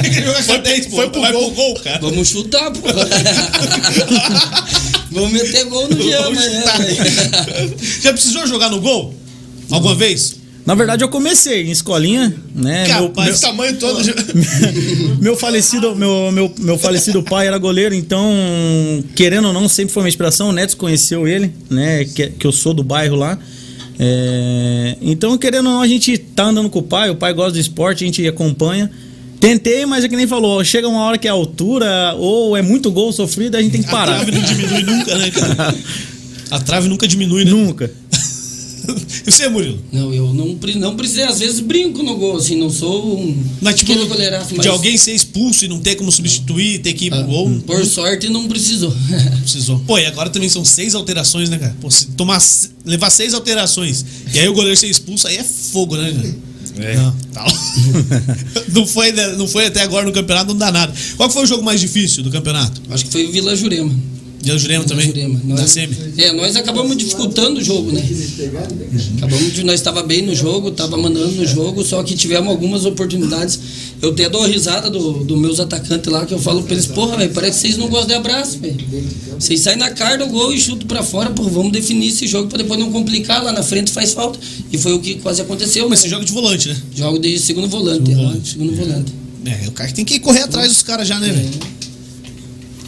Cheguei 0.04 0.20
a 0.22 0.26
jogar 0.26 0.44
com 0.44 0.52
a 0.54 0.58
10, 0.58 0.86
pô. 0.88 0.96
foi 0.98 1.10
pro 1.10 1.22
Vai 1.22 1.32
gol. 1.32 1.46
pro 1.52 1.56
gol, 1.56 1.74
cara. 1.80 2.00
Vamos 2.02 2.28
chutar, 2.28 2.72
pô. 2.72 2.82
Vamos 5.12 5.32
meter 5.32 5.64
gol 5.66 5.88
no 5.90 5.96
né? 5.96 6.64
Já 8.02 8.14
precisou 8.14 8.46
jogar 8.46 8.70
no 8.70 8.80
gol? 8.82 9.14
Alguma 9.72 9.96
vez? 9.96 10.36
Na 10.66 10.74
verdade 10.74 11.04
eu 11.04 11.10
comecei 11.10 11.64
em 11.68 11.72
escolinha, 11.72 12.36
né? 12.56 12.88
Meu- 12.88 13.08
Capaz. 13.10 13.30
Esse 13.30 13.42
tamanho 13.42 13.78
todo 13.78 14.00
meu 15.22 15.36
falecido 15.36 15.96
meu, 15.96 16.32
meu, 16.32 16.52
meu 16.58 16.78
falecido 16.78 17.22
pai 17.22 17.48
era 17.48 17.58
goleiro, 17.58 17.94
então, 17.94 18.34
querendo 19.16 19.48
ou 19.50 19.54
não, 19.54 19.70
sempre 19.70 19.94
foi 19.94 20.02
uma 20.04 20.10
inspiração. 20.10 20.50
O 20.50 20.52
Neto 20.52 20.76
conheceu 20.76 21.28
ele, 21.28 21.54
né? 21.70 22.06
Que, 22.06 22.30
que 22.32 22.48
eu 22.48 22.52
sou 22.52 22.74
do 22.74 22.84
bairro 22.84 23.16
lá. 23.16 23.38
É, 24.00 24.98
então, 25.02 25.38
querendo 25.38 25.68
ou 25.68 25.74
não, 25.76 25.82
a 25.82 25.88
gente 25.88 26.18
tá 26.18 26.46
andando 26.46 26.70
com 26.70 26.80
o 26.80 26.84
pai, 26.84 27.10
o 27.10 27.16
pai 27.16 27.34
gosta 27.34 27.52
do 27.54 27.60
esporte, 27.60 28.04
a 28.04 28.08
gente 28.08 28.28
acompanha. 28.28 28.90
Tentei, 29.40 29.86
mas 29.86 30.04
é 30.04 30.10
que 30.10 30.16
nem 30.16 30.26
falou, 30.26 30.64
chega 30.64 30.88
uma 30.88 31.02
hora 31.04 31.18
que 31.18 31.28
é 31.28 31.32
altura 31.32 32.16
ou 32.18 32.58
é 32.58 32.62
muito 32.64 32.90
gol 32.92 33.12
sofrido, 33.14 33.56
a 33.56 33.62
gente 33.62 33.72
tem 33.74 33.82
que 33.84 33.88
A 33.90 33.92
parar. 33.92 34.16
trave 34.26 34.32
não 34.32 34.42
diminui 34.42 34.84
nunca, 34.84 35.16
né, 35.18 35.30
cara? 35.32 35.76
A 36.52 36.60
trave 36.60 36.88
nunca 36.88 37.08
diminui, 37.08 37.44
né? 37.44 37.52
Nunca. 37.52 37.92
E 39.26 39.32
você, 39.32 39.48
Murilo? 39.50 39.80
Não, 39.92 40.14
eu 40.14 40.34
não, 40.34 40.56
pre- 40.56 40.76
não 40.76 40.96
precisei, 40.96 41.24
às 41.24 41.40
vezes 41.40 41.60
brinco 41.60 42.04
no 42.04 42.16
gol, 42.18 42.38
assim, 42.38 42.56
não 42.58 42.70
sou 42.70 43.20
um. 43.20 43.36
Mas, 43.62 43.76
tipo, 43.76 43.94
goleiraço, 44.08 44.50
mas- 44.52 44.62
de 44.62 44.68
alguém 44.70 44.98
ser 44.98 45.14
expulso 45.14 45.66
e 45.66 45.68
não 45.68 45.80
ter 45.80 45.96
como 45.96 46.12
substituir, 46.12 46.80
ter 46.80 46.94
que 46.94 47.06
ir 47.06 47.10
pro 47.10 47.20
Ah, 47.20 47.24
gol. 47.24 47.52
Por 47.66 47.86
sorte, 47.86 48.30
não 48.30 48.48
precisou. 48.48 48.94
Precisou. 49.42 49.80
Pô, 49.88 49.98
e 49.98 50.06
agora 50.06 50.30
também 50.30 50.50
são 50.50 50.64
seis 50.66 50.96
alterações, 50.96 51.50
né, 51.50 51.58
cara? 51.58 51.76
Pô, 51.82 51.90
se 51.90 52.08
tomar, 52.08 52.42
levar 52.86 53.10
seis 53.10 53.34
alterações 53.34 54.06
e 54.34 54.40
aí 54.40 54.48
o 54.48 54.54
goleiro 54.54 54.78
ser 54.78 54.88
expulso, 54.88 55.28
aí 55.28 55.38
é 55.38 55.44
fogo, 55.44 55.96
né, 55.98 56.12
cara? 56.12 56.36
É. 56.78 56.96
Não, 56.98 57.16
tá 57.32 57.46
não, 58.74 58.86
foi, 58.86 59.12
né, 59.14 59.28
não 59.38 59.48
foi 59.48 59.66
até 59.68 59.82
agora 59.82 60.06
no 60.06 60.12
campeonato, 60.12 60.50
não 60.50 60.58
dá 60.58 60.72
nada. 60.72 60.94
Qual 61.16 61.30
foi 61.30 61.44
o 61.44 61.46
jogo 61.46 61.64
mais 61.64 61.80
difícil 61.80 62.22
do 62.24 62.30
campeonato? 62.30 62.82
Acho 62.90 63.06
que 63.06 63.12
foi 63.12 63.26
o 63.26 63.32
Vila 63.32 63.56
Jurema. 63.56 63.94
E 64.46 64.52
o 64.52 64.60
Jurema 64.60 64.84
também? 64.86 65.08
Jurema. 65.08 65.42
Nós, 65.44 65.76
é, 65.76 66.32
nós 66.34 66.56
acabamos 66.56 66.96
dificultando 66.96 67.60
o 67.60 67.64
jogo, 67.64 67.92
né? 67.92 68.02
Acabamos 69.18 69.54
de, 69.54 69.64
nós 69.64 69.76
estava 69.76 70.04
bem 70.04 70.22
no 70.22 70.36
jogo, 70.36 70.70
estava 70.70 70.96
mandando 70.98 71.32
no 71.32 71.46
jogo, 71.46 71.84
só 71.84 72.04
que 72.04 72.16
tivemos 72.16 72.50
algumas 72.50 72.86
oportunidades. 72.86 73.60
Eu 74.02 74.12
até 74.12 74.30
dou 74.30 74.46
risada 74.46 74.90
dos 74.90 75.26
do 75.26 75.36
meus 75.36 75.60
atacantes 75.60 76.12
lá, 76.12 76.26
que 76.26 76.34
eu 76.34 76.40
falo 76.40 76.62
pra 76.62 76.74
eles, 76.74 76.86
porra, 76.86 77.18
velho, 77.18 77.32
parece 77.34 77.54
que 77.62 77.68
vocês 77.68 77.78
não 77.78 77.88
gostam 77.88 78.10
de 78.10 78.14
abraço, 78.14 78.60
velho. 78.60 78.78
Vocês 79.40 79.60
saem 79.62 79.78
na 79.78 79.90
cara 79.90 80.18
do 80.18 80.28
gol 80.28 80.54
e 80.54 80.60
chutam 80.60 80.88
pra 80.88 81.02
fora, 81.02 81.32
porra, 81.32 81.50
vamos 81.50 81.72
definir 81.72 82.10
esse 82.10 82.28
jogo 82.28 82.48
pra 82.48 82.60
depois 82.60 82.80
não 82.80 82.92
complicar, 82.92 83.44
lá 83.44 83.52
na 83.52 83.64
frente 83.64 83.92
faz 83.92 84.14
falta. 84.14 84.38
E 84.72 84.78
foi 84.78 84.94
o 84.94 85.00
que 85.00 85.16
quase 85.16 85.42
aconteceu. 85.42 85.90
Mas 85.90 86.00
você 86.02 86.10
joga 86.10 86.24
de 86.24 86.32
volante, 86.32 86.68
né? 86.70 86.78
Jogo 86.96 87.18
de 87.18 87.40
segundo 87.40 87.68
volante, 87.68 88.06
Segundo 88.06 88.14
aham, 88.20 88.28
volante. 88.30 88.50
segundo 88.50 88.76
volante. 88.76 89.14
É, 89.46 89.68
o 89.68 89.72
cara 89.72 89.92
tem 89.92 90.06
que 90.06 90.20
correr 90.20 90.42
atrás 90.42 90.68
dos 90.70 90.84
caras 90.84 91.08
já, 91.08 91.20
né, 91.20 91.32
velho? 91.32 91.50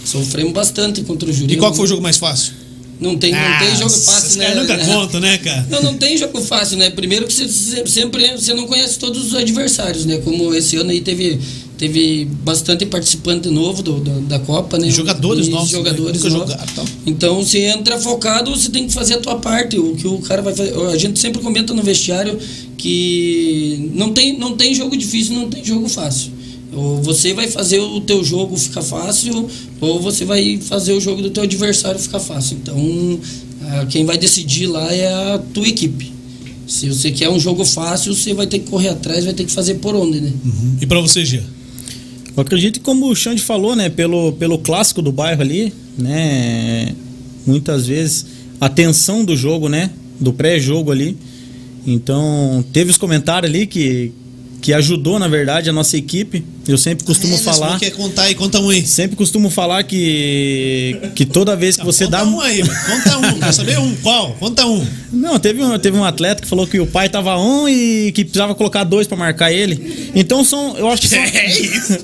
Sofremos 0.07 0.53
bastante 0.53 1.01
contra 1.01 1.29
o 1.29 1.33
Jurema. 1.33 1.53
E 1.53 1.57
qual 1.57 1.73
foi 1.73 1.85
o 1.85 1.87
jogo 1.87 2.01
mais 2.01 2.17
fácil? 2.17 2.53
Não 2.99 3.15
tem, 3.15 3.31
não 3.31 3.59
tem 3.59 3.75
jogo 3.77 3.93
Ah, 3.95 3.99
fácil, 4.11 4.27
Esse 4.27 4.37
né? 4.39 4.55
nunca 4.55 4.75
conta, 4.79 5.19
né, 5.19 5.37
cara? 5.37 5.67
Não, 5.69 5.83
não 5.83 5.93
tem 5.97 6.17
jogo 6.17 6.41
fácil, 6.41 6.77
né? 6.77 6.89
Primeiro 6.89 7.27
que 7.27 7.33
você, 7.33 7.47
sempre 7.85 8.31
você 8.35 8.55
não 8.55 8.65
conhece 8.65 8.97
todos 8.97 9.23
os 9.27 9.35
adversários, 9.35 10.03
né? 10.05 10.17
Como 10.17 10.51
esse 10.55 10.77
ano 10.77 10.89
aí 10.89 10.99
teve, 11.01 11.39
teve 11.77 12.25
bastante 12.43 12.87
participante 12.87 13.49
novo 13.49 13.83
do, 13.83 13.99
do- 13.99 14.21
da 14.21 14.39
Copa, 14.39 14.79
né? 14.79 14.89
Jogadores 14.89 15.45
E 15.45 15.49
novos, 15.51 15.69
jogadores 15.69 16.23
né? 16.23 16.29
Novos. 16.31 16.49
jogaram, 16.49 16.73
tal. 16.73 16.85
Então, 17.05 17.35
você 17.43 17.59
entra 17.65 17.99
focado, 17.99 18.49
você 18.49 18.69
tem 18.71 18.87
que 18.87 18.93
fazer 18.93 19.13
a 19.13 19.19
tua 19.19 19.35
parte. 19.35 19.77
O 19.77 19.93
que 19.95 20.07
o 20.07 20.17
cara 20.17 20.41
vai 20.41 20.55
fazer. 20.55 20.73
A 20.91 20.97
gente 20.97 21.19
sempre 21.19 21.39
comenta 21.39 21.75
no 21.75 21.83
vestiário 21.83 22.39
que 22.91 23.91
não 23.93 24.11
tem, 24.11 24.37
não 24.39 24.55
tem 24.55 24.73
jogo 24.73 24.97
difícil, 24.97 25.35
não 25.35 25.49
tem 25.49 25.63
jogo 25.63 25.87
fácil. 25.87 26.31
Ou 26.77 27.01
você 27.01 27.33
vai 27.33 27.47
fazer 27.47 27.79
o 27.79 27.99
teu 28.01 28.23
jogo 28.23 28.55
ficar 28.55 28.83
fácil, 28.83 29.49
ou 29.81 29.99
você 29.99 30.23
vai 30.23 30.59
fazer 30.61 30.93
o 30.93 31.01
jogo 31.01 31.23
do 31.23 31.31
teu 31.31 31.41
adversário 31.41 31.99
ficar 31.99 32.19
fácil. 32.19 32.55
Então, 32.61 33.19
ah, 33.63 33.87
quem 33.89 34.05
vai 34.05 34.15
decidir 34.15 34.67
lá 34.67 34.93
é 34.93 35.07
a 35.11 35.41
tua 35.55 35.67
equipe. 35.67 36.13
Se 36.67 36.87
você 36.87 37.09
quer 37.09 37.29
um 37.29 37.39
jogo 37.39 37.65
fácil, 37.65 38.13
você 38.13 38.31
vai 38.31 38.45
ter 38.45 38.59
que 38.59 38.69
correr 38.69 38.89
atrás, 38.89 39.25
vai 39.25 39.33
ter 39.33 39.43
que 39.45 39.51
fazer 39.51 39.75
por 39.75 39.95
onde, 39.95 40.21
né? 40.21 40.31
E 40.79 40.85
pra 40.85 41.01
você, 41.01 41.25
Gia? 41.25 41.43
Eu 42.35 42.41
acredito 42.41 42.79
que 42.79 42.85
como 42.85 43.09
o 43.09 43.15
Xande 43.15 43.41
falou, 43.41 43.75
né, 43.75 43.89
pelo, 43.89 44.33
pelo 44.33 44.59
clássico 44.59 45.01
do 45.01 45.11
bairro 45.11 45.41
ali, 45.41 45.73
né, 45.97 46.93
muitas 47.43 47.87
vezes 47.87 48.27
a 48.61 48.69
tensão 48.69 49.25
do 49.25 49.35
jogo, 49.35 49.67
né, 49.67 49.89
do 50.19 50.31
pré-jogo 50.31 50.91
ali. 50.91 51.17
Então, 51.87 52.63
teve 52.71 52.91
os 52.91 52.97
comentários 52.97 53.49
ali 53.49 53.65
que, 53.65 54.11
que 54.67 54.73
ajudou, 54.73 55.17
na 55.17 55.29
verdade, 55.29 55.69
a 55.69 55.71
nossa 55.71 55.95
equipe. 55.95 56.43
Eu 56.67 56.77
sempre 56.77 57.05
costumo 57.05 57.35
É, 57.35 57.37
falar. 57.37 57.79
Quer 57.79 57.91
contar 57.91 58.23
aí? 58.23 58.35
Conta 58.35 58.59
um 58.59 58.69
aí. 58.69 58.85
Sempre 58.85 59.15
costumo 59.15 59.49
falar 59.49 59.81
que, 59.83 60.93
que 61.15 61.25
toda 61.25 61.55
vez 61.55 61.77
que 61.77 61.85
você 61.85 62.03
conta 62.03 62.17
dá. 62.17 62.25
um 62.25 62.41
aí, 62.41 62.61
conta 62.61 63.17
um. 63.17 63.39
Quer 63.39 63.53
saber 63.53 63.79
um? 63.79 63.95
Qual? 63.95 64.33
Conta 64.33 64.65
um. 64.67 64.85
Não, 65.13 65.39
teve 65.39 65.63
um, 65.63 65.79
teve 65.79 65.95
um 65.95 66.03
atleta 66.03 66.41
que 66.41 66.47
falou 66.49 66.67
que 66.67 66.81
o 66.81 66.85
pai 66.85 67.07
tava 67.07 67.39
um 67.39 67.69
e 67.69 68.11
que 68.11 68.25
precisava 68.25 68.53
colocar 68.55 68.83
dois 68.83 69.07
pra 69.07 69.15
marcar 69.15 69.53
ele. 69.53 70.11
Então 70.13 70.43
são. 70.43 70.77
Eu 70.77 70.89
acho 70.89 71.01
que 71.01 71.07
são. 71.07 71.17
É 71.23 71.49
isso. 71.49 71.97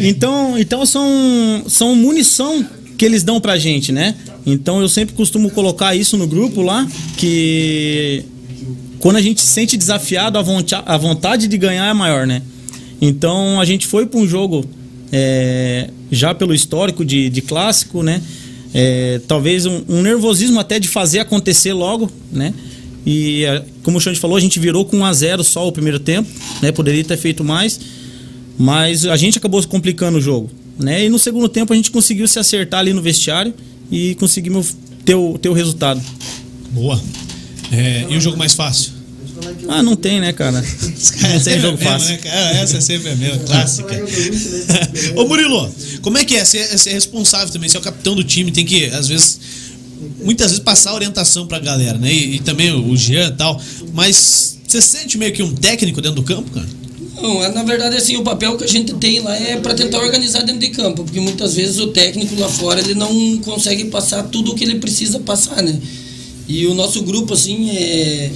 Então, 0.00 0.56
então 0.56 0.86
são, 0.86 1.64
são 1.66 1.96
munição 1.96 2.64
que 2.96 3.04
eles 3.04 3.24
dão 3.24 3.40
pra 3.40 3.58
gente, 3.58 3.90
né? 3.90 4.14
Então 4.46 4.80
eu 4.80 4.88
sempre 4.88 5.12
costumo 5.16 5.50
colocar 5.50 5.96
isso 5.96 6.16
no 6.16 6.28
grupo 6.28 6.62
lá, 6.62 6.86
que 7.16 8.24
quando 9.00 9.16
a 9.16 9.22
gente 9.22 9.40
se 9.40 9.46
sente 9.48 9.76
desafiado, 9.76 10.38
a, 10.38 10.44
a 10.86 10.96
vontade 10.96 11.48
de 11.48 11.58
ganhar 11.58 11.86
é 11.86 11.92
maior, 11.94 12.26
né? 12.26 12.42
Então 13.00 13.58
a 13.60 13.64
gente 13.64 13.86
foi 13.86 14.06
para 14.06 14.20
um 14.20 14.28
jogo 14.28 14.64
é, 15.10 15.88
já 16.12 16.34
pelo 16.34 16.54
histórico 16.54 17.04
de, 17.04 17.30
de 17.30 17.40
clássico, 17.40 18.02
né? 18.02 18.22
É, 18.72 19.20
talvez 19.26 19.66
um, 19.66 19.82
um 19.88 20.02
nervosismo 20.02 20.60
até 20.60 20.78
de 20.78 20.86
fazer 20.86 21.20
acontecer 21.20 21.72
logo, 21.72 22.10
né? 22.30 22.52
E 23.04 23.44
é, 23.44 23.64
como 23.82 23.96
o 23.96 24.00
Xande 24.00 24.20
falou, 24.20 24.36
a 24.36 24.40
gente 24.40 24.60
virou 24.60 24.84
com 24.84 24.98
1 24.98 25.04
a 25.04 25.12
0 25.12 25.44
só 25.44 25.66
o 25.66 25.72
primeiro 25.72 25.98
tempo, 25.98 26.28
né? 26.60 26.70
Poderia 26.70 27.02
ter 27.02 27.16
feito 27.16 27.42
mais, 27.42 27.80
mas 28.58 29.06
a 29.06 29.16
gente 29.16 29.38
acabou 29.38 29.66
complicando 29.66 30.18
o 30.18 30.20
jogo, 30.20 30.50
né? 30.78 31.06
E 31.06 31.08
no 31.08 31.18
segundo 31.18 31.48
tempo 31.48 31.72
a 31.72 31.76
gente 31.76 31.90
conseguiu 31.90 32.28
se 32.28 32.38
acertar 32.38 32.80
ali 32.80 32.92
no 32.92 33.00
vestiário 33.00 33.54
e 33.90 34.14
conseguimos 34.16 34.76
ter 35.04 35.14
o, 35.14 35.38
ter 35.38 35.48
o 35.48 35.54
resultado. 35.54 36.00
Boa. 36.70 37.00
É, 37.70 38.06
e 38.08 38.16
o 38.16 38.20
jogo 38.20 38.36
mais 38.36 38.54
fácil? 38.54 38.92
Ah, 39.68 39.82
não 39.82 39.96
tem, 39.96 40.20
né, 40.20 40.32
cara? 40.32 40.60
Não 40.60 41.40
tem 41.40 41.58
jogo 41.60 41.78
É 41.80 41.84
mesmo, 41.84 41.90
fácil. 41.90 42.08
né, 42.10 42.16
cara? 42.18 42.50
Essa 42.58 42.76
é 42.76 42.80
sempre 42.80 43.10
a 43.10 43.16
mesma, 43.16 43.38
clássica. 43.38 44.04
Ô 45.16 45.26
Murilo, 45.26 45.72
como 46.02 46.18
é 46.18 46.24
que 46.24 46.36
é? 46.36 46.44
Você 46.44 46.58
é 46.58 46.76
você 46.76 46.90
é 46.90 46.92
responsável 46.92 47.48
também, 47.50 47.68
você 47.68 47.76
é 47.76 47.80
o 47.80 47.82
capitão 47.82 48.14
do 48.14 48.22
time, 48.24 48.50
tem 48.50 48.66
que, 48.66 48.86
às 48.86 49.08
vezes, 49.08 49.40
muitas 50.22 50.48
vezes 50.48 50.62
passar 50.62 50.92
orientação 50.94 51.46
pra 51.46 51.58
galera, 51.58 51.96
né? 51.96 52.12
E, 52.12 52.36
e 52.36 52.40
também 52.40 52.72
o 52.72 52.94
Jean 52.96 53.28
e 53.28 53.32
tal. 53.32 53.60
Mas 53.94 54.58
você 54.66 54.80
sente 54.82 55.16
meio 55.16 55.32
que 55.32 55.42
um 55.42 55.54
técnico 55.54 56.00
dentro 56.02 56.16
do 56.16 56.22
campo, 56.22 56.50
cara? 56.50 56.66
Não, 57.22 57.42
é, 57.44 57.50
na 57.52 57.62
verdade, 57.62 57.96
assim, 57.96 58.16
o 58.16 58.22
papel 58.22 58.56
que 58.56 58.64
a 58.64 58.68
gente 58.68 58.94
tem 58.94 59.20
lá 59.20 59.34
é 59.36 59.56
para 59.56 59.74
tentar 59.74 59.98
organizar 60.00 60.42
dentro 60.42 60.60
de 60.60 60.68
campo, 60.68 61.04
porque 61.04 61.20
muitas 61.20 61.54
vezes 61.54 61.78
o 61.78 61.88
técnico 61.88 62.34
lá 62.38 62.48
fora 62.48 62.80
ele 62.80 62.94
não 62.94 63.38
consegue 63.38 63.84
passar 63.86 64.22
tudo 64.24 64.52
o 64.52 64.54
que 64.54 64.64
ele 64.64 64.76
precisa 64.76 65.18
passar, 65.20 65.62
né? 65.62 65.78
E 66.50 66.66
o 66.66 66.74
nosso 66.74 67.02
grupo, 67.02 67.32
assim, 67.34 67.70
é, 67.70 68.30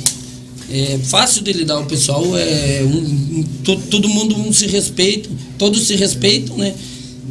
é 0.71 0.99
fácil 1.03 1.43
de 1.43 1.53
lidar. 1.53 1.81
O 1.81 1.87
pessoal 1.87 2.25
é. 2.37 2.83
Um, 2.85 3.39
um- 3.41 3.45
to- 3.65 3.81
todo 3.91 4.09
mundo 4.09 4.37
um 4.37 4.53
se 4.53 4.67
respeita, 4.69 5.29
todos 5.59 5.83
se 5.87 5.97
respeitam, 5.97 6.57
né? 6.57 6.73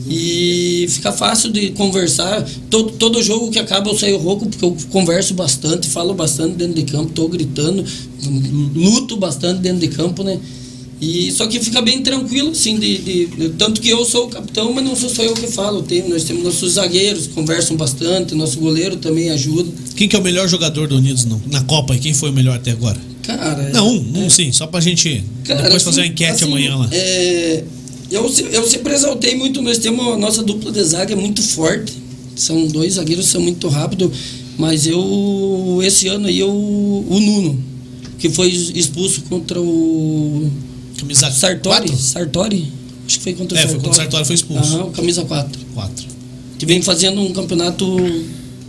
E 0.10 0.86
fica 0.90 1.12
fácil 1.14 1.52
de 1.52 1.70
conversar. 1.72 2.46
Todo, 2.70 2.92
todo 2.94 3.24
jogo 3.24 3.50
que 3.50 3.60
acaba 3.60 3.90
eu 3.90 3.98
saio 3.98 4.18
rouco, 4.18 4.46
porque 4.46 4.66
eu 4.66 4.76
converso 4.90 5.34
bastante, 5.34 5.88
falo 5.88 6.14
bastante 6.14 6.56
dentro 6.56 6.74
de 6.76 6.84
campo, 6.92 7.14
tô 7.14 7.28
gritando, 7.30 7.86
luto 8.76 9.16
bastante 9.16 9.62
dentro 9.62 9.80
de 9.80 9.88
campo, 9.88 10.22
né? 10.24 10.38
E 11.06 11.32
só 11.34 11.48
que 11.48 11.60
fica 11.60 11.82
bem 11.82 12.02
tranquilo, 12.02 12.52
assim, 12.52 12.80
de, 12.80 12.98
de- 13.00 13.26
de- 13.26 13.50
tanto 13.58 13.82
que 13.82 13.90
eu 13.90 14.06
sou 14.06 14.26
o 14.28 14.30
capitão, 14.30 14.72
mas 14.72 14.86
não 14.86 14.96
sou 14.96 15.10
só 15.10 15.22
eu 15.22 15.34
que 15.34 15.48
falo. 15.48 15.82
Tem, 15.84 16.08
nós 16.08 16.24
temos 16.24 16.44
nossos 16.44 16.74
zagueiros, 16.74 17.28
conversam 17.28 17.76
bastante, 17.76 18.34
nosso 18.36 18.58
goleiro 18.60 18.96
também 18.96 19.30
ajuda. 19.30 19.70
Quem 19.98 20.08
que 20.08 20.16
é 20.16 20.20
o 20.20 20.24
melhor 20.24 20.48
jogador 20.48 20.88
do 20.88 20.96
Unidos 20.96 21.26
não? 21.26 21.42
na 21.52 21.62
Copa? 21.62 21.94
E 21.96 22.00
quem 22.00 22.14
foi 22.14 22.30
o 22.30 22.34
melhor 22.34 22.56
até 22.56 22.72
agora? 22.72 23.00
Cara, 23.24 23.70
Não, 23.74 23.90
um, 23.90 24.26
um 24.26 24.30
sim, 24.30 24.52
só 24.54 24.66
pra 24.68 24.80
gente 24.80 25.24
Cara, 25.44 25.64
depois 25.64 25.84
fazer 25.84 26.00
uma 26.02 26.04
assim- 26.06 26.14
enquete 26.14 26.32
assim, 26.32 26.46
amanhã 26.46 26.76
lá. 26.76 26.88
é, 26.92 27.64
eu, 28.12 28.24
eu 28.52 28.68
sempre 28.68 28.94
exaltei 28.94 29.36
muito, 29.36 29.62
nós 29.62 29.78
temos 29.80 30.06
a 30.14 30.18
nossa 30.18 30.42
dupla 30.44 30.72
de 30.72 30.84
zaga 30.84 31.14
é 31.14 31.16
muito 31.18 31.42
forte. 31.42 31.94
São 32.36 32.66
dois 32.68 32.94
zagueiros, 32.94 33.26
são 33.28 33.42
muito 33.42 33.68
rápidos. 33.68 34.10
Mas 34.58 34.86
eu, 34.88 35.80
esse 35.84 36.08
ano 36.08 36.28
aí, 36.28 36.40
eu, 36.40 36.50
o 36.50 37.20
Nuno, 37.20 37.62
que 38.20 38.30
foi 38.30 38.50
expulso 38.50 39.22
contra 39.24 39.60
o 39.60 40.50
Camisa 41.04 41.32
Sartori. 41.32 41.88
4? 41.90 41.98
Sartori? 41.98 42.72
Acho 43.06 43.18
que 43.18 43.24
foi 43.24 43.34
contra 43.34 43.56
o 43.58 43.60
É, 43.60 43.62
foi 43.64 43.72
Sartori. 43.72 43.84
contra 43.88 43.92
o 43.92 43.96
Sartori, 43.96 44.26
foi 44.26 44.36
expulso. 44.36 44.76
Aham, 44.78 44.92
camisa 44.92 45.24
4. 45.26 45.62
4. 45.74 46.06
Que 46.60 46.66
vem 46.66 46.82
fazendo 46.82 47.22
um 47.22 47.32
campeonato. 47.34 47.86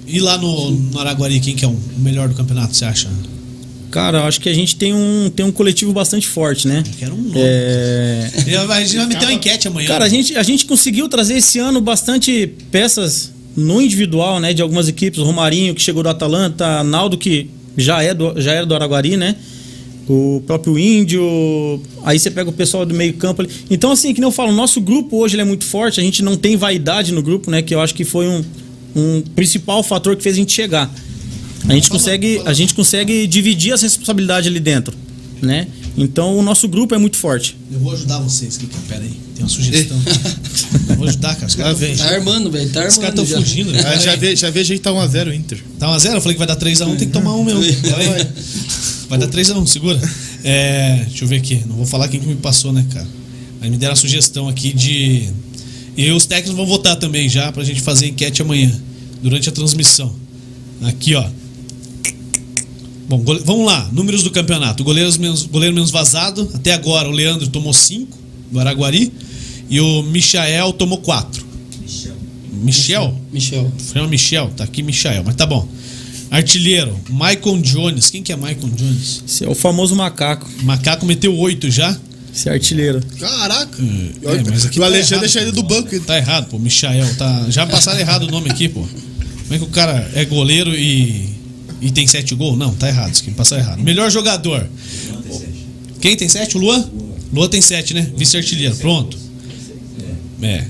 E 0.07 0.21
lá 0.21 0.37
no, 0.39 0.71
no 0.71 0.99
Araguari, 1.01 1.41
quem 1.41 1.55
que 1.55 1.65
é 1.65 1.69
o 1.69 1.77
melhor 1.99 2.29
do 2.29 2.35
campeonato, 2.35 2.75
você 2.77 2.85
acha? 2.85 3.09
Cara, 3.91 4.19
eu 4.19 4.23
acho 4.25 4.41
que 4.41 4.49
a 4.49 4.53
gente 4.55 4.75
tem 4.75 4.93
um, 4.93 5.31
tem 5.35 5.47
um 5.47 5.53
coletivo 5.53 5.93
bastante 5.93 6.27
forte, 6.27 6.67
né? 6.67 6.83
Eu 6.85 6.93
quero 6.99 7.15
um 7.15 7.23
nome. 7.23 7.35
É, 7.37 8.29
A 8.35 8.81
gente 8.81 8.97
vai 8.97 9.07
meter 9.07 9.25
uma 9.25 9.33
enquete 9.33 9.69
amanhã. 9.69 9.87
Cara, 9.87 10.05
a 10.05 10.09
gente, 10.09 10.37
a 10.37 10.43
gente 10.43 10.67
conseguiu 10.67 11.09
trazer 11.09 11.35
esse 11.37 11.61
ano 11.61 11.81
bastante 11.81 12.49
peças 12.73 13.31
no 13.57 13.81
individual, 13.81 14.41
né? 14.41 14.53
De 14.53 14.61
algumas 14.61 14.89
equipes. 14.89 15.21
O 15.21 15.25
Romarinho, 15.25 15.75
que 15.77 15.81
chegou 15.81 16.03
do 16.03 16.09
Atalanta, 16.09 16.83
Naldo, 16.83 17.17
que 17.17 17.49
já, 17.77 18.03
é 18.03 18.13
do, 18.13 18.35
já 18.41 18.53
era 18.53 18.67
do 18.67 18.75
Araguari, 18.75 19.17
né? 19.17 19.37
O 20.09 20.43
próprio 20.47 20.79
Índio. 20.79 21.23
Aí 22.05 22.19
você 22.19 22.31
pega 22.31 22.51
o 22.51 22.53
pessoal 22.53 22.85
do 22.85 22.95
meio-campo 22.95 23.41
ali. 23.43 23.51
Então, 23.71 23.91
assim, 23.91 24.13
que 24.13 24.21
nem 24.21 24.29
eu 24.29 24.33
falo, 24.33 24.51
o 24.51 24.55
nosso 24.55 24.81
grupo 24.81 25.17
hoje 25.17 25.35
ele 25.35 25.43
é 25.43 25.45
muito 25.47 25.65
forte. 25.65 25.99
A 26.01 26.03
gente 26.03 26.23
não 26.23 26.37
tem 26.37 26.57
vaidade 26.57 27.11
no 27.13 27.23
grupo, 27.23 27.51
né? 27.51 27.63
Que 27.63 27.75
eu 27.75 27.81
acho 27.81 27.95
que 27.95 28.05
foi 28.05 28.29
um, 28.29 28.45
um 28.95 29.23
principal 29.35 29.83
fator 29.83 30.15
que 30.15 30.23
fez 30.23 30.35
a 30.35 30.39
gente 30.39 30.53
chegar. 30.53 30.93
A 31.67 31.73
gente 31.73 31.89
consegue, 31.89 32.43
a 32.45 32.53
gente 32.53 32.75
consegue 32.75 33.27
dividir 33.27 33.73
as 33.73 33.81
responsabilidades 33.81 34.47
ali 34.51 34.61
dentro, 34.61 34.93
né? 35.41 35.67
Então 35.97 36.37
o 36.37 36.43
nosso 36.43 36.69
grupo 36.69 36.95
é 36.95 36.99
muito 36.99 37.17
forte. 37.17 37.57
Eu 37.73 37.79
vou 37.79 37.93
ajudar 37.95 38.19
vocês. 38.19 38.59
Que 38.59 38.67
que 38.67 38.77
é? 38.77 38.81
Pera 38.89 39.03
aí, 39.03 39.11
tem 39.35 39.43
uma 39.45 39.49
sugestão. 39.49 39.97
Eu 40.91 40.97
vou 40.97 41.09
ajudar, 41.09 41.35
cara. 41.37 41.47
Os 41.47 41.55
caras 41.55 41.79
vem. 41.79 41.97
Tá 41.97 42.11
armando, 42.11 42.51
velho. 42.51 42.69
Tá 42.69 42.81
Os 42.87 42.99
armando. 42.99 43.01
caras 43.01 43.21
estão 43.21 43.25
já. 43.27 43.37
fugindo. 43.39 43.73
né? 43.73 43.81
Ah, 43.87 43.97
já, 43.97 44.35
já 44.35 44.51
vi 44.51 44.61
ajeitar 44.61 44.93
1x0 44.93 45.29
o 45.29 45.33
Inter. 45.33 45.59
Tá 45.79 45.87
1x0? 45.97 46.15
Eu 46.17 46.21
falei 46.21 46.35
que 46.35 46.39
vai 46.39 46.47
dar 46.47 46.57
3x1, 46.57 46.97
tem 46.99 47.07
que 47.07 47.13
tomar 47.15 47.35
um 47.37 47.45
mesmo. 47.45 47.63
Vai 49.09 49.19
dar 49.19 49.29
3x1, 49.29 49.67
segura. 49.67 50.01
É, 50.47 51.05
deixa 51.09 51.25
eu 51.25 51.29
ver 51.29 51.37
aqui. 51.37 51.63
Não 51.67 51.75
vou 51.77 51.87
falar 51.87 52.07
quem 52.09 52.21
que 52.21 52.27
me 52.27 52.35
passou, 52.37 52.71
né, 52.71 52.85
cara? 52.93 53.07
Mas 53.61 53.71
me 53.71 53.79
deram 53.79 53.95
a 53.95 53.97
sugestão 53.97 54.47
aqui 54.47 54.75
de. 54.75 55.27
E 55.97 56.11
os 56.11 56.27
técnicos 56.27 56.55
vão 56.55 56.67
votar 56.67 56.97
também 56.97 57.31
já 57.31 57.51
pra 57.51 57.65
gente 57.65 57.81
fazer 57.81 58.09
enquete 58.09 58.43
amanhã, 58.43 58.71
durante 59.23 59.49
a 59.49 59.53
transmissão. 59.53 60.15
Aqui, 60.83 61.15
ó. 61.15 61.25
Bom, 63.09 63.19
gole- 63.21 63.41
vamos 63.45 63.65
lá. 63.67 63.89
Números 63.93 64.23
do 64.23 64.31
campeonato. 64.31 64.85
Goleiros 64.85 65.17
menos, 65.17 65.45
goleiro 65.47 65.75
menos 65.75 65.91
vazado. 65.91 66.47
Até 66.55 66.73
agora 66.75 67.09
o 67.09 67.13
Leandro 67.13 67.47
tomou 67.49 67.73
5 67.73 68.17
do 68.53 68.61
Araguari. 68.61 69.11
E 69.71 69.81
o 69.81 70.03
Michael 70.03 70.73
tomou 70.75 70.99
4. 70.99 71.43
Michel? 72.53 73.15
Michel. 73.33 73.73
Chama 73.93 74.09
Michel, 74.09 74.51
tá 74.57 74.65
aqui 74.65 74.83
Michael, 74.83 75.23
mas 75.25 75.35
tá 75.37 75.45
bom. 75.47 75.67
Artilheiro, 76.35 76.99
Michael 77.09 77.61
Jones. 77.63 78.11
Quem 78.11 78.21
que 78.21 78.33
é 78.33 78.37
Michael 78.37 78.69
Jones? 78.75 79.23
Esse 79.25 79.45
é 79.45 79.49
o 79.49 79.55
famoso 79.55 79.95
macaco, 79.95 80.51
Macaco 80.65 81.07
meteu 81.07 81.33
8 81.33 81.71
já. 81.71 81.97
esse 82.35 82.49
artilheiro. 82.51 83.01
Caraca! 83.21 83.81
É, 83.81 84.43
mas 84.51 84.67
aqui 84.67 84.79
o 84.79 84.81
tá 84.81 84.89
Alexandre 84.89 85.21
deixa 85.21 85.41
ele 85.41 85.53
do 85.53 85.63
banco. 85.63 86.01
Tá 86.01 86.19
errado, 86.19 86.49
pô. 86.49 86.59
Michael, 86.59 87.15
tá. 87.15 87.47
Já 87.51 87.65
passaram 87.65 88.01
errado 88.01 88.25
o 88.25 88.31
nome 88.33 88.51
aqui, 88.51 88.69
pô. 88.69 88.81
Como 88.81 89.55
é 89.55 89.59
que 89.59 89.65
o 89.65 89.69
cara 89.69 90.11
é 90.13 90.25
goleiro 90.25 90.75
e. 90.75 91.29
e 91.81 91.93
tem 91.93 92.05
7 92.05 92.35
gols? 92.35 92.59
Não, 92.59 92.75
tá 92.75 92.89
errado, 92.89 93.15
isso 93.15 93.23
aqui 93.23 93.31
passaram 93.31 93.63
errado. 93.63 93.81
Melhor 93.81 94.11
jogador. 94.11 94.67
Quem 96.01 96.17
tem 96.17 96.29
7? 96.29 96.57
O 96.57 96.61
Luan? 96.61 96.85
Luan 97.33 97.49
tem 97.49 97.63
7, 97.63 97.95
né? 97.95 98.11
Vice-artilheiro, 98.17 98.75
pronto. 98.79 99.17
É. 100.43 100.65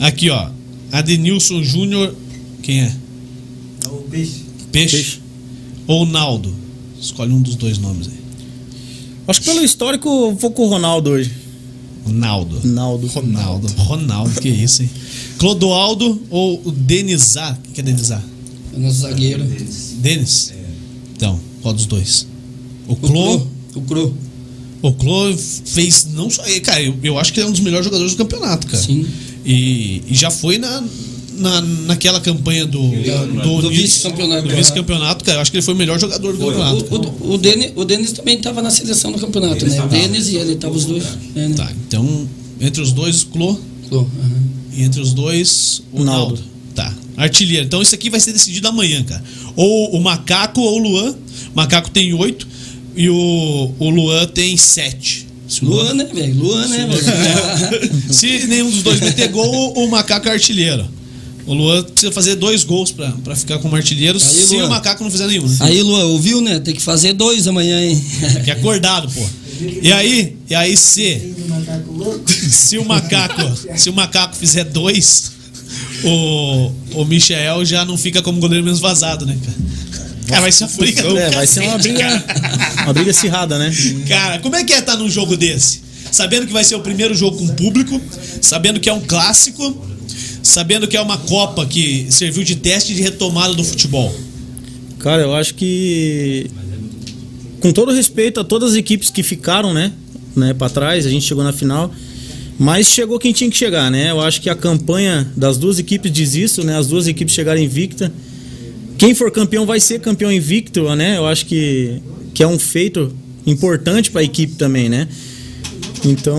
Aqui, 0.00 0.30
ó. 0.30 0.48
Adenilson 0.90 1.62
Júnior. 1.62 2.14
Quem 2.62 2.84
é? 2.84 2.92
É 3.84 3.88
o 3.88 3.96
peixe. 4.10 4.43
Peixe. 4.74 4.96
Peixe. 4.96 5.20
Ou 5.86 6.04
Naldo? 6.04 6.52
Escolhe 7.00 7.32
um 7.32 7.40
dos 7.40 7.54
dois 7.54 7.78
nomes 7.78 8.08
aí. 8.08 8.14
Acho 9.28 9.40
que 9.40 9.46
pelo 9.46 9.64
histórico 9.64 10.08
eu 10.08 10.34
vou 10.34 10.50
com 10.50 10.66
o 10.66 10.68
Ronaldo 10.68 11.10
hoje. 11.10 11.30
Naldo. 12.06 12.58
Ronaldo. 12.58 13.06
Ronaldo. 13.06 13.68
Ronaldo, 13.78 14.40
que 14.40 14.48
isso, 14.48 14.82
hein? 14.82 14.90
Clodoaldo 15.38 16.20
ou 16.28 16.60
o 16.64 16.72
Denizar? 16.72 17.58
O 17.68 17.72
que 17.72 17.80
é 17.80 17.84
Denizar? 17.84 18.22
É 18.74 18.78
nosso 18.78 19.00
zagueiro. 19.00 19.44
Denis? 19.98 20.52
Então, 21.16 21.38
qual 21.62 21.72
dos 21.72 21.86
dois? 21.86 22.26
O 22.88 22.96
Clo. 22.96 23.40
Cro. 23.40 23.50
O 23.74 23.80
Cro. 23.82 24.14
O 24.82 24.92
Clo 24.92 25.38
fez 25.64 26.08
não 26.12 26.28
só. 26.28 26.42
Cara, 26.62 26.82
eu, 26.82 26.94
eu 27.02 27.18
acho 27.18 27.32
que 27.32 27.38
ele 27.40 27.46
é 27.46 27.48
um 27.48 27.52
dos 27.52 27.60
melhores 27.60 27.84
jogadores 27.84 28.12
do 28.12 28.18
campeonato, 28.18 28.66
cara. 28.66 28.82
Sim. 28.82 29.06
E, 29.46 30.02
e 30.08 30.14
já 30.14 30.30
foi 30.30 30.58
na, 30.58 30.82
na, 31.36 31.60
naquela 31.60 32.20
campanha 32.20 32.66
do, 32.66 32.80
do, 32.80 33.62
Do 33.62 33.70
vice-campeonato. 33.70 34.48
Do 34.48 34.54
vice-campeonato, 34.54 35.24
cara. 35.24 35.38
Eu 35.38 35.42
acho 35.42 35.50
que 35.50 35.56
ele 35.56 35.64
foi 35.64 35.74
o 35.74 35.76
melhor 35.76 35.98
jogador 35.98 36.32
do 36.32 36.38
campeonato. 36.38 36.84
cara. 36.84 37.02
O, 37.02 37.26
o, 37.30 37.34
o, 37.34 37.38
Denis, 37.38 37.72
o 37.74 37.84
Denis 37.84 38.12
também 38.12 38.36
estava 38.36 38.62
na 38.62 38.70
seleção 38.70 39.12
do 39.12 39.18
campeonato, 39.18 39.66
né? 39.66 39.82
O 39.82 39.88
Denis 39.88 40.28
e 40.28 40.36
ele 40.36 40.52
estavam 40.54 40.76
os 40.76 40.84
dois. 40.84 41.04
É, 41.34 41.48
né? 41.48 41.54
Tá, 41.56 41.70
então, 41.86 42.28
entre 42.60 42.80
os 42.82 42.92
dois, 42.92 43.22
o 43.22 43.26
Clo. 43.26 43.60
Cro. 43.88 43.98
aham. 44.00 44.44
E 44.72 44.82
entre 44.82 45.00
os 45.00 45.12
dois, 45.12 45.82
o 45.92 46.02
Naldo. 46.02 46.42
Tá. 46.74 46.92
Artilheiro. 47.16 47.64
Então 47.64 47.80
isso 47.80 47.94
aqui 47.94 48.10
vai 48.10 48.18
ser 48.18 48.32
decidido 48.32 48.66
amanhã, 48.66 49.04
cara. 49.04 49.22
Ou 49.54 49.96
o 49.96 50.00
Macaco 50.00 50.60
ou 50.60 50.76
o 50.76 50.78
Luan. 50.78 51.12
O 51.12 51.56
Macaco 51.56 51.90
tem 51.90 52.12
oito 52.12 52.46
e 52.96 53.08
o, 53.08 53.72
o 53.78 53.90
Luan 53.90 54.26
tem 54.26 54.56
sete. 54.56 55.28
Se 55.46 55.64
o 55.64 55.68
Luan, 55.68 55.94
né, 55.94 56.08
velho? 56.12 56.34
Luan, 56.34 56.66
né, 56.66 56.88
velho? 56.88 57.90
Se 58.12 58.46
nenhum 58.48 58.68
dos 58.70 58.82
dois 58.82 58.98
meter 59.00 59.28
gol, 59.28 59.74
o 59.74 59.88
macaco 59.88 60.28
é 60.28 60.32
artilheiro. 60.32 60.88
O 61.46 61.52
Luan 61.54 61.82
precisa 61.84 62.10
fazer 62.10 62.36
dois 62.36 62.64
gols 62.64 62.90
pra, 62.90 63.10
pra 63.22 63.36
ficar 63.36 63.58
como 63.58 63.76
artilheiro 63.76 64.18
Aí, 64.18 64.24
se 64.24 64.56
Luan. 64.56 64.66
o 64.66 64.70
macaco 64.70 65.04
não 65.04 65.10
fizer 65.10 65.26
nenhum. 65.26 65.46
né? 65.46 65.56
Aí, 65.60 65.82
Luan, 65.82 66.04
ouviu, 66.06 66.40
né? 66.40 66.58
Tem 66.60 66.74
que 66.74 66.80
fazer 66.82 67.12
dois 67.12 67.46
amanhã, 67.46 67.80
hein? 67.80 68.02
Que 68.44 68.50
é 68.50 68.54
acordado, 68.54 69.10
pô. 69.10 69.20
E 69.82 69.92
aí, 69.92 70.36
e 70.50 70.54
aí 70.54 70.76
se, 70.76 71.34
se 72.50 72.78
o 72.78 72.84
macaco, 72.84 73.42
se 73.76 73.88
o 73.88 73.92
macaco 73.92 74.34
fizer 74.34 74.64
dois, 74.64 75.32
o, 76.02 76.72
o 76.94 77.04
Michel 77.04 77.64
já 77.64 77.84
não 77.84 77.96
fica 77.96 78.20
como 78.22 78.40
goleiro 78.40 78.64
menos 78.64 78.80
vazado, 78.80 79.24
né, 79.26 79.36
cara? 79.44 79.56
Cara, 80.26 80.40
vai 80.40 80.52
ser 80.52 80.64
uma 80.64 80.76
briga 80.78 81.02
do 81.02 81.18
É, 81.18 81.30
vai 81.30 81.46
ser 81.46 81.60
uma 81.60 81.78
briga, 81.78 82.24
uma 82.84 82.92
briga 82.92 83.10
acirrada, 83.10 83.58
né? 83.58 83.72
Cara, 84.08 84.38
como 84.38 84.56
é 84.56 84.64
que 84.64 84.72
é 84.72 84.78
estar 84.78 84.96
num 84.96 85.08
jogo 85.10 85.36
desse? 85.36 85.82
Sabendo 86.10 86.46
que 86.46 86.52
vai 86.52 86.64
ser 86.64 86.76
o 86.76 86.80
primeiro 86.80 87.14
jogo 87.14 87.36
com 87.38 87.46
público, 87.48 88.00
sabendo 88.40 88.80
que 88.80 88.88
é 88.88 88.92
um 88.92 89.00
clássico, 89.00 89.86
sabendo 90.44 90.86
que 90.86 90.96
é 90.96 91.00
uma 91.00 91.16
Copa 91.16 91.64
que 91.64 92.06
serviu 92.10 92.44
de 92.44 92.56
teste 92.56 92.94
de 92.94 93.02
retomada 93.02 93.54
do 93.54 93.64
futebol. 93.64 94.14
Cara, 94.98 95.22
eu 95.22 95.34
acho 95.34 95.54
que 95.54 96.50
com 97.60 97.72
todo 97.72 97.92
respeito 97.92 98.38
a 98.38 98.44
todas 98.44 98.72
as 98.72 98.76
equipes 98.76 99.10
que 99.10 99.22
ficaram, 99.22 99.72
né, 99.72 99.90
né, 100.36 100.52
para 100.52 100.68
trás, 100.68 101.06
a 101.06 101.10
gente 101.10 101.24
chegou 101.24 101.42
na 101.42 101.52
final, 101.52 101.90
mas 102.58 102.88
chegou 102.88 103.18
quem 103.18 103.32
tinha 103.32 103.50
que 103.50 103.56
chegar, 103.56 103.90
né? 103.90 104.10
Eu 104.10 104.20
acho 104.20 104.40
que 104.40 104.50
a 104.50 104.54
campanha 104.54 105.26
das 105.34 105.56
duas 105.56 105.78
equipes 105.78 106.12
diz 106.12 106.34
isso, 106.34 106.62
né? 106.62 106.76
As 106.76 106.86
duas 106.86 107.08
equipes 107.08 107.34
chegaram 107.34 107.60
invicta. 107.60 108.12
Quem 108.96 109.12
for 109.12 109.30
campeão 109.32 109.66
vai 109.66 109.80
ser 109.80 109.98
campeão 109.98 110.30
invicto, 110.30 110.94
né? 110.94 111.16
Eu 111.16 111.26
acho 111.26 111.46
que 111.46 112.00
que 112.32 112.42
é 112.42 112.46
um 112.46 112.58
feito 112.58 113.12
importante 113.46 114.10
para 114.10 114.20
a 114.20 114.24
equipe 114.24 114.54
também, 114.54 114.88
né? 114.88 115.08
Então, 116.04 116.38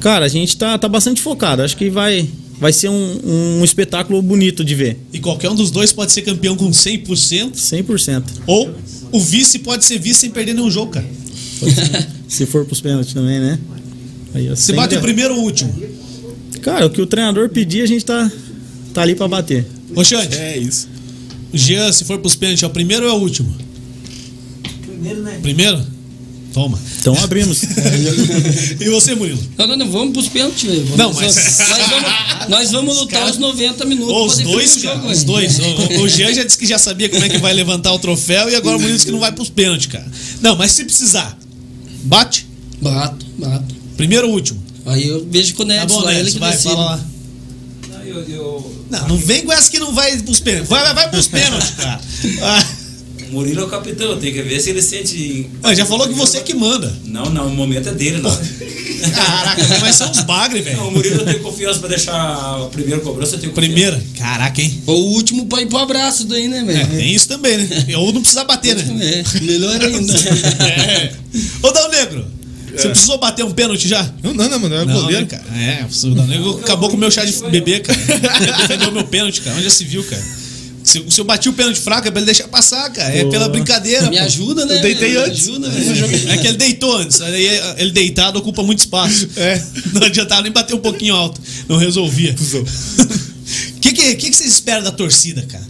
cara, 0.00 0.24
a 0.24 0.28
gente 0.28 0.56
tá, 0.56 0.76
tá 0.78 0.88
bastante 0.88 1.20
focado. 1.20 1.62
Acho 1.62 1.76
que 1.76 1.88
vai 1.90 2.28
vai 2.60 2.72
ser 2.72 2.88
um, 2.88 3.58
um 3.60 3.64
espetáculo 3.64 4.20
bonito 4.22 4.64
de 4.64 4.74
ver. 4.74 4.98
E 5.12 5.18
qualquer 5.18 5.50
um 5.50 5.54
dos 5.54 5.70
dois 5.70 5.92
pode 5.92 6.12
ser 6.12 6.22
campeão 6.22 6.56
com 6.56 6.70
100%, 6.70 7.52
100%. 7.54 8.22
ou 8.46 8.74
o 9.10 9.20
vice 9.20 9.58
pode 9.58 9.84
ser 9.84 9.98
vice 9.98 10.20
sem 10.20 10.30
perder 10.30 10.54
nenhum 10.54 10.70
jogo, 10.70 10.92
cara. 10.92 11.06
Se 12.28 12.46
for 12.46 12.64
pros 12.64 12.80
pênaltis 12.80 13.12
também, 13.12 13.38
né? 13.38 13.58
Aí, 14.34 14.48
Você 14.48 14.62
sem- 14.62 14.74
bate 14.74 14.96
o 14.96 15.00
primeiro 15.00 15.34
ou 15.34 15.40
o 15.40 15.44
último. 15.44 15.72
Cara, 16.62 16.86
o 16.86 16.90
que 16.90 17.00
o 17.02 17.06
treinador 17.06 17.48
pedir, 17.50 17.82
a 17.82 17.86
gente 17.86 18.04
tá, 18.04 18.30
tá 18.94 19.02
ali 19.02 19.14
pra 19.14 19.28
bater. 19.28 19.66
Ô, 19.94 20.02
Xande, 20.02 20.34
É 20.36 20.56
isso. 20.56 20.88
o 21.52 21.58
Jean, 21.58 21.92
se 21.92 22.04
for 22.04 22.18
pros 22.20 22.34
pênaltis, 22.34 22.62
é 22.62 22.66
o 22.66 22.70
primeiro 22.70 23.04
ou 23.04 23.10
é 23.10 23.14
o 23.14 23.18
último? 23.20 23.54
Primeiro, 24.86 25.22
né? 25.22 25.38
Primeiro? 25.42 25.80
Toma. 26.52 26.78
Então 27.00 27.16
abrimos. 27.22 27.62
e 28.80 28.88
você, 28.90 29.14
Murilo? 29.14 29.38
Não, 29.56 29.66
não, 29.66 29.76
não, 29.76 29.90
vamos 29.90 30.12
pros 30.12 30.28
pênaltis, 30.28 30.62
velho. 30.68 30.84
Vamos- 30.84 30.98
Não, 30.98 31.12
mas- 31.14 31.34
Nós 31.34 31.88
vamos, 31.88 32.48
nós 32.48 32.70
vamos 32.70 32.96
lutar 32.98 33.20
caras- 33.20 33.34
os 33.36 33.38
90 33.40 33.84
minutos 33.86 34.36
os 34.38 34.42
dois, 34.42 34.76
cara. 34.76 34.96
jogo, 34.96 35.06
Os 35.10 35.18
velho. 35.18 35.26
dois. 35.26 35.58
O, 35.58 35.62
o- 35.62 36.02
o 36.02 36.08
Jean 36.08 36.32
já 36.34 36.44
disse 36.44 36.58
que 36.58 36.66
já 36.66 36.78
sabia 36.78 37.08
como 37.08 37.24
é 37.24 37.28
que 37.28 37.38
vai 37.38 37.52
levantar 37.54 37.92
o 37.92 37.98
troféu 37.98 38.50
e 38.50 38.54
agora 38.54 38.76
o 38.76 38.80
Murilo 38.80 38.96
disse 38.96 39.06
que 39.06 39.12
não 39.12 39.20
vai 39.20 39.32
pros 39.32 39.48
pênaltis, 39.48 39.86
cara. 39.86 40.06
Não, 40.40 40.54
mas 40.56 40.72
se 40.72 40.84
precisar, 40.84 41.36
bate. 42.04 42.46
Bato, 42.80 43.24
bato. 43.38 43.74
Primeiro 43.96 44.28
ou 44.28 44.34
último? 44.34 44.62
Aí 44.84 45.06
eu 45.06 45.26
vejo 45.30 45.54
com 45.54 45.62
o 45.62 45.66
Tá 45.66 45.86
bom, 45.86 46.00
lá, 46.00 46.12
ele 46.14 46.30
que 46.32 46.38
vai, 46.38 46.50
decide. 46.50 46.74
fala 46.74 46.84
lá. 46.84 47.00
Não, 47.88 48.02
eu- 48.04 48.28
eu- 48.28 48.84
Não, 48.90 49.08
não 49.08 49.16
vem 49.16 49.42
com 49.42 49.52
essa 49.52 49.70
que 49.70 49.78
não 49.78 49.94
vai 49.94 50.16
pros 50.18 50.40
pênaltis. 50.40 50.68
Vai, 50.68 50.82
vai, 50.82 50.94
vai 50.94 51.10
pros 51.10 51.28
pênaltis, 51.28 51.70
cara. 51.70 52.00
Murilo 53.32 53.62
é 53.62 53.64
o 53.64 53.68
capitão, 53.68 54.18
tem 54.18 54.32
que 54.32 54.42
ver 54.42 54.60
se 54.60 54.70
ele 54.70 54.82
sente. 54.82 55.48
ah, 55.62 55.74
já 55.74 55.86
falou 55.86 56.06
que 56.06 56.12
você 56.14 56.40
que 56.40 56.52
manda. 56.54 56.94
Não, 57.06 57.30
não, 57.30 57.46
o 57.46 57.50
momento 57.56 57.88
é 57.88 57.92
dele 57.92 58.18
lá. 58.20 58.40
Caraca, 59.14 59.78
mas 59.80 59.96
são 59.96 60.10
os 60.10 60.20
bagre, 60.20 60.60
Não, 60.62 60.70
o 60.72 60.90
velho. 60.90 60.90
Murilo 60.92 61.16
eu 61.20 61.24
tenho 61.24 61.40
confiança 61.40 61.80
pra 61.80 61.88
deixar 61.88 62.60
o 62.62 62.68
primeiro 62.68 63.00
cobrança, 63.00 63.34
eu 63.36 63.40
tenho 63.40 63.52
confiança. 63.52 63.72
Primeira. 63.74 64.02
Caraca, 64.18 64.60
hein? 64.60 64.82
Ou 64.86 65.02
o 65.02 65.12
último 65.14 65.46
pra 65.46 65.62
ir 65.62 65.66
pro 65.66 65.78
abraço 65.78 66.24
daí, 66.26 66.46
né, 66.46 66.58
É, 66.58 66.64
velho? 66.64 66.86
tem 66.88 67.14
isso 67.14 67.26
também, 67.26 67.56
né? 67.56 67.68
Ou 67.96 68.12
não 68.12 68.20
precisa 68.20 68.44
bater, 68.44 68.76
né? 68.76 68.84
É, 69.24 69.40
melhor 69.40 69.80
ainda. 69.82 70.12
É. 70.62 71.12
Ô, 71.62 71.70
Dal 71.72 71.90
Negro, 71.90 72.26
você 72.76 72.88
precisou 72.88 73.18
bater 73.18 73.44
um 73.44 73.50
pênalti 73.52 73.88
já? 73.88 74.08
Não, 74.22 74.32
não, 74.34 74.48
não, 74.48 74.58
mano. 74.58 74.74
É 74.74 74.84
Não, 74.84 74.94
goleiro. 75.00 75.22
né, 75.22 75.26
cara? 75.26 75.44
É, 75.58 75.86
o 75.90 76.14
Dal 76.14 76.26
Negro 76.26 76.60
acabou 76.62 76.88
com 76.90 76.96
o 76.96 76.98
meu 77.00 77.10
chá 77.10 77.24
de 77.24 77.32
bebê, 77.50 77.80
cara. 77.80 77.98
Defendeu 78.58 78.92
meu 78.92 79.04
pênalti, 79.04 79.40
cara. 79.40 79.56
Onde 79.56 79.64
já 79.64 79.70
se 79.70 79.84
viu, 79.84 80.04
cara? 80.04 80.22
Se, 80.84 81.04
se 81.08 81.20
eu 81.20 81.24
bati 81.24 81.48
o 81.48 81.52
pênalti 81.52 81.78
fraco, 81.78 82.08
é 82.08 82.10
pra 82.10 82.20
ele 82.20 82.26
deixar 82.26 82.48
passar, 82.48 82.90
cara. 82.90 83.14
É 83.16 83.24
pela 83.26 83.48
brincadeira. 83.48 84.10
Me 84.10 84.16
pô. 84.18 84.22
ajuda, 84.24 84.66
né? 84.66 84.78
Eu 84.78 84.82
deitei? 84.82 85.10
Me 85.10 85.16
antes. 85.16 85.40
Ajuda, 85.48 85.70
velho. 85.70 85.94
jogo- 85.96 86.14
É 86.28 86.36
que 86.38 86.46
ele 86.48 86.56
deitou 86.56 86.96
antes. 86.96 87.20
Aí 87.20 87.48
ele 87.78 87.90
deitado 87.92 88.38
ocupa 88.38 88.62
muito 88.62 88.80
espaço. 88.80 89.28
É. 89.36 89.62
Não 89.94 90.02
adiantava 90.02 90.42
nem 90.42 90.50
bater 90.52 90.74
um 90.74 90.80
pouquinho 90.80 91.14
alto. 91.14 91.40
Não 91.68 91.76
resolvia. 91.76 92.34
O 92.34 93.80
que, 93.80 93.92
que, 93.92 94.14
que, 94.16 94.30
que 94.30 94.36
vocês 94.36 94.50
esperam 94.52 94.82
da 94.82 94.90
torcida, 94.92 95.42
cara? 95.42 95.64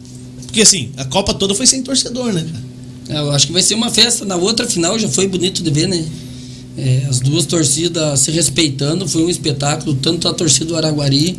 Porque 0.47 0.63
assim, 0.63 0.91
a 0.97 1.05
Copa 1.05 1.35
toda 1.35 1.55
foi 1.55 1.67
sem 1.67 1.83
torcedor, 1.83 2.33
né, 2.33 2.45
cara? 2.51 3.19
É, 3.21 3.23
Eu 3.23 3.31
acho 3.33 3.47
que 3.47 3.53
vai 3.53 3.63
ser 3.63 3.75
uma 3.75 3.91
festa. 3.91 4.25
Na 4.25 4.37
outra 4.37 4.67
final 4.67 4.99
já 4.99 5.09
foi 5.09 5.27
bonito 5.27 5.63
de 5.63 5.71
ver, 5.71 5.89
né? 5.89 6.05
É, 6.79 7.03
as 7.09 7.21
duas 7.21 7.45
torcidas 7.45 8.21
se 8.21 8.31
respeitando, 8.31 9.07
foi 9.07 9.23
um 9.23 9.29
espetáculo, 9.29 9.95
tanto 9.95 10.27
a 10.27 10.33
torcida 10.33 10.65
do 10.67 10.77
Araguari, 10.77 11.37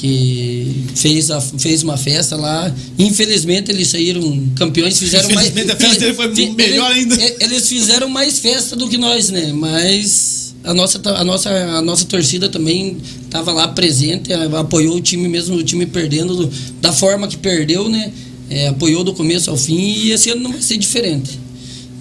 que 0.00 0.84
fez, 0.94 1.30
a, 1.30 1.40
fez 1.40 1.82
uma 1.82 1.96
festa 1.96 2.36
lá. 2.36 2.72
Infelizmente 2.98 3.70
eles 3.70 3.88
saíram 3.88 4.48
campeões, 4.56 4.98
fizeram 4.98 5.28
mais. 5.34 5.48
Infelizmente, 5.48 5.72
a 5.72 5.76
festa 5.76 6.00
dele 6.00 6.14
foi 6.14 6.34
fi- 6.34 6.50
melhor 6.50 6.90
ainda. 6.92 7.16
Eles 7.40 7.68
fizeram 7.68 8.08
mais 8.08 8.38
festa 8.38 8.76
do 8.76 8.88
que 8.88 8.96
nós, 8.96 9.30
né? 9.30 9.52
Mas 9.52 10.54
a 10.64 10.72
nossa, 10.72 11.00
a 11.04 11.24
nossa, 11.24 11.50
a 11.50 11.82
nossa 11.82 12.04
torcida 12.04 12.48
também 12.48 12.96
estava 13.24 13.52
lá 13.52 13.68
presente, 13.68 14.32
a- 14.32 14.60
apoiou 14.60 14.96
o 14.96 15.00
time 15.00 15.28
mesmo, 15.28 15.56
o 15.56 15.62
time 15.62 15.84
perdendo 15.86 16.34
do- 16.34 16.50
da 16.80 16.92
forma 16.92 17.26
que 17.26 17.36
perdeu, 17.36 17.88
né? 17.88 18.12
É, 18.50 18.68
apoiou 18.68 19.02
do 19.04 19.12
começo 19.12 19.50
ao 19.50 19.56
fim 19.56 19.76
e 19.78 20.12
esse 20.12 20.30
ano 20.30 20.42
não 20.42 20.52
vai 20.52 20.62
ser 20.62 20.76
diferente. 20.78 21.38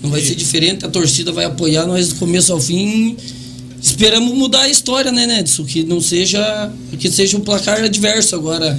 Não 0.04 0.12
vai 0.12 0.22
ser 0.22 0.36
diferente, 0.36 0.86
a 0.86 0.88
torcida 0.88 1.32
vai 1.32 1.46
apoiar 1.46 1.86
nós 1.88 2.10
do 2.10 2.16
começo 2.16 2.54
ao 2.54 2.62
fim. 2.62 3.18
Esperamos 3.88 4.34
mudar 4.34 4.64
a 4.64 4.70
história, 4.70 5.14
né, 5.14 5.26
Nedson? 5.26 5.64
Que 5.64 5.82
não 5.82 6.02
seja. 6.02 6.70
Que 7.00 7.10
seja 7.10 7.38
um 7.38 7.40
placar 7.40 7.82
adverso 7.82 8.36
agora. 8.36 8.78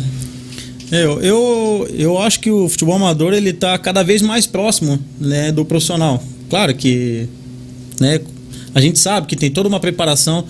É, 0.93 1.03
Eu, 1.03 1.23
eu, 1.23 1.89
eu 1.99 2.19
acho 2.19 2.39
que 2.41 2.51
o 2.51 2.69
futebol 2.69 2.97
amador 2.97 3.33
ele 3.33 3.55
tá 3.55 3.79
cada 3.79 4.03
vez 4.03 4.21
mais 4.21 4.47
próximo 4.47 4.99
né, 5.19 5.51
do 5.51 5.65
profissional. 5.65 6.23
Claro 6.51 6.75
que 6.75 7.27
né, 7.99 8.21
a 8.75 8.81
gente 8.83 8.99
sabe 8.99 9.27
que 9.27 9.35
tem 9.35 9.51
toda 9.51 9.67
uma 9.67 9.81
preparação, 9.81 10.45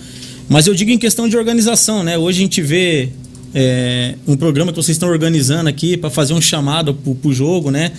mas 0.49 0.67
eu 0.67 0.75
digo 0.75 0.91
em 0.91 0.97
questão 0.97 1.29
de 1.29 1.37
organização. 1.37 2.03
Né? 2.03 2.17
Hoje 2.17 2.39
a 2.39 2.41
gente 2.41 2.61
vê 2.61 3.09
é, 3.55 4.15
um 4.27 4.35
programa 4.35 4.73
que 4.73 4.75
vocês 4.75 4.95
estão 4.95 5.07
organizando 5.07 5.69
aqui 5.69 5.95
para 5.95 6.09
fazer 6.09 6.33
um 6.33 6.41
chamado 6.41 6.93
pro, 6.93 7.15
pro 7.15 7.33
jogo, 7.33 7.71
né? 7.71 7.93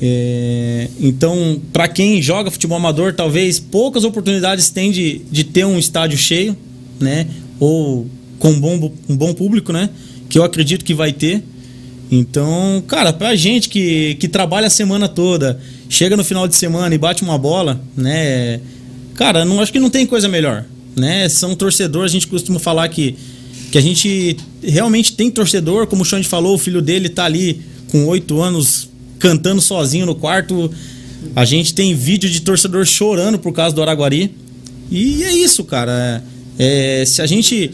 É, 0.00 0.88
então, 1.00 1.60
para 1.72 1.88
quem 1.88 2.20
joga 2.20 2.50
futebol 2.50 2.76
amador, 2.76 3.14
talvez 3.14 3.58
poucas 3.58 4.04
oportunidades 4.04 4.68
tem 4.68 4.90
de, 4.90 5.22
de 5.30 5.44
ter 5.44 5.64
um 5.64 5.78
estádio 5.78 6.18
cheio, 6.18 6.56
né? 7.00 7.26
Ou 7.58 8.06
com 8.38 8.50
um 8.50 8.60
bom, 8.60 8.92
um 9.08 9.16
bom 9.16 9.32
público, 9.32 9.72
né? 9.72 9.88
Que 10.28 10.38
eu 10.38 10.44
acredito 10.44 10.84
que 10.84 10.94
vai 10.94 11.12
ter. 11.12 11.42
Então, 12.10 12.82
cara, 12.86 13.12
pra 13.12 13.34
gente 13.34 13.68
que, 13.68 14.14
que 14.16 14.28
trabalha 14.28 14.66
a 14.66 14.70
semana 14.70 15.08
toda, 15.08 15.58
chega 15.88 16.16
no 16.16 16.22
final 16.22 16.46
de 16.46 16.54
semana 16.54 16.94
e 16.94 16.98
bate 16.98 17.22
uma 17.22 17.38
bola, 17.38 17.80
né? 17.96 18.60
Cara, 19.14 19.44
não 19.44 19.60
acho 19.60 19.72
que 19.72 19.80
não 19.80 19.90
tem 19.90 20.06
coisa 20.06 20.28
melhor, 20.28 20.64
né? 20.94 21.28
São 21.28 21.54
torcedores, 21.54 22.12
a 22.12 22.14
gente 22.14 22.26
costuma 22.26 22.58
falar 22.58 22.88
que, 22.88 23.16
que 23.72 23.78
a 23.78 23.80
gente 23.80 24.36
realmente 24.62 25.14
tem 25.14 25.30
torcedor, 25.30 25.86
como 25.86 26.02
o 26.02 26.04
Xande 26.04 26.28
falou, 26.28 26.54
o 26.54 26.58
filho 26.58 26.82
dele 26.82 27.08
tá 27.08 27.24
ali 27.24 27.60
com 27.90 28.06
oito 28.06 28.40
anos 28.40 28.88
cantando 29.26 29.60
sozinho 29.60 30.06
no 30.06 30.14
quarto. 30.14 30.70
A 31.34 31.44
gente 31.44 31.74
tem 31.74 31.92
vídeo 31.94 32.30
de 32.30 32.42
torcedor 32.42 32.86
chorando 32.86 33.40
por 33.40 33.52
causa 33.52 33.74
do 33.74 33.82
Araguari. 33.82 34.32
E 34.88 35.24
é 35.24 35.32
isso, 35.32 35.64
cara. 35.64 36.22
É, 36.56 37.02
se 37.04 37.20
a 37.20 37.26
gente 37.26 37.72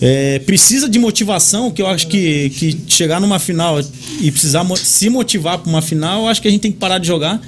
é, 0.00 0.38
precisa 0.38 0.88
de 0.88 0.98
motivação, 0.98 1.70
que 1.70 1.82
eu 1.82 1.86
acho 1.86 2.08
que, 2.08 2.48
que 2.50 2.78
chegar 2.88 3.20
numa 3.20 3.38
final 3.38 3.78
e 4.22 4.30
precisar 4.30 4.64
se 4.76 5.10
motivar 5.10 5.58
para 5.58 5.68
uma 5.68 5.82
final, 5.82 6.22
eu 6.22 6.28
acho 6.28 6.40
que 6.40 6.48
a 6.48 6.50
gente 6.50 6.62
tem 6.62 6.72
que 6.72 6.78
parar 6.78 6.96
de 6.96 7.06
jogar. 7.06 7.40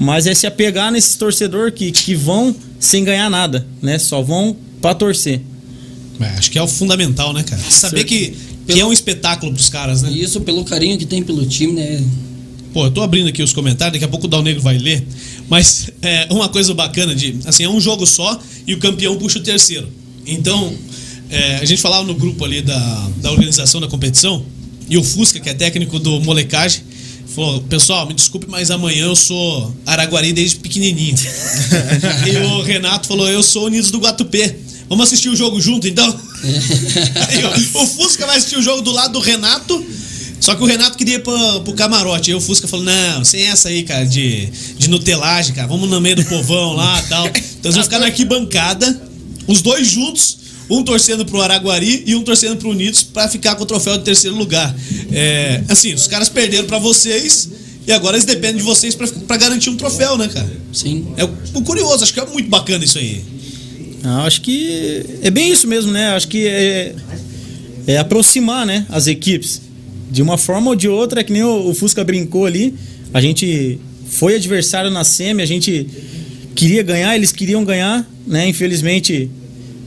Mas 0.00 0.26
é 0.26 0.34
se 0.34 0.46
apegar 0.46 0.90
nesses 0.90 1.14
torcedores 1.14 1.74
que, 1.74 1.92
que 1.92 2.14
vão 2.14 2.54
sem 2.80 3.04
ganhar 3.04 3.30
nada, 3.30 3.66
né? 3.80 3.98
Só 3.98 4.20
vão 4.20 4.56
para 4.80 4.94
torcer. 4.94 5.40
É, 6.20 6.26
acho 6.38 6.50
que 6.50 6.58
é 6.58 6.62
o 6.62 6.68
fundamental, 6.68 7.32
né, 7.32 7.44
cara? 7.44 7.62
Saber 7.68 8.04
que, 8.04 8.34
que 8.66 8.80
é 8.80 8.84
um 8.84 8.92
espetáculo 8.92 9.52
pros 9.52 9.68
caras, 9.68 10.02
né? 10.02 10.10
E 10.12 10.22
isso 10.22 10.40
pelo 10.40 10.64
carinho 10.64 10.98
que 10.98 11.06
tem 11.06 11.22
pelo 11.22 11.46
time, 11.46 11.72
né? 11.72 12.00
Pô, 12.72 12.84
eu 12.84 12.90
tô 12.90 13.02
abrindo 13.02 13.28
aqui 13.28 13.42
os 13.42 13.52
comentários, 13.52 13.94
daqui 13.94 14.04
a 14.04 14.08
pouco 14.08 14.26
o 14.26 14.28
Dal 14.28 14.42
Negro 14.42 14.62
vai 14.62 14.78
ler. 14.78 15.06
Mas 15.48 15.90
é 16.02 16.26
uma 16.30 16.48
coisa 16.48 16.74
bacana 16.74 17.14
de. 17.14 17.36
Assim, 17.46 17.64
é 17.64 17.68
um 17.68 17.80
jogo 17.80 18.06
só 18.06 18.38
e 18.66 18.74
o 18.74 18.78
campeão 18.78 19.16
puxa 19.16 19.38
o 19.38 19.42
terceiro. 19.42 19.88
Então, 20.26 20.72
é, 21.30 21.56
a 21.56 21.64
gente 21.64 21.80
falava 21.80 22.04
no 22.04 22.14
grupo 22.14 22.44
ali 22.44 22.62
da, 22.62 23.08
da 23.16 23.30
organização 23.30 23.80
da 23.80 23.88
competição, 23.88 24.44
e 24.90 24.96
o 24.96 25.04
Fusca, 25.04 25.40
que 25.40 25.48
é 25.48 25.54
técnico 25.54 25.98
do 25.98 26.20
molecagem, 26.20 26.82
Falou, 27.34 27.60
pessoal, 27.62 28.06
me 28.06 28.14
desculpe, 28.14 28.46
mas 28.48 28.70
amanhã 28.70 29.04
eu 29.04 29.14
sou 29.14 29.72
Araguari 29.84 30.32
desde 30.32 30.56
pequenininho. 30.56 31.14
e 32.26 32.36
o 32.38 32.62
Renato 32.62 33.06
falou, 33.06 33.28
eu 33.28 33.42
sou 33.42 33.66
Unidos 33.66 33.90
do 33.90 33.98
Guatupê. 33.98 34.56
Vamos 34.88 35.06
assistir 35.06 35.28
o 35.28 35.36
jogo 35.36 35.60
junto, 35.60 35.86
então? 35.86 36.08
Aí, 37.28 37.44
ó, 37.44 37.82
o 37.82 37.86
Fusca 37.86 38.26
vai 38.26 38.38
assistir 38.38 38.56
o 38.56 38.62
jogo 38.62 38.80
do 38.80 38.90
lado 38.90 39.12
do 39.12 39.20
Renato. 39.20 39.86
Só 40.40 40.54
que 40.54 40.62
o 40.62 40.66
Renato 40.66 40.96
queria 40.96 41.16
ir 41.16 41.22
pro, 41.22 41.60
pro 41.62 41.72
camarote. 41.74 42.30
Aí 42.30 42.36
o 42.36 42.40
Fusca 42.40 42.68
falou: 42.68 42.84
Não, 42.84 43.24
sem 43.24 43.42
essa 43.42 43.68
aí, 43.68 43.82
cara, 43.82 44.04
de, 44.04 44.46
de 44.78 44.88
nutelagem, 44.88 45.54
cara. 45.54 45.66
Vamos 45.68 45.88
no 45.88 46.00
meio 46.00 46.16
do 46.16 46.24
povão 46.24 46.74
lá 46.74 47.02
tal. 47.08 47.26
Então 47.26 47.42
eles 47.64 47.74
vão 47.74 47.84
ficar 47.84 47.98
na 47.98 48.06
arquibancada, 48.06 49.00
os 49.46 49.60
dois 49.62 49.86
juntos, 49.88 50.38
um 50.70 50.82
torcendo 50.82 51.24
pro 51.24 51.40
Araguari 51.40 52.04
e 52.06 52.14
um 52.14 52.22
torcendo 52.22 52.56
pro 52.56 52.70
Unidos 52.70 53.02
pra 53.02 53.28
ficar 53.28 53.56
com 53.56 53.64
o 53.64 53.66
troféu 53.66 53.98
de 53.98 54.04
terceiro 54.04 54.36
lugar. 54.36 54.74
É, 55.10 55.62
assim, 55.68 55.94
os 55.94 56.06
caras 56.06 56.28
perderam 56.28 56.66
pra 56.66 56.78
vocês 56.78 57.48
e 57.86 57.92
agora 57.92 58.16
eles 58.16 58.26
dependem 58.26 58.58
de 58.58 58.62
vocês 58.62 58.94
pra, 58.94 59.08
pra 59.08 59.36
garantir 59.38 59.70
um 59.70 59.76
troféu, 59.76 60.16
né, 60.18 60.28
cara? 60.28 60.50
Sim. 60.72 61.08
É 61.16 61.24
o 61.24 61.62
curioso, 61.62 62.04
acho 62.04 62.12
que 62.12 62.20
é 62.20 62.26
muito 62.26 62.48
bacana 62.48 62.84
isso 62.84 62.98
aí. 62.98 63.24
Ah, 64.04 64.24
acho 64.24 64.42
que 64.42 65.04
é 65.22 65.30
bem 65.30 65.50
isso 65.50 65.66
mesmo, 65.66 65.90
né? 65.90 66.10
Acho 66.10 66.28
que 66.28 66.46
é, 66.46 66.94
é 67.86 67.96
aproximar, 67.98 68.66
né, 68.66 68.86
as 68.90 69.06
equipes. 69.06 69.62
De 70.10 70.22
uma 70.22 70.38
forma 70.38 70.70
ou 70.70 70.76
de 70.76 70.88
outra, 70.88 71.20
é 71.20 71.24
que 71.24 71.32
nem 71.32 71.42
o, 71.42 71.68
o 71.70 71.74
Fusca 71.74 72.02
brincou 72.04 72.46
ali. 72.46 72.74
A 73.12 73.20
gente 73.20 73.78
foi 74.08 74.34
adversário 74.36 74.90
na 74.90 75.04
semi, 75.04 75.42
a 75.42 75.46
gente 75.46 75.86
queria 76.54 76.82
ganhar, 76.82 77.14
eles 77.14 77.30
queriam 77.32 77.64
ganhar, 77.64 78.08
né? 78.26 78.48
Infelizmente, 78.48 79.30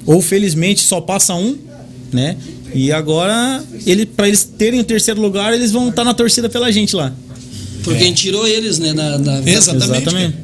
ou 0.06 0.22
felizmente, 0.22 0.82
só 0.82 1.02
passa 1.02 1.34
um, 1.36 1.58
né? 2.12 2.38
E 2.74 2.92
agora, 2.92 3.64
ele, 3.86 4.06
para 4.06 4.28
eles 4.28 4.44
terem 4.44 4.80
o 4.80 4.84
terceiro 4.84 5.20
lugar, 5.22 5.54
eles 5.54 5.72
vão 5.72 5.90
estar 5.90 6.04
na 6.04 6.14
torcida 6.14 6.48
pela 6.50 6.72
gente 6.72 6.96
lá. 6.96 7.14
Porque 7.84 8.04
a 8.04 8.06
gente 8.06 8.22
tirou 8.22 8.48
eles, 8.48 8.78
né? 8.78 8.94
Da, 8.94 9.18
da- 9.18 9.40
Exatamente. 9.44 9.86
Exatamente. 9.86 10.34
cara. 10.34 10.44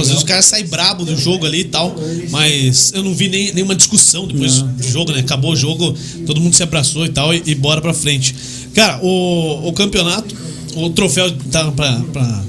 Às 0.00 0.06
vezes 0.08 0.16
os 0.16 0.24
caras 0.24 0.44
saem 0.46 0.66
brabo 0.66 1.04
do 1.04 1.14
jogo 1.16 1.44
ali 1.44 1.60
e 1.60 1.64
tal, 1.64 1.94
mas 2.30 2.92
eu 2.94 3.02
não 3.04 3.14
vi 3.14 3.28
nem, 3.28 3.52
nenhuma 3.52 3.74
discussão 3.74 4.26
depois 4.26 4.62
do 4.62 4.88
jogo, 4.88 5.12
né? 5.12 5.20
Acabou 5.20 5.52
o 5.52 5.56
jogo, 5.56 5.94
todo 6.26 6.40
mundo 6.40 6.56
se 6.56 6.62
abraçou 6.62 7.04
e 7.04 7.10
tal, 7.10 7.32
e, 7.34 7.42
e 7.44 7.54
bora 7.54 7.80
pra 7.82 7.92
frente. 7.92 8.34
Cara, 8.74 9.00
o, 9.02 9.68
o 9.68 9.72
campeonato, 9.72 10.34
o 10.74 10.90
troféu 10.90 11.30
tá 11.50 11.70
pra, 11.72 12.00
pra 12.12 12.44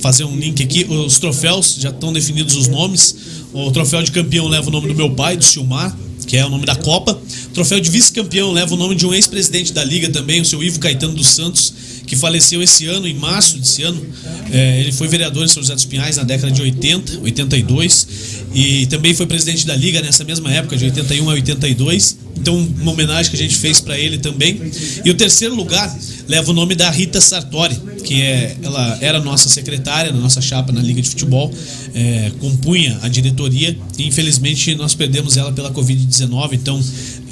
fazer 0.00 0.24
um 0.24 0.36
link 0.36 0.62
aqui, 0.62 0.84
os 0.84 1.18
troféus 1.18 1.76
já 1.80 1.88
estão 1.88 2.12
definidos 2.12 2.54
os 2.56 2.68
nomes. 2.68 3.16
O 3.54 3.70
troféu 3.70 4.02
de 4.02 4.10
campeão 4.10 4.48
leva 4.48 4.68
o 4.68 4.70
nome 4.70 4.88
do 4.88 4.94
meu 4.94 5.10
pai, 5.10 5.36
do 5.36 5.44
Silmar, 5.44 5.96
que 6.26 6.36
é 6.36 6.44
o 6.44 6.50
nome 6.50 6.66
da 6.66 6.76
Copa. 6.76 7.12
O 7.46 7.54
troféu 7.54 7.80
de 7.80 7.90
vice-campeão 7.90 8.52
leva 8.52 8.74
o 8.74 8.76
nome 8.76 8.94
de 8.94 9.06
um 9.06 9.14
ex-presidente 9.14 9.72
da 9.72 9.82
Liga 9.82 10.10
também, 10.10 10.40
o 10.40 10.44
seu 10.44 10.62
Ivo 10.62 10.78
Caetano 10.78 11.14
dos 11.14 11.28
Santos, 11.28 11.72
que 12.06 12.16
faleceu 12.16 12.62
esse 12.62 12.86
ano, 12.86 13.06
em 13.06 13.14
março 13.14 13.58
desse 13.58 13.82
ano. 13.82 14.04
É, 14.50 14.80
ele 14.80 14.92
foi 14.92 15.08
vereador 15.08 15.44
em 15.44 15.48
São 15.48 15.62
José 15.62 15.74
dos 15.74 15.84
Pinhais 15.84 16.16
na 16.16 16.24
década 16.24 16.52
de 16.52 16.60
80, 16.60 17.20
82, 17.22 18.06
e 18.54 18.86
também 18.86 19.12
foi 19.14 19.26
presidente 19.26 19.66
da 19.66 19.74
Liga 19.74 20.00
nessa 20.00 20.22
mesma 20.22 20.50
época, 20.52 20.76
de 20.76 20.84
81 20.84 21.28
a 21.28 21.32
82. 21.34 22.16
Então, 22.36 22.56
uma 22.56 22.92
homenagem 22.92 23.30
que 23.30 23.36
a 23.36 23.40
gente 23.40 23.56
fez 23.56 23.80
para 23.80 23.98
ele 23.98 24.18
também. 24.18 24.60
E 25.04 25.10
o 25.10 25.14
terceiro 25.14 25.54
lugar 25.54 25.94
leva 26.28 26.50
o 26.50 26.54
nome 26.54 26.74
da 26.74 26.90
Rita 26.90 27.20
Sartori, 27.20 27.76
que 28.04 28.22
é, 28.22 28.56
ela 28.62 28.98
era 29.00 29.20
nossa 29.20 29.48
secretária 29.48 30.12
na 30.12 30.20
nossa 30.20 30.40
chapa 30.40 30.72
na 30.72 30.80
Liga 30.80 31.02
de 31.02 31.08
Futebol, 31.08 31.52
é, 31.94 32.30
compunha 32.40 32.98
a 33.02 33.08
diretoria 33.08 33.76
e 33.98 34.06
infelizmente 34.06 34.74
nós 34.74 34.94
perdemos 34.94 35.36
ela 35.36 35.52
pela 35.52 35.72
Covid-19. 35.72 36.52
Então, 36.52 36.82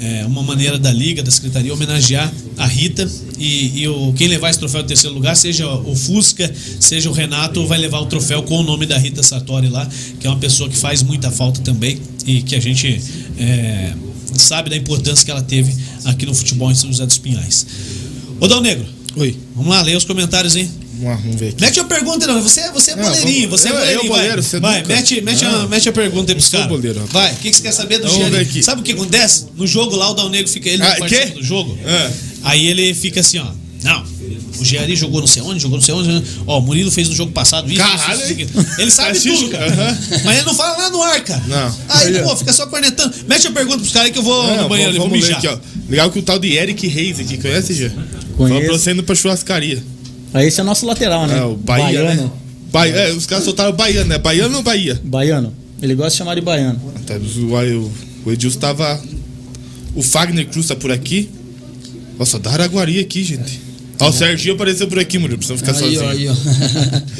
é 0.03 0.25
uma 0.25 0.43
maneira 0.43 0.77
da 0.77 0.91
Liga, 0.91 1.23
da 1.23 1.31
Secretaria, 1.31 1.73
homenagear 1.73 2.29
a 2.57 2.67
Rita 2.67 3.09
e, 3.37 3.81
e 3.81 3.87
o, 3.87 4.11
quem 4.13 4.27
levar 4.27 4.49
esse 4.49 4.59
troféu 4.59 4.81
em 4.81 4.85
terceiro 4.85 5.15
lugar, 5.15 5.35
seja 5.35 5.65
o 5.67 5.95
Fusca, 5.95 6.53
seja 6.79 7.09
o 7.09 7.13
Renato, 7.13 7.65
vai 7.65 7.77
levar 7.77 7.99
o 7.99 8.05
troféu 8.05 8.43
com 8.43 8.57
o 8.57 8.63
nome 8.63 8.85
da 8.85 8.97
Rita 8.97 9.23
Sartori 9.23 9.69
lá, 9.69 9.87
que 10.19 10.27
é 10.27 10.29
uma 10.29 10.39
pessoa 10.39 10.69
que 10.69 10.75
faz 10.75 11.01
muita 11.01 11.31
falta 11.31 11.61
também 11.61 11.97
e 12.25 12.41
que 12.41 12.55
a 12.55 12.59
gente 12.59 13.01
é, 13.37 13.93
sabe 14.35 14.69
da 14.69 14.75
importância 14.75 15.23
que 15.23 15.31
ela 15.31 15.41
teve 15.41 15.73
aqui 16.03 16.25
no 16.25 16.35
futebol 16.35 16.69
em 16.69 16.75
São 16.75 16.89
José 16.89 17.05
dos 17.05 17.17
Pinhais. 17.17 17.65
Ô 18.41 18.47
Dal 18.47 18.61
Negro, 18.61 18.85
Oi. 19.15 19.37
vamos 19.55 19.71
lá, 19.71 19.81
lê 19.81 19.95
os 19.95 20.03
comentários, 20.03 20.55
hein? 20.55 20.69
Vamos 20.93 21.05
lá, 21.09 21.15
vamos 21.15 21.39
ver 21.39 21.49
aqui. 21.49 21.61
Mete 21.61 21.79
a 21.79 21.83
pergunta, 21.83 22.27
não. 22.27 22.41
Você, 22.41 22.69
você 22.71 22.91
é 22.91 22.95
Não, 22.95 23.03
boleirinho, 23.03 23.49
vamos- 23.49 23.61
você 23.61 23.67
é 23.67 23.71
eu- 23.71 23.75
eu 23.75 23.79
boleirinho. 23.81 24.07
boleiro, 24.09 24.33
vai, 24.35 24.43
você 24.43 24.59
vai 24.59 24.81
nunca. 24.81 24.95
mete, 24.95 25.21
mete, 25.21 25.45
a, 25.45 25.67
mete 25.67 25.89
a 25.89 25.91
pergunta 25.91 26.31
aí 26.31 26.35
pros 26.35 26.49
sou 26.49 26.59
caras. 26.59 26.75
boleiro, 26.75 26.99
rapaz. 27.01 27.13
Vai, 27.13 27.33
o 27.33 27.35
que, 27.37 27.49
que 27.49 27.55
você 27.57 27.63
quer 27.63 27.71
saber 27.71 27.97
do 27.99 28.07
Então, 28.07 28.39
aqui. 28.39 28.61
Sabe 28.63 28.81
o 28.81 28.83
que 28.83 28.91
acontece? 28.91 29.45
No 29.55 29.65
jogo 29.65 29.95
lá, 29.95 30.09
o 30.11 30.13
Dal 30.13 30.29
Negro 30.29 30.51
fica, 30.51 30.69
ele 30.69 30.83
Ah, 30.83 30.95
participa 30.97 31.25
quê? 31.27 31.31
do 31.33 31.43
jogo. 31.43 31.77
É. 31.85 32.11
Aí 32.43 32.65
ele 32.67 32.93
fica 32.93 33.19
assim, 33.21 33.39
ó. 33.39 33.45
Não, 33.83 34.01
o 34.59 34.63
Gianni 34.63 34.95
jogou 34.95 35.19
não 35.19 35.27
sei 35.27 35.41
onde, 35.41 35.59
jogou 35.59 35.77
não 35.77 35.83
sei 35.83 35.93
onde. 35.93 36.23
Ó, 36.47 36.59
o 36.59 36.61
Murilo 36.61 36.89
fez 36.89 37.09
no 37.09 37.15
jogo 37.15 37.33
passado 37.33 37.69
isso, 37.69 37.79
Caralho, 37.79 38.21
isso, 38.21 38.31
isso, 38.31 38.41
isso. 38.57 38.67
Ele 38.79 38.91
sabe 38.91 39.19
Tá 39.19 39.29
tudo, 39.29 39.49
cara. 39.49 39.65
aham. 39.73 39.97
Mas 40.23 40.37
ele 40.37 40.45
não 40.45 40.55
fala 40.55 40.77
nada 40.77 40.89
no 40.91 41.03
ar, 41.03 41.21
cara. 41.21 41.43
Não. 41.47 41.75
Aí, 41.89 42.19
pô, 42.23 42.37
fica 42.37 42.53
só 42.53 42.65
cornetando. 42.67 43.13
Mete 43.27 43.47
a 43.47 43.51
pergunta 43.51 43.79
pros 43.79 43.91
caras 43.91 44.05
aí 44.07 44.13
que 44.13 44.19
eu 44.19 44.23
vou 44.23 44.41
Não, 44.47 44.63
no 44.63 44.69
banheiro, 44.69 44.93
vamos, 44.93 45.09
vamos 45.09 45.25
mijar. 45.25 45.37
aqui, 45.39 45.47
ó. 45.47 45.57
Legal 45.89 46.09
que 46.11 46.19
o 46.19 46.21
tal 46.21 46.39
de 46.39 46.53
Eric 46.55 46.87
Reis 46.87 47.19
aqui, 47.19 47.37
conhece, 47.37 47.73
Gê? 47.73 47.89
Conheço. 47.89 48.37
Falou 48.37 48.61
pra 48.61 48.71
você 48.71 48.91
indo 48.91 49.03
pra 49.03 49.15
churrascaria. 49.15 49.83
Aí 50.33 50.47
esse 50.47 50.59
é 50.59 50.63
nosso 50.63 50.85
lateral, 50.85 51.27
né? 51.27 51.37
É, 51.37 51.43
o 51.43 51.55
Bahia, 51.55 52.03
Baiano. 52.03 52.23
né? 52.73 53.09
É, 53.09 53.13
os 53.13 53.25
caras 53.27 53.43
soltaram 53.43 53.71
Baiano, 53.73 54.09
né? 54.09 54.17
Baiano 54.17 54.57
ou 54.57 54.63
Bahia? 54.63 54.99
Baiano. 55.03 55.53
Ele 55.81 55.93
gosta 55.95 56.11
de 56.11 56.17
chamar 56.17 56.35
de 56.35 56.41
baiano. 56.41 56.79
Tá, 57.05 57.15
o, 57.15 57.53
o, 57.85 57.91
o 58.25 58.31
Edilson 58.31 58.57
tava. 58.59 58.99
O 59.93 60.01
Fagner 60.01 60.47
Cruz 60.47 60.67
tá 60.67 60.75
por 60.75 60.91
aqui. 60.91 61.29
Nossa, 62.17 62.39
da 62.39 62.51
Araguari 62.51 62.99
aqui, 62.99 63.23
gente. 63.23 63.59
Ó, 63.99 64.09
o 64.09 64.13
Serginho 64.13 64.55
apareceu 64.55 64.87
por 64.87 64.97
aqui, 64.97 65.19
Murilo, 65.19 65.37
pra 65.37 65.45
você 65.47 65.53
não 65.53 65.57
ficar 65.59 65.71
Aí, 65.73 65.95
sozinho. 65.95 66.09
aí, 66.09 66.27
ó. 66.29 66.33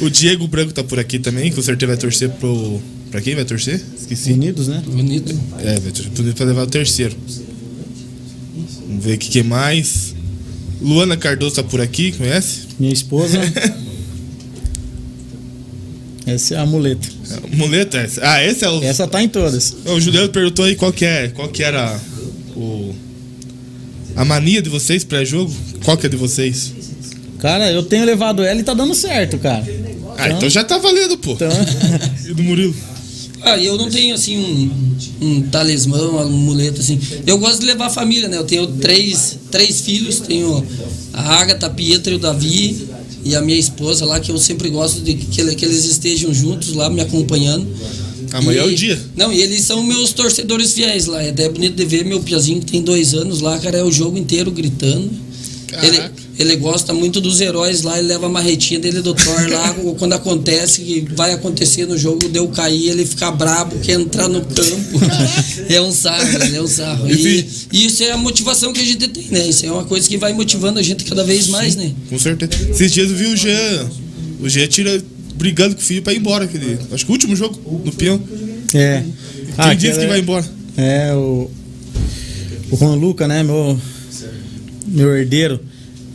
O 0.06 0.10
Diego 0.10 0.46
Branco 0.48 0.72
tá 0.72 0.82
por 0.82 0.98
aqui 0.98 1.18
também, 1.18 1.52
com 1.52 1.62
certeza 1.62 1.86
vai 1.92 1.96
torcer 1.96 2.30
pro. 2.30 2.80
Pra 3.10 3.20
quem 3.20 3.34
vai 3.36 3.44
torcer? 3.44 3.80
Esqueci. 3.96 4.32
Unidos, 4.32 4.66
né? 4.66 4.82
Bonito. 4.86 5.32
É, 5.60 5.78
vai 5.78 5.92
torcer 5.92 6.10
pro- 6.10 6.24
pra 6.34 6.46
levar 6.46 6.62
o 6.62 6.66
terceiro. 6.66 7.14
Vamos 8.88 9.04
ver 9.04 9.12
aqui 9.14 9.28
quem 9.28 9.42
mais. 9.42 10.13
Luana 10.84 11.16
Cardoso 11.16 11.56
tá 11.56 11.62
por 11.62 11.80
aqui, 11.80 12.12
conhece? 12.12 12.68
Minha 12.78 12.92
esposa. 12.92 13.40
Essa 16.26 16.54
é 16.54 16.58
a 16.58 16.66
muleta. 16.66 17.06
É, 17.30 17.56
Muleta, 17.56 17.98
essa. 17.98 18.20
Ah, 18.24 18.42
esse 18.42 18.64
é 18.64 18.70
o. 18.70 18.82
Essa 18.82 19.06
tá 19.06 19.22
em 19.22 19.28
todas. 19.28 19.76
O 19.84 20.00
Juliano 20.00 20.30
perguntou 20.30 20.64
aí 20.64 20.74
qual 20.74 20.90
que 20.90 21.04
é, 21.04 21.28
qual 21.28 21.48
que 21.48 21.62
era 21.62 22.00
o 22.56 22.94
a 24.16 24.24
mania 24.24 24.62
de 24.62 24.70
vocês 24.70 25.04
pré-jogo? 25.04 25.54
Qual 25.84 25.98
que 25.98 26.06
é 26.06 26.08
de 26.08 26.16
vocês? 26.16 26.72
Cara, 27.40 27.70
eu 27.70 27.82
tenho 27.82 28.06
levado 28.06 28.42
ela 28.42 28.58
e 28.58 28.62
tá 28.62 28.72
dando 28.72 28.94
certo, 28.94 29.36
cara. 29.36 29.64
Ah, 30.16 30.30
então 30.30 30.48
já 30.48 30.64
tá 30.64 30.78
valendo, 30.78 31.18
pô. 31.18 31.32
Então, 31.32 31.50
E 32.26 32.32
do 32.32 32.42
Murilo? 32.42 32.74
Ah, 33.44 33.58
eu 33.58 33.76
não 33.76 33.90
tenho 33.90 34.14
assim 34.14 34.36
um, 34.38 34.70
um 35.20 35.42
talismã, 35.42 35.98
um 36.10 36.18
amuleto 36.18 36.80
assim. 36.80 36.98
Eu 37.26 37.38
gosto 37.38 37.60
de 37.60 37.66
levar 37.66 37.86
a 37.86 37.90
família, 37.90 38.28
né? 38.28 38.38
Eu 38.38 38.44
tenho 38.44 38.66
três, 38.66 39.38
três 39.50 39.80
filhos, 39.82 40.20
tenho 40.20 40.64
a 41.12 41.22
Agatha, 41.40 41.66
a 41.66 41.70
Pietra 41.70 42.12
e 42.12 42.16
o 42.16 42.18
Davi 42.18 42.88
e 43.24 43.34
a 43.34 43.40
minha 43.42 43.58
esposa 43.58 44.04
lá, 44.04 44.18
que 44.20 44.30
eu 44.30 44.38
sempre 44.38 44.68
gosto 44.70 45.00
de 45.02 45.14
que, 45.14 45.54
que 45.54 45.64
eles 45.64 45.84
estejam 45.84 46.32
juntos 46.32 46.72
lá 46.72 46.88
me 46.90 47.00
acompanhando. 47.00 47.66
Amanhã 48.32 48.62
é 48.62 48.66
E- 48.68 48.72
o 48.72 48.74
dia. 48.74 49.00
Não, 49.16 49.32
e 49.32 49.40
eles 49.40 49.62
são 49.62 49.82
meus 49.82 50.12
torcedores 50.12 50.72
fiéis 50.72 51.06
lá. 51.06 51.22
É 51.22 51.30
até 51.30 51.48
bonito 51.48 51.74
de 51.76 51.84
ver 51.84 52.04
meu 52.04 52.20
piazinho 52.20 52.60
que 52.60 52.66
tem 52.72 52.82
dois 52.82 53.14
anos 53.14 53.40
lá, 53.40 53.58
cara, 53.58 53.78
é 53.78 53.84
o 53.84 53.92
jogo 53.92 54.18
inteiro 54.18 54.50
gritando. 54.50 55.10
Caraca. 55.68 55.86
ele 55.86 56.23
gosta 56.56 56.92
muito 56.92 57.20
dos 57.20 57.40
heróis 57.40 57.82
lá, 57.82 57.98
ele 57.98 58.08
leva 58.08 58.26
a 58.26 58.28
marretinha 58.28 58.80
dele 58.80 59.00
do 59.00 59.14
Thor 59.14 59.48
lá, 59.50 59.74
quando 59.98 60.12
acontece, 60.14 60.82
que 60.82 61.06
vai 61.14 61.32
acontecer 61.32 61.86
no 61.86 61.96
jogo, 61.96 62.28
deu 62.28 62.48
cair, 62.48 62.88
ele 62.90 63.04
fica 63.04 63.30
brabo, 63.30 63.78
quer 63.80 64.00
entrar 64.00 64.28
no 64.28 64.40
campo. 64.40 65.00
é 65.68 65.80
um 65.80 65.92
sarro, 65.92 66.26
é 66.54 66.60
um 66.60 66.66
sarro. 66.66 67.10
E, 67.10 67.46
e 67.72 67.86
isso 67.86 68.02
é 68.02 68.12
a 68.12 68.16
motivação 68.16 68.72
que 68.72 68.80
a 68.80 68.84
gente 68.84 69.08
tem, 69.08 69.24
né? 69.30 69.46
Isso 69.48 69.66
é 69.66 69.70
uma 69.70 69.84
coisa 69.84 70.08
que 70.08 70.16
vai 70.16 70.32
motivando 70.32 70.78
a 70.78 70.82
gente 70.82 71.04
cada 71.04 71.22
vez 71.24 71.48
mais, 71.48 71.76
né? 71.76 71.92
Com 72.08 72.18
certeza. 72.18 72.52
Esses 72.70 72.92
dias 72.92 73.10
eu 73.10 73.16
vi 73.16 73.26
o 73.26 73.36
Jean. 73.36 73.90
O 74.40 74.48
Jean 74.48 74.66
tira 74.66 75.02
brigando 75.36 75.74
com 75.74 75.80
o 75.80 75.84
filho 75.84 76.02
pra 76.02 76.12
ir 76.12 76.18
embora. 76.18 76.44
Aquele, 76.44 76.78
acho 76.92 77.04
que 77.04 77.10
o 77.10 77.14
último 77.14 77.36
jogo 77.36 77.58
no 77.84 77.92
peão. 77.92 78.20
é. 78.74 79.02
Quem 79.56 79.76
disse 79.76 79.92
aquela 79.92 79.98
que 79.98 80.04
é- 80.04 80.08
vai 80.08 80.18
embora? 80.20 80.44
É, 80.76 81.14
o. 81.14 81.50
O 82.70 82.76
Juan 82.76 82.94
Luca, 82.96 83.28
né? 83.28 83.42
Meu. 83.42 83.78
Meu 84.86 85.16
herdeiro. 85.16 85.60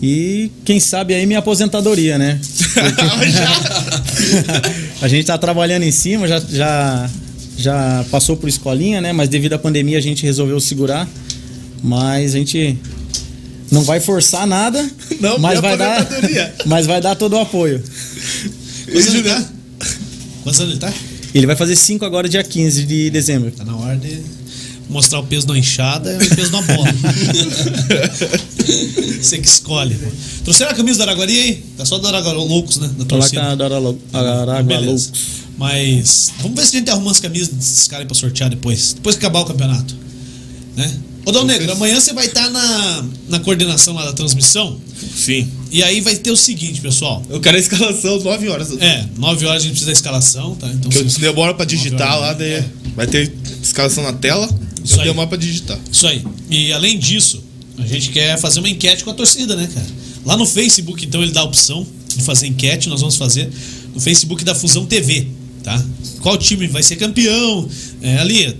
E 0.01 0.49
quem 0.63 0.79
sabe 0.79 1.13
aí 1.13 1.25
minha 1.25 1.39
aposentadoria, 1.39 2.17
né? 2.17 2.39
a 5.01 5.07
gente 5.07 5.25
tá 5.25 5.37
trabalhando 5.37 5.83
em 5.83 5.91
cima, 5.91 6.25
já, 6.25 6.39
já, 6.39 7.09
já 7.57 8.05
passou 8.09 8.37
por 8.37 8.47
escolinha, 8.47 9.01
né? 9.01 9.11
Mas 9.11 9.27
devido 9.27 9.53
à 9.53 9.59
pandemia 9.59 9.97
a 9.97 10.01
gente 10.01 10.23
resolveu 10.23 10.59
segurar. 10.59 11.07
Mas 11.83 12.33
a 12.33 12.37
gente 12.37 12.77
não 13.71 13.83
vai 13.83 13.99
forçar 13.99 14.47
nada. 14.47 14.89
Não, 15.19 15.37
mas 15.37 15.59
vai 15.59 15.77
dar, 15.77 16.07
mas 16.65 16.85
vai 16.85 17.01
dar 17.01 17.15
todo 17.15 17.33
o 17.33 17.39
apoio. 17.39 17.83
Quantos 18.85 19.07
anos 19.07 19.15
ele 19.15 19.23
tá? 19.23 19.45
Quantos 20.43 20.59
anos 20.61 20.71
ele 20.73 20.79
tá? 20.79 20.93
Ele 21.33 21.45
vai 21.45 21.55
fazer 21.55 21.75
5 21.75 22.05
agora, 22.05 22.29
dia 22.29 22.43
15 22.43 22.85
de 22.85 23.09
dezembro. 23.09 23.51
Tá 23.51 23.65
na 23.65 23.75
hora 23.75 23.97
de 23.97 24.21
mostrar 24.89 25.19
o 25.19 25.23
peso 25.23 25.45
da 25.45 25.57
enxada 25.57 26.17
e 26.21 26.25
o 26.25 26.35
peso 26.35 26.51
da 26.51 26.61
bola. 26.61 26.89
Você 29.21 29.37
que 29.37 29.47
escolhe. 29.47 29.97
Trouxeram 30.43 30.71
a 30.71 30.73
camisa 30.75 30.97
do 30.99 31.03
Araguari 31.03 31.37
aí? 31.39 31.63
Tá 31.77 31.85
só 31.85 31.97
do 31.97 32.07
Araguari 32.07 32.37
Loucos, 32.37 32.77
né? 32.77 32.87
Da 32.87 32.93
com 32.95 33.05
torcida. 33.05 33.41
a 33.41 33.51
Aragua 33.51 33.97
Aragua 34.13 34.63
Beleza. 34.63 35.05
Loucos. 35.07 35.21
Mas 35.57 36.31
vamos 36.41 36.57
ver 36.57 36.65
se 36.65 36.75
a 36.77 36.79
gente 36.79 36.89
arruma 36.89 37.11
as 37.11 37.19
camisas 37.19 37.49
desses 37.49 37.87
caras 37.87 38.03
aí 38.03 38.07
pra 38.07 38.15
sortear 38.15 38.49
depois. 38.49 38.93
Depois 38.93 39.15
que 39.15 39.25
acabar 39.25 39.41
o 39.41 39.45
campeonato. 39.45 39.93
Né? 40.75 40.99
Ô 41.25 41.31
Dal 41.33 41.45
Negro, 41.45 41.69
amanhã 41.73 41.99
você 41.99 42.13
vai 42.13 42.27
estar 42.27 42.49
na, 42.49 43.05
na 43.27 43.39
coordenação 43.39 43.93
lá 43.93 44.05
da 44.05 44.13
transmissão. 44.13 44.79
Sim. 45.15 45.47
E 45.69 45.83
aí 45.83 45.99
vai 45.99 46.15
ter 46.15 46.31
o 46.31 46.37
seguinte, 46.37 46.79
pessoal. 46.79 47.21
Eu 47.29 47.41
quero 47.41 47.57
a 47.57 47.59
escalação 47.59 48.19
9 48.21 48.47
horas. 48.47 48.71
É, 48.79 49.05
9 49.17 49.45
horas 49.45 49.61
a 49.61 49.65
gente 49.65 49.71
precisa 49.71 49.87
da 49.87 49.93
escalação, 49.93 50.55
tá? 50.55 50.67
Então 50.69 50.89
Que 50.89 50.99
eu 50.99 51.05
demora 51.19 51.53
pra 51.53 51.65
digitar 51.65 52.17
lá, 52.19 52.33
daí 52.33 52.53
é. 52.53 52.65
vai 52.95 53.05
ter 53.05 53.31
escalação 53.61 54.03
na 54.03 54.13
tela. 54.13 54.49
Isso 54.83 54.95
Eu 54.95 55.01
aí. 55.01 55.07
demoro 55.09 55.27
pra 55.27 55.37
digitar. 55.37 55.77
Isso 55.91 56.07
aí. 56.07 56.23
E 56.49 56.71
além 56.71 56.97
disso, 56.97 57.43
a 57.81 57.87
gente 57.87 58.09
quer 58.09 58.37
fazer 58.37 58.59
uma 58.59 58.69
enquete 58.69 59.03
com 59.03 59.11
a 59.11 59.13
torcida, 59.13 59.55
né, 59.55 59.69
cara? 59.73 59.87
Lá 60.25 60.37
no 60.37 60.45
Facebook, 60.45 61.05
então, 61.05 61.21
ele 61.21 61.31
dá 61.31 61.41
a 61.41 61.45
opção 61.45 61.85
de 62.15 62.23
fazer 62.23 62.47
enquete, 62.47 62.89
nós 62.89 63.01
vamos 63.01 63.15
fazer 63.15 63.49
no 63.93 63.99
Facebook 63.99 64.43
da 64.43 64.53
Fusão 64.53 64.85
TV, 64.85 65.27
tá? 65.63 65.83
Qual 66.21 66.37
time 66.37 66.67
vai 66.67 66.83
ser 66.83 66.95
campeão? 66.97 67.67
É, 68.01 68.17
ali 68.19 68.55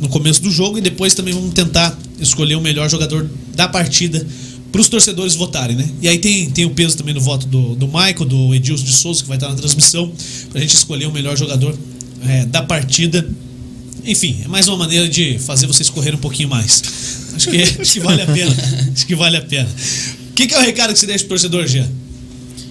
no 0.00 0.08
começo 0.08 0.42
do 0.42 0.50
jogo 0.50 0.78
e 0.78 0.80
depois 0.80 1.14
também 1.14 1.34
vamos 1.34 1.54
tentar 1.54 1.96
escolher 2.20 2.54
o 2.56 2.60
melhor 2.60 2.88
jogador 2.88 3.28
da 3.54 3.68
partida 3.68 4.24
para 4.70 4.80
os 4.80 4.88
torcedores 4.88 5.34
votarem, 5.34 5.76
né? 5.76 5.88
E 6.02 6.08
aí 6.08 6.18
tem, 6.18 6.50
tem 6.50 6.64
o 6.64 6.70
peso 6.70 6.96
também 6.96 7.14
no 7.14 7.20
voto 7.20 7.46
do, 7.46 7.74
do 7.74 7.86
Michael, 7.86 8.24
do 8.26 8.54
Edilson 8.54 8.84
de 8.84 8.92
Souza, 8.92 9.22
que 9.22 9.28
vai 9.28 9.36
estar 9.36 9.48
na 9.48 9.54
transmissão, 9.54 10.12
pra 10.50 10.60
gente 10.60 10.74
escolher 10.74 11.06
o 11.06 11.12
melhor 11.12 11.36
jogador 11.36 11.76
é, 12.26 12.44
da 12.44 12.62
partida. 12.62 13.28
Enfim, 14.04 14.40
é 14.44 14.48
mais 14.48 14.68
uma 14.68 14.76
maneira 14.76 15.08
de 15.08 15.38
fazer 15.38 15.66
vocês 15.66 15.88
correrem 15.88 16.18
um 16.18 16.22
pouquinho 16.22 16.48
mais. 16.48 16.82
Acho 17.38 17.50
que, 17.50 17.62
acho 17.62 17.92
que 17.92 18.00
vale 18.00 18.22
a 18.22 18.26
pena. 18.26 18.50
Acho 18.94 19.06
que 19.06 19.14
vale 19.14 19.36
a 19.36 19.42
pena. 19.42 19.68
O 20.30 20.32
que, 20.34 20.46
que 20.46 20.54
é 20.54 20.58
o 20.58 20.60
recado 20.60 20.92
que 20.92 20.98
você 20.98 21.06
deixa 21.06 21.24
pro 21.24 21.30
torcedor, 21.30 21.66
Jean? 21.66 21.86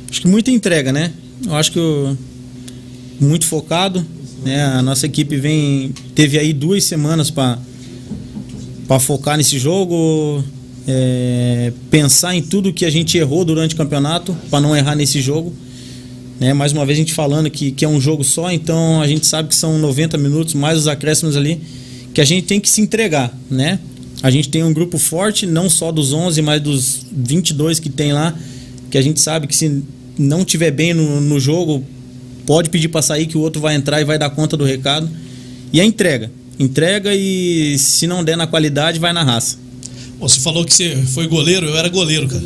Acho 0.09 0.21
que 0.21 0.27
muita 0.27 0.51
entrega, 0.51 0.91
né? 0.91 1.11
Eu 1.45 1.55
acho 1.55 1.71
que 1.71 1.79
o- 1.79 2.17
muito 3.19 3.45
focado, 3.45 4.05
né? 4.43 4.63
A 4.65 4.81
nossa 4.81 5.05
equipe 5.05 5.37
vem 5.37 5.93
teve 6.13 6.37
aí 6.37 6.51
duas 6.53 6.83
semanas 6.83 7.29
para 7.29 7.59
para 8.87 8.99
focar 8.99 9.37
nesse 9.37 9.59
jogo, 9.59 10.43
é, 10.87 11.73
pensar 11.91 12.33
em 12.35 12.41
tudo 12.41 12.71
que 12.71 12.85
a 12.85 12.89
gente 12.89 13.17
errou 13.17 13.43
durante 13.43 13.73
o 13.75 13.77
campeonato 13.77 14.35
para 14.49 14.61
não 14.61 14.75
errar 14.75 14.95
nesse 14.95 15.21
jogo. 15.21 15.53
Né? 16.39 16.53
Mais 16.53 16.71
uma 16.71 16.85
vez 16.85 16.97
a 16.97 17.01
gente 17.01 17.13
falando 17.13 17.49
que, 17.49 17.71
que 17.71 17.83
é 17.83 17.87
um 17.89 17.99
jogo 17.99 18.23
só, 18.23 18.49
então 18.51 19.01
a 19.01 19.07
gente 19.07 19.25
sabe 19.25 19.49
que 19.49 19.55
são 19.55 19.77
90 19.77 20.17
minutos 20.17 20.53
mais 20.53 20.77
os 20.77 20.87
acréscimos 20.87 21.35
ali 21.35 21.59
que 22.13 22.21
a 22.21 22.25
gente 22.25 22.45
tem 22.45 22.59
que 22.61 22.69
se 22.69 22.79
entregar, 22.79 23.35
né? 23.51 23.77
A 24.21 24.31
gente 24.31 24.49
tem 24.49 24.63
um 24.63 24.73
grupo 24.73 24.97
forte, 24.97 25.45
não 25.45 25.69
só 25.69 25.91
dos 25.91 26.11
11, 26.11 26.41
mas 26.41 26.61
dos 26.61 27.05
22 27.11 27.79
que 27.79 27.89
tem 27.89 28.13
lá, 28.13 28.33
que 28.89 28.97
a 28.97 29.01
gente 29.01 29.19
sabe 29.19 29.47
que 29.47 29.55
se 29.55 29.83
não 30.17 30.43
tiver 30.43 30.71
bem 30.71 30.93
no, 30.93 31.21
no 31.21 31.39
jogo, 31.39 31.85
pode 32.45 32.69
pedir 32.69 32.87
para 32.87 33.01
sair 33.01 33.27
que 33.27 33.37
o 33.37 33.41
outro 33.41 33.61
vai 33.61 33.75
entrar 33.75 34.01
e 34.01 34.05
vai 34.05 34.17
dar 34.17 34.29
conta 34.29 34.57
do 34.57 34.63
recado. 34.63 35.09
E 35.71 35.79
a 35.79 35.85
entrega. 35.85 36.31
Entrega 36.59 37.13
e 37.13 37.77
se 37.77 38.07
não 38.07 38.23
der 38.23 38.35
na 38.35 38.47
qualidade, 38.47 38.97
vai 38.97 39.13
na 39.13 39.23
raça. 39.23 39.57
Você 40.19 40.39
falou 40.39 40.65
que 40.65 40.73
você 40.73 40.95
foi 41.13 41.27
goleiro, 41.27 41.67
eu 41.67 41.77
era 41.77 41.89
goleiro, 41.89 42.27
cara. 42.27 42.43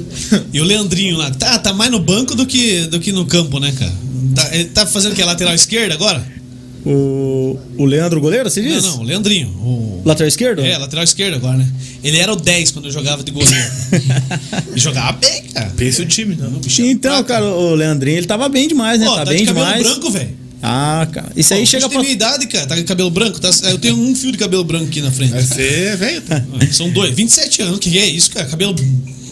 E 0.52 0.60
o 0.60 0.64
Leandrinho 0.65 1.15
lá, 1.15 1.31
tá, 1.31 1.57
tá 1.57 1.72
mais 1.72 1.89
no 1.89 1.99
banco 1.99 2.35
do 2.35 2.45
que, 2.45 2.88
do 2.88 2.99
que 2.99 3.14
no 3.14 3.26
campo, 3.26 3.60
né, 3.60 3.72
cara? 3.72 3.93
Tá, 4.35 4.56
ele 4.56 4.65
tá 4.65 4.85
fazendo 4.85 5.15
que? 5.15 5.23
Lateral 5.23 5.56
esquerda 5.56 5.93
agora? 5.93 6.40
O, 6.86 7.60
o 7.78 7.86
Leandro 7.86 8.20
goleiro, 8.20 8.49
você 8.49 8.62
diz? 8.62 8.84
Não, 8.84 8.95
não, 8.95 8.99
o 9.02 9.03
Leandrinho. 9.03 9.48
O... 9.49 10.02
Lateral 10.03 10.28
esquerdo? 10.28 10.62
É, 10.62 10.78
lateral 10.78 11.03
esquerda 11.03 11.36
agora, 11.38 11.58
né? 11.58 11.68
Ele 12.03 12.18
era 12.18 12.34
o 12.34 12.36
10 12.36 12.72
quando 12.72 12.86
eu 12.86 12.91
jogava 12.91 13.24
de 13.24 13.32
goleiro. 13.32 13.72
e 14.76 14.80
jogava 14.80 15.12
bem, 15.14 15.44
cara. 15.53 15.72
Pensa 15.78 16.02
o 16.02 16.06
time, 16.06 16.36
né? 16.36 16.48
O 16.48 16.60
bicho 16.60 16.82
era 16.82 16.91
Então, 16.91 17.12
fraco. 17.12 17.28
cara, 17.28 17.45
o 17.45 17.76
Leandrinho, 17.76 18.18
ele 18.18 18.26
tava 18.28 18.49
bem 18.49 18.68
demais, 18.68 18.99
né? 18.99 19.06
Pô, 19.06 19.14
tá, 19.16 19.26
tá 19.26 19.32
bem 19.32 19.40
de 19.41 19.45
cabelo 19.45 19.66
demais. 19.68 19.84
branco, 19.84 20.10
velho. 20.12 20.41
Ah, 20.64 21.08
cara. 21.12 21.32
Isso 21.36 21.53
aí 21.53 21.60
Pô, 21.62 21.66
chega 21.68 21.82
tem 21.84 21.91
pra. 21.91 22.02
minha 22.02 22.14
idade, 22.14 22.48
cara. 22.48 22.66
Tá 22.68 22.76
com 22.76 22.84
cabelo 22.84 23.10
branco. 23.12 23.40
tá- 23.40 23.49
eu 23.70 23.78
tenho 23.78 23.95
um 23.95 24.16
fio 24.16 24.32
de 24.32 24.38
cabelo 24.38 24.64
branco 24.64 24.86
aqui 24.86 25.02
na 25.02 25.12
frente. 25.12 25.32
Vai 25.32 25.44
ser 25.44 25.98
velho. 25.98 26.22
tá? 26.22 26.44
São 26.72 26.90
dois. 26.90 27.14
27 27.16 27.62
anos. 27.64 27.80
que 27.80 27.98
é 27.98 28.06
isso, 28.06 28.32
cara? 28.32 28.45
Cabelo 28.48 28.76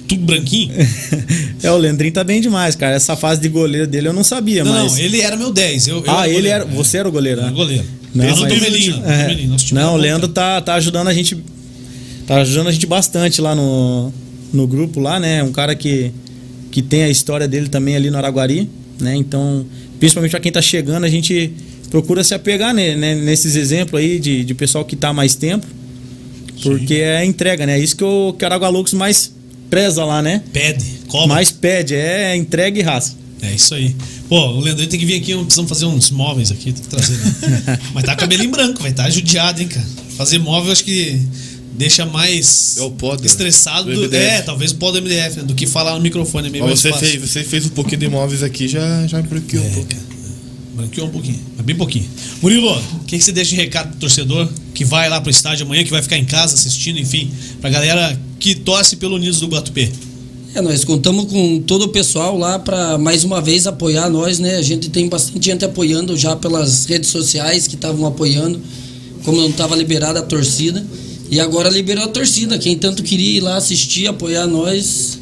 tudo 0.09 0.25
branquinho. 0.25 0.73
É, 1.61 1.69
o 1.69 1.77
Leandrinho 1.77 2.13
tá 2.13 2.23
bem 2.23 2.39
demais, 2.39 2.73
cara. 2.73 2.95
Essa 2.95 3.17
fase 3.17 3.41
de 3.41 3.49
goleiro 3.49 3.85
dele 3.85 4.07
eu 4.07 4.13
não 4.13 4.23
sabia, 4.23 4.63
Não, 4.63 4.71
mas. 4.71 4.93
não, 4.93 4.99
ele 4.99 5.19
era 5.19 5.35
meu 5.35 5.51
10. 5.51 5.87
Eu, 5.89 5.97
eu 5.97 6.03
ah, 6.07 6.25
ele 6.25 6.35
goleiro, 6.35 6.55
era. 6.55 6.63
é. 6.63 6.67
Você 6.67 6.97
era 6.97 7.09
o 7.09 7.11
goleiro, 7.11 7.41
né? 7.41 7.51
goleiro. 7.51 7.83
Não, 8.15 8.25
não 8.25 8.37
mas-. 8.37 8.87
É. 8.87 9.73
Não, 9.73 9.81
tá 9.81 9.91
o 9.91 9.97
Leandro 9.97 10.27
tá, 10.29 10.61
tá 10.61 10.75
ajudando 10.75 11.09
a 11.09 11.13
gente. 11.13 11.37
Tá 12.25 12.37
ajudando 12.37 12.67
a 12.67 12.71
gente 12.71 12.85
bastante 12.85 13.41
lá 13.41 13.53
no, 13.53 14.13
no 14.53 14.65
grupo 14.67 15.01
lá, 15.01 15.19
né? 15.19 15.43
Um 15.43 15.51
cara 15.51 15.75
que, 15.75 16.13
que 16.71 16.81
tem 16.81 17.03
a 17.03 17.09
história 17.09 17.45
dele 17.45 17.67
também 17.67 17.97
ali 17.97 18.09
no 18.09 18.17
Araguari, 18.17 18.69
né? 19.01 19.15
Então, 19.17 19.65
principalmente 19.99 20.31
pra 20.31 20.39
quem 20.39 20.51
tá 20.51 20.61
chegando, 20.61 21.03
a 21.03 21.09
gente 21.09 21.51
procura 21.89 22.23
se 22.23 22.33
apegar 22.33 22.73
né, 22.73 22.95
né, 22.95 23.15
nesses 23.15 23.57
exemplos 23.57 23.99
aí 23.99 24.17
de, 24.17 24.45
de 24.45 24.53
pessoal 24.53 24.85
que 24.85 24.95
tá 24.95 25.11
mais 25.11 25.35
tempo. 25.35 25.67
Porque 26.63 26.95
é 26.95 27.17
a 27.17 27.25
entrega, 27.25 27.65
né? 27.65 27.77
É 27.77 27.79
isso 27.79 27.97
que 27.97 28.03
o 28.03 28.33
que 28.33 28.45
o 28.45 28.47
Aragualux 28.47 28.93
mais 28.93 29.33
preza 29.69 30.03
lá, 30.05 30.21
né? 30.21 30.41
Pede, 30.51 30.85
cobra. 31.07 31.27
Mais 31.27 31.51
pede, 31.51 31.95
é 31.95 32.35
entrega 32.35 32.79
e 32.79 32.81
raça. 32.81 33.15
É 33.41 33.53
isso 33.53 33.73
aí. 33.73 33.95
Pô, 34.27 34.37
o 34.49 34.59
Leandrinho 34.59 34.89
tem 34.89 34.99
que 34.99 35.05
vir 35.05 35.15
aqui, 35.15 35.33
precisamos 35.35 35.69
fazer 35.69 35.85
uns 35.85 36.09
móveis 36.11 36.51
aqui, 36.51 36.73
tem 36.73 36.83
que 36.83 36.87
trazer. 36.89 37.15
Né? 37.15 37.79
Mas 37.93 38.03
tá 38.03 38.15
cabelinho 38.15 38.51
branco, 38.51 38.81
vai 38.81 38.91
tá 38.91 39.09
judiado, 39.09 39.61
hein, 39.61 39.67
cara. 39.67 39.85
Fazer 40.17 40.39
móvel 40.39 40.71
acho 40.73 40.83
que 40.83 41.19
deixa 41.77 42.05
mais 42.05 42.77
É 42.77 43.25
estressado. 43.25 43.93
do 43.93 44.13
é, 44.13 44.41
talvez 44.41 44.71
o 44.71 44.75
pó 44.75 44.91
do 44.91 45.01
MDF, 45.01 45.37
né, 45.37 45.43
do 45.43 45.55
que 45.55 45.65
falar 45.65 45.93
no 45.95 46.01
microfone. 46.01 46.47
É 46.47 46.51
meio 46.51 46.63
Mas 46.65 46.71
mais 46.71 46.79
você 46.81 46.89
fácil. 46.89 47.07
fez, 47.07 47.31
você 47.31 47.43
fez 47.43 47.65
um 47.65 47.69
pouquinho 47.69 47.99
de 47.99 48.05
imóveis 48.07 48.43
aqui, 48.43 48.67
já, 48.67 49.07
já 49.07 49.21
me 49.21 49.27
preocupou 49.27 49.61
um 49.61 49.65
É, 49.65 49.69
pouco. 49.69 49.87
cara. 49.89 50.09
Branqueou 50.75 51.07
um 51.07 51.11
pouquinho, 51.11 51.39
mas 51.57 51.65
bem 51.65 51.75
pouquinho. 51.75 52.05
Murilo, 52.41 52.71
o 52.71 52.99
que, 53.05 53.17
que 53.17 53.23
você 53.23 53.31
deixa 53.31 53.49
de 53.51 53.55
recado 53.57 53.89
pro 53.91 53.99
torcedor 53.99 54.49
que 54.73 54.85
vai 54.85 55.09
lá 55.09 55.19
pro 55.19 55.29
estádio 55.29 55.65
amanhã, 55.65 55.83
que 55.83 55.91
vai 55.91 56.01
ficar 56.01 56.17
em 56.17 56.23
casa 56.25 56.55
assistindo, 56.55 56.99
enfim, 56.99 57.29
pra 57.59 57.69
galera 57.69 58.17
que 58.39 58.55
torce 58.55 58.95
pelo 58.95 59.15
Unidos 59.15 59.39
do 59.39 59.47
Guatupê? 59.47 59.91
É, 60.55 60.61
nós 60.61 60.83
contamos 60.83 61.25
com 61.25 61.61
todo 61.61 61.83
o 61.83 61.89
pessoal 61.89 62.37
lá 62.37 62.57
para 62.57 62.97
mais 62.97 63.23
uma 63.23 63.39
vez 63.39 63.67
apoiar 63.67 64.09
nós, 64.09 64.39
né? 64.39 64.55
A 64.55 64.61
gente 64.61 64.89
tem 64.89 65.07
bastante 65.07 65.45
gente 65.45 65.63
apoiando 65.63 66.17
já 66.17 66.35
pelas 66.35 66.85
redes 66.85 67.09
sociais 67.09 67.67
que 67.67 67.75
estavam 67.75 68.07
apoiando, 68.07 68.59
como 69.23 69.39
não 69.39 69.49
estava 69.49 69.75
liberada 69.75 70.19
a 70.19 70.23
torcida. 70.23 70.83
E 71.29 71.39
agora 71.39 71.69
liberou 71.69 72.05
a 72.05 72.07
torcida. 72.07 72.57
Quem 72.57 72.75
tanto 72.75 73.03
queria 73.03 73.37
ir 73.37 73.41
lá 73.41 73.57
assistir, 73.57 74.07
apoiar 74.07 74.47
nós, 74.47 75.18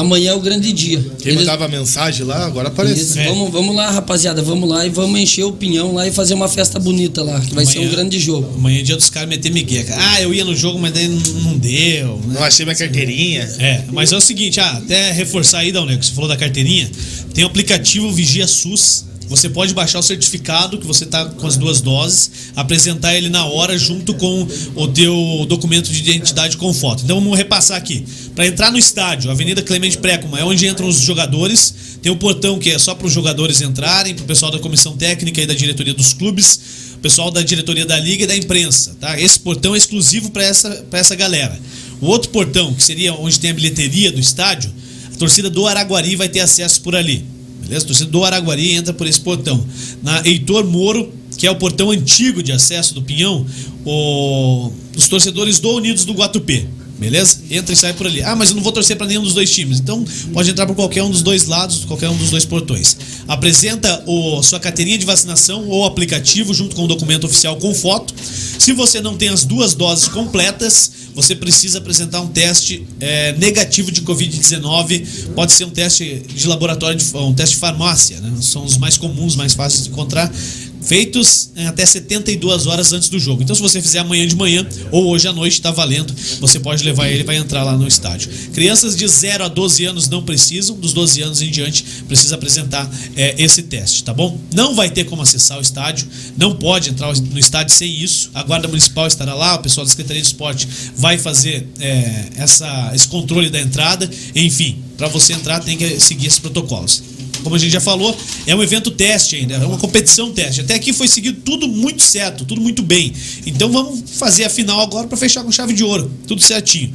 amanhã 0.00 0.30
é 0.32 0.34
o 0.34 0.40
grande 0.40 0.72
dia. 0.72 0.98
Quem 1.18 1.32
Eles- 1.32 1.40
mandava 1.40 1.68
mensagem 1.68 2.24
lá, 2.26 2.44
agora 2.46 2.68
aparece. 2.68 3.18
É. 3.18 3.26
vamos, 3.28 3.50
vamos 3.50 3.74
lá, 3.74 3.90
rapaziada, 3.90 4.42
vamos 4.42 4.68
lá 4.68 4.86
e 4.86 4.88
vamos 4.90 5.18
encher 5.20 5.44
o 5.44 5.52
pinhão 5.52 5.92
lá 5.94 6.06
e 6.06 6.12
fazer 6.12 6.34
uma 6.34 6.48
festa 6.48 6.78
bonita 6.78 7.22
lá, 7.22 7.40
que 7.40 7.54
vai 7.54 7.64
ser 7.66 7.78
um 7.78 7.82
Amanhã- 7.82 7.94
grande 7.96 8.18
jogo. 8.18 8.52
Amanhã 8.56 8.80
é 8.80 8.82
dia 8.82 8.96
dos 8.96 9.10
caras 9.10 9.28
meter 9.28 9.52
migué. 9.52 9.84
Ah, 9.96 10.20
eu 10.22 10.32
ia 10.34 10.44
no 10.44 10.54
jogo, 10.54 10.78
mas 10.78 10.92
daí 10.92 11.08
não, 11.08 11.18
não 11.42 11.58
deu. 11.58 12.16
né? 12.26 12.34
Não 12.34 12.44
achei 12.44 12.64
minha 12.64 12.76
carteirinha. 12.76 13.42
É, 13.58 13.82
mas 13.92 14.12
é 14.12 14.16
o 14.16 14.20
seguinte, 14.20 14.60
ah, 14.60 14.72
até 14.78 15.12
reforçar 15.12 15.58
aí, 15.58 15.72
Dalnego, 15.72 16.02
você 16.02 16.12
falou 16.12 16.28
da 16.28 16.36
carteirinha, 16.36 16.90
tem 17.34 17.44
o 17.44 17.46
aplicativo 17.46 18.10
Vigia 18.12 18.46
SUS. 18.46 19.04
Você 19.28 19.50
pode 19.50 19.74
baixar 19.74 19.98
o 19.98 20.02
certificado 20.02 20.78
que 20.78 20.86
você 20.86 21.04
está 21.04 21.26
com 21.26 21.46
as 21.46 21.54
duas 21.58 21.82
doses, 21.82 22.30
apresentar 22.56 23.14
ele 23.14 23.28
na 23.28 23.44
hora 23.44 23.76
junto 23.76 24.14
com 24.14 24.46
o 24.74 24.88
teu 24.88 25.44
documento 25.46 25.90
de 25.92 25.98
identidade 25.98 26.56
com 26.56 26.72
foto. 26.72 27.02
Então 27.04 27.20
vamos 27.20 27.36
repassar 27.36 27.76
aqui. 27.76 28.06
Para 28.38 28.46
entrar 28.46 28.70
no 28.70 28.78
estádio, 28.78 29.32
Avenida 29.32 29.60
Clemente 29.62 29.98
Précoma, 29.98 30.38
é 30.38 30.44
onde 30.44 30.64
entram 30.64 30.86
os 30.86 31.00
jogadores. 31.00 31.74
Tem 32.00 32.12
o 32.12 32.14
portão 32.14 32.56
que 32.56 32.70
é 32.70 32.78
só 32.78 32.94
para 32.94 33.08
os 33.08 33.12
jogadores 33.12 33.60
entrarem, 33.60 34.14
para 34.14 34.22
o 34.22 34.26
pessoal 34.28 34.52
da 34.52 34.60
comissão 34.60 34.96
técnica 34.96 35.42
e 35.42 35.46
da 35.46 35.54
diretoria 35.54 35.92
dos 35.92 36.12
clubes, 36.12 36.60
o 36.94 36.98
pessoal 36.98 37.32
da 37.32 37.42
diretoria 37.42 37.84
da 37.84 37.98
liga 37.98 38.22
e 38.22 38.26
da 38.28 38.36
imprensa, 38.36 38.96
tá? 39.00 39.20
Esse 39.20 39.40
portão 39.40 39.74
é 39.74 39.78
exclusivo 39.78 40.30
para 40.30 40.44
essa, 40.44 40.70
pra 40.88 41.00
essa 41.00 41.16
galera. 41.16 41.58
O 42.00 42.06
outro 42.06 42.30
portão, 42.30 42.72
que 42.72 42.80
seria 42.80 43.12
onde 43.12 43.40
tem 43.40 43.50
a 43.50 43.54
bilheteria 43.54 44.12
do 44.12 44.20
estádio, 44.20 44.72
a 45.12 45.16
torcida 45.16 45.50
do 45.50 45.66
Araguari 45.66 46.14
vai 46.14 46.28
ter 46.28 46.38
acesso 46.38 46.80
por 46.82 46.94
ali. 46.94 47.24
Beleza? 47.62 47.86
A 47.86 47.88
torcida 47.88 48.08
do 48.08 48.24
Araguari 48.24 48.70
entra 48.70 48.94
por 48.94 49.08
esse 49.08 49.18
portão. 49.20 49.66
Na 50.00 50.22
Heitor 50.24 50.64
Moro, 50.64 51.12
que 51.36 51.44
é 51.44 51.50
o 51.50 51.56
portão 51.56 51.90
antigo 51.90 52.40
de 52.40 52.52
acesso 52.52 52.94
do 52.94 53.02
Pinhão, 53.02 53.44
o- 53.84 54.70
os 54.96 55.08
torcedores 55.08 55.58
do 55.58 55.70
Unidos 55.74 56.04
do 56.04 56.12
Guatupê. 56.12 56.66
Beleza? 56.98 57.38
Entra 57.50 57.72
e 57.72 57.76
sai 57.76 57.92
por 57.92 58.06
ali. 58.06 58.22
Ah, 58.22 58.34
mas 58.34 58.50
eu 58.50 58.56
não 58.56 58.62
vou 58.62 58.72
torcer 58.72 58.96
para 58.96 59.06
nenhum 59.06 59.22
dos 59.22 59.32
dois 59.32 59.50
times. 59.50 59.78
Então 59.78 60.04
pode 60.32 60.50
entrar 60.50 60.66
por 60.66 60.74
qualquer 60.74 61.02
um 61.02 61.10
dos 61.10 61.22
dois 61.22 61.46
lados, 61.46 61.84
qualquer 61.84 62.08
um 62.10 62.16
dos 62.16 62.30
dois 62.30 62.44
portões. 62.44 62.96
Apresenta 63.28 64.02
o, 64.06 64.42
sua 64.42 64.58
carteirinha 64.58 64.98
de 64.98 65.06
vacinação 65.06 65.68
ou 65.68 65.84
aplicativo 65.84 66.52
junto 66.52 66.74
com 66.74 66.84
o 66.84 66.88
documento 66.88 67.24
oficial 67.24 67.56
com 67.56 67.72
foto. 67.72 68.12
Se 68.58 68.72
você 68.72 69.00
não 69.00 69.16
tem 69.16 69.28
as 69.28 69.44
duas 69.44 69.74
doses 69.74 70.08
completas, 70.08 70.90
você 71.14 71.34
precisa 71.34 71.78
apresentar 71.78 72.20
um 72.20 72.28
teste 72.28 72.86
é, 73.00 73.32
negativo 73.32 73.90
de 73.90 74.02
Covid-19. 74.02 75.06
Pode 75.34 75.52
ser 75.52 75.64
um 75.64 75.70
teste 75.70 76.22
de 76.26 76.46
laboratório, 76.48 76.96
de, 76.96 77.16
um 77.16 77.34
teste 77.34 77.54
de 77.54 77.60
farmácia, 77.60 78.20
né? 78.20 78.32
São 78.40 78.64
os 78.64 78.76
mais 78.76 78.96
comuns, 78.96 79.34
mais 79.36 79.54
fáceis 79.54 79.84
de 79.84 79.90
encontrar. 79.90 80.32
Feitos 80.80 81.50
é, 81.56 81.66
até 81.66 81.84
72 81.84 82.66
horas 82.66 82.92
antes 82.92 83.08
do 83.08 83.18
jogo. 83.18 83.42
Então, 83.42 83.54
se 83.54 83.62
você 83.62 83.80
fizer 83.80 84.00
amanhã 84.00 84.26
de 84.26 84.36
manhã 84.36 84.66
ou 84.90 85.06
hoje 85.06 85.28
à 85.28 85.32
noite, 85.32 85.60
tá 85.60 85.70
valendo. 85.70 86.14
Você 86.40 86.60
pode 86.60 86.84
levar 86.84 87.08
ele 87.08 87.24
para 87.24 87.34
entrar 87.34 87.64
lá 87.64 87.76
no 87.76 87.86
estádio. 87.86 88.30
Crianças 88.52 88.96
de 88.96 89.06
0 89.06 89.44
a 89.44 89.48
12 89.48 89.84
anos 89.84 90.08
não 90.08 90.22
precisam, 90.22 90.76
dos 90.76 90.92
12 90.92 91.22
anos 91.22 91.42
em 91.42 91.50
diante 91.50 91.84
precisa 92.06 92.34
apresentar 92.34 92.88
é, 93.16 93.34
esse 93.42 93.62
teste, 93.62 94.04
tá 94.04 94.12
bom? 94.12 94.38
Não 94.54 94.74
vai 94.74 94.90
ter 94.90 95.04
como 95.04 95.22
acessar 95.22 95.58
o 95.58 95.60
estádio, 95.62 96.06
não 96.36 96.54
pode 96.54 96.90
entrar 96.90 97.14
no 97.14 97.38
estádio 97.38 97.74
sem 97.74 97.90
isso. 98.02 98.30
A 98.34 98.42
Guarda 98.42 98.68
Municipal 98.68 99.06
estará 99.06 99.34
lá, 99.34 99.56
o 99.56 99.58
pessoal 99.58 99.84
da 99.84 99.90
Secretaria 99.90 100.22
de 100.22 100.28
Esporte 100.28 100.68
vai 100.96 101.18
fazer 101.18 101.66
é, 101.80 102.28
essa, 102.36 102.92
esse 102.94 103.08
controle 103.08 103.50
da 103.50 103.60
entrada. 103.60 104.08
Enfim, 104.34 104.82
para 104.96 105.08
você 105.08 105.32
entrar 105.32 105.60
tem 105.60 105.76
que 105.76 106.00
seguir 106.00 106.26
esses 106.26 106.38
protocolos 106.38 107.17
como 107.42 107.54
a 107.56 107.58
gente 107.58 107.72
já 107.72 107.80
falou, 107.80 108.16
é 108.46 108.54
um 108.54 108.62
evento 108.62 108.90
teste 108.90 109.36
ainda, 109.36 109.54
é 109.54 109.66
uma 109.66 109.78
competição 109.78 110.32
teste. 110.32 110.60
Até 110.60 110.74
aqui 110.74 110.92
foi 110.92 111.08
seguido 111.08 111.40
tudo 111.44 111.68
muito 111.68 112.02
certo, 112.02 112.44
tudo 112.44 112.60
muito 112.60 112.82
bem. 112.82 113.12
Então 113.46 113.70
vamos 113.70 114.02
fazer 114.12 114.44
a 114.44 114.50
final 114.50 114.80
agora 114.80 115.06
para 115.06 115.16
fechar 115.16 115.42
com 115.44 115.52
chave 115.52 115.72
de 115.72 115.84
ouro, 115.84 116.10
tudo 116.26 116.42
certinho. 116.42 116.92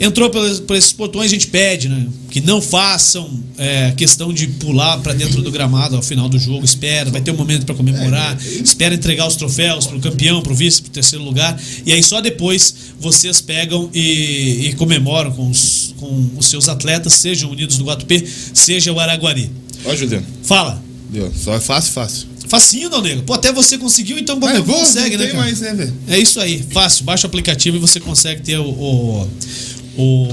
Entrou 0.00 0.30
por, 0.30 0.76
esses 0.76 0.92
portões, 0.92 1.26
a 1.26 1.34
gente 1.34 1.48
pede, 1.48 1.88
né? 1.88 2.06
Que 2.30 2.40
não 2.40 2.62
façam 2.62 3.28
é, 3.56 3.92
questão 3.96 4.32
de 4.32 4.46
pular 4.46 4.98
para 4.98 5.12
dentro 5.12 5.42
do 5.42 5.50
gramado 5.50 5.96
ao 5.96 6.02
final 6.02 6.28
do 6.28 6.38
jogo. 6.38 6.64
Espera, 6.64 7.10
vai 7.10 7.20
ter 7.20 7.32
um 7.32 7.36
momento 7.36 7.66
para 7.66 7.74
comemorar. 7.74 8.38
Espera 8.40 8.94
entregar 8.94 9.26
os 9.26 9.34
troféus 9.34 9.86
pro 9.88 9.98
campeão, 9.98 10.40
pro 10.40 10.54
vice, 10.54 10.82
pro 10.82 10.90
terceiro 10.92 11.24
lugar. 11.24 11.60
E 11.84 11.92
aí 11.92 12.00
só 12.00 12.20
depois 12.20 12.72
vocês 13.00 13.40
pegam 13.40 13.90
e, 13.92 14.68
e 14.68 14.74
comemoram 14.74 15.32
com 15.32 15.50
os, 15.50 15.94
com 15.96 16.30
os 16.36 16.46
seus 16.46 16.68
atletas, 16.68 17.14
sejam 17.14 17.50
Unidos 17.50 17.76
do 17.76 17.84
Guatupê, 17.84 18.24
seja 18.54 18.92
o 18.92 19.00
Araguari. 19.00 19.50
Ó, 19.84 19.94
Juliano. 19.94 20.26
Fala. 20.42 20.82
Deu. 21.10 21.32
Só 21.34 21.54
é 21.54 21.60
fácil, 21.60 21.92
fácil. 21.92 22.26
Facinho, 22.48 22.88
Dal 22.88 23.02
Negro. 23.02 23.24
Pô, 23.24 23.34
até 23.34 23.52
você 23.52 23.76
conseguiu, 23.76 24.18
então 24.18 24.36
Ah, 24.36 24.40
você 24.52 24.56
é 24.56 24.60
bom, 24.62 24.72
consegue, 24.74 25.16
não 25.16 25.24
né, 25.24 25.30
cara? 25.30 25.42
mais, 25.44 25.60
né? 25.60 25.92
É 26.08 26.18
isso 26.18 26.40
aí, 26.40 26.64
fácil. 26.70 27.04
Baixa 27.04 27.26
o 27.26 27.28
aplicativo 27.28 27.76
e 27.76 27.80
você 27.80 28.00
consegue 28.00 28.42
ter 28.42 28.58
o, 28.58 28.64
o, 28.64 29.28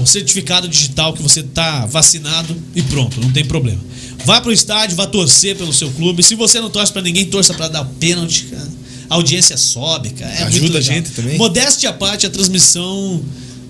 o 0.00 0.06
certificado 0.06 0.66
digital 0.68 1.12
que 1.12 1.22
você 1.22 1.42
tá 1.42 1.84
vacinado 1.86 2.56
e 2.74 2.82
pronto, 2.82 3.20
não 3.20 3.30
tem 3.32 3.44
problema. 3.44 3.80
Vá 4.24 4.40
pro 4.40 4.50
estádio, 4.52 4.96
vá 4.96 5.06
torcer 5.06 5.56
pelo 5.56 5.72
seu 5.74 5.90
clube. 5.90 6.22
Se 6.22 6.34
você 6.34 6.58
não 6.60 6.70
torce 6.70 6.90
pra 6.92 7.02
ninguém, 7.02 7.26
torça 7.26 7.52
pra 7.54 7.68
dar 7.68 7.82
o 7.82 7.86
pênalti, 7.86 8.44
cara. 8.44 8.68
A 9.10 9.14
audiência 9.16 9.56
sobe, 9.56 10.10
cara. 10.10 10.32
É 10.32 10.42
Ajuda 10.44 10.78
a 10.78 10.80
gente 10.80 11.10
também. 11.10 11.36
Modéstia 11.38 11.90
à 11.90 11.92
parte, 11.92 12.26
a 12.26 12.30
transmissão 12.30 13.22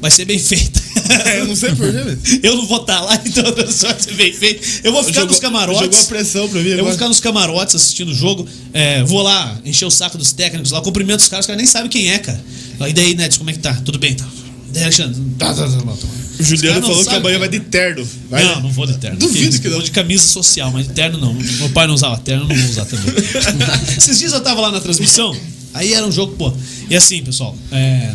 vai 0.07 0.11
ser 0.11 0.25
bem 0.25 0.39
feita. 0.39 0.87
É, 1.25 1.39
eu 1.41 1.47
não 1.47 1.55
sei 1.55 1.71
porquê, 1.73 1.93
velho. 1.93 2.19
Eu 2.43 2.57
não 2.57 2.67
vou 2.67 2.81
estar 2.81 3.01
lá, 3.01 3.15
então 3.25 3.47
a 3.47 3.53
transmissão 3.53 3.91
vai 3.91 4.01
ser 4.01 4.15
bem 4.15 4.33
feita. 4.33 4.67
Eu 4.83 4.91
vou 4.93 5.05
ficar 5.05 5.21
Jogou- 5.21 5.29
nos 5.31 5.39
camarotes. 5.39 5.81
Jogou 5.83 6.01
a 6.01 6.05
pressão 6.05 6.49
pra 6.49 6.61
mim 6.61 6.67
Eu 6.67 6.71
vou 6.73 6.81
agora. 6.81 6.95
ficar 6.95 7.09
nos 7.09 7.21
camarotes 7.21 7.75
assistindo 7.77 8.09
o 8.11 8.15
jogo. 8.15 8.47
É, 8.73 9.05
vou 9.05 9.23
lá 9.23 9.57
encher 9.65 9.85
o 9.85 9.91
saco 9.91 10.19
dos 10.19 10.33
técnicos 10.33 10.73
lá, 10.73 10.81
cumprimento 10.81 11.21
os 11.21 11.29
caras, 11.29 11.45
os 11.45 11.47
caras 11.47 11.59
nem 11.59 11.67
sabem 11.67 11.89
quem 11.89 12.11
é, 12.11 12.19
cara. 12.19 12.43
E 12.89 12.93
daí, 12.93 13.15
Neto, 13.15 13.39
como 13.39 13.51
é 13.51 13.53
que 13.53 13.61
tá? 13.61 13.73
Tudo 13.85 14.01
bem, 14.01 14.15
tá? 14.15 14.27
Daí, 14.73 14.83
Alexandre? 14.83 15.23
Tá, 15.39 15.55
tá, 15.55 15.63
tá, 15.63 15.69
tá, 15.69 15.79
tá. 15.93 16.07
O 16.41 16.43
Juliano 16.43 16.81
não 16.81 16.89
falou 16.89 16.99
que 16.99 17.05
sabem 17.05 17.21
amanhã 17.21 17.39
quem 17.39 17.49
vai 17.49 17.49
de 17.51 17.61
terno. 17.61 18.09
Vai, 18.29 18.45
não, 18.45 18.57
né? 18.57 18.63
não 18.63 18.71
vou 18.73 18.87
de 18.87 18.99
terno. 18.99 19.17
Duvido 19.19 19.53
Fiz- 19.53 19.61
que 19.61 19.69
não. 19.69 19.75
Vou 19.77 19.83
de 19.85 19.91
camisa 19.93 20.27
social, 20.27 20.73
mas 20.73 20.89
de 20.89 20.93
terno 20.93 21.19
não. 21.19 21.33
Meu 21.35 21.69
pai 21.71 21.87
não 21.87 21.95
usava 21.95 22.19
terno, 22.19 22.43
eu 22.45 22.49
não 22.49 22.57
vou 22.57 22.69
usar 22.71 22.85
também. 22.85 23.15
Esses 23.97 24.19
dias 24.19 24.33
eu 24.33 24.41
tava 24.41 24.61
lá 24.61 24.73
na 24.73 24.81
transmissão, 24.81 25.37
aí 25.73 25.93
era 25.95 26.05
um 26.05 26.11
jogo, 26.11 26.35
pô. 26.37 26.53
E 26.91 26.97
assim, 26.97 27.23
pessoal, 27.23 27.57
é, 27.71 28.13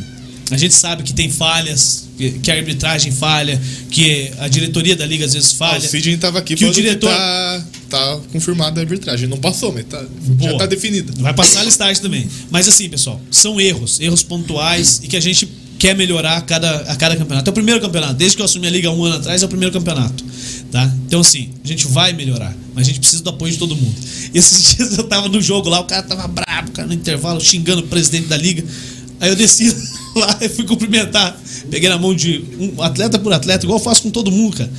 a 0.51 0.57
gente 0.57 0.73
sabe 0.73 1.01
que 1.03 1.13
tem 1.13 1.29
falhas, 1.29 2.07
que, 2.17 2.31
que 2.39 2.51
a 2.51 2.55
arbitragem 2.55 3.11
falha, 3.11 3.59
que 3.89 4.31
a 4.39 4.47
diretoria 4.47 4.95
da 4.95 5.05
liga 5.05 5.25
às 5.25 5.33
vezes 5.33 5.51
Ah, 5.53 5.55
falha. 5.55 5.79
o 5.79 5.89
Sidney 5.89 6.17
tava 6.17 6.39
aqui 6.39 6.55
que 6.55 6.65
o 6.65 6.71
diretor- 6.71 7.09
tá, 7.09 7.63
tá 7.89 8.19
confirmada 8.31 8.79
a 8.79 8.83
arbitragem. 8.83 9.27
Não 9.27 9.37
passou, 9.37 9.71
mas 9.71 9.85
tá, 9.85 9.99
já 9.99 10.07
Boa. 10.33 10.57
tá 10.59 10.65
definida. 10.65 11.13
Vai 11.17 11.33
passar 11.33 11.61
a 11.61 11.63
listagem 11.63 12.01
também. 12.01 12.27
Mas 12.49 12.67
assim, 12.67 12.89
pessoal, 12.89 13.19
são 13.31 13.59
erros, 13.59 13.99
erros 13.99 14.23
pontuais 14.23 14.99
e 15.03 15.07
que 15.07 15.15
a 15.17 15.21
gente 15.21 15.47
quer 15.79 15.95
melhorar 15.95 16.37
a 16.37 16.41
cada, 16.41 16.69
a 16.81 16.95
cada 16.95 17.15
campeonato. 17.15 17.49
É 17.49 17.51
o 17.51 17.53
primeiro 17.53 17.81
campeonato. 17.81 18.13
Desde 18.13 18.35
que 18.35 18.41
eu 18.41 18.45
assumi 18.45 18.67
a 18.67 18.69
liga 18.69 18.91
um 18.91 19.03
ano 19.03 19.15
atrás, 19.15 19.41
é 19.41 19.45
o 19.45 19.49
primeiro 19.49 19.73
campeonato. 19.73 20.23
Tá? 20.71 20.83
Então, 21.07 21.21
assim, 21.21 21.49
a 21.63 21.67
gente 21.67 21.87
vai 21.87 22.13
melhorar, 22.13 22.55
mas 22.75 22.83
a 22.85 22.87
gente 22.87 22.99
precisa 22.99 23.23
do 23.23 23.29
apoio 23.31 23.51
de 23.51 23.57
todo 23.57 23.75
mundo. 23.75 23.95
E 24.33 24.37
esses 24.37 24.75
dias 24.75 24.97
eu 24.97 25.05
tava 25.05 25.27
no 25.27 25.41
jogo 25.41 25.69
lá, 25.69 25.79
o 25.79 25.85
cara 25.85 26.03
tava 26.03 26.27
brabo, 26.27 26.69
o 26.69 26.71
cara 26.71 26.87
no 26.87 26.93
intervalo, 26.93 27.41
xingando 27.41 27.81
o 27.81 27.87
presidente 27.87 28.27
da 28.27 28.37
liga. 28.37 28.63
Aí 29.21 29.29
eu 29.29 29.35
desci 29.35 29.73
lá 30.17 30.37
e 30.41 30.49
fui 30.49 30.65
cumprimentar. 30.65 31.39
Peguei 31.69 31.87
na 31.87 31.97
mão 31.97 32.13
de 32.13 32.43
um 32.59 32.81
atleta 32.81 33.19
por 33.19 33.31
atleta, 33.31 33.65
igual 33.65 33.79
eu 33.79 33.83
faço 33.83 34.01
com 34.01 34.09
todo 34.09 34.31
mundo, 34.31 34.57
cara. 34.57 34.71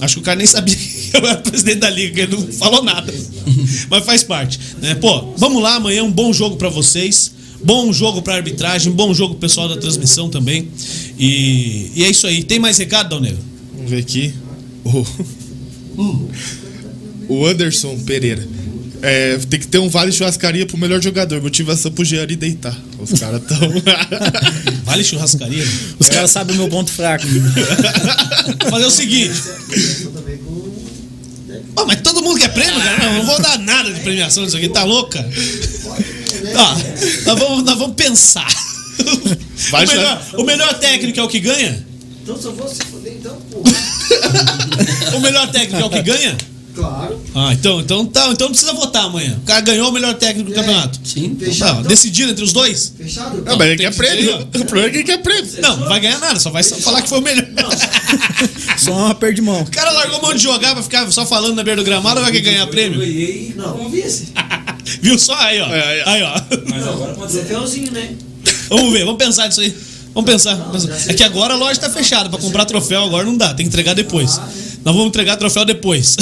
Acho 0.00 0.14
que 0.16 0.20
o 0.20 0.24
cara 0.24 0.38
nem 0.38 0.46
sabia 0.46 0.74
que 0.74 1.10
eu 1.12 1.20
era 1.20 1.36
presidente 1.36 1.78
da 1.78 1.90
liga, 1.90 2.22
ele 2.22 2.34
não 2.34 2.46
falou 2.48 2.82
nada. 2.82 3.12
Mas 3.88 4.04
faz 4.04 4.22
parte, 4.22 4.58
né? 4.80 4.94
Pô, 4.94 5.32
vamos 5.36 5.62
lá 5.62 5.74
amanhã, 5.76 6.02
um 6.02 6.10
bom 6.10 6.32
jogo 6.32 6.56
pra 6.56 6.70
vocês. 6.70 7.32
Bom 7.62 7.90
jogo 7.92 8.20
pra 8.20 8.34
arbitragem, 8.34 8.92
bom 8.92 9.14
jogo 9.14 9.34
pro 9.34 9.40
pessoal 9.40 9.68
da 9.68 9.76
transmissão 9.76 10.28
também. 10.28 10.68
E, 11.18 11.92
e 11.94 12.04
é 12.04 12.10
isso 12.10 12.26
aí. 12.26 12.42
Tem 12.42 12.58
mais 12.58 12.76
recado, 12.76 13.10
Dal 13.10 13.20
Negro? 13.20 13.38
Vamos 13.74 13.90
ver 13.90 13.98
aqui. 14.00 14.34
O, 15.96 16.28
o 17.28 17.46
Anderson 17.46 17.98
Pereira. 18.00 18.46
É, 19.06 19.36
tem 19.50 19.60
que 19.60 19.66
ter 19.66 19.78
um 19.78 19.88
vale 19.90 20.10
churrascaria 20.10 20.64
pro 20.64 20.78
melhor 20.78 20.98
jogador. 21.02 21.42
Motivação 21.42 21.92
pro 21.92 22.02
Jean 22.02 22.26
deitar. 22.26 22.74
Os 22.98 23.12
caras 23.20 23.42
tão. 23.46 23.58
Vale 24.82 25.04
churrascaria? 25.04 25.62
Os 25.98 26.08
caras 26.08 26.30
sabem 26.30 26.56
o 26.56 26.58
meu 26.58 26.68
ponto 26.68 26.90
fraco. 26.90 27.26
Vou 27.26 28.70
fazer 28.70 28.86
o 28.86 28.90
seguinte. 28.90 29.34
Ó, 31.76 31.84
mas 31.84 32.00
todo 32.00 32.22
mundo 32.22 32.40
quer 32.40 32.48
prêmio, 32.54 32.80
cara? 32.80 33.04
Não, 33.04 33.14
não 33.18 33.26
vou 33.26 33.42
dar 33.42 33.58
nada 33.58 33.92
de 33.92 34.00
premiação 34.00 34.42
nisso 34.42 34.56
aqui, 34.56 34.70
tá? 34.70 34.86
Ó, 34.86 35.06
nós 37.26 37.38
vamos, 37.38 37.64
nós 37.64 37.78
vamos 37.78 37.96
pensar. 37.96 38.48
Vai 39.70 39.84
o, 39.84 39.88
melhor, 39.88 40.26
o 40.38 40.44
melhor 40.44 40.78
técnico 40.78 41.20
é 41.20 41.22
o 41.22 41.28
que 41.28 41.40
ganha? 41.40 41.86
Então 42.22 42.40
só 42.40 42.52
vou 42.52 42.66
se 42.68 42.82
foder 42.90 43.12
então, 43.12 43.36
pô. 43.50 43.62
O 45.14 45.20
melhor 45.20 45.50
técnico 45.50 45.82
é 45.82 45.84
o 45.84 45.90
que 45.90 46.02
ganha? 46.02 46.34
Claro. 46.74 47.20
Ah, 47.34 47.52
então, 47.52 47.80
então, 47.80 48.04
tá, 48.06 48.28
então 48.32 48.48
não 48.48 48.52
precisa 48.52 48.72
votar 48.72 49.04
amanhã. 49.04 49.38
O 49.42 49.46
cara 49.46 49.60
ganhou 49.60 49.88
o 49.88 49.92
melhor 49.92 50.14
técnico 50.14 50.50
do 50.50 50.54
É. 50.54 50.56
campeonato. 50.56 50.98
Sim. 51.04 51.36
Fechado. 51.38 51.68
Tá, 51.68 51.78
então? 51.78 51.88
decidiram 51.88 52.30
entre 52.32 52.42
os 52.44 52.52
dois? 52.52 52.92
Fechado? 52.96 53.42
Não, 53.42 53.56
mas 53.56 53.68
ele 53.68 53.76
quer 53.76 53.90
que 53.90 53.96
prêmio. 53.96 54.40
O 54.42 54.46
problema 54.64 54.86
é 54.86 54.90
que 54.90 54.96
ele 54.98 55.04
quer 55.04 55.18
prêmio. 55.22 55.50
Não, 55.60 55.76
não 55.76 55.88
vai 55.88 56.00
ganhar 56.00 56.18
nada, 56.18 56.38
só 56.40 56.50
vai 56.50 56.62
só 56.62 56.76
falar 56.76 57.02
que 57.02 57.08
foi 57.08 57.18
o 57.18 57.22
melhor. 57.22 57.44
Só 58.78 58.92
uma 58.92 59.14
perda 59.14 59.36
de 59.36 59.42
mão. 59.42 59.62
O 59.62 59.70
cara 59.70 59.90
largou 59.90 60.20
mão 60.20 60.34
de 60.34 60.42
jogar 60.42 60.74
pra 60.74 60.82
ficar 60.82 61.10
só 61.10 61.24
falando 61.24 61.54
na 61.54 61.62
beira 61.62 61.80
do 61.80 61.84
gramado 61.84 62.18
ou 62.20 62.22
vai 62.26 62.40
ganhar 62.40 62.66
prêmio? 62.66 62.98
ganhei. 62.98 63.54
Não, 63.56 63.76
vamos 63.76 63.92
ver 63.92 64.10
se. 64.10 64.28
Viu 65.00 65.18
só? 65.18 65.34
Aí, 65.36 65.60
ó. 65.60 65.66
É, 65.68 65.82
aí, 65.90 66.02
ó. 66.02 66.10
Aí, 66.10 66.22
ó. 66.22 66.34
Mas 66.68 66.86
agora 66.86 67.14
pode 67.14 67.32
ser 67.32 67.44
troféuzinho, 67.44 67.92
né? 67.92 68.10
Vamos 68.68 68.92
ver, 68.92 69.04
vamos 69.04 69.18
pensar 69.22 69.46
nisso 69.46 69.60
aí. 69.60 69.74
Vamos 70.14 70.30
pensar. 70.30 70.54
vamos 70.56 70.86
pensar. 70.86 71.10
É 71.10 71.14
que 71.14 71.22
agora 71.22 71.54
a 71.54 71.56
loja 71.56 71.78
tá 71.80 71.88
fechada. 71.90 72.28
Pra 72.28 72.38
comprar 72.38 72.64
troféu 72.64 73.04
agora 73.04 73.24
não 73.24 73.36
dá. 73.36 73.48
Tem 73.54 73.64
que 73.64 73.68
entregar 73.68 73.94
depois. 73.94 74.40
Nós 74.84 74.94
vamos 74.94 75.08
entregar 75.08 75.36
troféu 75.36 75.64
depois. 75.64 76.16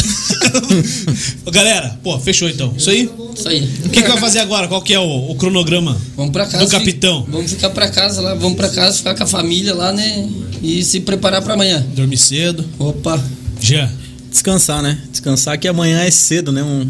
Ô, 1.45 1.51
Galera, 1.51 1.99
pô, 2.03 2.19
fechou 2.21 2.49
então. 2.49 2.73
Isso 2.77 2.91
aí? 2.91 3.11
Isso 3.35 3.49
aí. 3.49 3.69
O 3.85 3.89
que, 3.89 4.03
que 4.03 4.09
vai 4.09 4.19
fazer 4.19 4.39
agora? 4.39 4.69
Qual 4.69 4.81
que 4.83 4.95
é 4.95 5.01
o, 5.01 5.31
o 5.31 5.35
cronograma? 5.35 6.01
Vamos 6.17 6.33
pra 6.33 6.47
casa. 6.47 6.65
Do 6.65 6.71
capitão. 6.71 7.25
fi- 7.25 7.31
Vamos 7.33 7.51
ficar 7.51 7.71
pra 7.71 7.89
casa 7.91 8.21
lá, 8.21 8.35
vamos 8.35 8.57
pra 8.57 8.69
casa, 8.69 8.97
ficar 8.99 9.15
com 9.17 9.25
a 9.25 9.27
família 9.27 9.75
lá, 9.75 9.93
né? 9.93 10.29
E 10.63 10.85
se 10.85 11.01
preparar 11.01 11.43
pra 11.43 11.55
amanhã. 11.55 11.85
Dormir 11.95 12.17
cedo. 12.19 12.65
Opa. 12.79 13.21
Já. 13.61 13.91
Descansar, 14.31 14.81
né? 14.83 14.97
Descansar 15.11 15.59
que 15.59 15.67
amanhã 15.67 16.01
é 16.03 16.11
cedo, 16.11 16.53
né? 16.53 16.63
Um, 16.63 16.89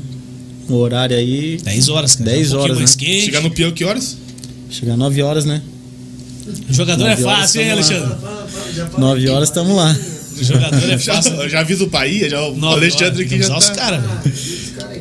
um 0.69 0.75
horário 0.75 1.17
aí. 1.17 1.57
10 1.65 1.89
horas, 1.89 2.15
cara. 2.17 2.31
10 2.31 2.53
um 2.53 2.59
horas, 2.59 2.77
mais 2.79 2.97
né? 2.97 3.05
quente. 3.05 3.25
Chegar 3.25 3.41
no 3.41 3.51
peão 3.51 3.73
que 3.73 3.83
horas? 3.85 4.17
Chegar 4.71 4.97
9 4.97 5.23
horas, 5.23 5.45
né? 5.47 5.63
O 6.69 6.73
jogador 6.75 7.07
é 7.09 7.17
fácil, 7.17 7.63
hein. 7.63 7.71
Alexandre? 7.71 8.09
Fala, 8.21 8.47
fala, 8.47 8.73
já 8.75 8.87
fala. 8.89 9.01
9 9.09 9.29
horas 9.31 9.49
estamos 9.49 9.75
lá. 9.77 9.97
Jogador 10.43 10.91
é 10.91 10.99
Já, 10.99 11.15
fácil. 11.15 11.49
já 11.49 11.61
avisa 11.61 11.85
o 11.85 11.89
Bahia, 11.89 12.29
já 12.29 12.41
o 12.43 12.57
Nove 12.57 12.77
Alexandre 12.77 13.27
que 13.27 13.39
já 13.39 13.49
tá... 13.49 13.59
os 13.59 13.71
caras. 13.71 14.03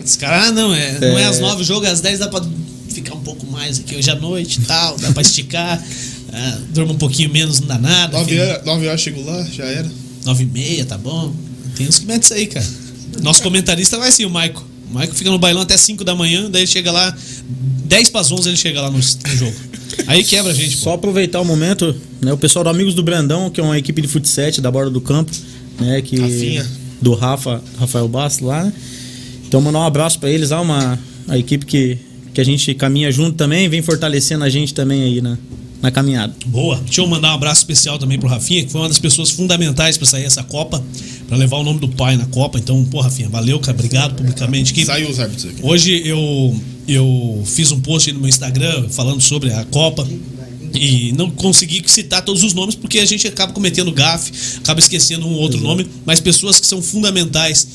Os 0.03 0.15
caras, 0.15 0.47
ah, 0.47 0.51
não, 0.51 0.73
é, 0.73 0.99
não 0.99 1.17
é 1.17 1.23
É. 1.23 1.25
às 1.25 1.39
9 1.39 1.61
o 1.61 1.65
jogo, 1.65 1.85
é 1.85 1.89
às 1.89 2.01
10 2.01 2.19
dá 2.19 2.27
pra 2.27 2.41
ficar 2.89 3.13
um 3.15 3.21
pouco 3.21 3.45
mais 3.47 3.79
aqui 3.79 3.95
hoje 3.95 4.09
à 4.09 4.15
noite 4.15 4.59
e 4.59 4.65
tal, 4.65 4.97
dá 4.97 5.11
pra 5.11 5.21
esticar. 5.21 5.81
Ah, 6.33 6.57
durma 6.69 6.93
um 6.93 6.97
pouquinho 6.97 7.29
menos, 7.29 7.59
não 7.59 7.67
dá 7.67 7.77
nada. 7.77 8.17
Nove 8.17 8.39
horas, 8.39 8.63
nove 8.65 8.87
horas 8.87 9.01
chego 9.01 9.21
lá, 9.21 9.45
já 9.51 9.65
era. 9.65 9.91
9 10.23 10.43
e 10.43 10.45
meia, 10.45 10.85
tá 10.85 10.97
bom? 10.97 11.35
Tem 11.75 11.85
uns 11.89 11.99
que 11.99 12.05
metem 12.05 12.21
isso 12.21 12.33
aí, 12.33 12.47
cara. 12.47 12.65
Nosso 13.21 13.43
comentarista 13.43 13.97
vai 13.97 14.07
assim, 14.07 14.23
o 14.23 14.29
Maico. 14.29 14.65
O 14.89 14.93
Maico 14.93 15.13
fica 15.13 15.29
no 15.29 15.37
bailão 15.37 15.61
até 15.63 15.75
5 15.75 16.05
da 16.05 16.15
manhã, 16.15 16.49
daí 16.49 16.61
ele 16.61 16.71
chega 16.71 16.89
lá, 16.89 17.13
10 17.83 18.09
para 18.11 18.21
11 18.21 18.47
ele 18.47 18.55
chega 18.55 18.79
lá 18.79 18.89
no, 18.89 18.95
no 18.97 19.01
jogo. 19.37 19.55
Aí 20.07 20.23
quebra 20.23 20.51
a 20.51 20.55
gente, 20.55 20.77
pô. 20.77 20.83
Só 20.83 20.93
aproveitar 20.93 21.41
o 21.41 21.45
momento, 21.45 21.95
né? 22.21 22.33
O 22.33 22.37
pessoal 22.37 22.63
do 22.63 22.69
Amigos 22.69 22.93
do 22.93 23.03
Brandão, 23.03 23.49
que 23.49 23.59
é 23.59 23.63
uma 23.63 23.77
equipe 23.77 24.01
de 24.01 24.07
futsal 24.07 24.51
da 24.59 24.71
borda 24.71 24.91
do 24.91 25.01
campo, 25.01 25.31
né? 25.79 26.01
Que, 26.01 26.19
Rafinha. 26.19 26.65
Do 27.01 27.13
Rafa, 27.13 27.61
Rafael 27.79 28.07
Bastos 28.07 28.45
lá, 28.45 28.63
né? 28.63 28.73
Então 29.47 29.59
mandar 29.59 29.79
um 29.79 29.85
abraço 29.85 30.19
pra 30.19 30.29
eles, 30.29 30.51
lá, 30.51 30.61
uma 30.61 30.97
a 31.27 31.37
equipe 31.37 31.65
que, 31.65 31.97
que 32.33 32.41
a 32.41 32.43
gente 32.43 32.73
caminha 32.73 33.11
junto 33.11 33.33
também, 33.33 33.67
vem 33.67 33.81
fortalecendo 33.81 34.43
a 34.43 34.49
gente 34.49 34.73
também 34.73 35.03
aí 35.03 35.21
na, 35.21 35.37
na 35.81 35.91
caminhada. 35.91 36.33
Boa. 36.45 36.77
Deixa 36.85 37.01
eu 37.01 37.07
mandar 37.07 37.31
um 37.31 37.35
abraço 37.35 37.61
especial 37.61 37.97
também 37.97 38.19
pro 38.19 38.29
Rafinha, 38.29 38.63
que 38.63 38.71
foi 38.71 38.81
uma 38.81 38.87
das 38.87 38.99
pessoas 38.99 39.31
fundamentais 39.31 39.97
pra 39.97 40.05
sair 40.05 40.25
essa 40.25 40.43
Copa, 40.43 40.83
pra 41.27 41.37
levar 41.37 41.57
o 41.57 41.63
nome 41.63 41.79
do 41.79 41.89
pai 41.89 42.15
na 42.17 42.25
Copa. 42.25 42.59
Então, 42.59 42.83
pô, 42.85 43.01
Rafinha, 43.01 43.29
valeu, 43.29 43.59
cara. 43.59 43.77
Obrigado 43.77 44.15
publicamente. 44.15 44.73
Que 44.73 44.85
Saiu 44.85 45.09
os 45.09 45.19
árbitros 45.19 45.51
aqui. 45.51 45.59
Hoje 45.63 46.01
eu 46.05 46.55
eu 46.87 47.43
fiz 47.45 47.71
um 47.71 47.79
post 47.79 48.09
aí 48.09 48.13
no 48.13 48.19
meu 48.19 48.29
Instagram 48.29 48.89
falando 48.89 49.21
sobre 49.21 49.51
a 49.51 49.63
Copa 49.65 50.07
e 50.73 51.11
não 51.13 51.29
consegui 51.29 51.83
citar 51.85 52.23
todos 52.23 52.43
os 52.43 52.53
nomes 52.53 52.75
porque 52.75 52.99
a 52.99 53.05
gente 53.05 53.27
acaba 53.27 53.53
cometendo 53.53 53.91
gafe, 53.91 54.31
acaba 54.57 54.79
esquecendo 54.79 55.27
um 55.27 55.33
ou 55.33 55.41
outro 55.41 55.59
nome, 55.59 55.85
mas 56.05 56.19
pessoas 56.19 56.59
que 56.59 56.67
são 56.67 56.81
fundamentais 56.81 57.67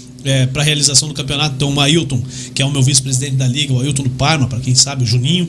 para 0.53 0.63
a 0.63 0.65
realização 0.65 1.09
do 1.09 1.15
campeonato. 1.15 1.55
Então, 1.55 1.73
o 1.73 1.81
Ailton, 1.81 2.23
que 2.55 2.61
é 2.61 2.65
o 2.65 2.71
meu 2.71 2.83
vice-presidente 2.83 3.37
da 3.37 3.47
liga, 3.47 3.73
o 3.73 3.81
Ailton 3.81 4.03
do 4.03 4.11
Parma, 4.11 4.49
para 4.49 4.59
quem 4.61 4.75
sabe, 4.75 5.05
o 5.05 5.07
Juninho. 5.07 5.49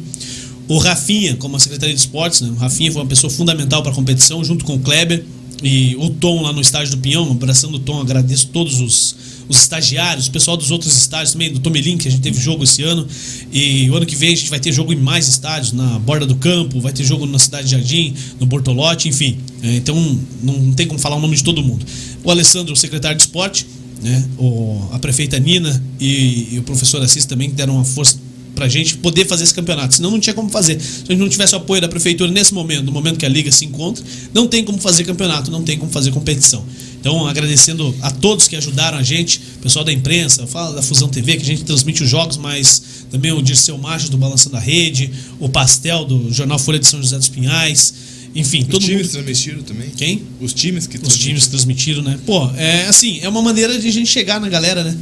O 0.67 0.77
Rafinha, 0.77 1.35
como 1.37 1.55
a 1.55 1.59
Secretaria 1.59 1.95
de 1.95 1.99
Esportes, 1.99 2.41
né? 2.41 2.49
o 2.49 2.55
Rafinha 2.55 2.91
foi 2.91 3.01
uma 3.01 3.07
pessoa 3.07 3.31
fundamental 3.31 3.81
para 3.81 3.91
a 3.91 3.95
competição, 3.95 4.43
junto 4.43 4.65
com 4.65 4.75
o 4.75 4.79
Kleber 4.79 5.23
e 5.63 5.95
o 5.95 6.09
Tom 6.09 6.41
lá 6.43 6.53
no 6.53 6.61
estádio 6.61 6.91
do 6.91 6.97
Pinhão, 6.97 7.31
abraçando 7.31 7.75
o 7.75 7.79
Tom, 7.79 8.01
agradeço 8.01 8.47
todos 8.47 8.81
os, 8.81 9.15
os 9.49 9.57
estagiários, 9.57 10.27
o 10.27 10.31
pessoal 10.31 10.57
dos 10.57 10.71
outros 10.71 10.95
estádios 10.95 11.31
também, 11.33 11.51
do 11.51 11.59
Tomelin, 11.59 11.97
que 11.97 12.07
a 12.07 12.11
gente 12.11 12.21
teve 12.21 12.39
jogo 12.39 12.63
esse 12.63 12.83
ano. 12.83 13.07
E 13.51 13.89
o 13.89 13.95
ano 13.95 14.05
que 14.05 14.15
vem 14.15 14.33
a 14.33 14.35
gente 14.35 14.49
vai 14.49 14.59
ter 14.59 14.71
jogo 14.71 14.93
em 14.93 14.97
mais 14.97 15.27
estádios, 15.27 15.71
na 15.73 15.99
borda 15.99 16.25
do 16.25 16.35
campo, 16.35 16.79
vai 16.81 16.91
ter 16.91 17.03
jogo 17.03 17.25
na 17.25 17.39
Cidade 17.39 17.65
de 17.65 17.71
Jardim, 17.71 18.13
no 18.39 18.45
Bortolote, 18.45 19.07
enfim. 19.07 19.37
É, 19.63 19.75
então 19.75 20.19
não 20.43 20.71
tem 20.73 20.87
como 20.87 20.99
falar 20.99 21.15
o 21.15 21.21
nome 21.21 21.35
de 21.35 21.43
todo 21.43 21.63
mundo. 21.63 21.85
O 22.23 22.31
Alessandro, 22.31 22.73
o 22.73 22.77
secretário 22.77 23.17
de 23.17 23.23
esporte, 23.23 23.65
né? 24.01 24.27
O, 24.37 24.89
a 24.91 24.99
prefeita 24.99 25.39
Nina 25.39 25.83
e, 25.99 26.49
e 26.51 26.59
o 26.59 26.63
professor 26.63 27.01
Assis 27.01 27.25
também 27.25 27.49
deram 27.49 27.75
uma 27.75 27.85
força 27.85 28.27
pra 28.57 28.67
gente 28.67 28.97
poder 28.97 29.25
fazer 29.27 29.43
esse 29.43 29.53
campeonato. 29.53 29.95
Senão 29.95 30.09
não 30.09 30.19
tinha 30.19 30.33
como 30.33 30.49
fazer. 30.49 30.81
Se 30.81 31.03
a 31.07 31.11
gente 31.11 31.19
não 31.19 31.29
tivesse 31.29 31.53
o 31.53 31.57
apoio 31.57 31.79
da 31.79 31.87
prefeitura 31.87 32.31
nesse 32.31 32.53
momento, 32.53 32.85
no 32.85 32.91
momento 32.91 33.17
que 33.17 33.25
a 33.25 33.29
liga 33.29 33.51
se 33.51 33.65
encontra, 33.65 34.03
não 34.33 34.47
tem 34.47 34.63
como 34.63 34.79
fazer 34.79 35.03
campeonato, 35.03 35.51
não 35.51 35.63
tem 35.63 35.77
como 35.77 35.91
fazer 35.91 36.11
competição. 36.11 36.65
Então, 37.07 37.25
agradecendo 37.25 37.95
a 38.01 38.11
todos 38.11 38.49
que 38.49 38.55
ajudaram 38.57 38.97
a 38.97 39.01
gente, 39.01 39.39
pessoal 39.61 39.85
da 39.85 39.93
imprensa, 39.93 40.45
fala 40.45 40.75
da 40.75 40.81
Fusão 40.81 41.07
TV, 41.07 41.37
que 41.37 41.43
a 41.43 41.45
gente 41.45 41.63
transmite 41.63 42.03
os 42.03 42.09
jogos, 42.09 42.35
mas 42.35 43.05
também 43.09 43.31
o 43.31 43.41
Dirceu 43.41 43.77
Macho 43.77 44.11
do 44.11 44.17
Balançando 44.17 44.57
a 44.57 44.59
Rede, 44.59 45.09
o 45.39 45.47
Pastel 45.47 46.03
do 46.03 46.33
Jornal 46.33 46.59
Folha 46.59 46.77
de 46.79 46.85
São 46.85 47.01
José 47.01 47.17
dos 47.17 47.29
Pinhais, 47.29 47.93
enfim, 48.39 48.61
Os 48.61 48.67
todo 48.67 48.81
times 48.85 49.01
mundo. 49.07 49.11
transmitiram 49.11 49.63
também? 49.63 49.89
Quem? 49.89 50.21
Os 50.39 50.53
times 50.53 50.85
que 50.87 50.97
Os 50.97 51.17
times 51.17 51.47
transmitiram, 51.47 52.01
né? 52.03 52.17
Pô, 52.25 52.49
é 52.55 52.85
assim, 52.87 53.19
é 53.21 53.27
uma 53.27 53.41
maneira 53.41 53.77
de 53.79 53.87
a 53.87 53.91
gente 53.91 54.09
chegar 54.09 54.39
na 54.39 54.47
galera, 54.47 54.83
né? 54.83 54.95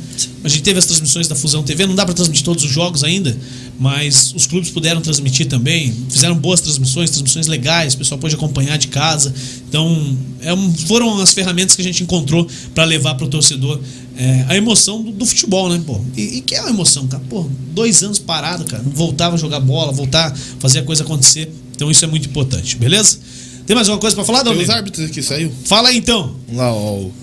A 0.43 0.47
gente 0.47 0.61
teve 0.63 0.79
as 0.79 0.85
transmissões 0.85 1.27
da 1.27 1.35
Fusão 1.35 1.61
TV, 1.63 1.85
não 1.85 1.95
dá 1.95 2.05
pra 2.05 2.13
transmitir 2.13 2.43
todos 2.45 2.63
os 2.63 2.71
jogos 2.71 3.03
ainda, 3.03 3.35
mas 3.79 4.31
os 4.35 4.45
clubes 4.47 4.69
puderam 4.69 5.01
transmitir 5.01 5.47
também, 5.47 5.93
fizeram 6.09 6.35
boas 6.37 6.61
transmissões, 6.61 7.09
transmissões 7.09 7.47
legais, 7.47 7.93
o 7.93 7.97
pessoal 7.97 8.19
pôde 8.19 8.35
acompanhar 8.35 8.77
de 8.77 8.87
casa. 8.87 9.33
Então, 9.67 10.17
é 10.41 10.53
um- 10.53 10.73
foram 10.73 11.19
as 11.19 11.33
ferramentas 11.33 11.75
que 11.75 11.81
a 11.81 11.85
gente 11.85 12.03
encontrou 12.03 12.47
pra 12.73 12.83
levar 12.85 13.15
pro 13.15 13.27
torcedor 13.27 13.79
é, 14.17 14.45
a 14.47 14.55
emoção 14.55 15.01
do, 15.03 15.11
do 15.11 15.25
futebol, 15.25 15.67
né? 15.67 15.81
Pô, 15.85 15.99
e, 16.15 16.37
e 16.37 16.41
que 16.41 16.55
é 16.55 16.61
uma 16.61 16.69
emoção, 16.69 17.05
cara? 17.07 17.21
Pô, 17.29 17.45
dois 17.73 18.01
anos 18.01 18.17
parado, 18.17 18.63
cara, 18.63 18.81
voltava 18.93 19.35
a 19.35 19.37
jogar 19.37 19.59
bola, 19.59 19.91
voltar 19.91 20.31
a 20.31 20.35
fazer 20.59 20.79
a 20.79 20.83
coisa 20.83 21.03
acontecer. 21.03 21.51
Então, 21.75 21.91
isso 21.91 22.03
é 22.05 22.07
muito 22.07 22.27
importante, 22.27 22.77
beleza? 22.77 23.19
Tem 23.67 23.75
mais 23.75 23.87
alguma 23.89 23.99
coisa 24.01 24.15
pra 24.15 24.23
falar, 24.25 24.43
Tem 24.43 24.57
os 24.57 24.69
árbitros 24.69 25.09
aqui, 25.09 25.21
saiu. 25.21 25.51
Fala 25.65 25.89
aí 25.89 25.97
então. 25.97 26.35
Vamos 26.47 26.61
lá, 26.61 26.73
ó. 26.73 26.99
o 26.99 27.13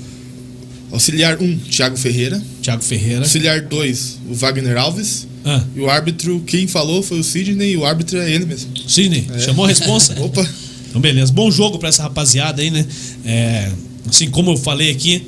Auxiliar 0.93 1.41
1, 1.41 1.59
Thiago 1.71 1.97
Ferreira. 1.97 2.43
Thiago 2.61 2.83
Ferreira. 2.83 3.21
Auxiliar 3.21 3.61
2, 3.63 4.19
o 4.29 4.35
Wagner 4.35 4.77
Alves. 4.77 5.27
Ah, 5.45 5.63
E 5.75 5.81
o 5.81 5.89
árbitro, 5.89 6.41
quem 6.47 6.67
falou 6.67 7.03
foi 7.03 7.19
o 7.19 7.25
Sidney 7.25 7.73
e 7.73 7.77
o 7.77 7.85
árbitro 7.85 8.19
é 8.19 8.31
ele 8.31 8.45
mesmo. 8.45 8.71
Sidney, 8.87 9.27
chamou 9.41 9.65
a 9.65 9.69
responsa? 9.69 10.15
Opa! 10.21 10.47
Então, 10.89 11.01
beleza. 11.01 11.33
Bom 11.33 11.51
jogo 11.51 11.79
pra 11.79 11.89
essa 11.89 12.03
rapaziada 12.03 12.61
aí, 12.61 12.71
né? 12.71 12.85
É, 13.25 13.73
assim 14.09 14.29
como 14.31 14.51
eu 14.53 14.57
falei 14.57 14.91
aqui, 14.91 15.27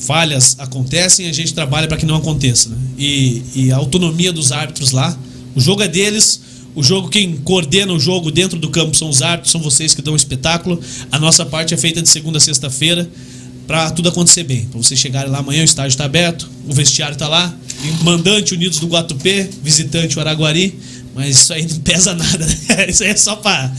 falhas 0.00 0.56
acontecem, 0.58 1.28
a 1.28 1.32
gente 1.32 1.54
trabalha 1.54 1.86
pra 1.86 1.96
que 1.96 2.04
não 2.04 2.16
aconteça, 2.16 2.68
né? 2.70 2.76
E, 2.98 3.42
e 3.54 3.72
a 3.72 3.76
autonomia 3.76 4.32
dos 4.32 4.50
árbitros 4.50 4.90
lá, 4.90 5.16
o 5.54 5.60
jogo 5.60 5.82
é 5.82 5.88
deles. 5.88 6.40
O 6.74 6.82
jogo, 6.82 7.08
quem 7.08 7.36
coordena 7.36 7.92
o 7.92 8.00
jogo 8.00 8.30
dentro 8.30 8.58
do 8.58 8.68
campo 8.68 8.96
são 8.96 9.08
os 9.08 9.22
árbitros, 9.22 9.52
são 9.52 9.60
vocês 9.60 9.94
que 9.94 10.02
dão 10.02 10.14
o 10.14 10.16
espetáculo. 10.16 10.80
A 11.12 11.18
nossa 11.18 11.46
parte 11.46 11.72
é 11.72 11.76
feita 11.76 12.02
de 12.02 12.08
segunda 12.08 12.38
a 12.38 12.40
sexta-feira 12.40 13.08
pra 13.66 13.90
tudo 13.90 14.08
acontecer 14.08 14.44
bem. 14.44 14.66
Pra 14.66 14.82
vocês 14.82 14.98
chegarem 14.98 15.30
lá 15.30 15.38
amanhã, 15.38 15.62
o 15.62 15.64
estádio 15.64 15.96
tá 15.96 16.04
aberto, 16.04 16.50
o 16.66 16.72
vestiário 16.72 17.16
tá 17.16 17.28
lá, 17.28 17.54
mandante 18.02 18.54
Unidos 18.54 18.80
do 18.80 18.88
Guatupê, 18.88 19.48
visitante 19.62 20.18
o 20.18 20.20
Araguari. 20.20 20.78
Mas 21.14 21.42
isso 21.42 21.52
aí 21.52 21.64
não 21.64 21.78
pesa 21.78 22.12
nada, 22.12 22.44
né? 22.44 22.56
Isso 22.90 23.04
aí 23.04 23.10
é 23.10 23.16
só 23.16 23.36
pra 23.36 23.72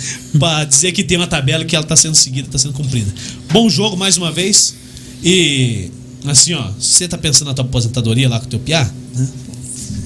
dizer 0.64 0.94
que 0.94 1.04
tem 1.04 1.18
uma 1.18 1.28
tabela 1.28 1.66
que 1.66 1.76
ela 1.76 1.86
tá 1.86 1.94
sendo 1.94 2.16
seguida, 2.16 2.48
tá 2.50 2.58
sendo 2.58 2.74
cumprida. 2.74 3.14
Bom 3.52 3.70
jogo 3.70 3.98
mais 3.98 4.16
uma 4.16 4.32
vez. 4.32 4.74
E 5.22 5.92
assim, 6.26 6.54
ó, 6.54 6.72
você 6.80 7.10
tá 7.10 7.18
pensando 7.18 7.50
na 7.50 7.54
tua 7.54 7.66
aposentadoria 7.66 8.30
lá 8.30 8.40
com 8.40 8.46
o 8.46 8.50
teu 8.50 8.60
piá, 8.60 8.90
né? 9.14 9.28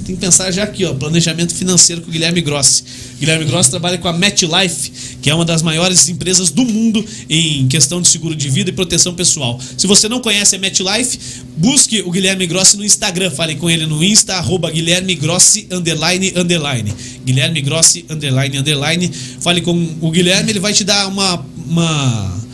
Tem 0.10 0.16
que 0.16 0.22
pensar 0.22 0.50
já 0.50 0.64
aqui, 0.64 0.84
ó, 0.86 0.94
planejamento 0.96 1.54
financeiro 1.54 2.02
com 2.02 2.10
o 2.10 2.12
Guilherme 2.12 2.42
Grossi. 2.42 2.84
Guilherme 3.20 3.46
Grossi 3.46 3.70
trabalha 3.70 3.96
com 4.00 4.08
a 4.08 4.14
MetLife, 4.14 4.92
que 5.22 5.30
é 5.30 5.36
uma 5.36 5.46
das 5.46 5.62
maiores 5.62 6.10
empresas 6.10 6.50
do 6.50 6.66
mundo 6.66 7.06
em 7.30 7.68
questão 7.68 8.02
de 8.02 8.08
seguro 8.08 8.36
de 8.36 8.50
vida 8.50 8.72
e 8.72 8.74
proteção 8.74 9.14
pessoal. 9.14 9.62
Se 9.78 9.86
você 9.86 10.10
não 10.10 10.20
conhece 10.20 10.56
a 10.56 10.60
MetLife, 10.60 11.20
busque 11.56 12.02
o 12.02 12.10
Guilherme 12.10 12.48
Grossi 12.48 12.76
no 12.76 12.84
Instagram, 12.84 13.30
fale 13.30 13.54
com 13.54 13.70
ele 13.70 13.86
no 13.86 14.04
Insta, 14.04 14.34
arroba 14.34 14.72
Guilherme 14.72 15.14
Grossi, 15.14 15.68
underline, 15.70 16.34
underline. 16.36 16.92
Guilherme 17.24 17.62
Grossi, 17.62 18.04
underline, 18.10 18.58
underline. 18.58 19.12
Fale 19.42 19.62
com 19.62 19.96
o 20.02 20.10
Guilherme, 20.10 20.50
ele 20.50 20.60
vai 20.60 20.74
te 20.74 20.84
dar 20.84 21.08
uma... 21.08 21.46
uma 21.68 22.49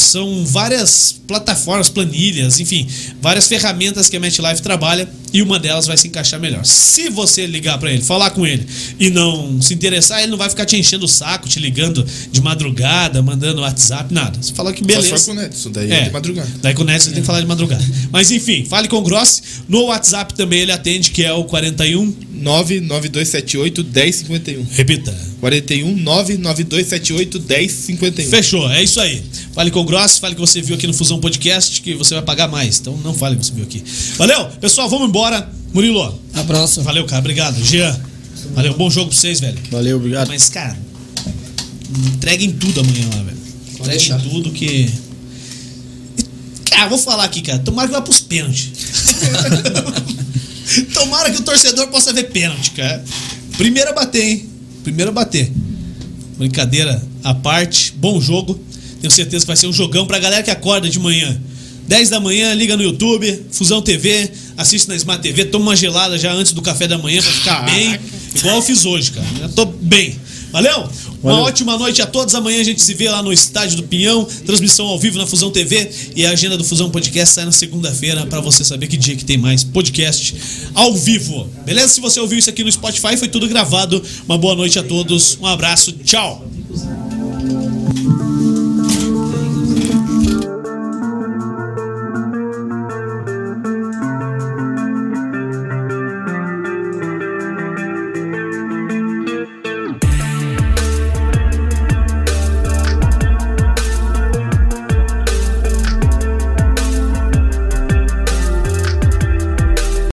são 0.00 0.44
várias 0.46 1.20
plataformas, 1.26 1.88
planilhas, 1.88 2.58
enfim, 2.60 2.86
várias 3.20 3.46
ferramentas 3.46 4.08
que 4.08 4.16
a 4.16 4.20
MetLife 4.20 4.62
trabalha 4.62 5.08
e 5.32 5.42
uma 5.42 5.58
delas 5.58 5.86
vai 5.86 5.96
se 5.96 6.08
encaixar 6.08 6.40
melhor. 6.40 6.64
Se 6.64 7.08
você 7.08 7.46
ligar 7.46 7.78
pra 7.78 7.92
ele, 7.92 8.02
falar 8.02 8.30
com 8.30 8.46
ele 8.46 8.66
e 8.98 9.10
não 9.10 9.60
se 9.62 9.72
interessar, 9.74 10.20
ele 10.20 10.30
não 10.30 10.38
vai 10.38 10.50
ficar 10.50 10.64
te 10.66 10.76
enchendo 10.76 11.04
o 11.04 11.08
saco, 11.08 11.48
te 11.48 11.60
ligando 11.60 12.04
de 12.32 12.40
madrugada, 12.40 13.22
mandando 13.22 13.60
WhatsApp, 13.60 14.12
nada. 14.12 14.42
Você 14.42 14.52
fala 14.54 14.72
que 14.72 14.80
Só 14.80 14.86
beleza. 14.86 15.16
se 15.16 15.24
for 15.24 15.34
com 15.34 15.38
o 15.38 15.42
Nedson, 15.42 15.70
daí 15.70 15.92
é 15.92 16.02
de 16.02 16.10
madrugada. 16.10 16.50
Daí 16.60 16.74
com 16.74 16.82
o 16.82 16.84
Neto 16.84 17.04
você 17.04 17.10
tem 17.10 17.20
que 17.20 17.26
falar 17.26 17.40
de 17.40 17.46
madrugada. 17.46 17.84
Mas 18.10 18.30
enfim, 18.30 18.64
fale 18.64 18.88
com 18.88 18.96
o 18.96 19.02
Grossi. 19.02 19.42
No 19.68 19.84
WhatsApp 19.84 20.34
também 20.34 20.60
ele 20.60 20.72
atende, 20.72 21.10
que 21.10 21.24
é 21.24 21.32
o 21.32 21.44
41. 21.44 22.30
99278 22.40 23.84
1051. 23.84 24.66
Repita. 24.72 25.29
41 25.40 25.96
99278 25.96 27.40
1051. 27.40 28.30
Fechou, 28.30 28.70
é 28.70 28.82
isso 28.82 29.00
aí. 29.00 29.22
Fale 29.54 29.70
com 29.70 29.80
o 29.80 29.84
Gross, 29.84 30.18
fale 30.18 30.34
que 30.34 30.40
você 30.40 30.60
viu 30.60 30.76
aqui 30.76 30.86
no 30.86 30.92
Fusão 30.92 31.18
Podcast, 31.18 31.80
que 31.80 31.94
você 31.94 32.14
vai 32.14 32.22
pagar 32.22 32.46
mais. 32.46 32.78
Então 32.78 32.96
não 32.98 33.14
fale 33.14 33.36
que 33.36 33.46
você 33.46 33.52
viu 33.52 33.64
aqui. 33.64 33.82
Valeu, 34.18 34.46
pessoal, 34.60 34.88
vamos 34.88 35.08
embora. 35.08 35.50
Murilo, 35.72 36.20
Abraço. 36.34 36.82
valeu, 36.82 37.06
cara, 37.06 37.20
obrigado. 37.20 37.62
Jean, 37.64 37.98
valeu, 38.54 38.74
bom 38.74 38.90
jogo 38.90 39.08
pra 39.08 39.18
vocês, 39.18 39.40
velho. 39.40 39.58
Valeu, 39.70 39.96
obrigado. 39.96 40.28
Mas, 40.28 40.50
cara, 40.50 40.76
entreguem 42.14 42.52
tudo 42.52 42.80
amanhã 42.80 43.08
lá, 43.14 43.22
velho. 43.22 43.38
Entreguem 43.78 44.18
tudo 44.28 44.50
que. 44.50 44.90
Cara, 46.70 46.88
vou 46.88 46.98
falar 46.98 47.24
aqui, 47.24 47.40
cara. 47.40 47.58
Tomara 47.60 47.88
que 47.88 47.94
vá 47.94 48.02
pros 48.02 48.20
pênaltis. 48.20 48.70
Tomara 50.92 51.30
que 51.30 51.38
o 51.38 51.42
torcedor 51.42 51.88
possa 51.88 52.12
ver 52.12 52.24
pênalti, 52.24 52.72
cara. 52.72 53.02
Primeiro 53.56 53.90
a 53.90 53.92
bater, 53.92 54.22
hein? 54.22 54.50
Primeiro 54.82 55.10
a 55.10 55.14
bater. 55.14 55.50
Brincadeira 56.36 57.02
à 57.22 57.34
parte. 57.34 57.92
Bom 57.96 58.20
jogo. 58.20 58.58
Tenho 59.00 59.10
certeza 59.10 59.44
que 59.44 59.46
vai 59.46 59.56
ser 59.56 59.66
um 59.66 59.72
jogão 59.72 60.06
pra 60.06 60.18
galera 60.18 60.42
que 60.42 60.50
acorda 60.50 60.88
de 60.88 60.98
manhã. 60.98 61.40
10 61.86 62.08
da 62.08 62.20
manhã, 62.20 62.54
liga 62.54 62.76
no 62.76 62.84
YouTube, 62.84 63.46
Fusão 63.50 63.82
TV, 63.82 64.30
assiste 64.56 64.86
na 64.86 64.94
Smart 64.94 65.20
TV, 65.20 65.46
toma 65.46 65.70
uma 65.70 65.76
gelada 65.76 66.16
já 66.16 66.32
antes 66.32 66.52
do 66.52 66.62
café 66.62 66.86
da 66.86 66.96
manhã 66.96 67.20
pra 67.20 67.32
ficar 67.32 67.64
bem. 67.64 67.98
Igual 68.36 68.56
eu 68.56 68.62
fiz 68.62 68.84
hoje, 68.84 69.10
cara. 69.10 69.26
Já 69.40 69.48
tô 69.48 69.64
bem. 69.66 70.16
Valeu? 70.52 70.88
Uma 71.22 71.32
Valeu. 71.32 71.46
ótima 71.48 71.76
noite 71.76 72.00
a 72.00 72.06
todos. 72.06 72.34
Amanhã 72.34 72.60
a 72.60 72.64
gente 72.64 72.80
se 72.80 72.94
vê 72.94 73.08
lá 73.10 73.22
no 73.22 73.32
Estádio 73.32 73.76
do 73.76 73.82
Pinhão. 73.82 74.24
Transmissão 74.46 74.86
ao 74.86 74.98
vivo 74.98 75.18
na 75.18 75.26
Fusão 75.26 75.50
TV. 75.50 75.90
E 76.16 76.24
a 76.24 76.30
agenda 76.30 76.56
do 76.56 76.64
Fusão 76.64 76.90
Podcast 76.90 77.34
sai 77.34 77.44
na 77.44 77.52
segunda-feira 77.52 78.24
pra 78.26 78.40
você 78.40 78.64
saber 78.64 78.86
que 78.86 78.96
dia 78.96 79.14
que 79.14 79.24
tem 79.24 79.36
mais 79.36 79.62
podcast 79.62 80.34
ao 80.74 80.94
vivo. 80.94 81.46
Beleza? 81.64 81.88
Se 81.88 82.00
você 82.00 82.18
ouviu 82.20 82.38
isso 82.38 82.48
aqui 82.48 82.64
no 82.64 82.72
Spotify, 82.72 83.16
foi 83.16 83.28
tudo 83.28 83.46
gravado. 83.48 84.02
Uma 84.26 84.38
boa 84.38 84.54
noite 84.54 84.78
a 84.78 84.82
todos. 84.82 85.36
Um 85.40 85.46
abraço. 85.46 85.92
Tchau. 85.92 86.46